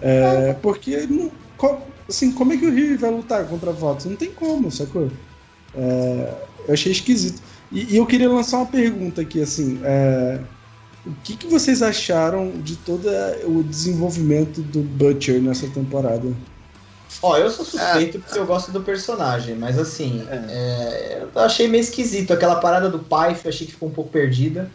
É, 0.00 0.52
porque, 0.54 1.06
não- 1.06 1.30
co- 1.56 1.82
assim, 2.08 2.32
como 2.32 2.52
é 2.52 2.56
que 2.56 2.66
o 2.66 2.72
Rio 2.72 2.98
vai 2.98 3.10
lutar 3.10 3.48
contra 3.48 3.70
a 3.70 3.72
Vox? 3.72 4.04
Não 4.04 4.16
tem 4.16 4.30
como, 4.34 4.70
sacou? 4.70 5.10
É, 5.74 6.46
eu 6.66 6.74
achei 6.74 6.92
esquisito. 6.92 7.40
E, 7.70 7.94
e 7.94 7.96
eu 7.96 8.06
queria 8.06 8.28
lançar 8.28 8.58
uma 8.58 8.66
pergunta 8.66 9.20
aqui, 9.20 9.40
assim. 9.40 9.80
é, 9.84 10.40
o 11.06 11.14
que, 11.22 11.36
que 11.36 11.46
vocês 11.46 11.82
acharam 11.82 12.50
de 12.62 12.74
todo 12.76 13.08
o 13.44 13.62
desenvolvimento 13.62 14.60
do 14.60 14.80
Butcher 14.80 15.40
nessa 15.40 15.68
temporada? 15.68 16.32
Ó, 17.22 17.36
eu 17.36 17.48
sou 17.48 17.64
suspeito 17.64 18.18
porque 18.18 18.38
eu 18.38 18.44
gosto 18.44 18.72
do 18.72 18.80
personagem, 18.80 19.54
mas 19.54 19.78
assim, 19.78 20.26
é, 20.28 21.22
eu 21.32 21.40
achei 21.40 21.68
meio 21.68 21.80
esquisito. 21.80 22.32
Aquela 22.32 22.56
parada 22.56 22.90
do 22.90 22.98
pai, 22.98 23.38
eu 23.44 23.48
achei 23.48 23.66
que 23.66 23.72
ficou 23.72 23.88
um 23.88 23.92
pouco 23.92 24.10
perdida. 24.10 24.68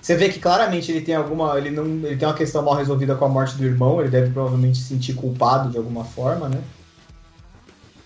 Você 0.00 0.16
vê 0.16 0.28
que 0.28 0.38
claramente 0.38 0.90
ele 0.90 1.02
tem 1.02 1.14
alguma. 1.14 1.58
Ele 1.58 1.70
não. 1.70 1.84
Ele 1.84 2.16
tem 2.16 2.26
uma 2.26 2.34
questão 2.34 2.62
mal 2.62 2.74
resolvida 2.74 3.14
com 3.14 3.24
a 3.26 3.28
morte 3.28 3.56
do 3.56 3.64
irmão, 3.64 4.00
ele 4.00 4.08
deve 4.08 4.30
provavelmente 4.30 4.78
se 4.78 4.84
sentir 4.84 5.14
culpado 5.14 5.70
de 5.70 5.76
alguma 5.76 6.04
forma, 6.04 6.48
né? 6.48 6.60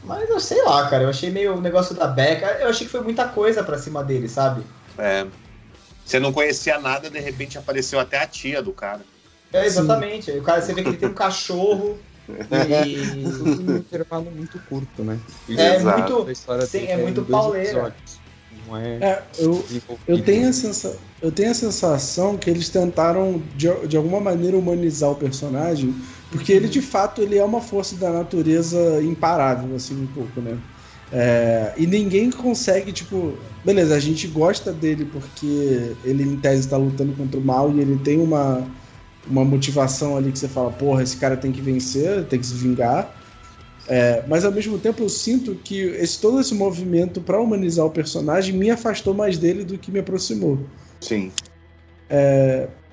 Mas 0.02 0.28
eu 0.28 0.40
sei 0.40 0.62
lá, 0.64 0.88
cara, 0.88 1.04
eu 1.04 1.08
achei 1.08 1.30
meio 1.30 1.54
o 1.56 1.60
negócio 1.60 1.94
da 1.94 2.06
Becca. 2.06 2.58
Eu 2.60 2.68
achei 2.68 2.86
que 2.86 2.92
foi 2.92 3.02
muita 3.02 3.28
coisa 3.28 3.62
pra 3.62 3.78
cima 3.78 4.02
dele, 4.02 4.28
sabe? 4.28 4.62
É. 4.98 5.26
Você 6.04 6.18
não 6.18 6.32
conhecia 6.32 6.78
nada, 6.78 7.08
de 7.08 7.20
repente 7.20 7.56
apareceu 7.56 8.00
até 8.00 8.18
a 8.18 8.26
tia 8.26 8.60
do 8.60 8.72
cara. 8.72 9.00
É, 9.52 9.64
exatamente. 9.64 10.30
Aí 10.30 10.40
O 10.40 10.42
cara, 10.42 10.60
você 10.60 10.74
vê 10.74 10.82
que 10.82 10.88
ele 10.88 10.96
tem 10.96 11.08
um 11.08 11.14
cachorro. 11.14 11.98
E. 12.28 12.96
Num 13.62 13.76
intervalo 13.76 14.30
muito 14.30 14.58
curto, 14.68 15.04
né? 15.04 15.18
É 15.48 15.76
Exato. 15.76 16.24
muito. 16.24 16.66
Sim, 16.66 16.86
é 16.86 16.94
em 16.94 17.02
muito 17.02 17.22
pauleira. 17.22 17.68
episódios. 17.68 18.22
Não 18.66 18.76
é, 18.76 18.98
É, 19.00 19.22
eu. 19.38 19.64
Eu 20.06 20.22
tenho, 20.22 20.48
a 20.48 20.52
sensa... 20.52 20.96
eu 21.20 21.30
tenho 21.30 21.50
a 21.50 21.54
sensação 21.54 22.36
que 22.36 22.48
eles 22.48 22.68
tentaram, 22.68 23.42
de, 23.54 23.68
de 23.86 23.96
alguma 23.96 24.20
maneira, 24.20 24.56
humanizar 24.56 25.10
o 25.10 25.16
personagem, 25.16 25.94
porque 26.32 26.52
ele, 26.52 26.66
de 26.68 26.80
fato, 26.80 27.22
ele 27.22 27.36
é 27.36 27.44
uma 27.44 27.60
força 27.60 27.94
da 27.96 28.10
natureza 28.10 29.02
imparável, 29.02 29.76
assim, 29.76 30.02
um 30.02 30.06
pouco, 30.06 30.40
né? 30.40 30.56
É, 31.12 31.74
e 31.76 31.86
ninguém 31.86 32.30
consegue, 32.30 32.90
tipo... 32.90 33.34
Beleza, 33.64 33.94
a 33.94 34.00
gente 34.00 34.26
gosta 34.28 34.72
dele 34.72 35.04
porque 35.04 35.94
ele, 36.02 36.22
em 36.24 36.36
tese, 36.38 36.68
tá 36.68 36.76
lutando 36.78 37.12
contra 37.12 37.38
o 37.38 37.44
mal 37.44 37.70
e 37.70 37.80
ele 37.80 37.98
tem 37.98 38.18
uma, 38.18 38.66
uma 39.28 39.44
motivação 39.44 40.16
ali 40.16 40.32
que 40.32 40.38
você 40.38 40.48
fala, 40.48 40.70
porra, 40.72 41.02
esse 41.02 41.18
cara 41.18 41.36
tem 41.36 41.52
que 41.52 41.60
vencer, 41.60 42.24
tem 42.24 42.40
que 42.40 42.46
se 42.46 42.54
vingar. 42.54 43.14
É, 43.86 44.24
mas 44.28 44.44
ao 44.44 44.52
mesmo 44.52 44.78
tempo 44.78 45.02
eu 45.02 45.08
sinto 45.08 45.54
que 45.56 45.80
esse, 45.80 46.18
todo 46.20 46.40
esse 46.40 46.54
movimento 46.54 47.20
para 47.20 47.40
humanizar 47.40 47.84
o 47.84 47.90
personagem 47.90 48.56
me 48.56 48.70
afastou 48.70 49.12
mais 49.12 49.36
dele 49.36 49.64
do 49.64 49.76
que 49.76 49.90
me 49.90 49.98
aproximou. 49.98 50.58
Sim. 51.00 51.30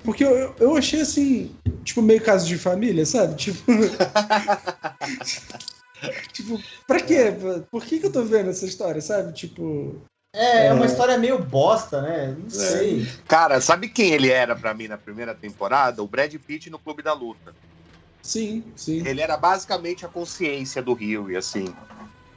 Porque 0.02 0.24
eu, 0.24 0.30
eu- 0.30 0.54
eu 0.60 0.76
achei 0.76 1.00
assim, 1.00 1.50
tipo, 1.90 2.02
meio 2.02 2.22
caso 2.22 2.46
de 2.46 2.56
família, 2.56 3.04
sabe? 3.04 3.36
Tipo. 3.36 3.62
tipo, 6.32 6.60
pra 6.86 7.00
quê? 7.00 7.34
Por 7.70 7.84
que, 7.84 7.98
que 7.98 8.06
eu 8.06 8.12
tô 8.12 8.24
vendo 8.24 8.50
essa 8.50 8.64
história, 8.64 9.00
sabe? 9.00 9.32
Tipo. 9.32 10.00
É, 10.32 10.68
é 10.68 10.72
uma 10.72 10.84
É. 10.84 10.86
história 10.86 11.18
meio 11.18 11.42
bosta, 11.42 12.00
né? 12.00 12.36
Não 12.40 12.48
sei. 12.48 13.04
Cara, 13.26 13.60
sabe 13.60 13.88
quem 13.88 14.12
ele 14.12 14.30
era 14.30 14.54
pra 14.54 14.72
mim 14.72 14.86
na 14.86 14.96
primeira 14.96 15.34
temporada? 15.34 16.02
O 16.02 16.06
Brad 16.06 16.32
Pitt 16.34 16.70
no 16.70 16.78
Clube 16.78 17.02
da 17.02 17.12
Luta. 17.12 17.52
Sim, 18.22 18.62
sim. 18.76 19.04
Ele 19.04 19.20
era 19.20 19.36
basicamente 19.36 20.06
a 20.06 20.08
consciência 20.08 20.80
do 20.80 20.94
Rio, 20.94 21.30
e 21.30 21.36
assim. 21.36 21.74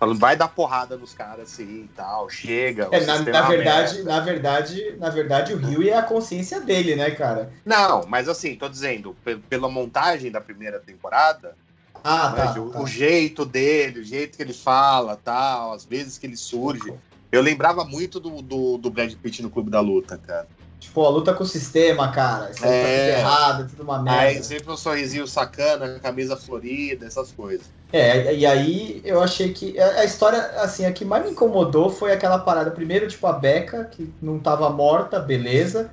Falando, 0.04 0.20
vai 0.20 0.36
dar 0.36 0.50
porrada 0.50 0.98
nos 0.98 1.14
caras 1.14 1.54
assim 1.54 1.86
e 1.86 1.90
tal, 1.96 2.30
chega. 2.30 2.90
É, 2.92 3.06
na, 3.06 3.20
na 3.20 3.42
verdade, 3.48 3.96
merda. 3.96 4.12
na 4.12 4.20
verdade, 4.20 4.96
na 5.00 5.10
verdade, 5.10 5.54
o 5.54 5.58
Rio 5.58 5.88
é 5.88 5.94
a 5.94 6.04
consciência 6.04 6.60
dele, 6.60 6.94
né, 6.94 7.12
cara? 7.12 7.54
Não, 7.66 8.06
mas 8.06 8.28
assim, 8.28 8.56
tô 8.56 8.68
dizendo, 8.68 9.16
pe- 9.24 9.38
pela 9.38 9.70
montagem 9.70 10.30
da 10.30 10.42
primeira 10.42 10.78
temporada, 10.80 11.56
Ah, 12.04 12.32
né, 12.32 12.36
tá. 12.44 12.52
de- 12.52 12.60
o, 12.60 12.70
tá. 12.70 12.82
o 12.82 12.86
jeito 12.88 13.46
dele, 13.46 14.02
o 14.02 14.04
jeito 14.04 14.36
que 14.36 14.44
ele 14.44 14.54
fala, 14.54 15.16
tal, 15.16 15.72
as 15.72 15.86
vezes 15.86 16.18
que 16.18 16.26
ele 16.28 16.36
surge. 16.36 16.94
Eu 17.32 17.42
lembrava 17.42 17.86
muito 17.86 18.20
do, 18.20 18.42
do, 18.42 18.78
do 18.78 18.90
Brad 18.92 19.14
Pitt 19.16 19.42
no 19.42 19.50
Clube 19.50 19.72
da 19.72 19.80
Luta, 19.80 20.18
cara. 20.18 20.48
Tipo, 20.84 21.05
a 21.05 21.10
luta 21.10 21.34
com 21.34 21.43
o 21.43 21.47
sistema, 21.47 22.11
cara. 22.11 22.51
Isso 22.51 22.64
aí 22.64 22.69
tá 22.69 22.88
É. 22.88 23.07
tudo 23.07 23.19
errado, 23.19 23.69
tudo 23.69 23.84
uma 23.84 24.01
merda. 24.01 24.19
Aí 24.19 24.43
sempre 24.43 24.69
um 24.69 24.76
sorrisinho 24.76 25.26
sacana, 25.26 25.97
camisa 26.03 26.35
florida, 26.35 27.05
essas 27.05 27.31
coisas. 27.31 27.65
É, 27.91 28.35
e 28.35 28.45
aí 28.45 29.01
eu 29.05 29.23
achei 29.23 29.53
que 29.53 29.80
a 29.80 30.01
a 30.01 30.03
história, 30.03 30.39
assim, 30.57 30.85
a 30.85 30.91
que 30.91 31.05
mais 31.05 31.23
me 31.23 31.31
incomodou 31.31 31.89
foi 31.89 32.11
aquela 32.11 32.38
parada. 32.38 32.69
Primeiro, 32.69 33.07
tipo, 33.07 33.26
a 33.26 33.31
Becca, 33.31 33.85
que 33.85 34.14
não 34.22 34.38
tava 34.39 34.69
morta, 34.69 35.19
beleza. 35.19 35.89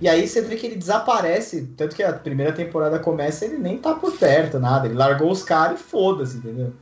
E 0.00 0.08
aí 0.08 0.26
você 0.26 0.40
vê 0.40 0.56
que 0.56 0.66
ele 0.66 0.76
desaparece, 0.76 1.66
tanto 1.76 1.94
que 1.94 2.02
a 2.02 2.14
primeira 2.14 2.52
temporada 2.52 2.98
começa 2.98 3.44
ele 3.44 3.58
nem 3.58 3.76
tá 3.76 3.94
por 3.94 4.16
perto, 4.16 4.58
nada. 4.58 4.86
Ele 4.86 4.94
largou 4.96 5.30
os 5.30 5.42
caras 5.42 5.78
e 5.78 5.82
foda-se, 5.82 6.38
entendeu? 6.38 6.72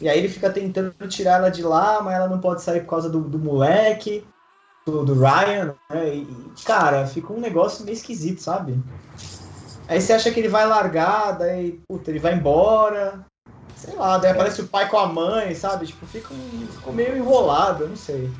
E 0.00 0.08
aí 0.08 0.18
ele 0.18 0.30
fica 0.30 0.48
tentando 0.48 0.94
tirar 1.08 1.36
ela 1.36 1.50
de 1.50 1.62
lá, 1.62 2.00
mas 2.00 2.14
ela 2.14 2.26
não 2.26 2.40
pode 2.40 2.62
sair 2.62 2.80
por 2.80 2.88
causa 2.88 3.10
do, 3.10 3.20
do 3.20 3.38
moleque, 3.38 4.24
do, 4.86 5.04
do 5.04 5.14
Ryan, 5.14 5.74
né? 5.90 6.14
E, 6.14 6.52
cara, 6.64 7.06
fica 7.06 7.32
um 7.32 7.40
negócio 7.40 7.84
meio 7.84 7.94
esquisito, 7.94 8.40
sabe? 8.40 8.78
Aí 9.88 10.00
você 10.00 10.12
acha 10.12 10.30
que 10.30 10.38
ele 10.38 10.48
vai 10.48 10.66
largar, 10.66 11.32
daí, 11.32 11.80
puta, 11.88 12.10
ele 12.10 12.20
vai 12.20 12.34
embora. 12.34 13.26
Sei 13.76 13.94
lá, 13.94 14.18
daí 14.18 14.30
aparece 14.30 14.60
o 14.60 14.68
pai 14.68 14.88
com 14.88 14.98
a 14.98 15.06
mãe, 15.06 15.54
sabe? 15.54 15.86
Tipo, 15.86 16.06
fica, 16.06 16.32
um, 16.32 16.66
ficou 16.66 16.92
meio 16.92 17.16
enrolado, 17.16 17.84
eu 17.84 17.88
não 17.88 17.96
sei. 17.96 18.30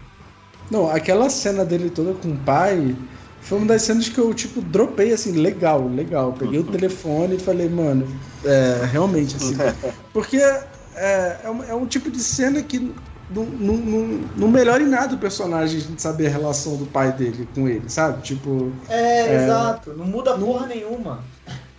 Não, 0.70 0.88
aquela 0.88 1.28
cena 1.28 1.64
dele 1.64 1.90
toda 1.90 2.14
com 2.14 2.30
o 2.30 2.38
pai 2.38 2.94
foi 3.40 3.58
uma 3.58 3.66
das 3.66 3.82
cenas 3.82 4.08
que 4.08 4.18
eu, 4.18 4.32
tipo, 4.32 4.60
dropei, 4.60 5.12
assim, 5.12 5.32
legal, 5.32 5.88
legal. 5.88 6.32
Peguei 6.32 6.60
o 6.60 6.64
telefone 6.64 7.36
e 7.36 7.40
falei, 7.40 7.68
mano, 7.68 8.06
é, 8.44 8.84
realmente, 8.86 9.36
assim. 9.36 9.56
Porque 10.12 10.36
é, 10.36 11.40
é, 11.42 11.50
um, 11.50 11.64
é 11.64 11.74
um 11.74 11.86
tipo 11.86 12.10
de 12.10 12.20
cena 12.20 12.62
que 12.62 12.94
não, 13.30 13.44
não, 13.44 13.76
não, 13.76 14.20
não 14.36 14.48
melhora 14.48 14.82
em 14.82 14.88
nada 14.88 15.14
o 15.14 15.18
personagem 15.18 15.78
a 15.78 15.80
gente 15.82 16.02
saber 16.02 16.26
a 16.26 16.30
relação 16.30 16.76
do 16.76 16.86
pai 16.86 17.12
dele 17.12 17.48
com 17.54 17.68
ele, 17.68 17.88
sabe? 17.88 18.22
Tipo. 18.22 18.72
É, 18.88 19.20
é 19.28 19.44
exato. 19.44 19.92
Não 19.96 20.04
muda 20.04 20.36
porra 20.36 20.66
nenhuma. 20.66 21.20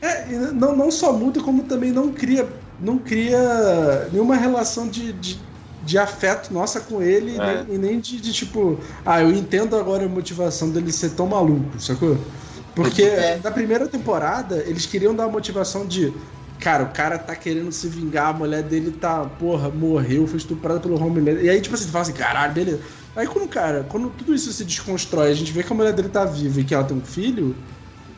É, 0.01 0.25
não, 0.53 0.75
não 0.75 0.89
só 0.89 1.13
muda, 1.13 1.41
como 1.41 1.63
também 1.63 1.91
não 1.91 2.11
cria, 2.11 2.47
não 2.79 2.97
cria 2.97 4.07
nenhuma 4.11 4.35
relação 4.35 4.87
de, 4.87 5.13
de, 5.13 5.39
de 5.83 5.97
afeto 5.97 6.51
nossa 6.53 6.79
com 6.79 7.01
ele 7.01 7.37
É. 7.37 7.63
nem, 7.63 7.75
e 7.75 7.77
nem 7.77 7.99
de, 7.99 8.19
de 8.19 8.33
tipo, 8.33 8.79
ah, 9.05 9.21
eu 9.21 9.31
entendo 9.31 9.75
agora 9.75 10.05
a 10.05 10.09
motivação 10.09 10.69
dele 10.69 10.91
ser 10.91 11.11
tão 11.11 11.27
maluco, 11.27 11.79
sacou? 11.79 12.17
Porque 12.73 13.03
É. 13.03 13.39
na 13.43 13.51
primeira 13.51 13.87
temporada 13.87 14.63
eles 14.65 14.85
queriam 14.85 15.13
dar 15.13 15.25
a 15.25 15.29
motivação 15.29 15.85
de. 15.85 16.13
Cara, 16.61 16.83
o 16.83 16.93
cara 16.93 17.17
tá 17.17 17.35
querendo 17.35 17.71
se 17.71 17.87
vingar, 17.89 18.27
a 18.27 18.33
mulher 18.33 18.61
dele 18.61 18.91
tá, 18.91 19.25
porra, 19.25 19.69
morreu, 19.71 20.27
foi 20.27 20.37
estuprada 20.37 20.79
pelo 20.79 20.95
Homelander. 20.95 21.43
E 21.43 21.49
aí, 21.49 21.59
tipo 21.59 21.73
assim, 21.73 21.85
tu 21.87 21.91
fala 21.91 22.03
assim, 22.03 22.13
caralho, 22.13 22.53
beleza. 22.53 22.81
Aí 23.15 23.25
quando, 23.27 23.49
cara, 23.49 23.83
quando 23.85 24.11
tudo 24.11 24.33
isso 24.33 24.53
se 24.53 24.63
desconstrói, 24.63 25.31
a 25.31 25.33
gente 25.33 25.51
vê 25.51 25.63
que 25.63 25.73
a 25.73 25.75
mulher 25.75 25.91
dele 25.91 26.09
tá 26.09 26.23
viva 26.23 26.61
e 26.61 26.63
que 26.63 26.73
ela 26.73 26.83
tem 26.83 26.95
um 26.95 27.03
filho. 27.03 27.57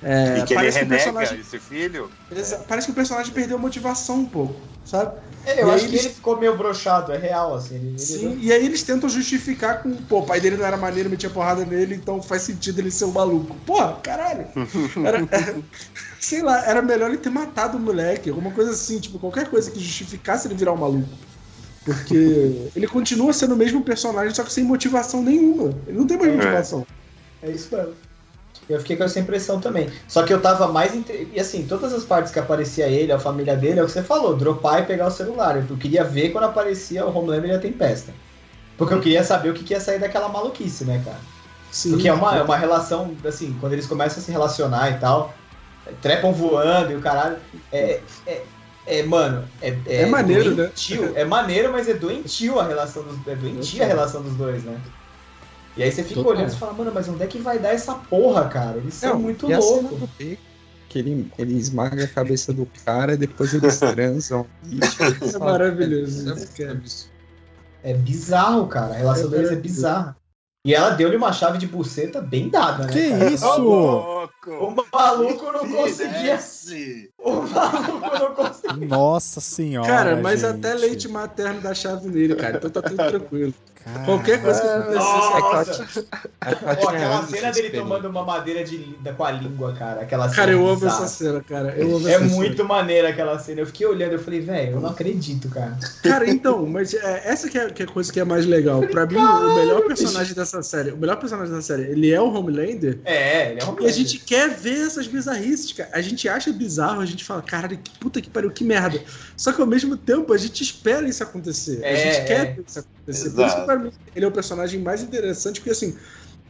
É, 0.01 0.39
e 0.39 0.43
que 0.43 0.53
ele 0.53 0.55
parece 0.55 0.79
que 0.79 0.83
o 0.83 0.87
renega 0.89 1.03
personagem- 1.03 1.39
esse 1.39 1.59
filho. 1.59 2.09
Parece 2.67 2.87
que 2.87 2.91
o 2.91 2.95
personagem 2.95 3.31
perdeu 3.33 3.57
a 3.57 3.59
motivação 3.61 4.17
um 4.19 4.25
pouco, 4.25 4.61
sabe? 4.85 5.17
É, 5.45 5.61
eu 5.61 5.67
E 5.67 5.69
aí 5.69 5.75
acho 5.75 5.85
que 5.85 5.91
eles- 5.91 6.05
ele 6.05 6.13
ficou 6.13 6.39
meio 6.39 6.57
broxado, 6.57 7.11
é 7.11 7.17
real, 7.17 7.53
assim. 7.55 7.75
Ele, 7.75 7.87
ele- 7.89 7.97
Sim, 7.97 8.37
e 8.39 8.51
aí 8.51 8.65
eles 8.65 8.81
tentam 8.83 9.09
justificar 9.09 9.83
com, 9.83 9.93
pô, 9.95 10.19
o 10.19 10.25
pai 10.25 10.39
dele 10.39 10.55
não 10.57 10.65
era 10.65 10.77
maneiro, 10.77 11.09
metia 11.09 11.29
porrada 11.29 11.65
nele, 11.65 11.95
então 11.95 12.21
faz 12.21 12.43
sentido 12.43 12.79
ele 12.79 12.89
ser 12.91 13.05
um 13.05 13.11
maluco. 13.11 13.53
Porra, 13.65 13.99
caralho! 14.01 14.47
Era, 15.05 15.17
era- 15.31 15.61
sei 16.19 16.41
lá, 16.41 16.65
era 16.65 16.81
melhor 16.81 17.09
ele 17.09 17.17
ter 17.17 17.29
matado 17.29 17.77
o 17.77 17.81
moleque, 17.81 18.29
alguma 18.29 18.51
coisa 18.51 18.71
assim, 18.71 18.99
tipo, 18.99 19.19
qualquer 19.19 19.49
coisa 19.49 19.69
que 19.69 19.79
justificasse 19.79 20.47
ele 20.47 20.55
virar 20.55 20.71
um 20.73 20.77
maluco. 20.77 21.09
Porque 21.83 22.15
ele 22.73 22.87
continua 22.87 23.33
sendo 23.33 23.55
o 23.55 23.57
mesmo 23.57 23.83
personagem, 23.83 24.33
só 24.33 24.43
que 24.43 24.53
sem 24.53 24.63
motivação 24.63 25.21
nenhuma. 25.21 25.73
Ele 25.85 25.97
não 25.97 26.07
tem 26.07 26.17
mais 26.17 26.31
É. 26.31 26.35
motivação. 26.35 26.85
É 27.41 27.51
isso 27.51 27.75
mesmo. 27.75 27.93
Eu 28.69 28.79
fiquei 28.79 28.95
com 28.95 29.03
essa 29.03 29.19
impressão 29.19 29.59
também. 29.59 29.89
Só 30.07 30.23
que 30.23 30.33
eu 30.33 30.41
tava 30.41 30.67
mais. 30.67 30.95
Inte... 30.95 31.29
E 31.33 31.39
assim, 31.39 31.65
todas 31.65 31.93
as 31.93 32.03
partes 32.03 32.31
que 32.31 32.39
aparecia 32.39 32.87
ele, 32.87 33.11
a 33.11 33.19
família 33.19 33.55
dele, 33.55 33.79
é 33.79 33.83
o 33.83 33.85
que 33.85 33.91
você 33.91 34.03
falou, 34.03 34.35
dropar 34.35 34.81
e 34.81 34.85
pegar 34.85 35.07
o 35.07 35.11
celular. 35.11 35.57
Eu 35.57 35.77
queria 35.77 36.03
ver 36.03 36.29
quando 36.29 36.45
aparecia 36.45 37.05
o 37.05 37.17
Homelander 37.17 37.51
e 37.51 37.53
a 37.55 37.59
Tempesta. 37.59 38.13
Porque 38.77 38.93
eu 38.93 39.01
queria 39.01 39.23
saber 39.23 39.49
o 39.49 39.53
que 39.53 39.63
que 39.63 39.73
ia 39.73 39.79
sair 39.79 39.99
daquela 39.99 40.29
maluquice, 40.29 40.83
né, 40.85 41.01
cara? 41.03 41.19
Sim. 41.71 41.91
Porque 41.91 42.07
é 42.07 42.13
uma, 42.13 42.37
é 42.37 42.43
uma 42.43 42.57
relação, 42.57 43.15
assim, 43.25 43.55
quando 43.59 43.73
eles 43.73 43.87
começam 43.87 44.19
a 44.19 44.25
se 44.25 44.31
relacionar 44.31 44.91
e 44.91 44.99
tal, 44.99 45.33
é, 45.87 45.91
trepam 46.01 46.31
voando 46.31 46.91
e 46.91 46.95
o 46.95 47.01
caralho. 47.01 47.37
É, 47.71 47.99
é, 48.27 48.43
é, 48.85 49.03
mano, 49.03 49.47
é, 49.61 49.75
É 49.87 50.05
maneiro, 50.05 50.51
né? 50.51 50.55
doentio. 50.55 51.13
É 51.15 51.25
maneiro, 51.25 51.71
mas 51.71 51.87
é 51.87 51.93
doentio 51.93 52.59
a 52.59 52.67
relação 52.67 53.03
dos. 53.03 53.27
É 53.27 53.35
doentia 53.35 53.83
a 53.83 53.87
relação 53.87 54.21
dos 54.21 54.33
dois, 54.33 54.63
né? 54.63 54.79
E 55.75 55.81
aí 55.83 55.91
você 55.91 56.03
fica 56.03 56.15
Total. 56.21 56.37
olhando 56.37 56.53
e 56.53 56.57
fala, 56.57 56.73
mano, 56.73 56.91
mas 56.93 57.07
onde 57.09 57.23
é 57.23 57.27
que 57.27 57.39
vai 57.39 57.57
dar 57.57 57.69
essa 57.73 57.95
porra, 57.95 58.47
cara? 58.47 58.77
Eles 58.77 58.93
são 58.93 59.13
Não, 59.13 59.19
muito 59.19 59.49
e 59.49 59.55
loucos. 59.55 60.09
que 60.17 60.99
ele, 60.99 61.31
ele 61.39 61.55
esmaga 61.57 62.03
a 62.03 62.07
cabeça 62.07 62.53
do 62.53 62.67
cara, 62.85 63.17
depois 63.17 63.53
eles 63.53 63.79
transam. 63.79 64.45
E, 64.69 64.79
tipo, 64.79 65.35
É 65.35 65.39
maravilhoso. 65.39 66.29
é- 66.29 66.33
isso, 66.35 66.61
é 66.61 66.65
cara. 66.65 66.77
absurdo. 66.77 67.13
É 67.81 67.93
bizarro, 67.95 68.67
cara. 68.67 68.93
A 68.93 68.97
relação 68.97 69.25
É 69.25 69.29
deles 69.29 69.47
é 69.47 69.51
maravilhoso. 69.51 69.61
bizarra. 69.61 70.17
E 70.65 70.73
ela 70.73 70.91
deu-lhe 70.91 71.17
uma 71.17 71.33
chave 71.33 71.57
de 71.57 71.67
buceta 71.67 72.21
bem 72.21 72.47
dada, 72.49 72.85
né? 72.85 72.93
Que 72.93 73.09
cara? 73.09 73.29
isso? 73.31 73.57
Louco! 73.59 74.49
O 74.51 74.75
maluco 74.95 75.51
não 75.51 75.69
conseguia. 75.69 76.39
O 77.23 77.41
maluco 77.41 78.19
não 78.19 78.35
conseguia. 78.35 78.87
Nossa 78.87 79.39
senhora. 79.39 79.87
Cara, 79.87 80.15
mas 80.17 80.41
gente. 80.41 80.49
até 80.57 80.73
leite 80.73 81.07
materno 81.07 81.61
dá 81.61 81.73
chave 81.73 82.09
nele, 82.09 82.35
cara. 82.35 82.57
Então 82.57 82.69
tá 82.69 82.81
tudo 82.81 82.97
tranquilo. 82.97 83.53
Cara, 83.83 84.05
Qualquer 84.05 84.41
coisa 84.41 84.61
que 84.61 84.67
acontecer, 85.37 86.03
Tatiana 86.39 86.75
Pô, 86.77 86.87
aquela 86.87 87.27
cena 87.27 87.51
dele 87.51 87.69
tomando 87.69 88.07
uma 88.07 88.23
madeira 88.23 88.63
de 88.63 88.77
linda 88.77 89.11
com 89.11 89.25
a 89.25 89.31
língua, 89.31 89.73
cara. 89.73 90.01
Aquela 90.03 90.29
cena 90.29 90.35
Cara, 90.37 90.51
eu 90.53 90.65
amo 90.65 90.75
bizarra. 90.79 91.03
essa 91.03 91.07
cena, 91.07 91.41
cara. 91.41 91.75
Eu 91.75 91.97
amo 91.97 92.07
É 92.07 92.13
essa 92.13 92.23
cena. 92.23 92.33
muito 92.33 92.63
maneira 92.63 93.09
aquela 93.09 93.37
cena. 93.39 93.59
Eu 93.59 93.65
fiquei 93.65 93.85
olhando, 93.85 94.13
eu 94.13 94.19
falei, 94.19 94.39
velho, 94.39 94.71
eu 94.77 94.79
não 94.79 94.89
acredito, 94.89 95.49
cara. 95.49 95.77
Cara, 96.01 96.29
então, 96.29 96.65
mas 96.65 96.93
é, 96.93 97.23
essa 97.25 97.49
que 97.49 97.57
é, 97.57 97.69
que 97.71 97.81
é 97.83 97.85
a 97.85 97.89
coisa 97.89 98.09
que 98.13 98.21
é 98.21 98.23
mais 98.23 98.45
legal. 98.45 98.81
Pra 98.87 99.05
mim, 99.05 99.17
o 99.17 99.55
melhor 99.55 99.81
personagem 99.81 100.33
dessa 100.33 100.63
série, 100.63 100.91
o 100.91 100.97
melhor 100.97 101.17
personagem 101.17 101.53
dessa 101.53 101.67
série, 101.67 101.83
ele 101.91 102.09
é 102.09 102.21
o 102.21 102.33
Homelander. 102.33 102.99
É, 103.03 103.51
ele 103.51 103.59
é 103.59 103.65
um 103.65 103.75
E 103.81 103.85
a 103.85 103.91
gente 103.91 104.17
quer 104.19 104.49
ver 104.49 104.85
essas 104.87 105.07
bizarrices, 105.07 105.73
cara. 105.73 105.89
A 105.91 105.99
gente 105.99 106.29
acha 106.29 106.53
bizarro, 106.53 107.01
a 107.01 107.05
gente 107.05 107.12
fala, 107.21 107.41
caralho, 107.41 107.77
que 107.77 107.91
puta 107.99 108.21
que 108.21 108.29
pariu, 108.29 108.49
que 108.49 108.63
merda. 108.63 109.03
Só 109.35 109.51
que 109.51 109.59
ao 109.59 109.67
mesmo 109.67 109.97
tempo, 109.97 110.31
a 110.31 110.37
gente 110.37 110.63
espera 110.63 111.05
isso 111.05 111.21
acontecer. 111.21 111.83
a 111.83 111.87
É, 111.89 111.95
gente 111.97 112.17
é. 112.17 112.23
quer 112.23 112.55
ver 112.55 112.63
isso 112.65 112.79
acontecer. 112.79 113.29
Por 113.31 113.45
isso 113.45 113.55
Exato. 113.55 113.59
que 113.59 113.65
pra 113.65 113.75
mim, 113.77 113.91
ele 114.15 114.23
é 114.23 114.27
o 114.27 114.31
personagem 114.31 114.79
mais 114.79 115.03
interessante, 115.03 115.59
porque 115.59 115.71
assim, 115.71 115.97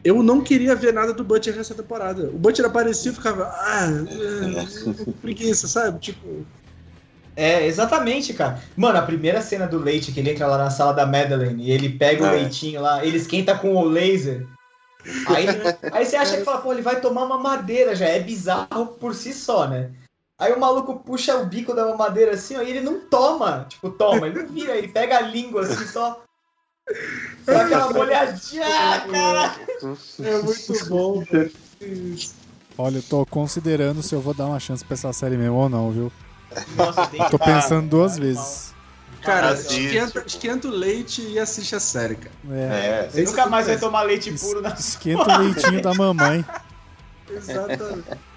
eu 0.04 0.22
não 0.22 0.40
queria 0.40 0.76
ver 0.76 0.92
nada 0.92 1.12
do 1.12 1.24
Butcher 1.24 1.56
nessa 1.56 1.74
temporada. 1.74 2.28
O 2.28 2.38
Butcher 2.38 2.64
aparecia 2.64 3.10
e 3.10 3.14
ficava, 3.14 3.44
ah, 3.52 3.88
é, 3.88 5.12
preguiça, 5.20 5.66
sabe? 5.66 5.98
Tipo, 5.98 6.46
É, 7.36 7.66
exatamente, 7.66 8.32
cara. 8.32 8.62
Mano, 8.76 8.96
a 8.96 9.02
primeira 9.02 9.40
cena 9.40 9.66
do 9.66 9.76
leite, 9.76 10.12
que 10.12 10.20
ele 10.20 10.30
entra 10.30 10.46
lá 10.46 10.56
na 10.56 10.70
sala 10.70 10.92
da 10.92 11.04
Madeline 11.04 11.64
e 11.64 11.72
ele 11.72 11.88
pega 11.88 12.22
o 12.22 12.26
É. 12.26 12.30
leitinho 12.36 12.80
lá, 12.80 13.04
ele 13.04 13.16
esquenta 13.16 13.58
com 13.58 13.74
o 13.74 13.82
laser. 13.84 14.46
Aí, 15.26 15.46
aí 15.92 16.06
você 16.06 16.16
acha 16.16 16.36
que 16.36 16.44
fala, 16.44 16.60
pô, 16.60 16.72
ele 16.72 16.80
vai 16.80 17.00
tomar 17.00 17.24
uma 17.24 17.36
madeira 17.36 17.94
já. 17.96 18.06
É 18.06 18.20
bizarro 18.20 18.86
por 19.00 19.14
si 19.14 19.32
só, 19.34 19.66
né? 19.68 19.90
Aí 20.44 20.52
o 20.52 20.60
maluco 20.60 20.96
puxa 20.96 21.38
o 21.38 21.46
bico 21.46 21.72
da 21.72 21.86
mamadeira 21.86 22.32
assim, 22.32 22.54
ó, 22.54 22.60
e 22.60 22.68
ele 22.68 22.82
não 22.82 23.00
toma. 23.00 23.64
Tipo, 23.66 23.88
toma, 23.88 24.26
ele 24.26 24.42
não 24.42 24.48
vira, 24.48 24.76
ele 24.76 24.88
pega 24.88 25.16
a 25.16 25.20
língua 25.22 25.62
assim 25.62 25.86
só. 25.86 26.22
Dá 27.46 27.62
aquela 27.62 27.90
molhadinha, 27.90 28.66
ah, 28.66 29.06
cara. 29.10 29.56
é 30.22 30.42
muito 30.42 30.86
bom, 30.90 31.20
velho. 31.24 31.50
Olha, 32.76 32.98
eu 32.98 33.02
tô 33.02 33.24
considerando 33.24 34.02
se 34.02 34.14
eu 34.14 34.20
vou 34.20 34.34
dar 34.34 34.44
uma 34.44 34.60
chance 34.60 34.84
pra 34.84 34.92
essa 34.92 35.10
série 35.14 35.38
mesmo 35.38 35.54
ou 35.54 35.68
não, 35.70 35.90
viu? 35.90 36.12
Nossa, 36.76 37.06
tem 37.06 37.24
que 37.24 37.30
Tô 37.30 37.38
pensando 37.38 37.88
duas 37.88 38.18
animal. 38.18 38.34
vezes. 38.34 38.74
Cara, 39.22 39.54
esquenta, 39.54 40.20
pô. 40.20 40.26
esquenta 40.26 40.68
o 40.68 40.70
leite 40.70 41.22
e 41.22 41.38
assiste 41.38 41.74
a 41.74 41.80
série, 41.80 42.16
cara. 42.16 42.34
É. 42.50 43.06
É. 43.06 43.08
Você 43.08 43.22
nunca 43.22 43.46
mais 43.46 43.66
vai 43.66 43.78
tomar 43.78 44.02
leite 44.02 44.30
puro 44.32 44.60
na 44.60 44.74
Esquenta 44.74 45.22
o 45.22 45.38
leitinho 45.40 45.80
da 45.80 45.94
mamãe. 45.94 46.44
Exatamente. 47.30 48.33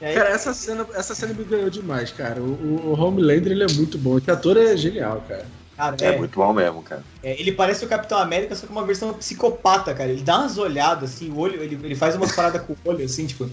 Aí, 0.00 0.14
Cara, 0.14 0.28
essa 0.30 0.54
cena, 0.54 0.86
essa 0.94 1.14
cena 1.14 1.34
me 1.34 1.44
ganhou 1.44 1.68
demais, 1.70 2.12
cara. 2.12 2.40
O, 2.40 2.92
o, 2.92 3.00
Homelander, 3.00 3.52
ele 3.52 3.64
é 3.64 3.72
muito 3.74 3.98
bom. 3.98 4.18
Esse 4.18 4.30
ator 4.30 4.56
é 4.56 4.76
genial, 4.76 5.24
cara. 5.26 5.44
cara, 5.76 5.96
É 6.00 6.16
muito 6.16 6.38
bom 6.38 6.52
mesmo, 6.52 6.82
cara. 6.82 7.02
É, 7.22 7.38
ele 7.40 7.52
parece 7.52 7.84
o 7.84 7.88
Capitão 7.88 8.18
América, 8.18 8.54
só 8.54 8.66
que 8.66 8.72
uma 8.72 8.86
versão 8.86 9.12
psicopata, 9.14 9.92
cara. 9.94 10.10
Ele 10.10 10.22
dá 10.22 10.38
umas 10.38 10.56
olhadas, 10.56 11.14
assim, 11.14 11.30
o 11.30 11.38
olho, 11.38 11.60
ele, 11.60 11.78
ele 11.82 11.94
faz 11.96 12.14
umas 12.14 12.30
paradas 12.32 12.62
com 12.62 12.74
o 12.74 12.76
olho, 12.84 13.04
assim, 13.04 13.26
tipo. 13.26 13.48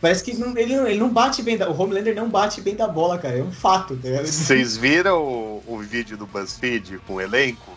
Parece 0.00 0.24
que 0.24 0.34
não- 0.34 0.56
ele, 0.56 0.76
não- 0.76 0.86
ele 0.86 0.98
não 0.98 1.08
bate 1.10 1.42
bem 1.42 1.56
da. 1.56 1.70
O 1.70 1.80
Homelander 1.80 2.14
não 2.14 2.28
bate 2.28 2.60
bem 2.60 2.74
da 2.74 2.88
bola, 2.88 3.18
cara. 3.18 3.38
É 3.38 3.42
um 3.42 3.52
fato, 3.52 3.94
tá 3.94 4.08
ligado? 4.08 4.26
Vocês 4.26 4.76
viram 4.76 5.22
o, 5.22 5.62
o 5.66 5.78
vídeo 5.78 6.16
do 6.16 6.26
BuzzFeed 6.26 6.98
com 7.06 7.14
o 7.14 7.20
elenco? 7.20 7.70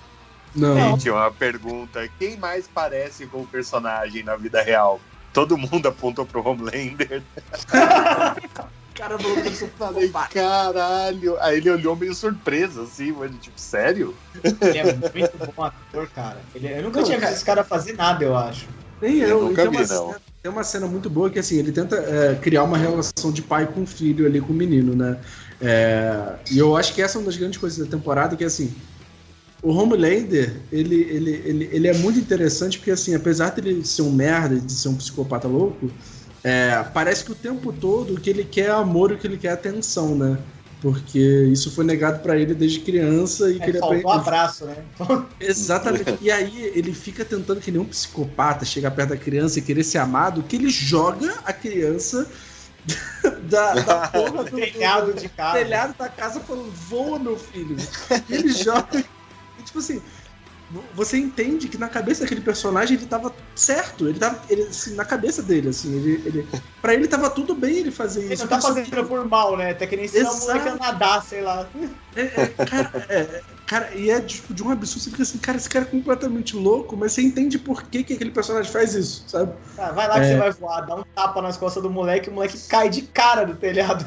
Não. 0.55 0.95
E 0.95 0.99
tinha 0.99 1.13
uma 1.13 1.29
pergunta: 1.29 2.09
quem 2.17 2.37
mais 2.37 2.65
parece 2.73 3.27
com 3.27 3.41
o 3.41 3.47
personagem 3.47 4.23
na 4.23 4.35
vida 4.37 4.61
real? 4.61 4.99
Todo 5.35 5.57
mundo 5.57 5.85
apontou 5.89 6.25
pro 6.25 6.41
Homelander. 6.47 7.21
Cara, 8.95 9.19
falou 9.19 9.35
que 9.41 9.49
eu 9.49 9.67
Falei, 9.77 10.13
caralho. 10.31 11.37
Aí 11.41 11.57
ele 11.57 11.69
olhou 11.69 11.97
meio 11.97 12.15
surpreso, 12.15 12.83
assim, 12.83 13.11
mas 13.11 13.37
tipo, 13.37 13.59
sério? 13.59 14.15
Ele 14.61 14.77
é 14.77 14.85
muito 14.85 15.53
bom 15.53 15.63
ator, 15.65 16.07
cara. 16.07 16.45
Ele- 16.55 16.79
eu 16.79 16.83
nunca 16.83 16.99
Não, 17.01 17.05
tinha 17.05 17.19
visto 17.19 17.33
esse 17.33 17.43
cara 17.43 17.65
fazer 17.65 17.91
nada, 17.97 18.23
eu 18.23 18.33
acho. 18.37 18.69
Nem 19.01 19.19
Eu 19.19 19.27
eu. 19.27 19.41
nunca 19.41 19.63
tem, 19.63 19.71
vi, 19.71 19.77
uma 19.77 19.85
não. 19.87 20.07
Cena, 20.07 20.21
tem 20.41 20.51
uma 20.53 20.63
cena 20.63 20.87
muito 20.87 21.09
boa 21.09 21.29
que, 21.29 21.37
assim, 21.37 21.57
ele 21.57 21.73
tenta 21.73 21.97
é, 21.97 22.35
criar 22.35 22.63
uma 22.63 22.77
relação 22.77 23.33
de 23.33 23.41
pai 23.41 23.67
com 23.67 23.85
filho 23.85 24.25
ali 24.25 24.39
com 24.39 24.53
o 24.53 24.55
menino, 24.55 24.95
né? 24.95 25.19
É, 25.59 26.37
e 26.49 26.57
eu 26.57 26.77
acho 26.77 26.93
que 26.93 27.01
essa 27.01 27.17
é 27.17 27.19
uma 27.19 27.25
das 27.25 27.35
grandes 27.35 27.59
coisas 27.59 27.85
da 27.85 27.97
temporada, 27.97 28.37
que, 28.37 28.45
assim, 28.45 28.73
o 29.67 29.73
Homelander, 29.73 30.61
ele, 30.71 30.95
ele, 30.95 31.31
ele, 31.31 31.69
ele 31.71 31.87
é 31.87 31.93
muito 31.97 32.19
interessante 32.19 32.77
porque, 32.77 32.91
assim, 32.91 33.15
apesar 33.15 33.49
dele 33.49 33.83
ser 33.83 34.03
um 34.03 34.11
merda, 34.11 34.59
de 34.59 34.71
ser 34.71 34.89
um 34.89 34.95
psicopata 34.95 35.47
louco, 35.47 35.91
é, 36.43 36.83
parece 36.93 37.25
que 37.25 37.31
o 37.31 37.35
tempo 37.35 37.73
todo 37.73 38.13
o 38.13 38.19
que 38.21 38.29
ele 38.29 38.43
quer 38.45 38.67
é 38.67 38.71
amor 38.71 39.11
e 39.11 39.15
o 39.15 39.17
que 39.17 39.25
ele 39.25 39.37
quer 39.37 39.47
é 39.49 39.51
atenção, 39.53 40.15
né? 40.15 40.37
porque 40.81 41.17
isso 41.51 41.71
foi 41.71 41.83
negado 41.83 42.21
pra 42.21 42.37
ele 42.37 42.53
desde 42.53 42.81
criança 42.81 43.49
e 43.49 43.57
que 43.57 43.63
É, 43.63 43.69
ele 43.69 43.79
faltou 43.79 43.97
um 43.97 43.99
aprende- 44.01 44.21
abraço, 44.21 44.65
né? 44.67 44.75
Exatamente. 45.39 46.15
E 46.21 46.29
aí 46.29 46.71
ele 46.75 46.93
fica 46.93 47.25
tentando 47.25 47.59
que 47.59 47.71
nem 47.71 47.81
um 47.81 47.85
psicopata 47.85 48.63
chegar 48.65 48.91
perto 48.91 49.09
da 49.09 49.17
criança 49.17 49.57
e 49.57 49.63
querer 49.63 49.83
ser 49.83 49.97
amado, 49.97 50.43
que 50.43 50.55
ele 50.57 50.69
joga 50.69 51.33
a 51.43 51.51
criança 51.51 52.29
da, 53.49 53.73
da 53.73 54.07
porra 54.09 54.43
do, 54.43 54.57
Telhado 54.61 55.13
do- 55.13 55.19
de 55.19 55.29
casa. 55.29 55.57
telhado 55.57 55.95
da 55.97 56.07
casa 56.07 56.39
falando, 56.41 56.71
voa, 56.71 57.17
meu 57.17 57.37
filho. 57.37 57.77
E 58.29 58.35
ele 58.35 58.49
joga. 58.49 59.03
Tipo 59.75 59.79
assim, 59.79 60.01
você 60.93 61.17
entende 61.17 61.67
que 61.67 61.77
na 61.77 61.89
cabeça 61.89 62.23
daquele 62.23 62.41
personagem 62.41 62.97
ele 62.97 63.05
tava 63.05 63.35
certo. 63.55 64.07
Ele 64.07 64.17
tava. 64.17 64.41
Ele, 64.49 64.63
assim, 64.63 64.95
na 64.95 65.03
cabeça 65.05 65.43
dele, 65.43 65.69
assim, 65.69 65.93
ele, 65.95 66.27
ele. 66.27 66.47
Pra 66.81 66.93
ele 66.93 67.07
tava 67.07 67.29
tudo 67.29 67.55
bem 67.55 67.77
ele 67.79 67.91
fazer 67.91 68.23
Ele 68.23 68.33
isso. 68.33 68.43
não 68.43 68.49
tá 68.49 68.57
que- 68.57 68.61
fazendo 68.63 69.05
por 69.07 69.27
mal, 69.29 69.57
né? 69.57 69.71
Até 69.71 69.85
que 69.85 69.95
nem 69.95 70.05
ensinar 70.05 70.29
o 70.31 70.33
Exato. 70.33 70.47
moleque 70.47 70.69
a 70.69 70.75
nadar, 70.77 71.23
sei 71.23 71.41
lá. 71.41 71.69
É, 72.15 72.21
é, 72.21 72.47
cara, 72.47 73.05
é, 73.09 73.43
cara, 73.65 73.95
e 73.95 74.09
é 74.09 74.21
tipo, 74.21 74.53
de 74.53 74.63
um 74.63 74.69
absurdo. 74.69 75.03
Você 75.03 75.09
fica 75.11 75.23
assim, 75.23 75.37
cara, 75.37 75.57
esse 75.57 75.69
cara 75.69 75.85
é 75.85 75.87
completamente 75.89 76.55
louco, 76.55 76.95
mas 76.95 77.11
você 77.11 77.21
entende 77.21 77.59
por 77.59 77.83
que, 77.83 78.03
que 78.03 78.13
aquele 78.13 78.31
personagem 78.31 78.71
faz 78.71 78.95
isso, 78.95 79.25
sabe? 79.29 79.53
Ah, 79.77 79.91
vai 79.91 80.07
lá 80.07 80.15
que 80.15 80.25
É. 80.25 80.29
você 80.29 80.37
vai 80.37 80.51
voar, 80.51 80.81
dá 80.85 80.95
um 80.95 81.03
tapa 81.13 81.41
nas 81.41 81.57
costas 81.57 81.83
do 81.83 81.89
moleque, 81.89 82.29
o 82.29 82.33
moleque 82.33 82.57
cai 82.69 82.89
de 82.89 83.03
cara 83.03 83.45
do 83.45 83.55
telhado. 83.55 84.05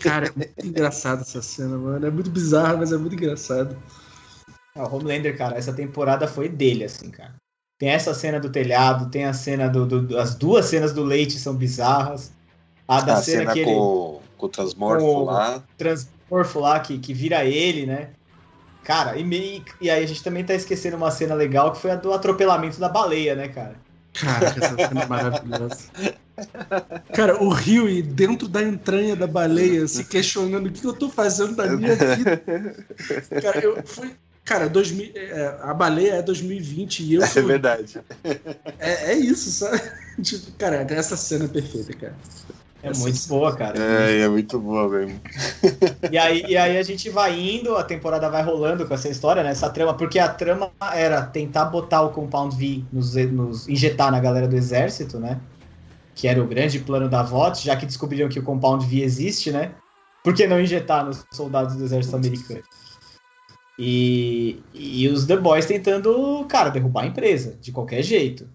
Cara, 0.00 0.28
é 0.28 0.32
muito 0.36 0.66
engraçado 0.66 1.22
essa 1.22 1.42
cena, 1.42 1.76
mano. 1.78 2.06
É 2.06 2.10
muito 2.10 2.30
bizarro, 2.30 2.78
mas 2.78 2.92
é 2.92 2.96
muito 2.96 3.14
engraçado. 3.14 3.82
Ah, 4.74 4.84
o 4.84 4.96
Homelander, 4.96 5.36
cara, 5.36 5.56
essa 5.56 5.72
temporada 5.72 6.26
foi 6.26 6.48
dele, 6.48 6.84
assim, 6.84 7.10
cara. 7.10 7.34
Tem 7.78 7.90
essa 7.90 8.14
cena 8.14 8.38
do 8.38 8.48
telhado, 8.50 9.10
tem 9.10 9.24
a 9.24 9.32
cena 9.32 9.68
do. 9.68 9.86
do- 9.86 10.18
as 10.18 10.34
duas 10.34 10.66
cenas 10.66 10.92
do 10.92 11.02
leite 11.02 11.38
são 11.38 11.54
bizarras. 11.54 12.32
A 12.86 13.00
da 13.00 13.14
a 13.14 13.22
cena, 13.22 13.38
cena 13.40 13.52
que 13.52 13.64
com, 13.64 13.70
ele 13.70 13.80
com 14.36 14.46
o 14.46 14.48
transmorfo 14.48 15.04
com- 15.04 15.24
lá. 15.24 15.62
transmorfo 15.76 16.60
lá, 16.60 16.80
que, 16.80 16.98
que 16.98 17.12
vira 17.12 17.44
ele, 17.44 17.86
né? 17.86 18.10
Cara, 18.84 19.16
e, 19.18 19.24
me- 19.24 19.64
e 19.80 19.90
aí 19.90 20.02
a 20.02 20.06
gente 20.06 20.22
também 20.22 20.44
tá 20.44 20.54
esquecendo 20.54 20.96
uma 20.96 21.10
cena 21.10 21.34
legal 21.34 21.72
que 21.72 21.78
foi 21.78 21.90
a 21.90 21.96
do 21.96 22.12
atropelamento 22.12 22.80
da 22.80 22.88
baleia, 22.88 23.34
né, 23.34 23.48
cara? 23.48 23.76
Caraca, 24.12 24.58
essa 24.64 24.88
cena 24.88 25.02
é 25.02 25.06
maravilhosa. 25.06 25.76
Cara, 27.14 27.42
o 27.42 27.48
Rio 27.48 28.02
dentro 28.02 28.48
da 28.48 28.62
entranha 28.62 29.14
da 29.16 29.26
baleia, 29.26 29.86
se 29.88 30.04
questionando 30.04 30.66
o 30.66 30.72
que 30.72 30.84
eu 30.84 30.92
tô 30.92 31.08
fazendo 31.08 31.54
da 31.56 31.66
minha 31.68 31.94
vida. 31.96 32.42
Cara, 33.40 33.60
eu 33.60 33.82
fui. 33.86 34.14
Cara, 34.44 34.68
2000, 34.68 35.12
é, 35.14 35.56
a 35.62 35.72
baleia 35.72 36.14
é 36.14 36.22
2020 36.22 37.00
e 37.04 37.14
eu 37.14 37.22
É 37.22 37.26
sou. 37.26 37.44
verdade. 37.46 38.00
É, 38.78 39.12
é 39.12 39.14
isso, 39.14 39.50
sabe? 39.50 39.80
Tipo, 40.22 40.52
cara, 40.58 40.86
essa 40.90 41.16
cena 41.16 41.44
é 41.46 41.48
perfeita, 41.48 41.92
cara. 41.94 42.14
É 42.82 42.90
Essa 42.90 43.00
muito 43.00 43.16
cena- 43.16 43.38
boa, 43.38 43.56
cara. 43.56 43.78
É, 43.78 44.20
é 44.20 44.28
muito 44.28 44.58
boa 44.58 44.88
mesmo. 44.88 45.20
E 46.10 46.18
aí, 46.18 46.44
e 46.48 46.56
aí 46.56 46.76
a 46.76 46.82
gente 46.82 47.08
vai 47.08 47.38
indo, 47.38 47.76
a 47.76 47.84
temporada 47.84 48.28
vai 48.28 48.42
rolando 48.42 48.84
com 48.86 48.92
essa 48.92 49.08
história, 49.08 49.42
né? 49.44 49.50
Essa 49.50 49.70
trama, 49.70 49.94
porque 49.94 50.18
a 50.18 50.28
trama 50.28 50.70
era 50.92 51.22
tentar 51.22 51.66
botar 51.66 52.02
o 52.02 52.10
Compound 52.10 52.54
V, 52.56 52.82
nos, 52.92 53.14
nos 53.14 53.68
injetar 53.68 54.10
na 54.10 54.18
galera 54.20 54.48
do 54.48 54.56
exército, 54.56 55.18
né? 55.20 55.40
Que 56.14 56.26
era 56.28 56.42
o 56.42 56.46
grande 56.46 56.80
plano 56.80 57.08
da 57.08 57.22
VOT, 57.22 57.64
já 57.64 57.76
que 57.76 57.86
descobriram 57.86 58.28
que 58.28 58.40
o 58.40 58.42
Compound 58.42 58.84
V 58.84 59.00
existe, 59.02 59.50
né? 59.52 59.70
Por 60.24 60.34
que 60.34 60.46
não 60.46 60.60
injetar 60.60 61.04
nos 61.06 61.24
soldados 61.32 61.76
do 61.76 61.84
exército 61.84 62.16
americano? 62.16 62.60
E, 63.84 64.62
e 64.72 65.08
os 65.08 65.26
The 65.26 65.36
Boys 65.36 65.66
tentando, 65.66 66.44
cara, 66.48 66.70
derrubar 66.70 67.02
a 67.02 67.06
empresa, 67.06 67.56
de 67.60 67.72
qualquer 67.72 68.02
jeito. 68.02 68.48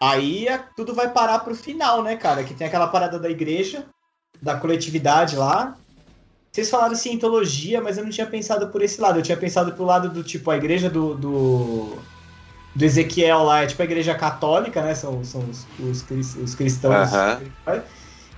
Aí 0.00 0.46
tudo 0.74 0.94
vai 0.94 1.12
parar 1.12 1.40
pro 1.40 1.54
final, 1.54 2.02
né, 2.02 2.16
cara? 2.16 2.42
Que 2.42 2.54
tem 2.54 2.66
aquela 2.66 2.86
parada 2.86 3.18
da 3.18 3.28
igreja, 3.28 3.84
da 4.40 4.56
coletividade 4.56 5.36
lá, 5.36 5.76
vocês 6.50 6.70
falaram 6.70 6.94
cientologia, 6.94 7.80
mas 7.80 7.98
eu 7.98 8.04
não 8.04 8.10
tinha 8.10 8.26
pensado 8.26 8.68
por 8.68 8.82
esse 8.82 9.00
lado. 9.00 9.18
Eu 9.18 9.22
tinha 9.22 9.36
pensado 9.36 9.72
pro 9.72 9.84
lado 9.84 10.08
do 10.08 10.24
tipo, 10.24 10.50
a 10.50 10.56
igreja 10.56 10.88
do, 10.88 11.14
do, 11.14 11.98
do 12.74 12.84
Ezequiel 12.84 13.42
lá 13.44 13.62
é 13.62 13.66
tipo 13.66 13.82
a 13.82 13.84
igreja 13.84 14.14
católica, 14.14 14.82
né? 14.82 14.94
São, 14.94 15.22
são 15.22 15.40
os, 15.42 15.66
os, 15.78 16.34
os 16.36 16.54
cristãos. 16.54 17.12
Aham. 17.12 17.40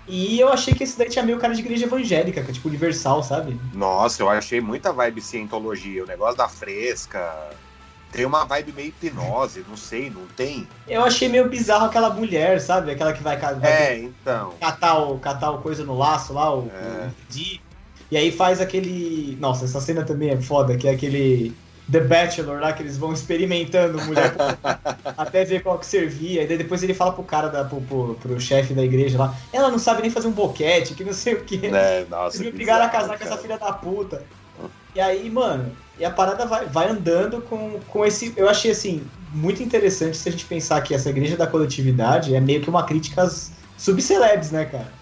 E 0.09 0.41
eu 0.41 0.49
achei 0.49 0.75
que 0.75 0.83
esse 0.83 0.99
daí 0.99 1.09
tinha 1.09 1.25
meio 1.25 1.39
cara 1.39 1.55
de 1.55 1.61
igreja 1.61 1.85
evangélica, 1.87 2.43
que 2.43 2.51
é 2.51 2.55
tipo 2.55 2.69
universal, 2.69 3.23
sabe? 3.23 3.59
Nossa, 3.73 4.23
eu 4.23 4.29
achei 4.29 4.61
muita 4.61 4.93
vibe 4.93 5.21
cientologia. 5.21 6.03
O 6.03 6.07
negócio 6.07 6.37
da 6.37 6.49
fresca. 6.49 7.51
Tem 8.11 8.27
uma 8.27 8.45
vibe 8.45 8.73
meio 8.73 8.89
hipnose, 8.89 9.65
não 9.69 9.77
sei, 9.77 10.11
não 10.11 10.27
tem? 10.37 10.67
Eu 10.89 11.05
achei 11.05 11.29
meio 11.29 11.49
bizarro 11.49 11.85
aquela 11.87 12.11
mulher, 12.11 12.61
sabe? 12.61 12.91
Aquela 12.91 13.13
que 13.13 13.23
vai, 13.23 13.37
vai 13.37 13.57
É, 13.63 13.99
então. 13.99 14.55
catar, 14.61 14.99
o, 14.99 15.17
catar 15.21 15.53
o 15.53 15.59
coisa 15.59 15.85
no 15.85 15.97
laço 15.97 16.33
lá, 16.33 16.53
o, 16.53 16.69
É. 16.75 17.07
o. 17.09 17.61
E 18.11 18.17
aí 18.17 18.33
faz 18.33 18.61
aquele. 18.61 19.39
Nossa, 19.41 19.65
essa 19.65 19.81
cena 19.81 20.03
também 20.03 20.31
é 20.31 20.41
foda, 20.41 20.77
que 20.77 20.89
é 20.89 20.91
aquele 20.91 21.55
The 21.91 22.01
Bachelor 22.01 22.61
lá, 22.61 22.73
que 22.73 22.83
eles 22.83 22.97
vão 22.97 23.13
experimentando 23.13 24.01
mulher 24.05 24.35
até 25.17 25.45
ver 25.45 25.63
qual 25.63 25.79
que 25.79 25.87
servia. 25.87 26.43
E 26.43 26.47
daí 26.47 26.59
depois 26.59 26.83
ele 26.83 26.95
fala 26.95 27.13
pro 27.13 27.23
cara, 27.23 27.49
da, 27.49 27.65
pro, 27.65 27.81
pro, 27.81 28.15
pro 28.15 28.41
chefe 28.41 28.75
da 28.75 28.83
igreja 28.83 29.19
lá, 29.19 29.35
ela 29.53 29.71
não 29.71 29.79
sabe 29.79 30.03
nem 30.03 30.11
fazer 30.11 30.29
um 30.29 30.33
boquete, 30.33 30.95
que 30.95 31.05
não 31.05 31.13
sei 31.13 31.35
o 31.35 31.45
quê. 31.45 31.61
É, 31.65 32.05
nossa. 32.09 32.37
Vocês 32.37 32.43
me 32.43 32.49
obrigaram 32.49 32.85
a 32.85 32.89
casar 32.89 33.19
com 33.19 33.25
essa 33.25 33.29
cara. 33.31 33.43
filha 33.43 33.59
da 33.59 33.73
puta. 33.73 34.25
E 34.95 35.01
aí, 35.01 35.31
mano, 35.31 35.71
e 35.99 36.05
a 36.05 36.11
parada 36.11 36.47
vai, 36.47 36.67
vai 36.67 36.89
andando 36.89 37.41
com, 37.43 37.79
com 37.89 38.05
esse. 38.05 38.33
Eu 38.37 38.49
achei 38.49 38.71
assim, 38.71 39.07
muito 39.33 39.63
interessante 39.63 40.17
se 40.17 40.29
a 40.29 40.33
gente 40.33 40.45
pensar 40.45 40.81
que 40.81 40.95
essa 40.95 41.11
igreja 41.11 41.37
da 41.37 41.47
coletividade 41.47 42.35
é 42.35 42.41
meio 42.41 42.61
que 42.61 42.69
uma 42.69 42.85
crítica 42.85 43.23
às 43.23 43.53
subcelebs, 43.77 44.51
né, 44.51 44.65
cara? 44.65 44.93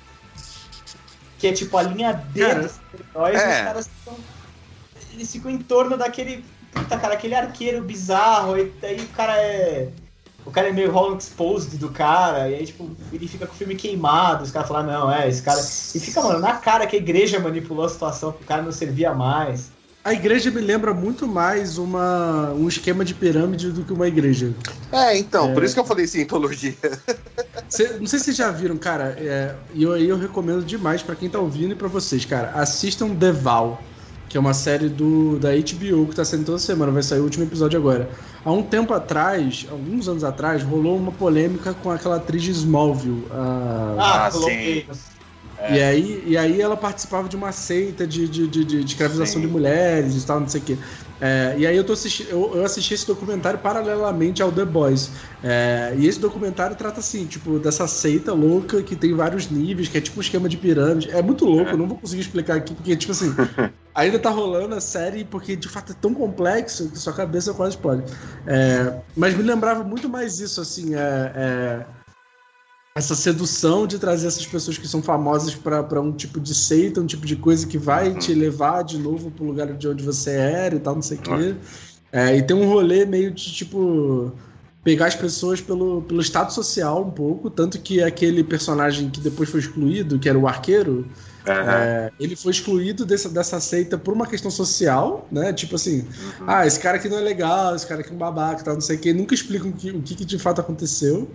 Que 1.39 1.47
é 1.47 1.53
tipo 1.53 1.77
a 1.77 1.83
linha 1.83 2.13
D 2.13 2.41
Cara, 2.41 2.63
dos 2.63 2.81
heróis, 3.15 3.41
é. 3.41 3.49
os 3.49 3.61
caras 3.61 3.89
ficam. 3.89 4.19
Eles 5.13 5.33
ficam 5.33 5.51
em 5.51 5.59
torno 5.59 5.97
daquele. 5.97 6.45
Puta, 6.73 6.97
cara, 6.99 7.15
aquele 7.15 7.35
arqueiro 7.35 7.83
bizarro, 7.83 8.59
e 8.59 8.73
daí 8.81 9.01
o 9.01 9.09
cara 9.09 9.37
é. 9.37 9.89
O 10.47 10.51
cara 10.51 10.69
é 10.69 10.73
meio 10.73 10.91
Hollow 10.91 11.19
Exposed 11.19 11.77
do 11.77 11.91
cara, 11.91 12.49
e 12.49 12.55
aí, 12.55 12.65
tipo, 12.67 12.89
ele 13.13 13.29
fica 13.29 13.47
com 13.47 13.53
o 13.53 13.57
filme 13.57 13.75
queimado, 13.75 14.45
os 14.45 14.51
caras 14.51 14.69
falam, 14.69 14.87
não, 14.87 15.13
é, 15.13 15.29
esse 15.29 15.43
cara. 15.43 15.61
E 15.61 16.01
fica, 16.01 16.23
mano, 16.23 16.39
na 16.39 16.55
cara 16.55 16.87
que 16.87 16.97
a 16.97 16.99
igreja 16.99 17.39
manipulou 17.39 17.85
a 17.85 17.89
situação, 17.89 18.33
que 18.33 18.43
o 18.45 18.47
cara 18.47 18.63
não 18.63 18.73
servia 18.73 19.13
mais. 19.13 19.71
A 20.05 20.15
igreja 20.15 20.51
me 20.51 20.61
lembra 20.63 20.95
muito 20.95 21.27
mais 21.29 21.77
uma, 21.77 22.53
um 22.55 22.67
esquema 22.67 23.05
de 23.05 23.13
pirâmide 23.13 23.73
do 23.73 23.85
que 23.85 23.93
uma 23.93 24.09
igreja. 24.09 24.55
É, 24.91 25.19
então, 25.19 25.51
É. 25.51 25.53
por 25.55 25.63
isso 25.63 25.75
que 25.75 25.81
eu 25.81 25.85
falei 25.85 26.07
cientologia. 26.07 26.75
Cê- 27.69 27.99
não 27.99 28.07
sei 28.07 28.19
se 28.19 28.27
vocês 28.27 28.37
já 28.37 28.51
viram, 28.51 28.79
cara, 28.79 29.17
é, 29.19 29.55
e 29.75 29.83
eu, 29.83 29.95
eu 29.99 30.17
recomendo 30.17 30.65
demais 30.65 31.03
pra 31.03 31.15
quem 31.15 31.29
tá 31.29 31.39
ouvindo 31.39 31.73
e 31.73 31.75
pra 31.77 31.89
vocês, 31.89 32.25
cara. 32.25 32.53
Assistam 32.55 33.15
The 33.15 33.33
Val, 33.33 33.83
que 34.29 34.37
é 34.37 34.41
uma 34.41 34.55
série 34.55 34.89
do, 34.89 35.39
da 35.39 35.51
HBO 35.51 36.09
que 36.09 36.15
tá 36.17 36.25
saindo 36.25 36.45
toda 36.47 36.59
semana, 36.59 36.93
vai 36.93 37.03
sair 37.03 37.21
o 37.21 37.25
último 37.25 37.45
episódio 37.45 37.79
agora. 37.79 38.11
Há 38.45 38.53
um 38.53 38.63
tempo 38.63 38.93
atrás, 38.95 39.67
alguns 39.71 40.09
anos 40.09 40.25
atrás, 40.25 40.63
rolou 40.63 40.99
uma 40.99 41.13
polêmica 41.13 41.75
com 41.75 41.91
aquela 41.91 42.17
atriz 42.17 42.43
de 42.43 42.51
Smallville, 42.53 43.27
a... 43.31 43.97
Ah, 43.99 44.27
Ah, 44.27 44.31
Colombianos. 44.31 45.19
E, 45.67 45.81
aí, 45.81 46.23
e 46.25 46.37
aí 46.37 46.61
ela 46.61 46.77
participava 46.77 47.29
de 47.29 47.37
uma 47.37 47.53
seita 47.53 48.07
de, 48.07 48.29
de, 48.29 48.49
de, 48.49 48.65
de, 48.65 48.85
de 48.85 48.93
escravização 48.93 49.41
Sim. 49.41 49.47
de 49.47 49.53
mulheres 49.53 50.15
e 50.15 50.25
tal, 50.27 50.41
não 50.41 50.49
sei 50.49 50.61
o 50.61 50.65
quê. 50.65 50.79
É, 51.21 51.55
e 51.59 51.67
aí 51.67 51.77
eu, 51.77 51.85
tô 51.85 51.93
assisti 51.93 52.27
eu, 52.29 52.55
eu 52.55 52.65
assisti 52.65 52.95
esse 52.95 53.07
documentário 53.07 53.59
paralelamente 53.59 54.41
ao 54.43 54.53
The 54.53 54.65
Boys. 54.65 55.13
É, 55.43 55.95
e 55.97 56.07
esse 56.07 56.21
documentário 56.21 56.77
trata 56.77 57.01
assim, 57.01 57.27
tipo, 57.27 57.59
dessa 57.59 57.87
seita 57.89 58.33
louca 58.33 58.83
que 58.83 58.95
tem 58.97 59.15
vários 59.15 59.51
níveis, 59.51 59.89
que 59.89 59.99
é 59.99 60.01
tipo 60.01 60.19
um 60.19 60.23
esquema 60.23 60.49
de 60.49 60.57
pirâmide. 60.57 61.11
É 61.11 61.21
muito 61.23 61.45
louco, 61.45 61.71
É. 61.71 61.73
eu 61.73 61.79
não 61.79 61.89
vou 61.89 61.99
conseguir 61.99 62.23
explicar 62.23 62.57
aqui, 62.57 62.75
porque, 62.75 62.97
tipo 62.97 63.13
assim, 63.13 63.35
ainda 63.95 64.19
tá 64.19 64.31
rolando 64.31 64.75
a 64.75 64.81
série, 64.81 65.25
porque 65.25 65.57
de 65.57 65.69
fato 65.69 65.93
é 65.93 65.95
tão 66.01 66.15
complexo 66.15 66.91
que 66.91 66.99
sua 66.99 67.13
cabeça 67.13 67.53
quase 67.53 67.75
explode. 67.77 68.05
É, 68.47 69.01
mas 69.17 69.35
me 69.37 69.43
lembrava 69.43 69.83
muito 69.83 70.09
mais 70.09 70.39
isso, 70.39 70.61
assim, 70.61 70.95
é, 70.95 70.99
é, 71.35 71.87
essa 72.99 73.15
sedução 73.15 73.87
de 73.87 73.99
trazer 73.99 74.27
essas 74.27 74.45
pessoas 74.45 74.77
que 74.77 74.89
são 74.89 75.01
famosas 75.01 75.55
pra 75.55 76.01
um 76.01 76.13
tipo 76.13 76.41
de 76.41 76.55
seita, 76.55 77.01
um 77.01 77.07
tipo 77.07 77.25
de 77.25 77.37
coisa 77.37 77.65
que 77.67 77.79
vai 77.79 78.11
Uhum. 78.11 78.19
te 78.19 78.35
levar 78.35 78.83
de 78.83 78.99
novo 78.99 79.31
pro 79.31 79.45
lugar 79.45 79.73
de 79.73 79.89
onde 79.89 80.03
você 80.05 80.31
era 80.33 80.75
e 80.75 80.81
tal, 80.81 80.97
não 80.97 81.03
sei 81.03 81.17
o 81.17 81.21
quê. 81.21 81.55
É, 82.11 82.37
e 82.37 82.43
tem 82.43 82.57
um 82.57 82.69
rolê 82.69 83.07
meio 83.07 83.31
de 83.31 83.53
tipo. 83.53 84.33
Pegar 84.85 85.07
as 85.07 85.15
pessoas 85.15 85.61
pelo, 85.61 86.01
pelo 86.03 86.23
status 86.23 86.55
social 86.55 87.05
um 87.05 87.11
pouco, 87.11 87.51
tanto 87.51 87.79
que 87.79 88.03
aquele 88.03 88.43
personagem 88.43 89.11
que 89.11 89.21
depois 89.21 89.51
foi 89.51 89.61
excluído, 89.61 90.19
que 90.19 90.29
era 90.29 90.39
o 90.39 90.47
arqueiro, 90.49 91.05
Aham. 91.47 91.73
é, 91.73 92.13
ele 92.19 92.35
foi 92.35 92.53
excluído 92.53 93.05
dessa, 93.05 93.29
dessa 93.29 93.61
seita 93.61 93.99
por 93.99 94.15
uma 94.15 94.27
questão 94.27 94.51
social, 94.51 95.29
né? 95.31 95.53
Tipo 95.53 95.75
assim, 95.77 95.99
Uhum. 95.99 96.47
ah, 96.47 96.67
esse 96.67 96.81
cara 96.81 96.97
aqui 96.97 97.09
não 97.09 97.19
é 97.19 97.21
legal, 97.21 97.75
esse 97.77 97.87
cara 97.87 98.01
aqui 98.01 98.11
é 98.11 98.15
um 98.15 98.19
babaca, 98.19 98.63
e 98.63 98.65
tal, 98.65 98.75
não 98.75 98.81
sei 98.81 98.97
o 98.97 98.99
que. 99.01 99.13
Nunca 99.13 99.35
explicam 99.35 99.69
o 99.71 99.73
que, 99.75 99.91
o 99.91 100.01
que, 100.01 100.15
que 100.15 100.25
de 100.25 100.39
fato 100.39 100.61
aconteceu. 100.61 101.29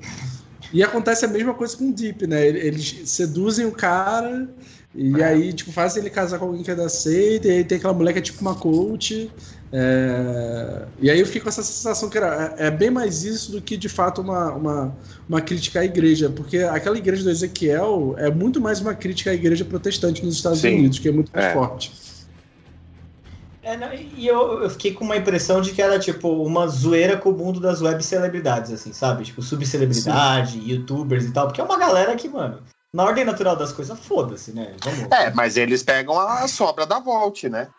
E 0.73 0.81
acontece 0.83 1.23
a 1.23 1.27
mesma 1.27 1.53
coisa 1.53 1.77
com 1.77 1.89
o 1.89 1.93
Deep, 1.93 2.25
né? 2.27 2.45
Eles 2.47 3.03
seduzem 3.05 3.65
o 3.65 3.71
cara, 3.71 4.49
E 4.95 5.19
É. 5.21 5.25
aí, 5.25 5.53
tipo, 5.53 5.71
faz 5.71 5.97
ele 5.97 6.07
casar 6.09 6.37
com 6.37 6.45
alguém 6.45 6.61
que 6.63 6.69
é 6.69 6.75
da 6.75 6.87
seita, 6.87 7.47
e 7.47 7.51
aí 7.51 7.63
tem 7.63 7.77
aquela 7.79 7.93
mulher 7.93 8.13
que 8.13 8.19
é 8.19 8.21
tipo 8.21 8.41
uma 8.41 8.53
coach. 8.53 9.31
é, 9.71 10.85
E 11.01 11.09
aí 11.09 11.19
eu 11.19 11.25
fico 11.25 11.43
com 11.43 11.49
essa 11.49 11.63
sensação 11.63 12.09
que 12.09 12.17
era, 12.17 12.53
é 12.59 12.69
bem 12.69 12.91
mais 12.91 13.23
isso 13.23 13.51
do 13.51 13.59
que 13.61 13.75
de 13.75 13.89
fato 13.89 14.21
uma, 14.21 14.53
uma, 14.53 14.97
uma 15.27 15.41
crítica 15.41 15.79
à 15.79 15.85
igreja, 15.85 16.29
porque 16.29 16.59
aquela 16.59 16.95
igreja 16.97 17.23
do 17.23 17.31
Ezequiel 17.31 18.13
é 18.19 18.29
muito 18.29 18.61
mais 18.61 18.79
uma 18.81 18.93
crítica 18.93 19.31
à 19.31 19.33
igreja 19.33 19.65
protestante 19.65 20.23
nos 20.23 20.35
Estados 20.35 20.59
Sim. 20.59 20.75
Unidos, 20.77 20.99
que 20.99 21.07
é 21.07 21.11
muito 21.11 21.31
mais 21.33 21.45
É. 21.47 21.53
forte. 21.53 21.91
É, 23.64 23.77
não, 23.77 23.94
e 23.94 24.27
eu, 24.27 24.61
eu 24.61 24.69
fiquei 24.69 24.94
com 24.94 25.06
uma 25.06 25.15
impressão 25.15 25.61
de 25.61 25.72
que 25.72 25.81
era, 25.81 25.98
tipo, 25.98 26.30
uma 26.44 26.68
zoeira 26.68 27.15
com 27.15 27.30
o 27.30 27.38
mundo 27.38 27.61
das 27.61 27.81
web 27.81 28.03
celebridades, 28.03 28.72
assim, 28.72 28.91
sabe? 28.91 29.23
Tipo, 29.23 29.41
subcelebridade, 29.41 30.60
youtubers 30.60 31.23
e 31.23 31.31
tal, 31.31 31.48
porque 31.48 31.61
é 31.61 31.64
uma 31.64 31.77
galera 31.77 32.14
que, 32.15 32.27
mano, 32.27 32.61
na 32.94 33.03
ordem 33.03 33.23
natural 33.23 33.56
das 33.56 33.72
coisas, 33.72 33.98
foda-se, 33.99 34.52
né? 34.52 34.76
Vamos. 34.84 35.11
É, 35.11 35.31
mas 35.34 35.56
eles 35.56 35.81
pegam 35.81 36.19
a 36.19 36.45
sobra 36.48 36.85
da 36.85 36.99
Volt, 36.99 37.45
né? 37.45 37.69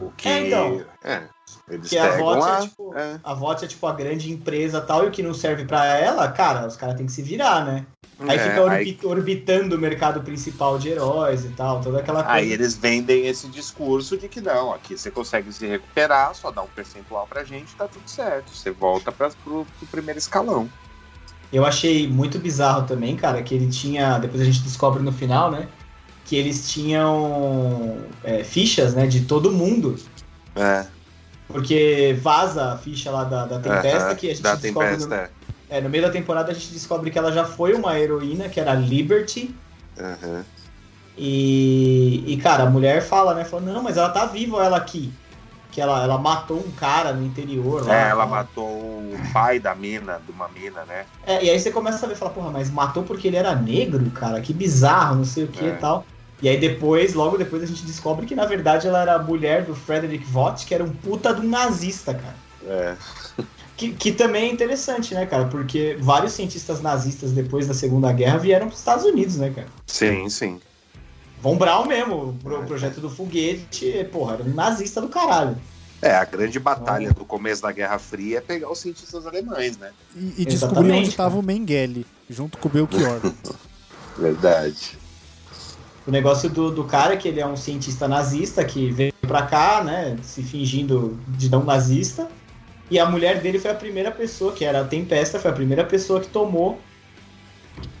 O 0.00 0.10
que. 0.12 0.28
É, 0.28 0.46
então. 0.46 0.84
É, 1.02 1.22
eles 1.68 1.88
Que 1.88 1.98
a 1.98 2.16
VOT 2.16 2.42
a. 2.42 2.58
é, 2.58 2.60
tipo, 2.62 2.96
é. 2.96 3.20
a 3.24 3.34
VOT 3.34 3.64
é, 3.64 3.68
tipo, 3.68 3.86
a 3.86 3.92
grande 3.92 4.30
empresa 4.30 4.80
tal, 4.80 5.04
e 5.04 5.08
o 5.08 5.10
que 5.10 5.22
não 5.22 5.34
serve 5.34 5.64
pra 5.64 5.84
ela, 5.84 6.30
cara, 6.30 6.66
os 6.66 6.76
caras 6.76 6.96
têm 6.96 7.06
que 7.06 7.12
se 7.12 7.22
virar, 7.22 7.64
né? 7.64 7.84
Aí 8.28 8.36
É, 8.36 8.42
fica 8.42 8.54
aí- 8.54 8.60
orbi- 8.60 8.98
orbitando 9.04 9.76
o 9.76 9.78
mercado 9.78 10.20
principal 10.20 10.78
de 10.78 10.90
heróis 10.90 11.44
e 11.44 11.48
tal, 11.50 11.80
toda 11.80 12.00
aquela 12.00 12.22
coisa. 12.22 12.36
Aí 12.38 12.52
eles 12.52 12.76
vendem 12.76 13.26
esse 13.26 13.48
discurso 13.48 14.18
de 14.18 14.28
que 14.28 14.40
não, 14.42 14.72
aqui 14.74 14.96
você 14.98 15.10
consegue 15.10 15.50
se 15.52 15.66
recuperar, 15.66 16.34
só 16.34 16.50
dá 16.50 16.60
um 16.62 16.66
percentual 16.66 17.26
pra 17.26 17.44
gente, 17.44 17.74
tá 17.74 17.88
tudo 17.88 18.08
certo. 18.10 18.50
Você 18.54 18.70
volta 18.70 19.10
pra, 19.10 19.30
pro, 19.42 19.64
pro 19.78 19.86
primeiro 19.90 20.18
escalão. 20.18 20.68
Eu 21.52 21.64
achei 21.64 22.06
muito 22.08 22.38
bizarro 22.38 22.86
também, 22.86 23.16
cara, 23.16 23.42
que 23.42 23.54
ele 23.54 23.68
tinha. 23.68 24.18
Depois 24.18 24.40
a 24.40 24.44
gente 24.44 24.60
descobre 24.62 25.02
no 25.02 25.10
final, 25.12 25.50
né? 25.50 25.66
Que 26.26 26.36
eles 26.36 26.70
tinham 26.70 27.96
é, 28.22 28.44
fichas, 28.44 28.94
né, 28.94 29.06
de 29.06 29.22
todo 29.22 29.50
mundo. 29.50 29.96
É, 30.54 30.86
Porque 31.48 32.16
vaza 32.22 32.72
a 32.74 32.78
ficha 32.78 33.10
lá 33.10 33.24
da, 33.24 33.46
da 33.46 33.58
Tempesta, 33.58 34.08
aham, 34.08 34.14
que 34.14 34.26
a 34.26 34.34
gente 34.34 34.42
da 34.42 34.54
descobre. 34.54 34.88
Tempesta, 34.90 35.08
no, 35.08 35.14
é. 35.22 35.30
É, 35.70 35.80
no 35.80 35.88
meio 35.88 36.02
da 36.02 36.10
temporada 36.10 36.50
a 36.50 36.54
gente 36.54 36.72
descobre 36.72 37.10
que 37.10 37.18
ela 37.18 37.30
já 37.32 37.44
foi 37.44 37.72
uma 37.74 37.98
heroína, 37.98 38.48
que 38.48 38.58
era 38.58 38.72
a 38.72 38.74
Liberty. 38.74 39.54
Aham. 39.98 40.44
E, 41.16 42.24
e, 42.26 42.36
cara, 42.38 42.64
a 42.64 42.70
mulher 42.70 43.02
fala, 43.02 43.34
né? 43.34 43.44
Fala, 43.44 43.62
não, 43.62 43.82
mas 43.82 43.96
ela 43.96 44.08
tá 44.08 44.26
viva 44.26 44.64
ela 44.64 44.76
aqui. 44.76 45.12
Que 45.70 45.80
ela, 45.80 46.02
ela 46.02 46.18
matou 46.18 46.56
um 46.56 46.70
cara 46.72 47.12
no 47.12 47.24
interior 47.24 47.86
lá. 47.86 47.94
É, 47.94 48.08
ela 48.08 48.24
tal. 48.24 48.28
matou 48.28 48.66
o 48.66 49.14
pai 49.32 49.60
da 49.60 49.74
mina, 49.74 50.20
de 50.26 50.32
uma 50.32 50.48
mina, 50.48 50.84
né? 50.84 51.04
É, 51.26 51.44
e 51.44 51.50
aí 51.50 51.60
você 51.60 51.70
começa 51.70 52.04
a 52.04 52.08
ver, 52.08 52.16
fala, 52.16 52.32
porra, 52.32 52.50
mas 52.50 52.70
matou 52.70 53.02
porque 53.02 53.28
ele 53.28 53.36
era 53.36 53.54
negro, 53.54 54.10
cara, 54.10 54.40
que 54.40 54.52
bizarro, 54.52 55.16
não 55.16 55.24
sei 55.24 55.44
o 55.44 55.48
que 55.48 55.64
É. 55.64 55.68
e 55.68 55.72
tal. 55.74 56.04
E 56.42 56.48
aí 56.48 56.58
depois, 56.58 57.12
logo 57.12 57.36
depois, 57.36 57.62
a 57.62 57.66
gente 57.66 57.84
descobre 57.84 58.26
que 58.26 58.34
na 58.34 58.46
verdade 58.46 58.88
ela 58.88 59.02
era 59.02 59.14
a 59.14 59.22
mulher 59.22 59.64
do 59.64 59.74
Frederick 59.74 60.24
Vought, 60.24 60.64
que 60.64 60.74
era 60.74 60.82
um 60.82 60.90
puta 60.90 61.34
de 61.34 61.42
um 61.42 61.48
nazista, 61.48 62.14
cara. 62.14 62.34
É. 62.66 62.96
Que, 63.80 63.92
que 63.94 64.12
também 64.12 64.50
é 64.50 64.52
interessante, 64.52 65.14
né, 65.14 65.24
cara? 65.24 65.46
Porque 65.46 65.96
vários 66.00 66.34
cientistas 66.34 66.82
nazistas 66.82 67.32
depois 67.32 67.66
da 67.66 67.72
Segunda 67.72 68.12
Guerra 68.12 68.36
vieram 68.36 68.66
pros 68.66 68.78
Estados 68.78 69.06
Unidos, 69.06 69.36
né, 69.36 69.50
cara? 69.54 69.68
Sim, 69.86 70.28
sim. 70.28 70.60
Von 71.40 71.56
Braun 71.56 71.86
mesmo, 71.86 72.14
o 72.28 72.34
pro- 72.34 72.62
projeto 72.64 73.00
do 73.00 73.08
foguete, 73.08 74.06
porra, 74.12 74.34
era 74.34 74.42
um 74.42 74.52
nazista 74.52 75.00
do 75.00 75.08
caralho. 75.08 75.56
É, 76.02 76.14
a 76.14 76.26
grande 76.26 76.60
batalha 76.60 77.10
do 77.14 77.24
começo 77.24 77.62
da 77.62 77.72
Guerra 77.72 77.98
Fria 77.98 78.36
é 78.36 78.40
pegar 78.42 78.70
os 78.70 78.78
cientistas 78.80 79.26
alemães, 79.26 79.78
né? 79.78 79.92
E, 80.14 80.42
e 80.42 80.44
descobrir 80.44 80.92
onde 80.92 81.08
estava 81.08 81.38
o 81.38 81.42
Mengele, 81.42 82.04
junto 82.28 82.58
com 82.58 82.68
o 82.68 82.70
Belchior. 82.70 83.18
Verdade. 84.18 84.98
O 86.06 86.10
negócio 86.10 86.50
do, 86.50 86.70
do 86.70 86.84
cara 86.84 87.14
é 87.14 87.16
que 87.16 87.28
ele 87.28 87.40
é 87.40 87.46
um 87.46 87.56
cientista 87.56 88.06
nazista 88.06 88.62
que 88.62 88.90
veio 88.90 89.12
pra 89.22 89.46
cá, 89.46 89.82
né, 89.82 90.18
se 90.22 90.42
fingindo 90.42 91.18
de 91.28 91.48
não 91.48 91.64
nazista. 91.64 92.28
E 92.90 92.98
a 92.98 93.06
mulher 93.06 93.40
dele 93.40 93.58
foi 93.58 93.70
a 93.70 93.74
primeira 93.74 94.10
pessoa, 94.10 94.52
que 94.52 94.64
era 94.64 94.80
a 94.80 94.84
Tempesta, 94.84 95.38
foi 95.38 95.50
a 95.50 95.54
primeira 95.54 95.84
pessoa 95.84 96.20
que 96.20 96.28
tomou 96.28 96.80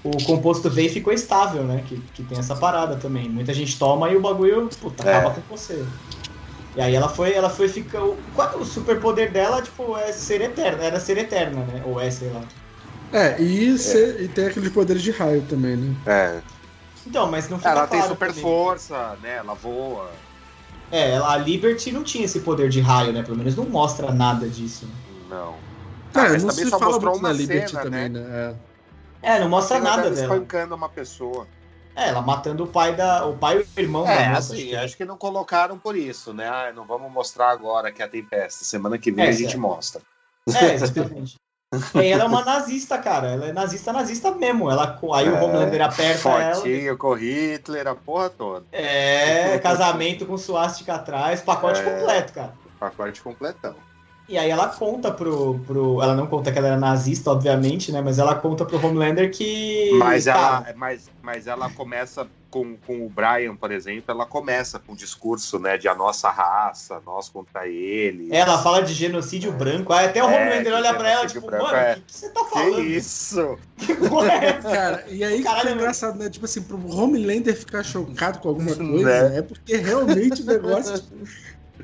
o 0.02 0.10
composto 0.24 0.68
V 0.68 0.82
e 0.82 0.88
ficou 0.88 1.12
estável, 1.12 1.62
né? 1.64 1.84
Que, 1.86 2.00
que 2.00 2.24
tem 2.24 2.38
essa 2.38 2.56
parada 2.56 2.96
também. 2.96 3.28
Muita 3.28 3.52
gente 3.52 3.78
toma 3.78 4.10
e 4.10 4.16
o 4.16 4.20
bagulho, 4.20 4.68
puta, 4.80 5.08
É. 5.08 5.16
acaba 5.16 5.34
com 5.34 5.56
você. 5.56 5.84
E 6.74 6.80
aí 6.80 6.94
ela 6.94 7.08
foi, 7.08 7.32
ela 7.32 7.50
foi 7.50 7.68
ficar. 7.68 8.02
O, 8.02 8.16
qual- 8.34 8.58
o 8.58 8.64
superpoder 8.64 9.32
dela, 9.32 9.60
tipo, 9.62 9.96
é 9.96 10.12
ser 10.12 10.40
eterna, 10.40 10.84
era 10.84 11.00
ser 11.00 11.18
eterna, 11.18 11.64
né? 11.66 11.82
Ou 11.84 12.00
é, 12.00 12.10
sei 12.10 12.30
lá. 12.30 12.42
É, 13.12 13.40
e, 13.42 13.76
cê- 13.76 14.22
e 14.22 14.28
tem 14.28 14.46
aqueles 14.46 14.70
poderes 14.70 15.02
de 15.02 15.10
raio 15.10 15.42
também, 15.42 15.76
né? 15.76 15.94
É. 16.06 16.42
Então, 17.06 17.30
mas 17.30 17.48
não 17.48 17.58
fica 17.58 17.70
Ela 17.70 17.86
tem 17.86 18.02
super 18.02 18.28
também. 18.28 18.42
força, 18.42 19.16
né? 19.22 19.36
Ela 19.36 19.54
voa. 19.54 20.10
É, 20.90 21.12
ela- 21.12 21.32
a 21.32 21.36
Liberty 21.36 21.92
não 21.92 22.02
tinha 22.02 22.24
esse 22.24 22.40
poder 22.40 22.68
de 22.68 22.80
raio, 22.80 23.12
né? 23.12 23.22
Pelo 23.22 23.36
menos 23.36 23.54
não 23.54 23.64
mostra 23.68 24.12
nada 24.12 24.48
disso. 24.48 24.90
Não. 25.28 25.58
É, 26.14 26.28
mas 26.30 26.42
não 26.42 26.50
também 26.50 26.64
se 26.64 26.70
só 26.70 26.78
fala 26.78 26.92
mostrou 26.92 27.12
muito 27.12 27.22
na 27.22 27.28
uma 27.28 27.34
Liberty 27.34 27.70
cena, 27.70 27.82
também, 27.82 28.08
né? 28.08 28.20
né? 28.20 28.56
É, 29.22 29.38
não 29.38 29.48
mostra 29.48 29.76
Ela 29.76 29.84
nada 29.90 30.10
dela. 30.10 30.14
espancando 30.22 30.74
uma 30.74 30.88
pessoa. 30.88 31.46
É, 31.94 32.08
ela 32.08 32.22
matando 32.22 32.64
o 32.64 32.66
pai 32.66 32.94
da. 32.96 33.26
O 33.26 33.36
pai 33.36 33.58
e 33.58 33.60
o 33.60 33.82
irmão 33.82 34.06
É, 34.06 34.14
da 34.24 34.28
moça. 34.30 34.54
assim, 34.54 34.62
acho 34.62 34.66
que- 34.68 34.76
acho 34.76 34.96
que 34.96 35.04
não 35.04 35.16
colocaram 35.16 35.78
por 35.78 35.96
isso, 35.96 36.32
né? 36.32 36.48
Ah, 36.48 36.72
não 36.72 36.86
vamos 36.86 37.12
mostrar 37.12 37.50
agora 37.50 37.92
que 37.92 38.00
é 38.00 38.04
a 38.04 38.08
Tempesta. 38.08 38.64
Semana 38.64 38.96
que 38.98 39.10
vem 39.12 39.26
É, 39.26 39.28
a 39.28 39.32
gente 39.32 39.50
certo. 39.50 39.60
mostra. 39.60 40.02
É, 40.48 40.74
exatamente. 40.74 41.36
ela 41.94 42.24
é 42.24 42.26
uma 42.26 42.44
nazista, 42.44 42.98
cara. 42.98 43.28
Ela 43.28 43.46
é 43.48 43.52
nazista, 43.52 43.92
nazista 43.92 44.32
mesmo. 44.32 44.68
Ela, 44.70 44.98
aí 45.14 45.28
o 45.28 45.36
É, 45.36 45.40
Homelander 45.40 45.82
aperta 45.82 46.28
ela. 46.28 46.54
Fortinho 46.54 46.98
com 46.98 47.14
Hitler, 47.14 47.86
a 47.86 47.94
porra 47.94 48.28
toda. 48.28 48.66
É, 48.72 49.56
casamento 49.58 50.26
com 50.26 50.36
suástica 50.36 50.94
atrás, 50.94 51.40
pacote 51.40 51.80
É. 51.80 51.84
completo, 51.84 52.32
cara. 52.32 52.52
Pacote 52.78 53.22
completão. 53.22 53.74
E 54.30 54.38
aí 54.38 54.48
ela 54.48 54.68
conta 54.68 55.10
pro, 55.10 55.58
pro. 55.66 56.00
Ela 56.00 56.14
não 56.14 56.24
conta 56.28 56.52
que 56.52 56.58
ela 56.58 56.68
era 56.68 56.76
nazista, 56.78 57.32
obviamente, 57.32 57.90
né? 57.90 58.00
Mas 58.00 58.16
ela 58.20 58.36
conta 58.36 58.64
pro 58.64 58.78
Homelander 58.78 59.28
que. 59.32 59.90
Mas 59.98 60.28
ela, 60.28 60.62
cara, 60.62 60.74
mas, 60.76 61.10
mas 61.20 61.48
ela 61.48 61.68
começa 61.70 62.28
com, 62.48 62.76
com 62.86 63.04
o 63.06 63.08
Brian, 63.08 63.56
por 63.56 63.72
exemplo, 63.72 64.04
ela 64.08 64.24
começa 64.24 64.78
com 64.78 64.92
o 64.92 64.96
discurso, 64.96 65.58
né, 65.58 65.76
de 65.78 65.88
a 65.88 65.94
nossa 65.94 66.30
raça, 66.30 67.00
nós 67.06 67.28
contra 67.28 67.66
ele. 67.66 68.28
ela 68.34 68.58
fala 68.62 68.82
de 68.82 68.92
genocídio 68.92 69.50
branco. 69.52 69.92
Aí 69.92 70.06
até 70.06 70.22
o 70.22 70.28
É, 70.28 70.36
Homelander 70.36 70.64
que 70.64 70.72
olha 70.72 70.94
pra 70.94 71.10
ela, 71.10 71.26
tipo, 71.26 71.46
branco, 71.46 71.64
mano, 71.64 71.76
é. 71.76 71.92
o 71.92 71.94
que, 71.96 72.00
que 72.02 72.12
você 72.12 72.28
tá 72.30 72.44
Que 72.44 72.50
falando? 72.50 72.80
isso? 72.80 73.58
Que 73.78 73.94
porra 73.94 74.32
é 74.32 74.44
essa? 74.46 74.68
Cara, 74.70 75.04
e 75.08 75.24
aí 75.24 75.38
que 75.38 75.42
Caralho, 75.44 75.68
é 75.70 75.72
engraçado, 75.72 76.18
né? 76.18 76.28
Tipo 76.30 76.44
assim, 76.44 76.62
pro 76.62 76.76
Homelander 76.96 77.56
ficar 77.56 77.82
chocado 77.82 78.38
com 78.38 78.48
alguma 78.48 78.74
coisa, 78.76 79.28
Né? 79.30 79.38
é 79.38 79.42
porque 79.42 79.76
realmente 79.76 80.42
o 80.42 80.46
negócio. 80.46 81.02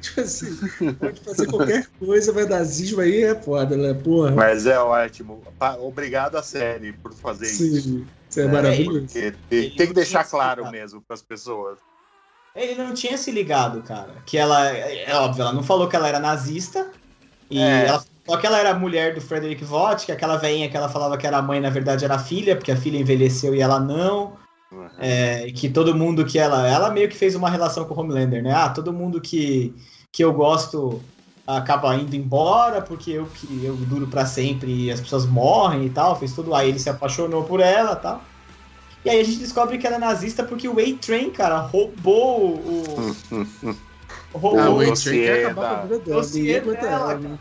Tipo, 0.01 0.20
assim, 0.20 0.94
pode 0.94 1.20
fazer 1.20 1.47
qualquer 1.47 1.86
coisa, 1.98 2.32
vai 2.32 2.47
dar 2.47 2.62
zismo 2.64 3.01
aí, 3.01 3.23
é 3.23 3.35
foda, 3.35 3.77
né? 3.77 3.94
Porra. 3.94 4.31
Mas 4.32 4.66
é 4.66 4.78
ótimo. 4.78 5.43
Obrigado 5.81 6.36
à 6.36 6.43
série 6.43 6.93
por 6.93 7.12
fazer 7.12 7.47
isso. 7.47 7.82
Sim, 7.82 8.06
isso 8.28 8.40
é, 8.40 8.44
É, 8.44 8.47
maravilhoso. 8.47 9.06
Tem, 9.48 9.70
tem 9.70 9.86
que 9.86 9.93
deixar 9.94 10.24
claro 10.24 10.70
mesmo 10.70 11.01
para 11.01 11.14
as 11.14 11.23
pessoas. 11.23 11.78
Ele 12.55 12.74
não 12.74 12.94
tinha 12.94 13.18
se 13.18 13.31
ligado, 13.31 13.82
cara. 13.82 14.14
Que 14.24 14.39
ela, 14.39 14.68
é 14.70 15.14
óbvio, 15.14 15.43
ela 15.43 15.52
não 15.52 15.62
falou 15.62 15.89
que 15.89 15.97
ela 15.97 16.09
era 16.09 16.18
nazista. 16.18 16.90
E 17.51 17.59
É. 17.60 17.86
ela, 17.86 18.02
só 18.27 18.36
que 18.39 18.47
ela 18.47 18.59
era 18.59 18.74
mulher 18.74 19.14
do 19.14 19.20
Frederick 19.20 19.62
Vought, 19.64 20.06
que 20.06 20.10
aquela 20.12 20.36
veinha 20.36 20.68
que 20.68 20.77
ela 20.77 20.89
falava 20.89 21.16
que 21.18 21.27
era 21.27 21.40
mãe, 21.43 21.60
na 21.60 21.70
verdade 21.70 22.05
era 22.05 22.18
filha, 22.18 22.56
porque 22.56 22.73
a 22.73 22.77
filha 22.77 22.98
envelheceu 22.98 23.55
e 23.55 23.60
ela 23.60 23.78
não. 23.78 24.36
Uhum. 24.72 24.88
É, 24.98 25.47
e 25.47 25.52
que 25.52 25.68
todo 25.68 25.94
mundo 25.94 26.24
que 26.24 26.38
ela. 26.38 26.66
Ela 26.66 26.90
meio 26.90 27.09
que 27.09 27.16
fez 27.16 27.34
uma 27.34 27.51
relação 27.51 27.84
com 27.84 27.94
o 27.94 28.01
Homelander, 28.01 28.43
né? 28.43 28.52
Ah, 28.52 28.68
todo 28.68 28.93
mundo 28.93 29.20
que, 29.20 29.74
que 30.12 30.24
eu 30.24 30.32
gosto 30.32 31.02
acaba 31.47 31.94
indo 31.94 32.16
embora, 32.16 32.82
porque 32.82 33.12
eu 33.12 33.26
que 33.26 33.64
eu 33.64 33.76
duro 33.76 34.09
pra 34.09 34.26
sempre 34.26 34.86
e 34.86 34.90
as 34.90 35.01
pessoas 35.01 35.26
morrem 35.26 35.86
e 35.86 35.90
tal. 35.90 36.16
Fez 36.16 36.32
tudo. 36.32 36.55
Aí 36.55 36.68
ele 36.68 36.78
se 36.78 36.90
apaixonou 36.90 37.44
por 37.44 37.60
ela 37.60 37.93
e 37.93 37.97
tal. 37.97 38.20
E 39.05 39.10
aí 39.10 39.20
a 39.20 39.24
gente 39.24 39.38
descobre 39.38 39.78
que 39.78 39.86
ela 39.86 39.97
é 39.97 40.01
nazista 40.01 40.43
porque 40.43 40.68
o 40.68 40.80
A-Train, 40.80 41.30
cara, 41.30 41.59
roubou 41.59 42.56
o. 42.56 42.82
roubou 44.34 44.59
Ah, 44.59 44.68
o 44.68 44.72
o 44.72 44.76
Wayne 44.78 44.90
dossiê 44.90 45.12
Train 45.12 45.24
quer 45.24 45.47
acabar 45.47 45.88
com 45.88 46.18
a 46.18 46.22
vida 46.22 46.60
dela. 46.60 47.38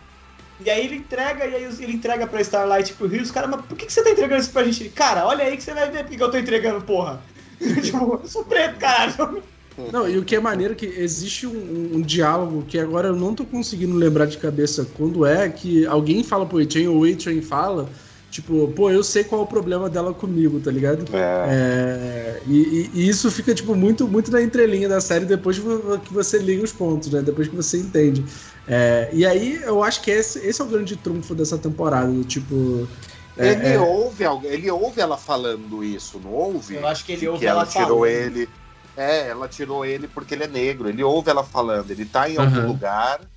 E 0.63 0.69
aí 0.69 0.85
ele 0.85 0.95
entrega, 0.95 1.45
e 1.45 1.55
aí 1.55 1.63
ele 1.63 1.93
entrega 1.93 2.25
pra 2.25 2.41
Starlight 2.41 2.93
pro 2.93 3.07
Rio, 3.07 3.21
os 3.21 3.31
caras, 3.31 3.49
mas 3.49 3.61
por 3.65 3.77
que, 3.77 3.85
que 3.85 3.93
você 3.93 4.03
tá 4.03 4.11
entregando 4.11 4.41
isso 4.41 4.51
pra 4.51 4.63
gente? 4.63 4.89
Cara, 4.89 5.25
olha 5.25 5.43
aí 5.43 5.57
que 5.57 5.63
você 5.63 5.73
vai 5.73 5.91
ver 5.91 6.05
porque 6.05 6.21
eu 6.21 6.31
tô 6.31 6.37
entregando, 6.37 6.83
porra. 6.85 7.21
tipo, 7.81 8.19
eu 8.21 8.27
sou 8.27 8.43
preto, 8.45 8.77
caralho. 8.77 9.43
Não, 9.91 10.07
e 10.07 10.17
o 10.17 10.23
que 10.23 10.35
é 10.35 10.39
maneiro 10.39 10.73
é 10.73 10.75
que 10.75 10.85
existe 10.85 11.45
um, 11.45 11.95
um 11.95 12.01
diálogo 12.01 12.63
que 12.65 12.79
agora 12.79 13.09
eu 13.09 13.15
não 13.15 13.35
tô 13.35 13.45
conseguindo 13.45 13.95
lembrar 13.95 14.25
de 14.25 14.37
cabeça 14.37 14.87
quando 14.95 15.25
é, 15.25 15.49
que 15.49 15.85
alguém 15.85 16.23
fala 16.23 16.45
pro 16.45 16.59
A-Train 16.59 16.87
ou 16.87 17.01
o 17.01 17.03
A-Train 17.03 17.41
fala, 17.41 17.89
tipo, 18.35 18.69
pô, 18.73 18.89
eu 18.91 19.03
sei 19.03 19.23
qual 19.23 19.41
é 19.41 19.43
o 19.43 19.47
problema 19.47 19.89
dela 19.89 20.13
comigo, 20.13 20.59
tá 20.61 20.71
ligado? 20.71 21.07
É. 21.11 21.57
É, 21.57 22.41
e, 22.45 22.91
e- 22.95 22.99
e 23.05 23.07
isso 23.09 23.29
fica, 23.31 23.53
tipo, 23.53 23.75
muito, 23.75 24.07
muito 24.07 24.31
na 24.31 24.41
entrelinha 24.41 24.89
da 24.89 24.99
série 25.01 25.25
depois 25.25 25.57
que 25.57 25.63
vo- 25.63 25.99
que 25.99 26.13
você 26.13 26.39
liga 26.39 26.63
os 26.63 26.71
pontos, 26.73 27.11
né? 27.11 27.21
Depois 27.21 27.47
que 27.47 27.55
você 27.55 27.79
entende. 27.79 28.25
É, 28.65 29.09
e 29.13 29.25
aí 29.25 29.61
eu 29.63 29.83
acho 29.83 30.01
que 30.01 30.09
esse, 30.11 30.39
esse 30.39 30.61
é 30.61 30.63
o 30.65 30.67
grande 30.67 30.97
trunfo 30.97 31.35
dessa 31.35 31.57
temporada, 31.57 32.11
do 32.11 32.23
tipo. 32.25 32.89
é, 33.37 33.47
Ele, 33.47 33.75
é, 33.75 33.77
ouve, 33.77 34.23
ele 34.45 34.69
ouve 34.71 35.01
ela 35.01 35.17
falando 35.17 35.83
isso, 35.83 36.19
não 36.19 36.31
ouve? 36.31 36.75
Eu 36.75 36.87
acho 36.87 37.05
que 37.05 37.11
ele 37.11 37.27
Que 37.33 37.45
ouve 37.45 37.47
ela 37.47 37.63
ela 37.63 37.65
tirou 37.65 38.05
falando. 38.05 38.07
ele. 38.07 38.51
É, 38.95 39.27
ela 39.29 39.47
tirou 39.49 39.85
ele 39.85 40.07
porque 40.07 40.33
ele 40.33 40.45
é 40.45 40.47
negro. 40.47 40.87
Ele 40.89 41.03
ouve 41.03 41.29
ela 41.29 41.43
falando, 41.43 41.91
ele 41.91 42.05
tá 42.05 42.29
em 42.29 42.37
algum 42.37 42.61
Aham. 42.61 42.65
lugar. 42.65 43.29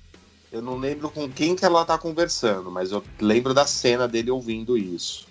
Eu 0.51 0.61
não 0.61 0.77
lembro 0.77 1.09
com 1.09 1.29
quem 1.29 1.55
que 1.55 1.63
ela 1.63 1.85
tá 1.85 1.97
conversando, 1.97 2.71
mas 2.71 2.91
eu 2.91 3.03
lembro 3.21 3.53
da 3.53 3.65
cena 3.65 4.07
dele 4.07 4.31
ouvindo 4.31 4.77
isso. 4.77 5.27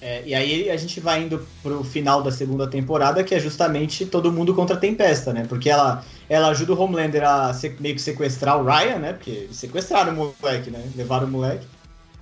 É, 0.00 0.22
e 0.26 0.34
aí 0.34 0.70
a 0.70 0.76
gente 0.76 1.00
vai 1.00 1.22
indo 1.22 1.44
pro 1.62 1.82
final 1.82 2.22
da 2.22 2.30
segunda 2.30 2.66
temporada, 2.68 3.24
que 3.24 3.34
é 3.34 3.40
justamente 3.40 4.04
todo 4.06 4.30
mundo 4.30 4.54
contra 4.54 4.76
a 4.76 4.78
Tempesta, 4.78 5.32
né? 5.32 5.46
Porque 5.48 5.70
ela, 5.70 6.04
ela 6.28 6.48
ajuda 6.48 6.74
o 6.74 6.78
Homelander 6.78 7.24
a 7.24 7.52
se- 7.54 7.74
meio 7.80 7.94
que 7.94 8.02
sequestrar 8.02 8.60
o 8.60 8.64
Ryan, 8.64 8.98
né? 8.98 9.12
Porque 9.14 9.30
eles 9.30 9.56
sequestraram 9.56 10.12
o 10.12 10.34
moleque, 10.42 10.70
né? 10.70 10.78
Levaram 10.94 11.26
o 11.26 11.30
moleque, 11.30 11.66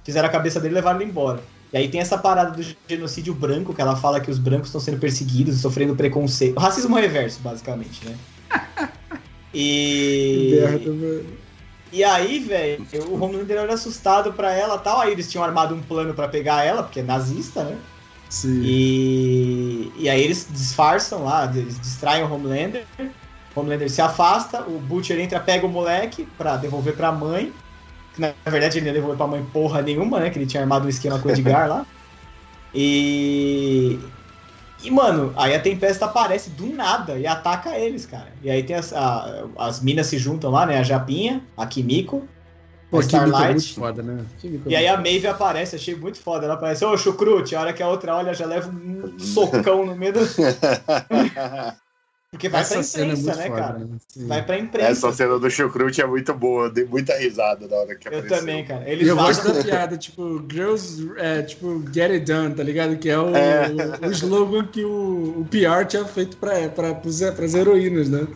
fizeram 0.04 0.28
a 0.28 0.32
cabeça 0.32 0.60
dele 0.60 0.74
e 0.74 0.76
levaram 0.76 1.00
ele 1.00 1.10
embora. 1.10 1.42
E 1.72 1.76
aí 1.76 1.88
tem 1.88 2.00
essa 2.00 2.16
parada 2.16 2.52
do 2.52 2.64
genocídio 2.88 3.34
branco, 3.34 3.74
que 3.74 3.80
ela 3.82 3.96
fala 3.96 4.20
que 4.20 4.30
os 4.30 4.38
brancos 4.38 4.68
estão 4.68 4.80
sendo 4.80 4.98
perseguidos 4.98 5.56
e 5.56 5.58
sofrendo 5.58 5.96
preconceito. 5.96 6.58
Racismo 6.58 6.96
reverso, 6.96 7.40
basicamente, 7.40 8.00
né? 8.06 8.16
E. 9.54 10.50
Merda, 10.54 10.90
mano. 10.92 11.41
E 11.92 12.02
aí, 12.02 12.38
velho, 12.38 12.86
o 13.06 13.22
Homelander 13.22 13.58
era 13.58 13.74
assustado 13.74 14.32
pra 14.32 14.52
ela 14.52 14.76
e 14.76 14.78
tal. 14.78 15.00
Aí 15.00 15.12
eles 15.12 15.30
tinham 15.30 15.44
armado 15.44 15.74
um 15.74 15.82
plano 15.82 16.14
pra 16.14 16.26
pegar 16.26 16.64
ela, 16.64 16.82
porque 16.82 17.00
é 17.00 17.02
nazista, 17.02 17.64
né? 17.64 17.76
Sim. 18.30 18.62
E, 18.64 19.92
e 19.98 20.08
aí 20.08 20.22
eles 20.22 20.48
disfarçam 20.50 21.24
lá, 21.24 21.44
eles 21.54 21.78
distraem 21.78 22.24
o 22.24 22.32
Homelander. 22.32 22.86
O 23.54 23.60
Homelander 23.60 23.90
se 23.90 24.00
afasta, 24.00 24.62
o 24.62 24.78
Butcher 24.78 25.20
entra, 25.20 25.38
pega 25.38 25.66
o 25.66 25.68
moleque 25.68 26.26
pra 26.38 26.56
devolver 26.56 26.96
pra 26.96 27.12
mãe. 27.12 27.52
Que, 28.14 28.22
na 28.22 28.32
verdade 28.46 28.78
ele 28.78 28.86
não 28.86 28.88
ia 28.88 28.94
devolver 28.94 29.18
pra 29.18 29.26
mãe 29.26 29.44
porra 29.52 29.82
nenhuma, 29.82 30.18
né? 30.18 30.30
Que 30.30 30.38
ele 30.38 30.46
tinha 30.46 30.62
armado 30.62 30.86
um 30.86 30.88
esquema 30.88 31.18
com 31.18 31.28
o 31.28 31.30
Edgar 31.30 31.68
lá. 31.68 31.86
E. 32.74 33.98
E, 34.82 34.90
mano, 34.90 35.32
aí 35.36 35.54
a 35.54 35.60
Tempesta 35.60 36.06
aparece 36.06 36.50
do 36.50 36.66
nada 36.66 37.18
e 37.18 37.26
ataca 37.26 37.76
eles, 37.78 38.04
cara. 38.06 38.28
E 38.42 38.50
aí 38.50 38.62
tem 38.62 38.76
as, 38.76 38.92
a- 38.92 39.44
as 39.58 39.80
minas 39.80 40.06
se 40.08 40.18
juntam 40.18 40.50
lá, 40.50 40.66
né? 40.66 40.78
A 40.78 40.82
Japinha, 40.82 41.40
a 41.56 41.66
Kimiko, 41.66 42.26
Pô, 42.90 42.98
a 42.98 43.00
Kimiko 43.00 43.16
é 43.16 43.28
Starlight. 43.28 43.52
muito 43.52 43.74
foda, 43.74 44.02
né? 44.02 44.24
Kimiko 44.40 44.68
é 44.68 44.72
E 44.72 44.76
aí 44.76 44.86
a 44.88 44.96
Maeve 44.96 45.26
aparece, 45.26 45.76
achei 45.76 45.94
muito 45.94 46.18
foda. 46.20 46.44
Ela 46.44 46.54
aparece, 46.54 46.84
ô 46.84 46.96
chucrute, 46.96 47.54
a 47.56 47.60
hora 47.60 47.72
que 47.72 47.82
a 47.82 47.88
outra 47.88 48.14
olha 48.16 48.34
já 48.34 48.44
leva 48.44 48.68
um 48.70 49.18
socão 49.18 49.86
no 49.86 49.96
meio 49.96 50.12
do. 50.12 50.20
Porque 52.32 52.48
vai 52.48 52.62
Essa 52.62 52.76
pra 52.76 52.82
é 52.82 53.04
imprensa, 53.04 53.36
né, 53.36 53.46
foda, 53.46 53.60
cara? 53.60 53.78
né? 53.80 53.88
Vai 54.16 54.42
pra 54.46 54.58
imprensa. 54.58 54.88
Essa 54.90 55.12
cena 55.12 55.38
do 55.38 55.50
Chucrute 55.50 56.00
é 56.00 56.06
muito 56.06 56.32
boa, 56.32 56.70
dei 56.70 56.86
muita 56.86 57.14
risada 57.18 57.68
na 57.68 57.76
hora 57.76 57.94
que 57.94 58.08
Eu 58.08 58.18
apareceu. 58.20 58.38
também, 58.38 58.64
cara. 58.64 58.88
Eles 58.88 59.06
eu 59.06 59.14
gosto 59.14 59.52
da 59.52 59.62
piada, 59.62 59.98
tipo, 59.98 60.42
Girls, 60.50 61.12
é, 61.18 61.42
tipo, 61.42 61.84
get 61.92 62.10
it 62.10 62.24
done, 62.24 62.54
tá 62.54 62.62
ligado? 62.62 62.96
Que 62.96 63.10
é 63.10 63.18
o, 63.18 63.36
É. 63.36 63.68
o, 63.68 64.08
o 64.08 64.10
slogan 64.12 64.64
que 64.66 64.82
o, 64.82 65.40
o 65.42 65.46
PR 65.50 65.86
tinha 65.86 66.06
feito 66.06 66.38
pra, 66.38 66.70
pra, 66.70 66.94
pros, 66.94 67.20
pras 67.20 67.52
heroínas, 67.52 68.08
né? 68.08 68.26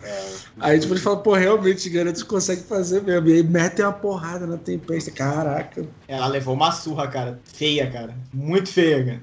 Aí, 0.59 0.79
tipo, 0.79 0.93
eles 0.93 1.01
falam, 1.03 1.23
pô, 1.23 1.33
realmente, 1.33 1.87
os 1.87 1.93
garotos 1.93 2.21
conseguem 2.21 2.65
fazer 2.65 3.01
mesmo. 3.01 3.27
E 3.29 3.33
aí 3.33 3.43
metem 3.43 3.83
uma 3.83 3.93
porrada 3.93 4.45
na 4.45 4.57
tempesta. 4.57 5.09
Caraca. 5.09 5.83
Ela 6.07 6.27
levou 6.27 6.53
uma 6.53 6.71
surra, 6.71 7.07
cara. 7.07 7.39
Feia, 7.45 7.89
cara. 7.89 8.15
Muito 8.31 8.69
feia, 8.69 9.03
cara. 9.03 9.21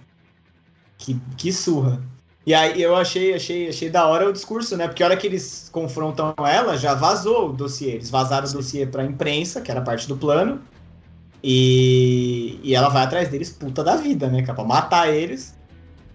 Que, 0.98 1.16
que 1.36 1.52
surra. 1.52 2.02
E 2.46 2.52
aí 2.52 2.82
eu 2.82 2.94
achei, 2.94 3.34
achei, 3.34 3.68
achei 3.68 3.88
da 3.88 4.06
hora 4.06 4.28
o 4.28 4.32
discurso, 4.32 4.76
né? 4.76 4.86
Porque 4.86 5.02
a 5.02 5.06
hora 5.06 5.16
que 5.16 5.26
eles 5.26 5.70
confrontam 5.72 6.34
ela, 6.46 6.76
já 6.76 6.94
vazou 6.94 7.50
o 7.50 7.52
dossiê. 7.52 7.92
Eles 7.92 8.10
vazaram 8.10 8.46
o 8.46 8.52
dossiê 8.52 8.86
pra 8.86 9.02
imprensa, 9.04 9.62
que 9.62 9.70
era 9.70 9.80
parte 9.80 10.06
do 10.06 10.16
plano. 10.16 10.60
E, 11.42 12.60
e 12.62 12.74
ela 12.74 12.88
vai 12.88 13.04
atrás 13.04 13.28
deles, 13.28 13.50
puta 13.50 13.82
da 13.82 13.96
vida, 13.96 14.28
né? 14.28 14.42
cara? 14.42 14.54
Pra 14.54 14.64
matar 14.64 15.12
eles. 15.12 15.54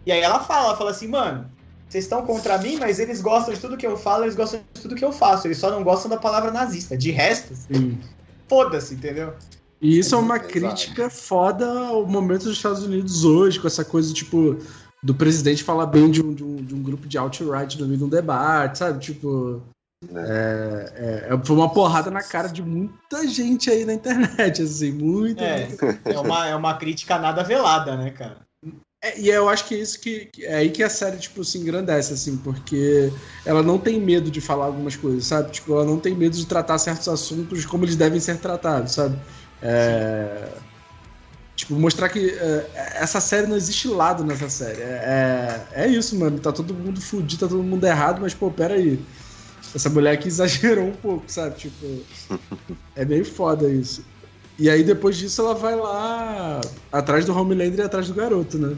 E 0.05 0.11
aí 0.11 0.21
ela 0.21 0.39
fala, 0.39 0.67
ela 0.67 0.77
fala 0.77 0.91
assim, 0.91 1.07
mano, 1.07 1.49
vocês 1.87 2.03
estão 2.03 2.23
contra 2.23 2.57
mim, 2.59 2.77
mas 2.77 2.99
eles 2.99 3.21
gostam 3.21 3.53
de 3.53 3.59
tudo 3.59 3.75
que 3.75 3.85
eu 3.85 3.97
falo, 3.97 4.23
eles 4.23 4.35
gostam 4.35 4.61
de 4.73 4.81
tudo 4.81 4.95
que 4.95 5.05
eu 5.05 5.11
faço. 5.11 5.47
Eles 5.47 5.57
só 5.57 5.71
não 5.71 5.83
gostam 5.83 6.11
da 6.11 6.17
palavra 6.17 6.51
nazista. 6.51 6.95
De 6.95 7.09
resto, 7.09 7.55
foda-se, 8.47 8.93
entendeu? 8.93 9.33
E 9.81 9.97
isso 9.97 10.13
é 10.13 10.17
uma 10.17 10.35
Exato. 10.35 10.51
crítica 10.51 11.09
foda 11.09 11.65
ao 11.65 12.05
momento 12.05 12.43
dos 12.43 12.57
Estados 12.57 12.83
Unidos 12.83 13.23
hoje, 13.23 13.59
com 13.59 13.67
essa 13.67 13.85
coisa, 13.85 14.13
tipo, 14.13 14.57
do 15.01 15.13
presidente 15.15 15.63
falar 15.63 15.85
bem 15.85 16.11
de 16.11 16.21
um, 16.21 16.33
de 16.33 16.43
um, 16.43 16.55
de 16.57 16.75
um 16.75 16.83
grupo 16.83 17.07
de 17.07 17.17
alt-right 17.17 17.79
no 17.79 17.85
meio 17.87 17.97
de 17.97 18.03
um 18.03 18.09
debate, 18.09 18.77
sabe? 18.79 18.99
Tipo. 18.99 19.61
É, 20.15 20.93
é, 21.29 21.33
é- 21.33 21.45
foi 21.45 21.55
uma 21.55 21.69
porrada 21.73 22.09
na 22.09 22.23
cara 22.23 22.47
de 22.47 22.61
muita 22.61 23.27
gente 23.27 23.69
aí 23.69 23.83
na 23.85 23.93
internet, 23.93 24.61
assim, 24.61 24.91
muita. 24.91 25.43
É, 25.43 25.67
é 26.05 26.19
uma, 26.19 26.47
é 26.47 26.55
uma 26.55 26.73
crítica 26.77 27.17
nada 27.17 27.43
velada, 27.43 27.97
né, 27.97 28.11
cara? 28.11 28.37
É, 29.01 29.17
e 29.19 29.29
eu 29.29 29.47
acho 29.47 29.65
que 29.65 29.75
é 29.75 29.77
isso 29.77 29.99
que, 29.99 30.25
que- 30.25 30.45
é 30.45 30.55
aí 30.55 30.69
que 30.69 30.83
a 30.83 30.89
série 30.89 31.17
tipo 31.17 31.43
se 31.45 31.57
engrandece 31.57 32.13
assim, 32.13 32.35
porque 32.37 33.11
ela 33.45 33.63
não 33.63 33.77
tem 33.77 33.99
medo 33.99 34.29
de 34.29 34.41
falar 34.41 34.65
algumas 34.65 34.95
coisas, 34.97 35.25
sabe? 35.25 35.51
Tipo, 35.51 35.73
ela 35.73 35.85
não 35.85 35.97
tem 35.99 36.13
medo 36.13 36.35
de 36.35 36.45
tratar 36.45 36.77
certos 36.77 37.07
assuntos 37.07 37.65
como 37.65 37.85
eles 37.85 37.95
devem 37.95 38.19
ser 38.19 38.37
tratados, 38.39 38.93
sabe? 38.93 39.17
É, 39.61 40.49
tipo, 41.59 41.75
mostrar 41.75 42.07
que 42.07 42.29
é, 42.29 42.69
essa 43.01 43.19
série 43.19 43.45
não 43.45 43.57
existe 43.57 43.87
lado 43.89 44.23
nessa 44.23 44.49
série. 44.49 44.81
É, 44.81 45.65
é, 45.75 45.83
é 45.83 45.87
isso, 45.87 46.17
mano. 46.17 46.39
Tá 46.39 46.53
todo 46.53 46.73
mundo 46.73 47.01
fudido, 47.01 47.41
tá 47.41 47.47
todo 47.49 47.61
mundo 47.61 47.85
errado, 47.85 48.21
mas 48.21 48.33
pô, 48.33 48.49
pera 48.49 48.75
aí. 48.75 48.99
Essa 49.75 49.89
mulher 49.89 50.13
aqui 50.13 50.27
exagerou 50.29 50.85
um 50.85 50.93
pouco, 50.93 51.25
sabe? 51.27 51.55
Tipo, 51.55 52.01
é 52.95 53.03
meio 53.03 53.25
foda 53.25 53.69
isso. 53.69 54.05
E 54.57 54.69
aí 54.69 54.83
depois 54.83 55.17
disso 55.17 55.41
ela 55.41 55.53
vai 55.53 55.75
lá 55.75 56.61
atrás 56.91 57.25
do 57.25 57.37
Homelander 57.37 57.79
e 57.79 57.81
atrás 57.81 58.07
do 58.07 58.13
garoto, 58.13 58.57
né? 58.57 58.75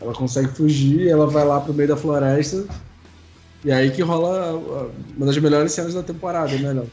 Ela 0.00 0.12
consegue 0.12 0.48
fugir, 0.48 1.08
ela 1.08 1.26
vai 1.26 1.44
lá 1.44 1.60
pro 1.60 1.72
meio 1.72 1.88
da 1.88 1.96
floresta. 1.96 2.66
E 3.64 3.72
aí 3.72 3.90
que 3.90 4.02
rola 4.02 4.54
uh, 4.54 4.90
uma 5.16 5.26
das 5.26 5.38
melhores 5.38 5.72
cenas 5.72 5.94
da 5.94 6.02
temporada, 6.02 6.56
né, 6.58 6.72
Léo? 6.72 6.90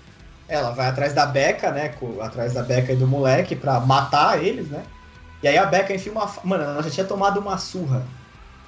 Ela 0.47 0.71
vai 0.71 0.87
atrás 0.87 1.13
da 1.13 1.25
Beca, 1.25 1.71
né? 1.71 1.93
Atrás 2.21 2.53
da 2.53 2.63
Beca 2.63 2.93
e 2.93 2.95
do 2.95 3.07
moleque 3.07 3.55
pra 3.55 3.79
matar 3.79 4.43
eles, 4.43 4.67
né? 4.69 4.83
E 5.43 5.47
aí 5.47 5.57
a 5.57 5.65
Beca 5.65 5.93
enfia 5.93 6.11
uma. 6.11 6.29
Mano, 6.43 6.63
ela 6.63 6.83
já 6.83 6.89
tinha 6.89 7.05
tomado 7.05 7.39
uma 7.39 7.57
surra. 7.57 8.05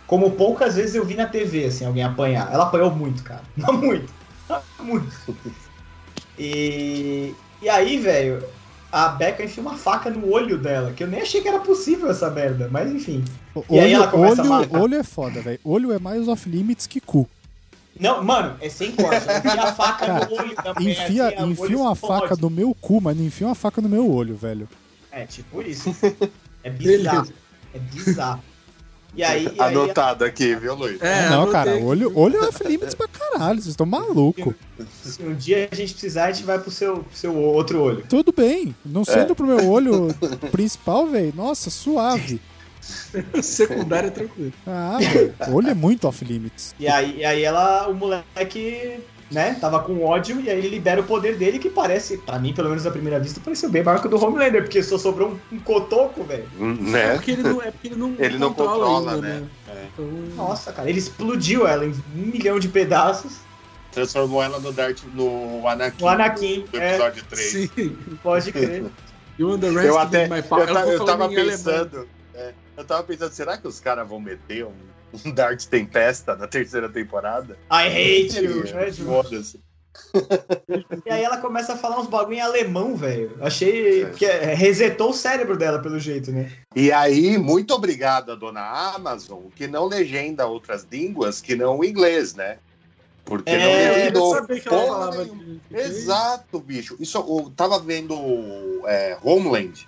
Como 0.07 0.31
poucas 0.31 0.75
vezes 0.75 0.95
eu 0.95 1.05
vi 1.05 1.15
na 1.15 1.25
TV, 1.27 1.65
assim, 1.65 1.85
alguém 1.85 2.03
apanhar. 2.03 2.51
Ela 2.51 2.63
apanhou 2.65 2.91
muito, 2.91 3.23
cara. 3.23 3.41
Não 3.55 3.73
muito. 3.73 4.11
muito. 4.79 5.11
E. 6.37 7.33
E 7.61 7.69
aí, 7.69 7.97
velho, 7.97 8.43
a 8.91 9.07
Beca 9.09 9.43
enfia 9.43 9.63
uma 9.63 9.77
faca 9.77 10.09
no 10.09 10.29
olho 10.31 10.57
dela, 10.57 10.91
que 10.91 11.03
eu 11.03 11.07
nem 11.07 11.21
achei 11.21 11.41
que 11.41 11.47
era 11.47 11.59
possível 11.59 12.09
essa 12.11 12.29
merda, 12.29 12.67
mas 12.69 12.91
enfim. 12.91 13.23
O 13.55 13.63
E 13.69 13.79
aí 13.79 13.85
Olho, 13.93 13.95
ela 14.03 14.07
começa 14.07 14.41
a 14.41 14.43
olho, 14.45 14.49
matar. 14.49 14.81
olho 14.81 14.95
é 14.95 15.03
foda, 15.03 15.41
velho. 15.41 15.59
Olho 15.63 15.91
é 15.93 15.99
mais 15.99 16.27
off-limits 16.27 16.87
que 16.87 16.99
cu. 16.99 17.29
Não, 17.97 18.23
mano, 18.23 18.55
é 18.59 18.67
sem 18.69 18.91
corte. 18.91 19.25
Enfia 19.25 19.63
a 19.63 19.73
faca 19.73 20.05
Cara, 20.05 20.25
no 20.25 20.35
olho 20.35 20.55
também. 20.55 20.89
Enfia, 20.91 21.27
assim, 21.27 21.51
enfia 21.51 21.63
olho 21.63 21.79
uma 21.81 21.93
explode. 21.93 22.21
faca 22.21 22.35
no 22.41 22.49
meu 22.49 22.75
cu, 22.81 22.99
mas 22.99 23.15
não 23.15 23.23
enfia 23.23 23.47
uma 23.47 23.55
faca 23.55 23.81
no 23.81 23.87
meu 23.87 24.11
olho, 24.11 24.35
velho. 24.35 24.67
É, 25.11 25.25
tipo 25.25 25.61
isso. 25.61 25.95
É 26.63 26.69
bizarro. 26.69 27.27
É 27.73 27.79
bizarro. 27.79 28.43
E 29.15 29.21
aí, 29.23 29.45
e 29.45 29.61
aí 29.61 29.73
Anotado 29.75 30.25
aqui, 30.25 30.55
viu, 30.55 30.75
Luiz? 30.75 31.01
É, 31.01 31.29
não, 31.29 31.51
cara, 31.51 31.75
olho, 31.77 32.11
olho 32.17 32.37
é 32.37 32.47
off-limits 32.47 32.95
pra 32.95 33.07
caralho. 33.07 33.61
Vocês 33.61 33.73
estão 33.73 33.85
malucos. 33.85 34.53
se 35.03 35.21
um 35.21 35.35
dia 35.35 35.69
a 35.71 35.75
gente 35.75 35.93
precisar, 35.93 36.25
a 36.25 36.31
gente 36.31 36.45
vai 36.45 36.57
pro 36.57 36.71
seu, 36.71 37.03
pro 37.03 37.15
seu 37.15 37.35
outro 37.35 37.81
olho. 37.81 38.05
Tudo 38.07 38.31
bem. 38.31 38.69
É. 38.69 38.89
Não 38.89 39.05
sendo 39.05 39.35
pro 39.35 39.45
meu 39.45 39.69
olho 39.69 40.07
principal, 40.51 41.07
velho. 41.07 41.33
Nossa, 41.35 41.69
suave. 41.69 42.41
Secundário 43.41 44.07
é 44.07 44.11
tranquilo. 44.11 44.53
Ah, 44.65 44.97
velho. 44.99 45.33
Olho 45.49 45.69
é 45.69 45.73
muito 45.73 46.07
off-limits. 46.07 46.75
E 46.79 46.87
aí, 46.87 47.17
e 47.19 47.25
aí 47.25 47.43
ela, 47.43 47.87
o 47.87 47.93
moleque, 47.93 48.99
né, 49.33 49.57
tava 49.59 49.79
com 49.81 50.03
ódio 50.05 50.39
e 50.39 50.49
aí 50.49 50.57
ele 50.59 50.69
libera 50.69 51.01
o 51.01 51.03
poder 51.03 51.35
dele 51.35 51.57
que 51.59 51.69
parece, 51.69 52.17
pra 52.19 52.37
mim, 52.39 52.53
pelo 52.53 52.69
menos 52.69 52.85
à 52.85 52.91
primeira 52.91 53.19
vista, 53.19 53.41
pareceu 53.43 53.69
bem 53.69 53.83
maior 53.83 53.99
que 53.99 54.07
o 54.07 54.09
do 54.09 54.23
Homelander, 54.23 54.61
porque 54.63 54.81
só 54.83 54.97
sobrou 54.97 55.31
um, 55.51 55.55
um 55.55 55.59
cotoco, 55.59 56.23
velho. 56.23 56.47
É 56.59 56.63
Né? 56.63 57.13
porque 57.15 57.31
ele 57.31 57.43
não, 57.43 57.61
é 57.61 57.71
porque 57.71 57.87
ele 57.87 57.95
não, 57.95 58.15
Ele 58.19 58.37
não 58.37 58.53
controla, 58.53 59.13
ainda, 59.15 59.27
né? 59.27 59.43
Então, 59.93 60.05
Nossa, 60.35 60.71
cara, 60.71 60.89
ele 60.89 60.99
explodiu 60.99 61.67
ela 61.67 61.85
em 61.85 61.89
um 61.89 62.27
milhão 62.27 62.59
de 62.59 62.67
pedaços. 62.67 63.39
Transformou 63.91 64.41
ela 64.41 64.59
no 64.59 64.71
Dart, 64.71 65.01
no 65.13 65.67
Anakin. 65.67 66.03
O 66.03 66.07
Anakin, 66.07 66.65
Do 66.71 66.79
é, 66.79 66.89
episódio 66.89 67.23
3. 67.29 67.51
sim. 67.51 67.97
pode 68.23 68.51
crer. 68.51 68.85
You 69.37 69.49
underestimate 69.51 69.87
Eu 69.87 69.99
até. 69.99 70.27
my 70.27 70.43
Eu, 70.49 70.91
eu 70.93 71.05
tava 71.05 71.29
pensando. 71.29 72.07
é, 72.35 72.53
eu 72.77 72.83
tava 72.85 73.03
pensando, 73.03 73.31
será 73.31 73.57
que 73.57 73.67
os 73.67 73.79
caras 73.79 74.07
vão 74.07 74.19
meter 74.19 74.65
um, 74.65 74.71
um 75.25 75.31
Dart 75.31 75.65
Tempesta 75.65 76.35
na 76.35 76.47
terceira 76.47 76.89
temporada? 76.89 77.57
I 77.71 77.87
hate 77.87 78.39
you, 78.43 78.63
Foda-se. 79.05 79.59
E 81.05 81.11
aí 81.11 81.23
ela 81.23 81.37
começa 81.37 81.73
a 81.73 81.77
falar 81.77 81.99
uns 81.99 82.07
bagulho 82.07 82.37
em 82.37 82.41
alemão, 82.41 82.95
velho. 82.95 83.37
Achei 83.41 84.05
que 84.11 84.25
é, 84.25 84.53
resetou 84.53 85.11
o 85.11 85.13
cérebro 85.13 85.55
dela, 85.55 85.79
pelo 85.79 85.99
jeito, 85.99 86.31
né? 86.31 86.51
E 86.75 86.91
aí, 86.91 87.37
muito 87.37 87.73
obrigado 87.73 88.31
à 88.31 88.35
dona 88.35 88.61
Amazon, 88.95 89.43
que 89.55 89.67
não 89.67 89.85
legenda 89.85 90.47
outras 90.47 90.87
línguas 90.91 91.41
que 91.41 91.55
não 91.55 91.79
o 91.79 91.85
inglês, 91.85 92.33
né? 92.33 92.57
Porque 93.23 93.51
É, 93.51 93.59
não 93.59 93.71
legendou. 93.95 94.35
sabia 94.35 94.59
que 94.59 94.67
ela 94.67 94.77
porra 94.81 94.93
falava 94.97 95.23
nenhuma. 95.23 95.43
de- 95.43 95.77
Exato, 95.79 96.59
bicho. 96.59 96.97
Isso 96.99 97.17
eu 97.17 97.51
tava 97.55 97.79
vendo 97.79 98.15
é, 98.87 99.17
Homeland. 99.23 99.87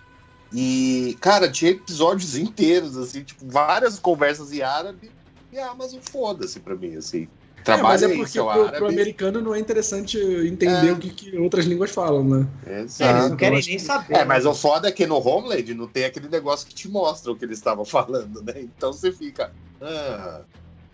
E, 0.54 1.18
cara, 1.20 1.52
tinha 1.52 1.72
episódios 1.72 2.38
inteiros, 2.38 2.96
assim, 2.96 3.24
tipo, 3.24 3.46
várias 3.48 4.00
conversas 4.00 4.54
em 4.54 4.62
árabe. 4.62 5.12
E 5.56 5.60
a 5.60 5.70
Amazon 5.72 6.02
foda-se 6.02 6.60
pra 6.60 6.76
mim, 6.76 6.98
assim. 6.98 7.30
É, 7.66 7.78
mas 7.82 8.02
Trabalha 8.02 8.06
é 8.14 8.16
porque 8.18 8.40
pro, 8.40 8.72
pro 8.78 8.88
americano 8.90 9.40
não 9.42 9.56
é 9.56 9.60
interessante 9.60 10.18
entender 10.20 10.90
É. 10.90 10.92
o 10.92 10.98
que, 11.00 11.10
que 11.10 11.38
outras 11.38 11.64
línguas 11.66 11.92
falam, 11.92 12.24
né? 12.26 12.46
É, 12.68 12.80
eles 12.82 13.00
Exato. 13.00 13.30
não 13.30 13.38
querem 13.38 13.62
nem 13.66 13.80
saber. 13.80 14.16
É, 14.18 14.26
mas 14.26 14.46
o 14.46 14.54
foda 14.54 14.90
é 14.90 14.92
que 14.92 15.08
no 15.08 15.16
Homeland 15.26 15.74
não 15.74 15.88
tem 15.88 16.04
aquele 16.04 16.28
negócio 16.28 16.68
que 16.68 16.76
te 16.76 16.90
mostra 16.90 17.32
o 17.32 17.38
que 17.38 17.46
eles 17.46 17.58
estavam 17.58 17.86
falando, 17.86 18.44
né? 18.44 18.54
Então 18.58 18.92
você 18.92 19.12
fica, 19.14 19.50
ah, 19.82 20.42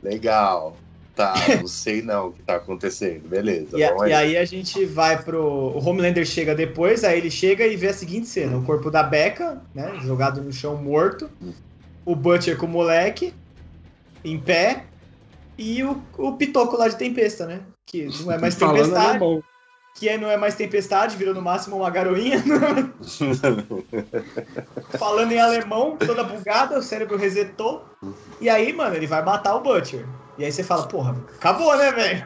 legal. 0.03 0.77
Tá, 1.13 1.33
não 1.59 1.67
sei 1.67 2.01
não 2.01 2.27
o 2.27 2.31
que 2.31 2.41
tá 2.43 2.55
acontecendo. 2.55 3.27
Beleza, 3.27 3.77
E, 3.77 3.83
a- 3.83 3.89
e 3.97 4.01
aí. 4.03 4.13
aí 4.13 4.37
a 4.37 4.45
gente 4.45 4.85
vai 4.85 5.21
pro. 5.21 5.43
O 5.43 5.85
Homelander 5.85 6.25
chega 6.25 6.55
depois, 6.55 7.03
aí 7.03 7.17
ele 7.17 7.29
chega 7.31 7.65
e 7.67 7.75
vê 7.75 7.89
a 7.89 7.93
seguinte 7.93 8.27
cena: 8.27 8.57
o 8.57 8.63
corpo 8.63 8.89
da 8.89 9.03
Becca, 9.03 9.59
né? 9.75 9.91
Jogado 10.05 10.41
no 10.41 10.53
chão 10.53 10.77
morto. 10.77 11.29
O 12.05 12.15
Butcher 12.15 12.57
com 12.57 12.65
o 12.65 12.69
moleque, 12.69 13.33
em 14.23 14.39
pé. 14.39 14.85
E 15.57 15.83
o, 15.83 16.01
o 16.17 16.33
Pitoco 16.37 16.77
lá 16.77 16.87
de 16.87 16.95
Tempesta, 16.97 17.45
né? 17.45 17.61
Que 17.85 18.09
não 18.23 18.31
é 18.31 18.37
mais 18.37 18.55
Falando 18.59 18.75
Tempestade. 18.93 19.43
Que 19.95 20.09
aí 20.09 20.17
não 20.17 20.29
é 20.29 20.37
mais 20.37 20.55
Tempestade, 20.55 21.17
virou 21.17 21.33
no 21.33 21.41
máximo 21.41 21.75
uma 21.77 21.89
garoinha. 21.89 22.41
Falando 24.97 25.31
em 25.31 25.39
alemão, 25.39 25.97
toda 25.97 26.23
bugada, 26.23 26.79
o 26.79 26.83
cérebro 26.83 27.17
resetou. 27.17 27.85
E 28.39 28.49
aí, 28.49 28.73
mano, 28.73 28.95
ele 28.95 29.07
vai 29.07 29.23
matar 29.23 29.55
o 29.55 29.61
Butcher. 29.61 30.07
E 30.37 30.45
aí 30.45 30.51
você 30.51 30.63
fala, 30.63 30.87
porra, 30.87 31.15
acabou, 31.35 31.75
né, 31.77 31.91
velho? 31.91 32.25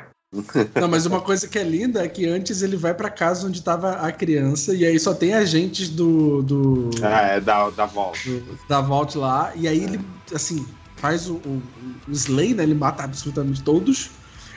Não, 0.79 0.87
mas 0.89 1.05
uma 1.05 1.21
coisa 1.21 1.47
que 1.47 1.57
é 1.57 1.63
linda 1.63 2.03
é 2.03 2.07
que 2.09 2.27
antes 2.27 2.61
ele 2.61 2.75
vai 2.75 2.93
pra 2.93 3.09
casa 3.09 3.47
onde 3.47 3.61
tava 3.63 3.93
a 3.93 4.11
criança 4.11 4.73
e 4.75 4.85
aí 4.85 4.99
só 4.99 5.13
tem 5.13 5.33
agentes 5.33 5.89
do, 5.89 6.41
do, 6.41 6.89
ah, 7.01 7.21
é 7.21 7.39
da, 7.39 7.69
da 7.69 7.85
volta. 7.85 8.19
do- 8.25 8.59
da 8.67 8.81
Vault 8.81 9.17
lá 9.17 9.53
e 9.55 9.65
aí 9.65 9.81
ele 9.83 9.99
assim 10.33 10.65
faz 10.95 11.29
o, 11.29 11.35
o, 11.35 11.61
o 12.07 12.11
Slay, 12.11 12.53
né? 12.53 12.63
Ele 12.63 12.75
mata 12.75 13.03
absolutamente 13.03 13.63
todos 13.63 14.11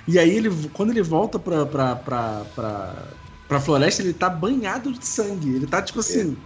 e 0.07 0.19
aí 0.19 0.31
ele 0.31 0.49
quando 0.73 0.91
ele 0.91 1.03
volta 1.03 1.39
pra, 1.39 1.67
pra, 1.67 1.97
pra, 1.97 2.45
pra, 2.55 3.15
pra 3.47 3.61
floresta 3.61 4.03
ele 4.03 4.15
tá 4.15 4.31
banhado 4.31 4.93
de 4.93 5.05
sangue. 5.05 5.55
Ele 5.55 5.67
tá 5.67 5.83
tipo 5.83 6.01
assim 6.01 6.37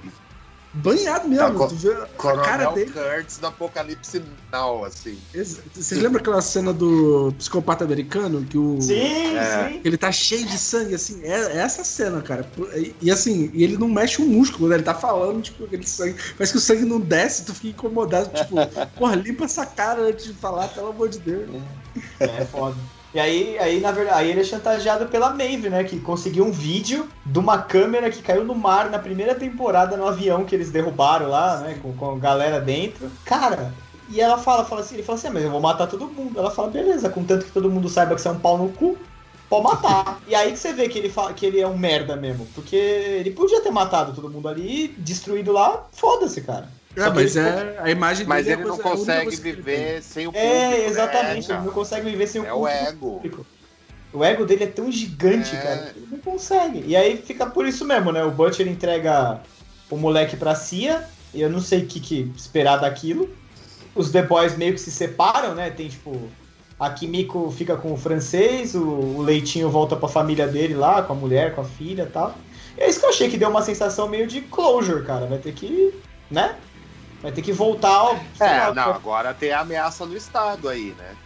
banhado 0.75 1.29
mesmo. 1.29 1.55
Co- 1.55 1.69
tu 1.69 1.77
vê 1.77 1.93
a 1.93 2.07
cara 2.07 2.07
Coronel 2.67 2.73
dele. 2.73 2.91
Kurtz 2.93 3.39
do 3.39 3.47
Apocalipse 3.47 4.23
Now, 4.53 4.85
assim. 4.85 5.19
Vocês 5.35 6.01
lembram 6.01 6.21
aquela 6.21 6.41
cena 6.41 6.73
do 6.73 7.33
psicopata 7.39 7.85
americano 7.85 8.45
que 8.45 8.57
o 8.57 8.81
Sim, 8.81 9.37
É. 9.37 9.69
sim. 9.71 9.81
Ele 9.85 9.97
tá 9.97 10.11
cheio 10.11 10.47
de 10.47 10.59
sangue, 10.59 10.95
assim, 10.95 11.23
é, 11.23 11.53
é 11.53 11.57
essa 11.59 11.85
cena, 11.85 12.21
cara. 12.23 12.51
E, 12.77 12.95
e, 13.03 13.11
assim, 13.11 13.51
e 13.53 13.63
ele 13.65 13.77
não 13.77 13.89
mexe 13.89 14.23
um 14.23 14.27
músculo, 14.29 14.69
né? 14.69 14.77
Ele 14.77 14.83
tá 14.83 14.95
falando, 14.95 15.43
tipo, 15.43 15.65
aquele 15.65 15.87
sangue. 15.87 16.17
Parece 16.37 16.53
que 16.53 16.59
o 16.59 16.61
sangue 16.61 16.85
não 16.85 17.01
desce, 17.01 17.45
tu 17.45 17.55
fica 17.55 17.69
incomodado, 17.69 18.31
tipo, 18.35 18.55
porra, 18.99 19.15
limpa 19.17 19.45
essa 19.45 19.67
cara 19.67 20.03
antes 20.03 20.25
de 20.27 20.35
falar, 20.35 20.69
pelo 20.69 20.89
amor 20.89 21.09
de 21.09 21.19
Deus. 21.21 21.51
É 22.21 22.45
foda. 22.47 22.77
E 23.15 23.19
aí, 23.21 23.59
aí, 23.59 23.79
na 23.81 23.93
verdade, 23.93 24.19
aí 24.19 24.31
ele 24.31 24.41
é 24.41 24.45
chantageado 24.45 25.09
pela 25.09 25.35
Maeve, 25.35 25.69
né? 25.69 25.85
Que 25.85 26.01
conseguiu 26.01 26.47
um 26.47 26.51
vídeo 26.53 27.13
de 27.25 27.39
uma 27.39 27.63
câmera 27.63 28.11
que 28.11 28.23
caiu 28.23 28.43
no 28.45 28.55
mar 28.55 28.89
na 28.91 28.99
primeira 28.99 29.35
temporada 29.35 29.97
no 29.99 30.07
avião 30.07 30.47
que 30.47 30.55
eles 30.55 30.71
derrubaram 30.73 31.29
lá, 31.29 31.61
né? 31.61 31.75
Com, 31.79 31.95
com 31.95 32.13
a 32.13 32.19
galera 32.19 32.59
dentro. 32.61 33.13
Cara, 33.23 33.79
e 34.09 34.19
ela 34.21 34.39
fala, 34.39 34.65
fala 34.65 34.81
assim, 34.81 34.95
ele 34.95 35.03
fala 35.03 35.19
assim, 35.19 35.29
"Ah, 35.29 35.31
mas 35.31 35.45
eu 35.45 35.51
vou 35.51 35.61
matar 35.61 35.87
todo 35.89 36.11
mundo. 36.11 36.39
Ela 36.39 36.51
fala, 36.51 36.71
beleza, 36.71 37.11
contanto 37.11 37.45
que 37.45 37.53
todo 37.53 37.71
mundo 37.71 37.89
saiba 37.89 38.15
que 38.15 38.21
você 38.23 38.29
é 38.29 38.31
um 38.31 38.41
pau 38.41 38.57
no 38.57 38.73
cu, 38.73 39.07
pode 39.49 39.65
matar. 39.65 40.23
e 40.27 40.35
aí 40.35 40.51
que 40.53 40.59
você 40.59 40.73
vê 40.73 40.89
que 40.89 40.99
ele, 40.99 41.11
fala, 41.11 41.35
que 41.35 41.45
ele 41.45 41.61
é 41.61 41.69
um 41.69 41.77
merda 41.77 42.17
mesmo. 42.17 42.47
Porque 42.53 42.77
ele 42.77 43.31
podia 43.33 43.63
ter 43.63 43.71
matado 43.71 44.15
todo 44.15 44.31
mundo 44.31 44.49
ali, 44.49 44.97
destruído 44.99 45.53
lá, 45.53 45.89
foda-se, 45.93 46.41
cara. 46.43 46.81
É, 46.97 47.09
mas 47.11 47.37
ele- 47.37 47.49
é 47.49 47.79
a 47.81 47.91
imagem 47.91 48.27
Mas 48.27 48.45
dele 48.45 48.57
é 48.57 48.61
ele 48.61 48.69
não 48.69 48.79
consegue 48.79 49.35
viver 49.37 50.03
sem 50.03 50.27
o 50.27 50.33
público. 50.33 50.53
É, 50.55 50.87
exatamente, 50.87 51.49
né, 51.49 51.55
ele 51.57 51.65
não 51.65 51.73
consegue 51.73 52.11
viver 52.11 52.27
sem 52.27 52.41
o 52.43 52.45
É 52.47 52.53
o 52.53 52.57
público 52.57 52.77
ego. 52.89 53.11
público. 53.13 53.47
O 54.13 54.23
ego 54.23 54.45
dele 54.45 54.65
é 54.65 54.67
tão 54.67 54.93
gigante, 54.93 55.57
É. 55.57 55.59
cara, 55.61 55.77
que 55.93 55.99
ele 55.99 56.09
não 56.11 56.19
consegue. 56.19 56.85
E 56.87 56.95
aí 56.95 57.17
fica 57.17 57.47
por 57.47 57.67
isso 57.67 57.85
mesmo, 57.87 58.13
né? 58.13 58.23
O 58.23 58.31
Butcher 58.31 58.69
entrega 58.69 59.41
o 59.91 59.97
moleque 59.97 60.37
pra 60.37 60.55
Cia, 60.55 61.03
e 61.33 61.41
eu 61.41 61.49
não 61.49 61.61
sei 61.61 61.81
o 61.81 61.87
que, 61.87 61.99
que 61.99 62.31
esperar 62.37 62.77
daquilo. 62.77 63.31
Os 63.95 64.11
The 64.11 64.23
Boys 64.23 64.55
meio 64.57 64.75
que 64.75 64.81
se 64.81 64.91
separam, 64.91 65.55
né? 65.55 65.71
Tem 65.71 65.89
tipo. 65.89 66.29
A 66.79 66.91
Kimiko 66.91 67.51
fica 67.57 67.77
com 67.77 67.93
o 67.93 67.97
francês, 67.97 68.75
o, 68.75 68.83
o 68.83 69.23
Leitinho 69.23 69.71
volta 69.71 69.95
pra 69.95 70.09
família 70.09 70.49
dele 70.49 70.75
lá, 70.75 71.01
com 71.03 71.13
a 71.13 71.17
mulher, 71.17 71.55
com 71.55 71.61
a 71.61 71.65
filha 71.65 72.03
e 72.03 72.07
tal. 72.07 72.35
E 72.77 72.81
é 72.83 72.89
isso 72.91 72.99
que 72.99 73.07
eu 73.07 73.11
achei 73.11 73.31
que 73.31 73.37
deu 73.39 73.49
uma 73.49 73.63
sensação 73.63 74.09
meio 74.09 74.27
de 74.27 74.41
closure, 74.43 75.05
cara. 75.05 75.25
Vai 75.27 75.39
ter 75.39 75.53
que. 75.55 75.95
né? 76.31 76.57
Vai 77.23 77.31
ter 77.33 77.41
que 77.43 77.53
voltar 77.53 77.89
ao. 77.95 78.15
É, 78.41 78.59
lá, 78.59 78.75
não, 78.75 78.93
agora 78.93 79.33
tem 79.33 79.53
a 79.53 79.61
ameaça 79.61 80.05
no 80.05 80.17
Estado 80.17 80.69
aí, 80.69 80.95
né? 80.99 81.17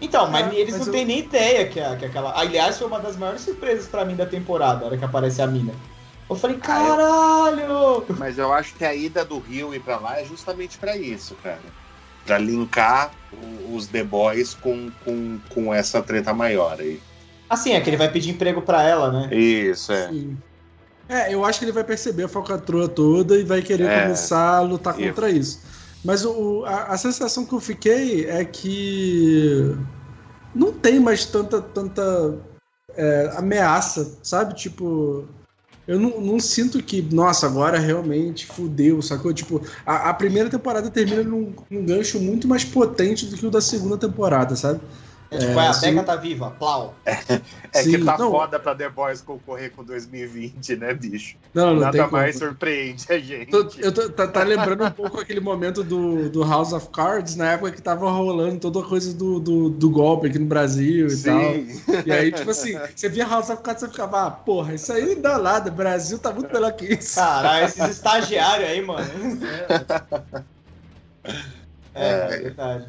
Então, 0.00 0.28
mas 0.30 0.52
É, 0.52 0.54
eles 0.56 0.72
mas 0.72 0.80
não 0.80 0.86
eu- 0.88 0.92
têm 0.92 1.04
nem 1.04 1.18
ideia 1.20 1.66
que, 1.68 1.80
a- 1.80 1.96
que 1.96 2.04
aquela. 2.04 2.38
Aliás, 2.38 2.78
foi 2.78 2.86
uma 2.86 3.00
das 3.00 3.16
maiores 3.16 3.42
surpresas 3.42 3.86
pra 3.86 4.04
mim 4.04 4.16
da 4.16 4.26
temporada, 4.26 4.84
a 4.84 4.88
hora 4.88 4.96
que 4.98 5.04
aparece 5.04 5.40
a 5.40 5.46
mina. 5.46 5.72
Eu 6.28 6.36
falei, 6.36 6.56
caralho! 6.58 8.04
Mas 8.18 8.36
eu 8.38 8.52
acho 8.52 8.74
que 8.74 8.84
a 8.84 8.94
ida 8.94 9.24
do 9.24 9.38
Rio 9.38 9.74
ir 9.74 9.80
pra 9.80 9.96
lá 9.98 10.20
é 10.20 10.24
justamente 10.24 10.76
pra 10.78 10.96
isso, 10.96 11.34
cara. 11.42 11.58
Pra 12.24 12.36
linkar 12.38 13.10
os 13.70 13.86
The 13.86 14.04
Boys 14.04 14.54
com, 14.54 14.90
com, 15.04 15.38
com 15.48 15.72
essa 15.72 16.02
treta 16.02 16.34
maior 16.34 16.78
aí. 16.80 17.00
Assim, 17.48 17.72
é 17.72 17.80
que 17.80 17.88
ele 17.88 17.96
vai 17.96 18.10
pedir 18.10 18.30
emprego 18.30 18.60
pra 18.60 18.82
ela, 18.82 19.10
né? 19.10 19.34
Isso, 19.34 19.90
é. 19.92 20.08
Sim. 20.08 20.36
É, 21.08 21.32
eu 21.32 21.44
acho 21.44 21.58
que 21.58 21.64
ele 21.64 21.72
vai 21.72 21.84
perceber 21.84 22.24
a 22.24 22.28
falcatrua 22.28 22.86
toda 22.88 23.38
e 23.38 23.44
vai 23.44 23.62
querer 23.62 23.84
É. 23.84 24.02
começar 24.02 24.56
a 24.58 24.60
lutar 24.60 24.98
Isso. 24.98 25.08
contra 25.08 25.30
isso. 25.30 25.60
Mas 26.04 26.24
o, 26.24 26.64
a, 26.64 26.84
a 26.84 26.98
sensação 26.98 27.44
que 27.44 27.52
eu 27.54 27.60
fiquei 27.60 28.26
é 28.26 28.44
que 28.44 29.74
não 30.54 30.72
tem 30.72 31.00
mais 31.00 31.24
tanta, 31.24 31.60
tanta 31.60 32.38
é, 32.94 33.32
ameaça, 33.36 34.18
sabe? 34.22 34.54
Tipo, 34.54 35.26
eu 35.86 35.98
não, 35.98 36.20
não 36.20 36.38
sinto 36.38 36.82
que, 36.82 37.00
nossa, 37.02 37.46
agora 37.46 37.78
realmente 37.78 38.46
fudeu, 38.46 39.00
sacou? 39.00 39.32
Tipo, 39.32 39.62
a, 39.86 40.10
a 40.10 40.14
primeira 40.14 40.50
temporada 40.50 40.90
termina 40.90 41.22
num, 41.22 41.54
num 41.70 41.84
gancho 41.84 42.20
muito 42.20 42.46
mais 42.46 42.64
potente 42.64 43.26
do 43.26 43.36
que 43.36 43.46
o 43.46 43.50
da 43.50 43.60
segunda 43.60 43.96
temporada, 43.96 44.54
sabe? 44.54 44.80
É, 45.30 45.36
tipo, 45.38 45.60
É, 45.60 45.66
a 45.66 45.72
sim. 45.74 45.86
Becca 45.90 46.02
tá 46.04 46.16
viva, 46.16 46.50
plau. 46.58 46.94
É 47.04 47.82
Sim, 47.82 47.90
que 47.90 48.04
tá 48.04 48.16
não. 48.16 48.30
foda 48.30 48.58
pra 48.58 48.74
The 48.74 48.88
Boys 48.88 49.20
concorrer 49.20 49.70
com 49.72 49.84
2020, 49.84 50.76
né, 50.76 50.94
bicho? 50.94 51.36
Não, 51.52 51.66
não 51.74 51.74
tem 51.74 51.80
Nada 51.82 52.04
como. 52.04 52.12
mais 52.12 52.36
surpreende 52.36 53.04
a 53.12 53.18
gente. 53.18 53.50
Tô- 53.50 53.68
eu 53.78 53.92
tô, 53.92 54.08
tá, 54.08 54.26
tá 54.26 54.42
lembrando 54.42 54.84
um 54.84 54.90
pouco 54.90 55.20
aquele 55.20 55.40
momento 55.40 55.84
do, 55.84 56.30
do 56.30 56.42
House 56.42 56.72
of 56.72 56.88
Cards, 56.88 57.36
na 57.36 57.52
época 57.52 57.72
que 57.72 57.82
tava 57.82 58.10
rolando 58.10 58.58
toda 58.58 58.80
a 58.80 58.82
coisa 58.88 59.12
do, 59.14 59.38
do, 59.38 59.68
do 59.68 59.90
golpe 59.90 60.28
aqui 60.28 60.38
no 60.38 60.46
Brasil 60.46 61.08
e 61.08 61.22
tal. 61.22 61.52
Sim. 61.52 61.82
E 62.06 62.10
aí, 62.12 62.32
tipo 62.32 62.50
assim, 62.50 62.78
você 62.96 63.08
via 63.10 63.26
House 63.26 63.50
of 63.50 63.62
Cards 63.62 63.82
e 63.82 63.86
você 63.86 63.92
ficava, 63.92 64.26
ah, 64.26 64.30
porra, 64.30 64.74
isso 64.74 64.90
aí 64.90 65.14
não 65.14 65.20
dá 65.20 65.38
nada, 65.38 65.70
o 65.70 65.74
Brasil 65.74 66.18
tá 66.18 66.32
muito 66.32 66.50
melhor 66.50 66.72
que 66.72 66.86
isso. 66.86 67.16
Caralho, 67.16 67.66
esses 67.66 67.86
estagiários 67.86 68.68
aí, 68.68 68.80
mano. 68.80 69.08
É, 71.94 72.10
é 72.10 72.26
verdade. 72.28 72.86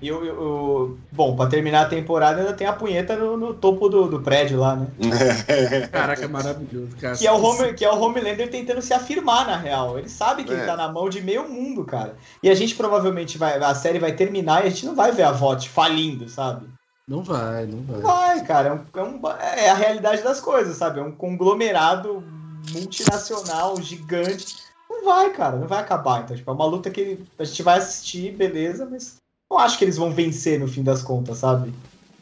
E 0.00 0.06
eu- 0.08 0.96
bom, 1.10 1.34
pra 1.34 1.46
terminar 1.48 1.82
a 1.82 1.88
temporada 1.88 2.40
ainda 2.40 2.52
tem 2.52 2.66
a 2.66 2.72
punheta 2.72 3.16
no, 3.16 3.36
no 3.36 3.52
topo 3.54 3.88
do, 3.88 4.06
do 4.08 4.20
prédio 4.20 4.60
lá, 4.60 4.76
né? 4.76 4.86
Caraca, 5.90 6.24
é 6.24 6.28
maravilhoso, 6.28 6.96
cara. 7.00 7.16
Que 7.16 7.26
é, 7.26 7.32
o 7.32 7.42
Home, 7.42 7.72
que 7.74 7.84
é 7.84 7.90
o 7.92 8.00
Homelander 8.00 8.48
tentando 8.50 8.80
se 8.80 8.94
afirmar, 8.94 9.46
na 9.46 9.56
real. 9.56 9.98
Ele 9.98 10.08
sabe 10.08 10.44
que 10.44 10.52
ele 10.52 10.62
É. 10.62 10.66
tá 10.66 10.76
na 10.76 10.88
mão 10.90 11.08
de 11.08 11.20
meio 11.20 11.48
mundo, 11.48 11.84
cara. 11.84 12.14
E 12.42 12.48
a 12.48 12.54
gente 12.54 12.74
provavelmente 12.76 13.36
vai. 13.38 13.58
A 13.58 13.74
série 13.74 13.98
vai 13.98 14.12
terminar 14.12 14.62
e 14.64 14.68
a 14.68 14.70
gente 14.70 14.86
não 14.86 14.94
vai 14.94 15.10
ver 15.10 15.24
a 15.24 15.32
VOT 15.32 15.68
falindo, 15.68 16.28
sabe? 16.28 16.66
Não 17.08 17.22
vai, 17.22 17.66
não 17.66 17.82
vai. 17.82 18.00
Vai, 18.00 18.44
cara. 18.44 18.68
É, 18.68 18.72
um- 18.72 19.00
é 19.00 19.02
um- 19.02 19.20
é 19.40 19.70
a 19.70 19.74
realidade 19.74 20.22
das 20.22 20.40
coisas, 20.40 20.76
sabe? 20.76 21.00
É 21.00 21.02
um 21.02 21.10
conglomerado 21.10 22.22
multinacional, 22.72 23.80
gigante. 23.80 24.56
Não 24.88 25.04
vai, 25.04 25.30
cara. 25.30 25.56
Não 25.56 25.66
vai 25.66 25.80
acabar. 25.80 26.22
Então, 26.22 26.36
tipo, 26.36 26.50
é 26.50 26.54
uma 26.54 26.66
luta 26.66 26.90
que 26.90 27.18
a 27.38 27.44
gente 27.44 27.62
vai 27.62 27.78
assistir, 27.78 28.32
beleza, 28.36 28.86
mas 28.90 29.16
não 29.50 29.58
acho 29.58 29.78
que 29.78 29.84
eles 29.84 29.96
vão 29.96 30.12
vencer 30.12 30.60
no 30.60 30.68
fim 30.68 30.82
das 30.82 31.02
contas, 31.02 31.38
sabe? 31.38 31.72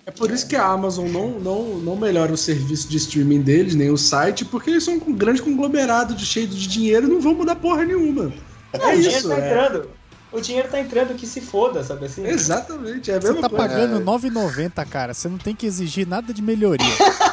É 0.05 0.11
por 0.13 0.31
isso 0.31 0.47
que 0.47 0.55
a 0.55 0.65
Amazon 0.65 1.09
não, 1.09 1.41
não, 1.41 1.65
não 1.79 1.97
melhora 1.97 2.33
o 2.33 2.37
serviço 2.37 2.89
de 2.89 2.97
streaming 2.97 3.41
deles, 3.43 3.75
nem 3.75 3.91
o 3.91 3.97
site, 3.97 4.45
porque 4.45 4.71
eles 4.71 4.85
são 4.85 4.95
um 4.95 5.13
grande 5.13 5.43
conglomerado 5.43 6.15
de 6.15 6.25
cheio 6.25 6.47
de 6.47 6.67
dinheiro 6.69 7.09
e 7.09 7.11
não 7.11 7.21
vão 7.21 7.35
mudar 7.35 7.57
porra 7.57 7.85
nenhuma. 7.85 8.33
Não, 8.73 8.81
É 8.81 8.95
o 8.95 8.97
dinheiro 8.97 9.19
isso, 9.19 9.29
tá 9.29 9.37
é. 9.39 9.47
entrando. 9.51 9.91
O 10.31 10.41
dinheiro 10.41 10.69
tá 10.69 10.79
entrando 10.81 11.15
que 11.15 11.27
se 11.27 11.41
foda, 11.41 11.83
sabe 11.83 12.07
assim? 12.07 12.25
Exatamente, 12.25 13.11
é 13.11 13.17
a 13.17 13.21
Você 13.21 13.29
mesma 13.33 13.43
tá 13.43 13.49
coisa. 13.49 13.69
pagando 13.69 13.95
É. 13.95 13.99
R$ 13.99 14.05
9,90, 14.05 14.87
cara. 14.87 15.13
Você 15.15 15.29
não 15.29 15.39
tem 15.39 15.55
que 15.57 15.67
exigir 15.67 16.07
nada 16.07 16.33
de 16.33 16.43
melhoria. 16.43 16.87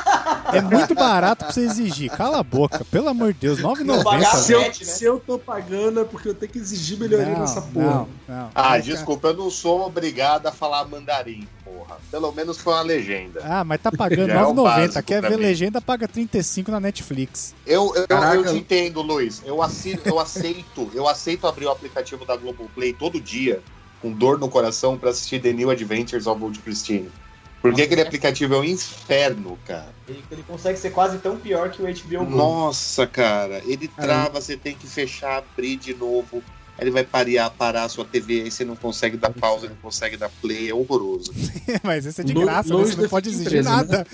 é 0.54 0.62
muito 0.62 0.94
barato 0.96 1.46
pra 1.46 1.54
você 1.54 1.62
exigir. 1.62 2.10
Cala 2.12 2.40
a 2.40 2.44
boca, 2.44 2.84
pelo 2.86 3.10
amor 3.10 3.34
de 3.34 3.40
Deus. 3.40 3.60
R$ 3.60 3.84
Não 3.84 4.04
pagar 4.04 4.34
9,90. 4.34 4.36
Se 4.38 4.52
eu, 4.54 4.62
né? 4.62 4.74
se 4.74 5.04
eu 5.04 5.20
tô 5.20 5.38
pagando 5.40 6.00
é 6.02 6.04
porque 6.04 6.30
eu 6.30 6.34
tenho 6.36 6.52
que 6.52 6.58
exigir 6.60 6.98
melhoria 6.98 7.38
nessa 7.38 7.62
porra. 7.62 7.86
Não, 7.86 8.10
não. 8.28 8.52
Ah, 8.54 8.78
É, 8.78 8.82
desculpa, 8.82 9.30
eu 9.30 9.34
não 9.38 9.50
sou 9.50 9.86
obrigado 9.86 10.48
a 10.48 10.52
falar 10.52 10.86
mandarim, 10.86 11.48
porra. 11.64 11.98
Pelo 12.12 12.32
menos 12.32 12.58
foi 12.58 12.74
uma 12.74 12.82
legenda. 12.82 13.42
Ah, 13.44 13.64
mas 13.64 13.82
tá 13.82 13.92
pagando 13.92 14.28
Já 14.34 14.40
é 14.42 14.44
o 14.46 14.54
9,90. 14.54 14.64
básico 14.64 15.04
Quer 15.04 15.22
ver 15.22 15.38
mim. 15.38 15.44
legenda, 15.44 15.82
paga 15.82 16.08
35 16.08 16.72
na 16.72 16.80
Netflix. 16.80 17.54
Eu, 17.66 17.94
eu, 17.96 18.08
Caraca. 18.08 18.36
eu 18.36 18.46
te 18.46 18.58
entendo, 18.58 19.02
Luiz. 19.02 19.42
Eu, 19.46 19.62
assino, 19.62 20.02
eu 20.06 20.20
aceito, 20.20 20.90
eu 20.94 21.08
aceito 21.08 21.48
abrir 21.48 21.66
o 21.66 21.72
aplicativo 21.72 22.26
da 22.26 22.36
Globoplay 22.36 22.94
todo 22.94 23.20
dia, 23.20 23.62
com 24.02 24.12
dor 24.12 24.38
no 24.40 24.50
coração, 24.50 24.98
pra 24.98 25.10
assistir 25.12 25.42
The 25.42 25.54
New 25.54 25.70
Adventures 25.70 26.28
of 26.28 26.42
Old 26.44 26.60
Christine. 26.60 27.10
Porque 27.64 27.82
aquele 27.82 28.02
aplicativo 28.02 28.56
é 28.56 28.58
um 28.60 28.64
inferno, 28.66 29.58
cara. 29.66 29.88
Ele, 30.08 30.22
ele 30.30 30.44
consegue 30.44 30.78
ser 30.78 30.90
quase 30.92 31.18
tão 31.20 31.38
pior 31.38 31.72
que 31.72 31.82
o 31.82 31.86
HBO 31.86 32.26
Go. 32.26 32.36
Nossa, 32.38 33.08
cara. 33.08 33.62
Ele 33.66 33.88
trava, 33.88 34.42
você 34.42 34.58
tem 34.58 34.76
que 34.76 34.86
fechar, 34.86 35.38
abrir 35.38 35.78
de 35.78 35.94
novo. 35.94 36.44
Aí 36.78 36.84
ele 36.84 36.92
vai 36.92 37.06
parar, 37.06 37.50
parar 37.52 37.84
a 37.86 37.90
sua 37.90 38.04
TV, 38.04 38.42
aí 38.42 38.52
você 38.52 38.66
não 38.66 38.76
consegue 38.76 39.16
dar 39.16 39.30
pausa, 39.32 39.70
não 39.70 39.76
consegue 39.78 40.18
dar 40.18 40.30
play, 40.42 40.70
é 40.70 40.74
horroroso. 40.74 41.32
Mas 41.84 42.06
esse 42.06 42.20
é 42.20 42.24
de 42.26 42.34
graça, 42.34 42.68
né? 42.70 42.76
longe 42.76 42.96
Você 42.96 43.02
não 43.02 43.10
pode 43.10 43.30
exigir 43.30 43.48
empresa, 43.48 43.70
né? 43.70 43.76
nada. 43.78 44.08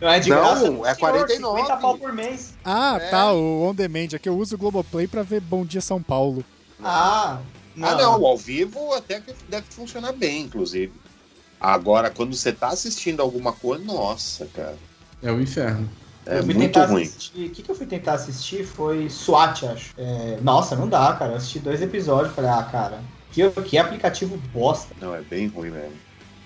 Não 0.00 0.08
é 0.08 0.18
de 0.20 0.30
Não, 0.30 0.36
graça. 0.36 0.64
é 0.64 0.94
senhor, 0.94 0.98
49. 0.98 1.60
50 1.62 1.76
pau 1.80 1.98
por 1.98 2.12
mês. 2.12 2.54
Ah, 2.64 2.98
É. 3.00 3.10
tá, 3.10 3.32
o 3.32 3.62
On 3.68 3.74
Demand. 3.74 4.08
Aqui 4.14 4.28
eu 4.28 4.36
uso 4.36 4.54
o 4.56 4.58
Globoplay 4.58 5.06
pra 5.06 5.22
ver 5.22 5.40
Bom 5.40 5.64
Dia 5.64 5.80
São 5.80 6.02
Paulo. 6.02 6.44
Ah, 6.82 7.38
não. 7.76 7.88
Ah, 7.88 7.94
não, 7.94 8.26
ao 8.26 8.36
vivo 8.36 8.92
até 8.94 9.20
que 9.20 9.32
deve 9.48 9.66
funcionar 9.70 10.12
bem, 10.12 10.42
inclusive. 10.42 10.92
Agora, 11.60 12.10
quando 12.10 12.34
você 12.34 12.52
tá 12.52 12.68
assistindo 12.68 13.20
alguma 13.20 13.52
coisa, 13.52 13.84
nossa, 13.84 14.46
cara. 14.54 14.76
É 15.22 15.32
o 15.32 15.40
inferno. 15.40 15.88
É 16.24 16.38
eu 16.38 16.44
fui 16.44 16.54
muito 16.54 16.72
tentar 16.72 16.86
ruim. 16.86 17.02
assistir. 17.02 17.46
O 17.46 17.50
que, 17.50 17.62
que 17.62 17.70
eu 17.70 17.74
fui 17.74 17.86
tentar 17.86 18.12
assistir 18.14 18.64
foi 18.64 19.08
SWAT, 19.08 19.64
acho. 19.64 19.94
É, 19.96 20.38
nossa, 20.42 20.76
não 20.76 20.88
dá, 20.88 21.14
cara. 21.14 21.32
Eu 21.32 21.36
assisti 21.36 21.58
dois 21.58 21.80
episódios 21.82 22.34
falei, 22.34 22.50
ah, 22.50 22.62
cara, 22.62 23.02
que, 23.32 23.48
que 23.62 23.78
aplicativo 23.78 24.36
bosta. 24.52 24.94
Não, 25.00 25.14
é 25.14 25.22
bem 25.22 25.48
ruim 25.48 25.70
mesmo. 25.70 25.96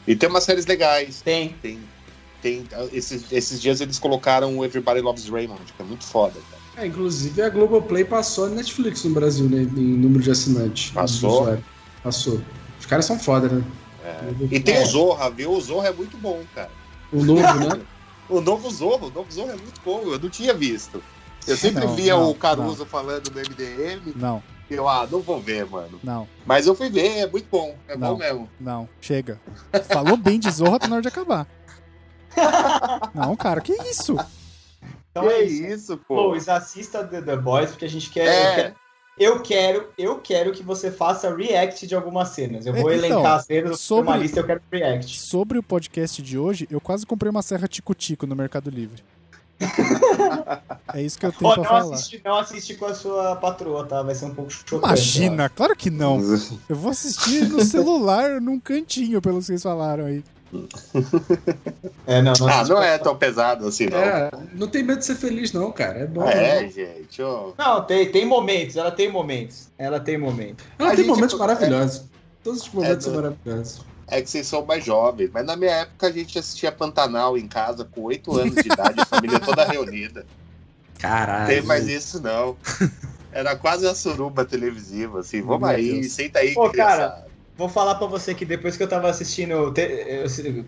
E 0.06 0.16
tem 0.16 0.28
umas 0.28 0.44
séries 0.44 0.66
legais. 0.66 1.20
Tem. 1.20 1.50
Tem. 1.60 1.80
tem 2.40 2.66
esses, 2.92 3.30
esses 3.30 3.60
dias 3.60 3.80
eles 3.80 3.98
colocaram 3.98 4.56
o 4.56 4.64
Everybody 4.64 5.00
Loves 5.00 5.28
Raymond, 5.28 5.72
que 5.76 5.82
é 5.82 5.84
muito 5.84 6.04
foda, 6.04 6.34
cara. 6.50 6.62
É, 6.84 6.86
inclusive 6.86 7.42
a 7.42 7.50
Globoplay 7.50 8.04
passou 8.04 8.46
a 8.46 8.48
Netflix 8.48 9.04
no 9.04 9.12
Brasil, 9.12 9.48
né? 9.48 9.62
Em 9.62 9.96
número 9.96 10.22
de 10.22 10.30
assinantes. 10.30 10.90
Passou? 10.90 11.58
Passou. 12.02 12.40
Os 12.80 12.86
caras 12.86 13.04
são 13.04 13.18
foda, 13.18 13.48
né? 13.48 13.62
E 14.50 14.60
tem 14.60 14.76
É. 14.76 14.82
o 14.82 14.86
Zorra, 14.86 15.30
viu? 15.30 15.52
O 15.52 15.60
Zorra 15.60 15.88
é 15.88 15.92
muito 15.92 16.16
bom, 16.16 16.42
cara. 16.54 16.70
O 17.12 17.22
novo, 17.24 17.40
né? 17.42 17.82
O 18.28 18.40
novo 18.40 18.70
Zorro, 18.70 19.08
o 19.08 19.10
novo 19.10 19.30
Zorro 19.30 19.50
é 19.50 19.56
muito 19.56 19.80
bom, 19.84 20.02
eu 20.04 20.18
não 20.18 20.30
tinha 20.30 20.54
visto. 20.54 21.02
Eu 21.46 21.56
sempre 21.56 21.84
Não, 21.84 21.94
via 21.94 22.14
não, 22.14 22.30
o 22.30 22.34
Caruso 22.34 22.86
falando 22.86 23.28
no 23.30 23.40
MDM, 23.40 24.12
Não, 24.16 24.42
eu, 24.70 24.88
ah, 24.88 25.06
não 25.10 25.20
vou 25.20 25.38
ver, 25.40 25.66
mano. 25.66 25.98
não, 26.02 26.26
Mas 26.46 26.66
eu 26.66 26.74
fui 26.74 26.88
ver, 26.88 27.18
é 27.18 27.26
muito 27.26 27.46
bom, 27.50 27.74
é 27.88 27.96
Não. 27.96 28.12
bom 28.12 28.18
mesmo. 28.18 28.48
não. 28.58 28.88
Chega. 29.00 29.38
Falou 29.88 30.16
bem 30.16 30.38
de 30.38 30.50
Zorra, 30.50 30.78
tá 30.78 30.86
na 30.88 30.94
hora 30.94 31.02
de 31.02 31.08
acabar. 31.08 31.46
Não, 33.14 33.36
cara, 33.36 33.60
que 33.60 33.72
isso? 33.90 34.16
Então 35.10 35.24
que 35.24 35.32
é 35.34 35.44
isso. 35.44 35.66
isso, 35.66 35.96
pô. 36.08 36.28
Luiz, 36.28 36.48
assista 36.48 37.04
The, 37.04 37.20
The 37.20 37.36
Boys, 37.36 37.70
porque 37.70 37.84
a 37.84 37.88
gente 37.88 38.08
quer. 38.08 38.26
É, 38.26 38.54
quero, 38.54 38.74
eu 39.22 39.40
quero, 39.40 39.88
eu 39.96 40.18
quero 40.18 40.52
que 40.52 40.62
você 40.62 40.90
faça 40.90 41.34
react 41.34 41.86
de 41.86 41.94
algumas 41.94 42.30
cenas. 42.30 42.66
Eu 42.66 42.74
vou 42.74 42.90
É, 42.90 42.96
então, 42.96 43.06
elencar 43.10 43.34
as 43.36 43.44
cenas, 43.46 43.80
sobre- 43.80 44.08
uma 44.10 44.16
lista 44.16 44.40
eu 44.40 44.44
quero 44.44 44.60
react. 44.70 45.18
Sobre 45.20 45.58
o 45.58 45.62
podcast 45.62 46.20
de 46.22 46.36
hoje, 46.38 46.66
eu 46.70 46.80
quase 46.80 47.06
comprei 47.06 47.30
uma 47.30 47.42
serra 47.42 47.66
tico-tico 47.68 48.26
no 48.26 48.34
Mercado 48.36 48.68
Livre. 48.70 49.02
É 50.94 51.00
isso 51.00 51.18
que 51.18 51.24
eu 51.24 51.32
tenho 51.32 51.50
Ó, 51.50 51.54
pra 51.54 51.62
não, 51.62 51.70
falar. 51.70 51.94
assiste, 51.94 52.20
não 52.24 52.36
assiste 52.36 52.74
com 52.74 52.84
a 52.86 52.94
sua 52.94 53.36
patroa, 53.36 53.86
tá? 53.86 54.02
Vai 54.02 54.14
ser 54.14 54.26
um 54.26 54.34
pouco 54.34 54.50
chocante. 54.50 54.84
Imagina, 54.84 55.48
claro 55.48 55.74
que 55.74 55.88
não. 55.88 56.20
Eu 56.68 56.76
vou 56.76 56.90
assistir 56.90 57.48
no 57.48 57.64
celular, 57.64 58.40
num 58.40 58.60
cantinho, 58.60 59.22
pelo 59.22 59.38
que 59.38 59.44
vocês 59.46 59.62
falaram 59.62 60.04
aí. 60.04 60.22
É, 62.06 62.20
não, 62.20 62.32
não 62.38 62.48
ah, 62.48 62.64
não 62.64 62.82
é 62.82 62.98
tão 62.98 63.16
pesado 63.16 63.66
assim, 63.66 63.86
não. 63.86 63.96
É, 63.98 64.30
não 64.54 64.66
tem 64.68 64.82
medo 64.82 64.98
de 64.98 65.04
ser 65.06 65.14
feliz, 65.14 65.52
não, 65.52 65.70
cara. 65.72 66.00
É 66.00 66.06
bom. 66.06 66.28
É, 66.28 66.62
né? 66.62 66.68
gente, 66.68 67.22
ó. 67.22 67.52
Não, 67.56 67.82
tem, 67.84 68.10
tem 68.10 68.26
momentos, 68.26 68.76
ela 68.76 68.90
tem 68.90 69.10
momentos. 69.10 69.68
Ela 69.78 69.98
tem 70.00 70.18
momentos. 70.18 70.64
Ela 70.78 70.88
A 70.88 70.96
tem 70.96 71.04
gente- 71.04 71.14
momentos 71.14 71.38
maravilhosos. 71.38 72.04
Todos 72.42 72.62
os 72.62 72.68
momentos 72.70 72.98
É, 72.98 73.00
são 73.00 73.12
do- 73.12 73.22
maravilhosos. 73.22 73.84
É 74.08 74.20
que 74.20 74.28
vocês 74.28 74.46
são 74.46 74.66
mais 74.66 74.84
jovens, 74.84 75.30
mas 75.32 75.46
na 75.46 75.56
minha 75.56 75.70
época 75.70 76.08
a 76.08 76.12
gente 76.12 76.38
assistia 76.38 76.70
Pantanal 76.72 77.38
em 77.38 77.46
casa 77.48 77.84
com 77.84 78.02
8 78.02 78.36
anos 78.36 78.54
de 78.56 78.66
idade, 78.70 79.00
a 79.00 79.06
família 79.06 79.38
toda 79.40 79.64
reunida. 79.64 80.26
Caralho. 80.98 81.40
Não 81.40 81.46
tem 81.48 81.62
mais 81.62 81.86
isso, 81.88 82.20
não. 82.20 82.56
Era 83.32 83.56
quase 83.56 83.86
a 83.86 83.94
suruba 83.94 84.44
televisiva, 84.44 85.20
assim. 85.20 85.40
Vamos 85.40 85.66
aí, 85.68 86.00
Deus. 86.00 86.12
senta 86.12 86.40
aí, 86.40 86.52
Pô, 86.52 86.68
criançada. 86.68 87.26
Vou 87.56 87.68
falar 87.68 87.96
pra 87.96 88.06
você 88.06 88.34
que 88.34 88.44
depois 88.44 88.76
que 88.76 88.82
eu 88.82 88.88
tava 88.88 89.08
assistindo. 89.08 89.52
Eu, 89.52 89.74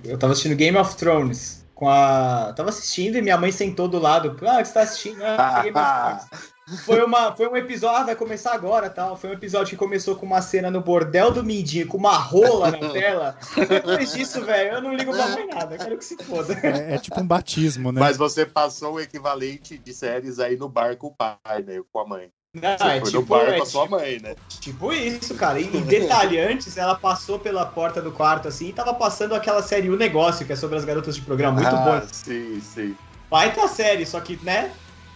eu 0.04 0.18
tava 0.18 0.32
assistindo 0.32 0.56
Game 0.56 0.76
of 0.76 0.96
Thrones. 0.96 1.64
Com 1.74 1.88
a. 1.88 2.52
Tava 2.54 2.68
assistindo 2.68 3.16
e 3.16 3.22
minha 3.22 3.36
mãe 3.36 3.50
sentou 3.50 3.88
do 3.88 3.98
lado. 3.98 4.36
Ah, 4.46 4.62
que 4.62 4.68
você 4.68 4.74
tá 4.74 4.82
assistindo? 4.82 5.22
Ah, 5.22 5.62
Game 5.62 5.76
of 5.76 6.28
Thrones. 6.28 6.54
Foi, 6.86 7.04
uma, 7.04 7.36
foi 7.36 7.46
um 7.46 7.56
episódio. 7.56 7.96
Ah, 7.96 8.04
vai 8.04 8.16
começar 8.16 8.54
agora 8.54 8.88
tal. 8.88 9.16
Foi 9.16 9.30
um 9.30 9.34
episódio 9.34 9.70
que 9.70 9.76
começou 9.76 10.16
com 10.16 10.24
uma 10.24 10.40
cena 10.40 10.70
no 10.70 10.80
bordel 10.80 11.30
do 11.30 11.44
Mindinho, 11.44 11.86
com 11.86 11.98
uma 11.98 12.16
rola 12.16 12.70
na 12.70 12.90
tela. 12.90 13.36
Depois 13.68 14.12
disso, 14.12 14.42
velho, 14.44 14.74
eu 14.74 14.82
não 14.82 14.94
ligo 14.94 15.12
pra 15.12 15.28
mais 15.28 15.48
nada. 15.48 15.74
Eu 15.74 15.78
quero 15.78 15.98
que 15.98 16.04
se 16.04 16.16
foda. 16.22 16.54
É, 16.62 16.94
é 16.94 16.98
tipo 16.98 17.20
um 17.20 17.26
batismo, 17.26 17.92
né? 17.92 18.00
Mas 18.00 18.16
você 18.16 18.46
passou 18.46 18.94
o 18.94 19.00
equivalente 19.00 19.76
de 19.76 19.92
séries 19.92 20.38
aí 20.38 20.56
no 20.56 20.68
bar 20.68 20.96
com 20.96 21.08
o 21.08 21.14
pai, 21.14 21.62
né? 21.62 21.82
Com 21.92 21.98
a 21.98 22.06
mãe. 22.06 22.30
Não, 22.54 22.78
Você 22.78 22.84
é 22.84 23.00
foi 23.00 23.10
tipo, 23.10 23.20
no 23.20 23.26
bar 23.26 23.48
é 23.48 23.56
com 23.56 23.62
a 23.64 23.66
sua 23.66 23.82
tipo- 23.82 23.96
mãe, 23.96 24.20
né? 24.20 24.36
Tipo 24.60 24.92
isso, 24.92 25.34
cara. 25.34 25.60
E, 25.60 25.64
e 25.64 25.80
detalhe, 25.80 26.38
antes 26.38 26.76
ela 26.76 26.94
passou 26.94 27.36
pela 27.36 27.66
porta 27.66 28.00
do 28.00 28.12
quarto 28.12 28.46
assim 28.46 28.68
e 28.68 28.72
tava 28.72 28.94
passando 28.94 29.34
aquela 29.34 29.60
série 29.60 29.90
O 29.90 29.96
Negócio, 29.96 30.46
que 30.46 30.52
é 30.52 30.56
sobre 30.56 30.76
as 30.78 30.84
garotas 30.84 31.16
de 31.16 31.22
programa. 31.22 31.60
Muito 31.60 31.74
ah, 31.74 31.80
boa. 31.80 32.06
Sim, 32.12 32.60
sim. 32.60 32.96
Baita 33.28 33.66
série, 33.66 34.06
só 34.06 34.20
que, 34.20 34.38
né? 34.44 34.70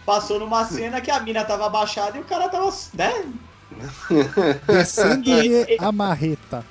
Passou 0.05 0.37
numa 0.37 0.65
cena 0.65 0.99
que 0.99 1.09
a 1.09 1.19
mina 1.21 1.45
tava 1.45 1.65
abaixada 1.65 2.17
e 2.17 2.21
o 2.21 2.25
cara 2.25 2.49
tava, 2.49 2.73
né? 2.93 3.25
Descendo-lhe 4.67 5.77
a 5.79 5.91
marreta. 5.91 6.65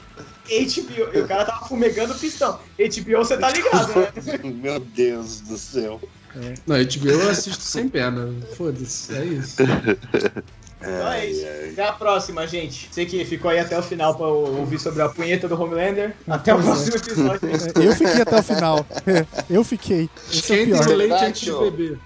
HBO, 0.49 1.15
e 1.15 1.21
o 1.21 1.29
cara 1.29 1.45
tava 1.45 1.67
fumegando 1.67 2.13
o 2.13 2.19
pistão. 2.19 2.59
HBO, 2.79 3.19
você 3.19 3.37
tá 3.37 3.51
ligado, 3.51 3.95
né? 3.95 4.09
Meu 4.45 4.81
Deus 4.81 5.41
do 5.41 5.57
céu. 5.57 6.01
Não, 6.67 6.77
HBO 6.77 7.11
eu 7.11 7.31
assisto 7.31 7.63
sem 7.63 7.89
pena. 7.89 8.35
Foda-se. 8.57 9.15
É 9.15 9.25
isso. 9.25 9.57
Então 10.81 11.13
é 11.13 11.27
isso. 11.27 11.45
Até 11.73 11.85
a 11.85 11.93
próxima, 11.93 12.47
gente. 12.47 12.89
Você 12.91 13.05
que 13.05 13.25
ficou 13.25 13.51
aí 13.51 13.59
até 13.59 13.79
o 13.79 13.83
final 13.83 14.15
pra 14.15 14.27
ouvir 14.27 14.79
sobre 14.79 15.03
a 15.03 15.09
punheta 15.09 15.49
do 15.49 15.61
Homelander. 15.61 16.15
Até 16.29 16.55
o 16.55 16.61
é. 16.61 16.63
próximo 16.63 16.97
episódio. 16.97 17.49
É, 17.49 17.87
Eu 17.87 17.93
fiquei 17.93 18.23
até 18.23 18.39
o 18.39 18.43
final. 18.43 18.87
Eu 19.51 19.65
fiquei. 19.65 20.09
Esse 20.31 20.61
é 20.61 20.63
o 20.63 20.67
pior. 20.67 20.87
leite 20.89 21.25
antes 21.25 21.41
de 21.41 21.53
beber? 21.53 21.99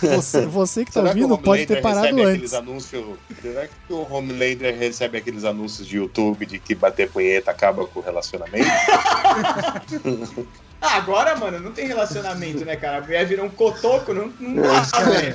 Você, 0.00 0.46
você 0.46 0.84
que 0.84 0.92
tá 0.92 1.00
Será 1.00 1.12
que 1.12 1.20
ouvindo 1.20 1.38
pode 1.38 1.66
ter 1.66 1.82
parado 1.82 2.22
antes. 2.22 2.54
anúncios? 2.54 3.04
Será 3.42 3.66
que 3.66 3.92
o 3.92 4.06
Homelander 4.10 4.76
recebe 4.78 5.18
aqueles 5.18 5.44
anúncios 5.44 5.86
de 5.86 5.96
YouTube 5.96 6.46
de 6.46 6.58
que 6.58 6.74
bater 6.74 7.10
punheta 7.10 7.50
acaba 7.50 7.86
com 7.86 8.00
o 8.00 8.02
relacionamento? 8.02 8.66
Ah, 10.80 10.96
agora, 10.96 11.36
mano, 11.36 11.58
não 11.58 11.72
tem 11.72 11.88
relacionamento, 11.88 12.64
né, 12.64 12.76
cara? 12.76 12.98
A 12.98 13.00
mulher 13.00 13.26
virou 13.26 13.46
um 13.46 13.50
cotoco, 13.50 14.14
não, 14.14 14.32
não 14.38 14.62
dá, 14.62 14.80
velho. 14.82 15.34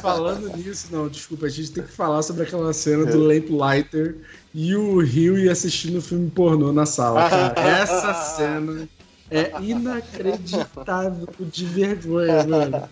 Falando 0.00 0.56
nisso, 0.56 0.88
não, 0.90 1.06
desculpa, 1.08 1.46
a 1.46 1.50
gente 1.50 1.72
tem 1.72 1.84
que 1.84 1.92
falar 1.92 2.22
sobre 2.22 2.44
aquela 2.44 2.72
cena 2.72 3.04
do 3.04 3.20
Lamplighter 3.20 4.16
e 4.54 4.74
o 4.74 5.00
Rio 5.00 5.50
assistindo 5.50 5.98
o 5.98 6.02
filme 6.02 6.30
pornô 6.30 6.72
na 6.72 6.86
sala, 6.86 7.28
cara. 7.28 7.54
Essa 7.60 8.14
cena 8.14 8.88
é 9.30 9.52
inacreditável 9.60 11.28
de 11.38 11.64
vergonha, 11.66 12.44
mano. 12.44 12.88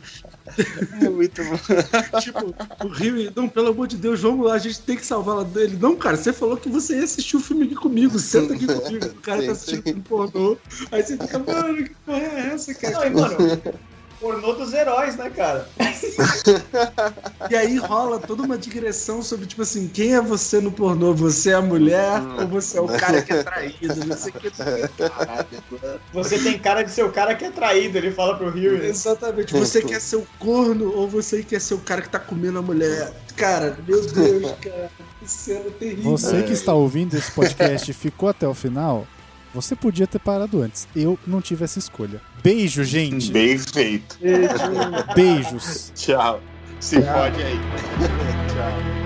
É 1.02 1.08
muito 1.08 1.42
bom. 1.44 1.58
Tipo, 2.20 2.54
o 2.84 2.88
Rio, 2.88 3.32
não, 3.34 3.48
pelo 3.48 3.68
amor 3.68 3.86
de 3.86 3.96
Deus, 3.96 4.20
vamos 4.20 4.46
lá, 4.46 4.54
a 4.54 4.58
gente 4.58 4.80
tem 4.80 4.96
que 4.96 5.06
salvá-la 5.06 5.44
dele. 5.44 5.76
Não, 5.80 5.96
cara, 5.96 6.16
você 6.16 6.32
falou 6.32 6.56
que 6.56 6.68
você 6.68 6.96
ia 6.96 7.04
assistir 7.04 7.36
o 7.36 7.40
filme 7.40 7.64
aqui 7.64 7.74
comigo, 7.74 8.18
senta 8.18 8.54
aqui 8.54 8.66
comigo. 8.66 9.06
O 9.06 9.20
cara 9.20 9.44
tá 9.44 9.52
assistindo 9.52 9.82
filme 9.82 10.02
pornô. 10.02 10.56
Aí 10.90 11.02
você 11.02 11.16
fica, 11.16 11.38
mano, 11.38 11.84
que 11.84 11.94
porra 12.04 12.18
é 12.18 12.50
essa, 12.54 12.74
cara? 12.74 12.94
Não, 12.94 13.06
e, 13.06 13.10
mano, 13.10 13.62
pornô 14.20 14.52
dos 14.52 14.72
heróis, 14.72 15.16
né, 15.16 15.30
cara? 15.30 15.68
E 17.50 17.56
aí 17.56 17.76
rola 17.76 18.18
toda 18.18 18.42
uma 18.42 18.58
digressão 18.58 19.22
sobre, 19.22 19.46
tipo 19.46 19.62
assim, 19.62 19.88
quem 19.88 20.14
é 20.14 20.20
você 20.20 20.60
no 20.60 20.70
pornô? 20.70 21.14
Você 21.14 21.50
é 21.50 21.54
a 21.54 21.62
mulher 21.62 22.20
ou 22.40 22.48
você 22.48 22.78
é 22.78 22.80
o 22.80 22.88
cara 22.88 23.22
que 23.22 23.32
é 23.32 23.42
traído? 23.42 24.06
Não 24.06 24.16
sei 24.16 24.32
o 24.32 24.34
que. 24.34 24.50
Você 26.12 26.38
tem 26.38 26.58
cara 26.58 26.82
de 26.82 26.90
ser 26.90 27.04
o 27.04 27.12
cara 27.12 27.34
que 27.34 27.44
é 27.44 27.50
traído, 27.50 27.98
ele 27.98 28.10
fala 28.10 28.36
pro 28.36 28.50
Rio. 28.50 28.82
Exatamente. 28.82 29.52
Você 29.54 29.82
quer 29.82 30.00
ser 30.00 30.16
o 30.16 30.26
corno 30.38 30.92
ou 30.94 31.08
você 31.08 31.42
quer 31.42 31.60
ser 31.60 31.74
o 31.74 31.78
cara 31.78 32.02
que 32.02 32.10
tá 32.10 32.18
comendo 32.18 32.58
a 32.58 32.62
mulher? 32.62 33.12
Cara, 33.36 33.78
meu 33.86 34.04
Deus, 34.04 34.52
cara. 34.60 34.90
Que 35.20 35.28
cena 35.28 35.70
terrível. 35.78 36.10
Você 36.12 36.42
que 36.42 36.52
está 36.52 36.74
ouvindo 36.74 37.14
esse 37.14 37.30
podcast 37.32 37.90
e 37.90 37.94
ficou 37.94 38.28
até 38.28 38.46
o 38.46 38.54
final, 38.54 39.06
você 39.60 39.74
podia 39.74 40.06
ter 40.06 40.18
parado 40.20 40.62
antes. 40.62 40.86
Eu 40.94 41.18
não 41.26 41.40
tive 41.40 41.64
essa 41.64 41.78
escolha. 41.78 42.20
Beijo, 42.42 42.84
gente. 42.84 43.32
Bem 43.32 43.58
feito. 43.58 44.18
Beijos. 45.14 45.92
Tchau. 45.94 46.40
Se 46.80 47.02
Tchau. 47.02 47.14
pode 47.14 47.42
aí. 47.42 47.56
Tchau. 48.54 48.98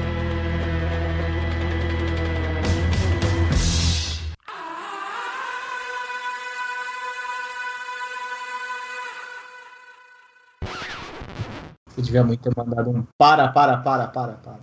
Você 11.88 12.02
devia 12.02 12.24
muito 12.24 12.42
ter 12.42 12.52
mandado 12.56 12.90
um 12.90 13.06
para, 13.18 13.48
para, 13.48 13.78
para, 13.78 14.08
para, 14.08 14.32
para. 14.34 14.60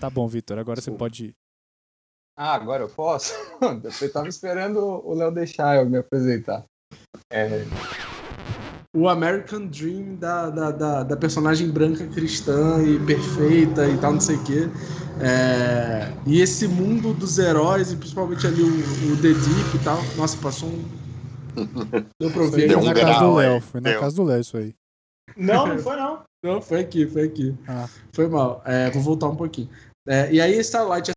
Tá 0.00 0.10
bom, 0.10 0.26
Vitor. 0.26 0.58
Agora 0.58 0.80
você 0.80 0.90
pode 0.90 1.26
ir. 1.26 1.41
Ah, 2.36 2.54
agora 2.54 2.82
eu 2.82 2.88
posso? 2.88 3.34
Você 3.82 4.08
tava 4.08 4.28
esperando 4.28 4.78
o 4.78 5.14
Léo 5.14 5.30
deixar 5.30 5.76
eu 5.76 5.88
me 5.88 5.98
apresentar. 5.98 6.64
É, 7.30 7.64
o 8.94 9.08
American 9.08 9.66
Dream 9.66 10.16
da, 10.16 10.50
da, 10.50 10.70
da, 10.70 11.02
da 11.02 11.16
personagem 11.16 11.70
branca 11.70 12.06
cristã 12.08 12.82
e 12.82 12.98
perfeita 13.06 13.88
e 13.88 13.96
tal, 13.98 14.12
não 14.12 14.20
sei 14.20 14.36
o 14.36 14.44
quê. 14.44 14.68
É, 15.20 16.12
e 16.26 16.40
esse 16.40 16.68
mundo 16.68 17.14
dos 17.14 17.38
heróis, 17.38 17.92
e 17.92 17.96
principalmente 17.96 18.46
ali 18.46 18.62
o, 18.62 19.12
o 19.12 19.16
The 19.16 19.28
Deep 19.28 19.76
e 19.76 19.84
tal. 19.84 19.98
Nossa, 20.16 20.36
passou 20.38 20.68
um. 20.68 20.84
Deu 22.20 22.30
pra 22.30 22.42
ouvir 22.42 22.68
Deu 22.68 22.82
na 22.82 22.94
casa 22.94 23.20
do 23.20 23.34
Léo. 23.34 23.60
Foi 23.60 23.80
na 23.80 23.90
Deu. 23.90 24.00
casa 24.00 24.16
do 24.16 24.24
Léo 24.24 24.40
isso 24.40 24.56
aí. 24.56 24.74
Não, 25.36 25.66
não 25.66 25.78
foi 25.78 25.96
não. 25.96 26.22
Não, 26.44 26.60
foi 26.60 26.80
aqui, 26.80 27.06
foi 27.06 27.22
aqui. 27.22 27.56
Ah. 27.68 27.88
Foi 28.12 28.28
mal. 28.28 28.62
É, 28.66 28.90
vou 28.90 29.02
voltar 29.02 29.28
um 29.28 29.36
pouquinho. 29.36 29.70
É, 30.06 30.30
e 30.32 30.40
aí, 30.40 30.58
Starlight 30.58 31.10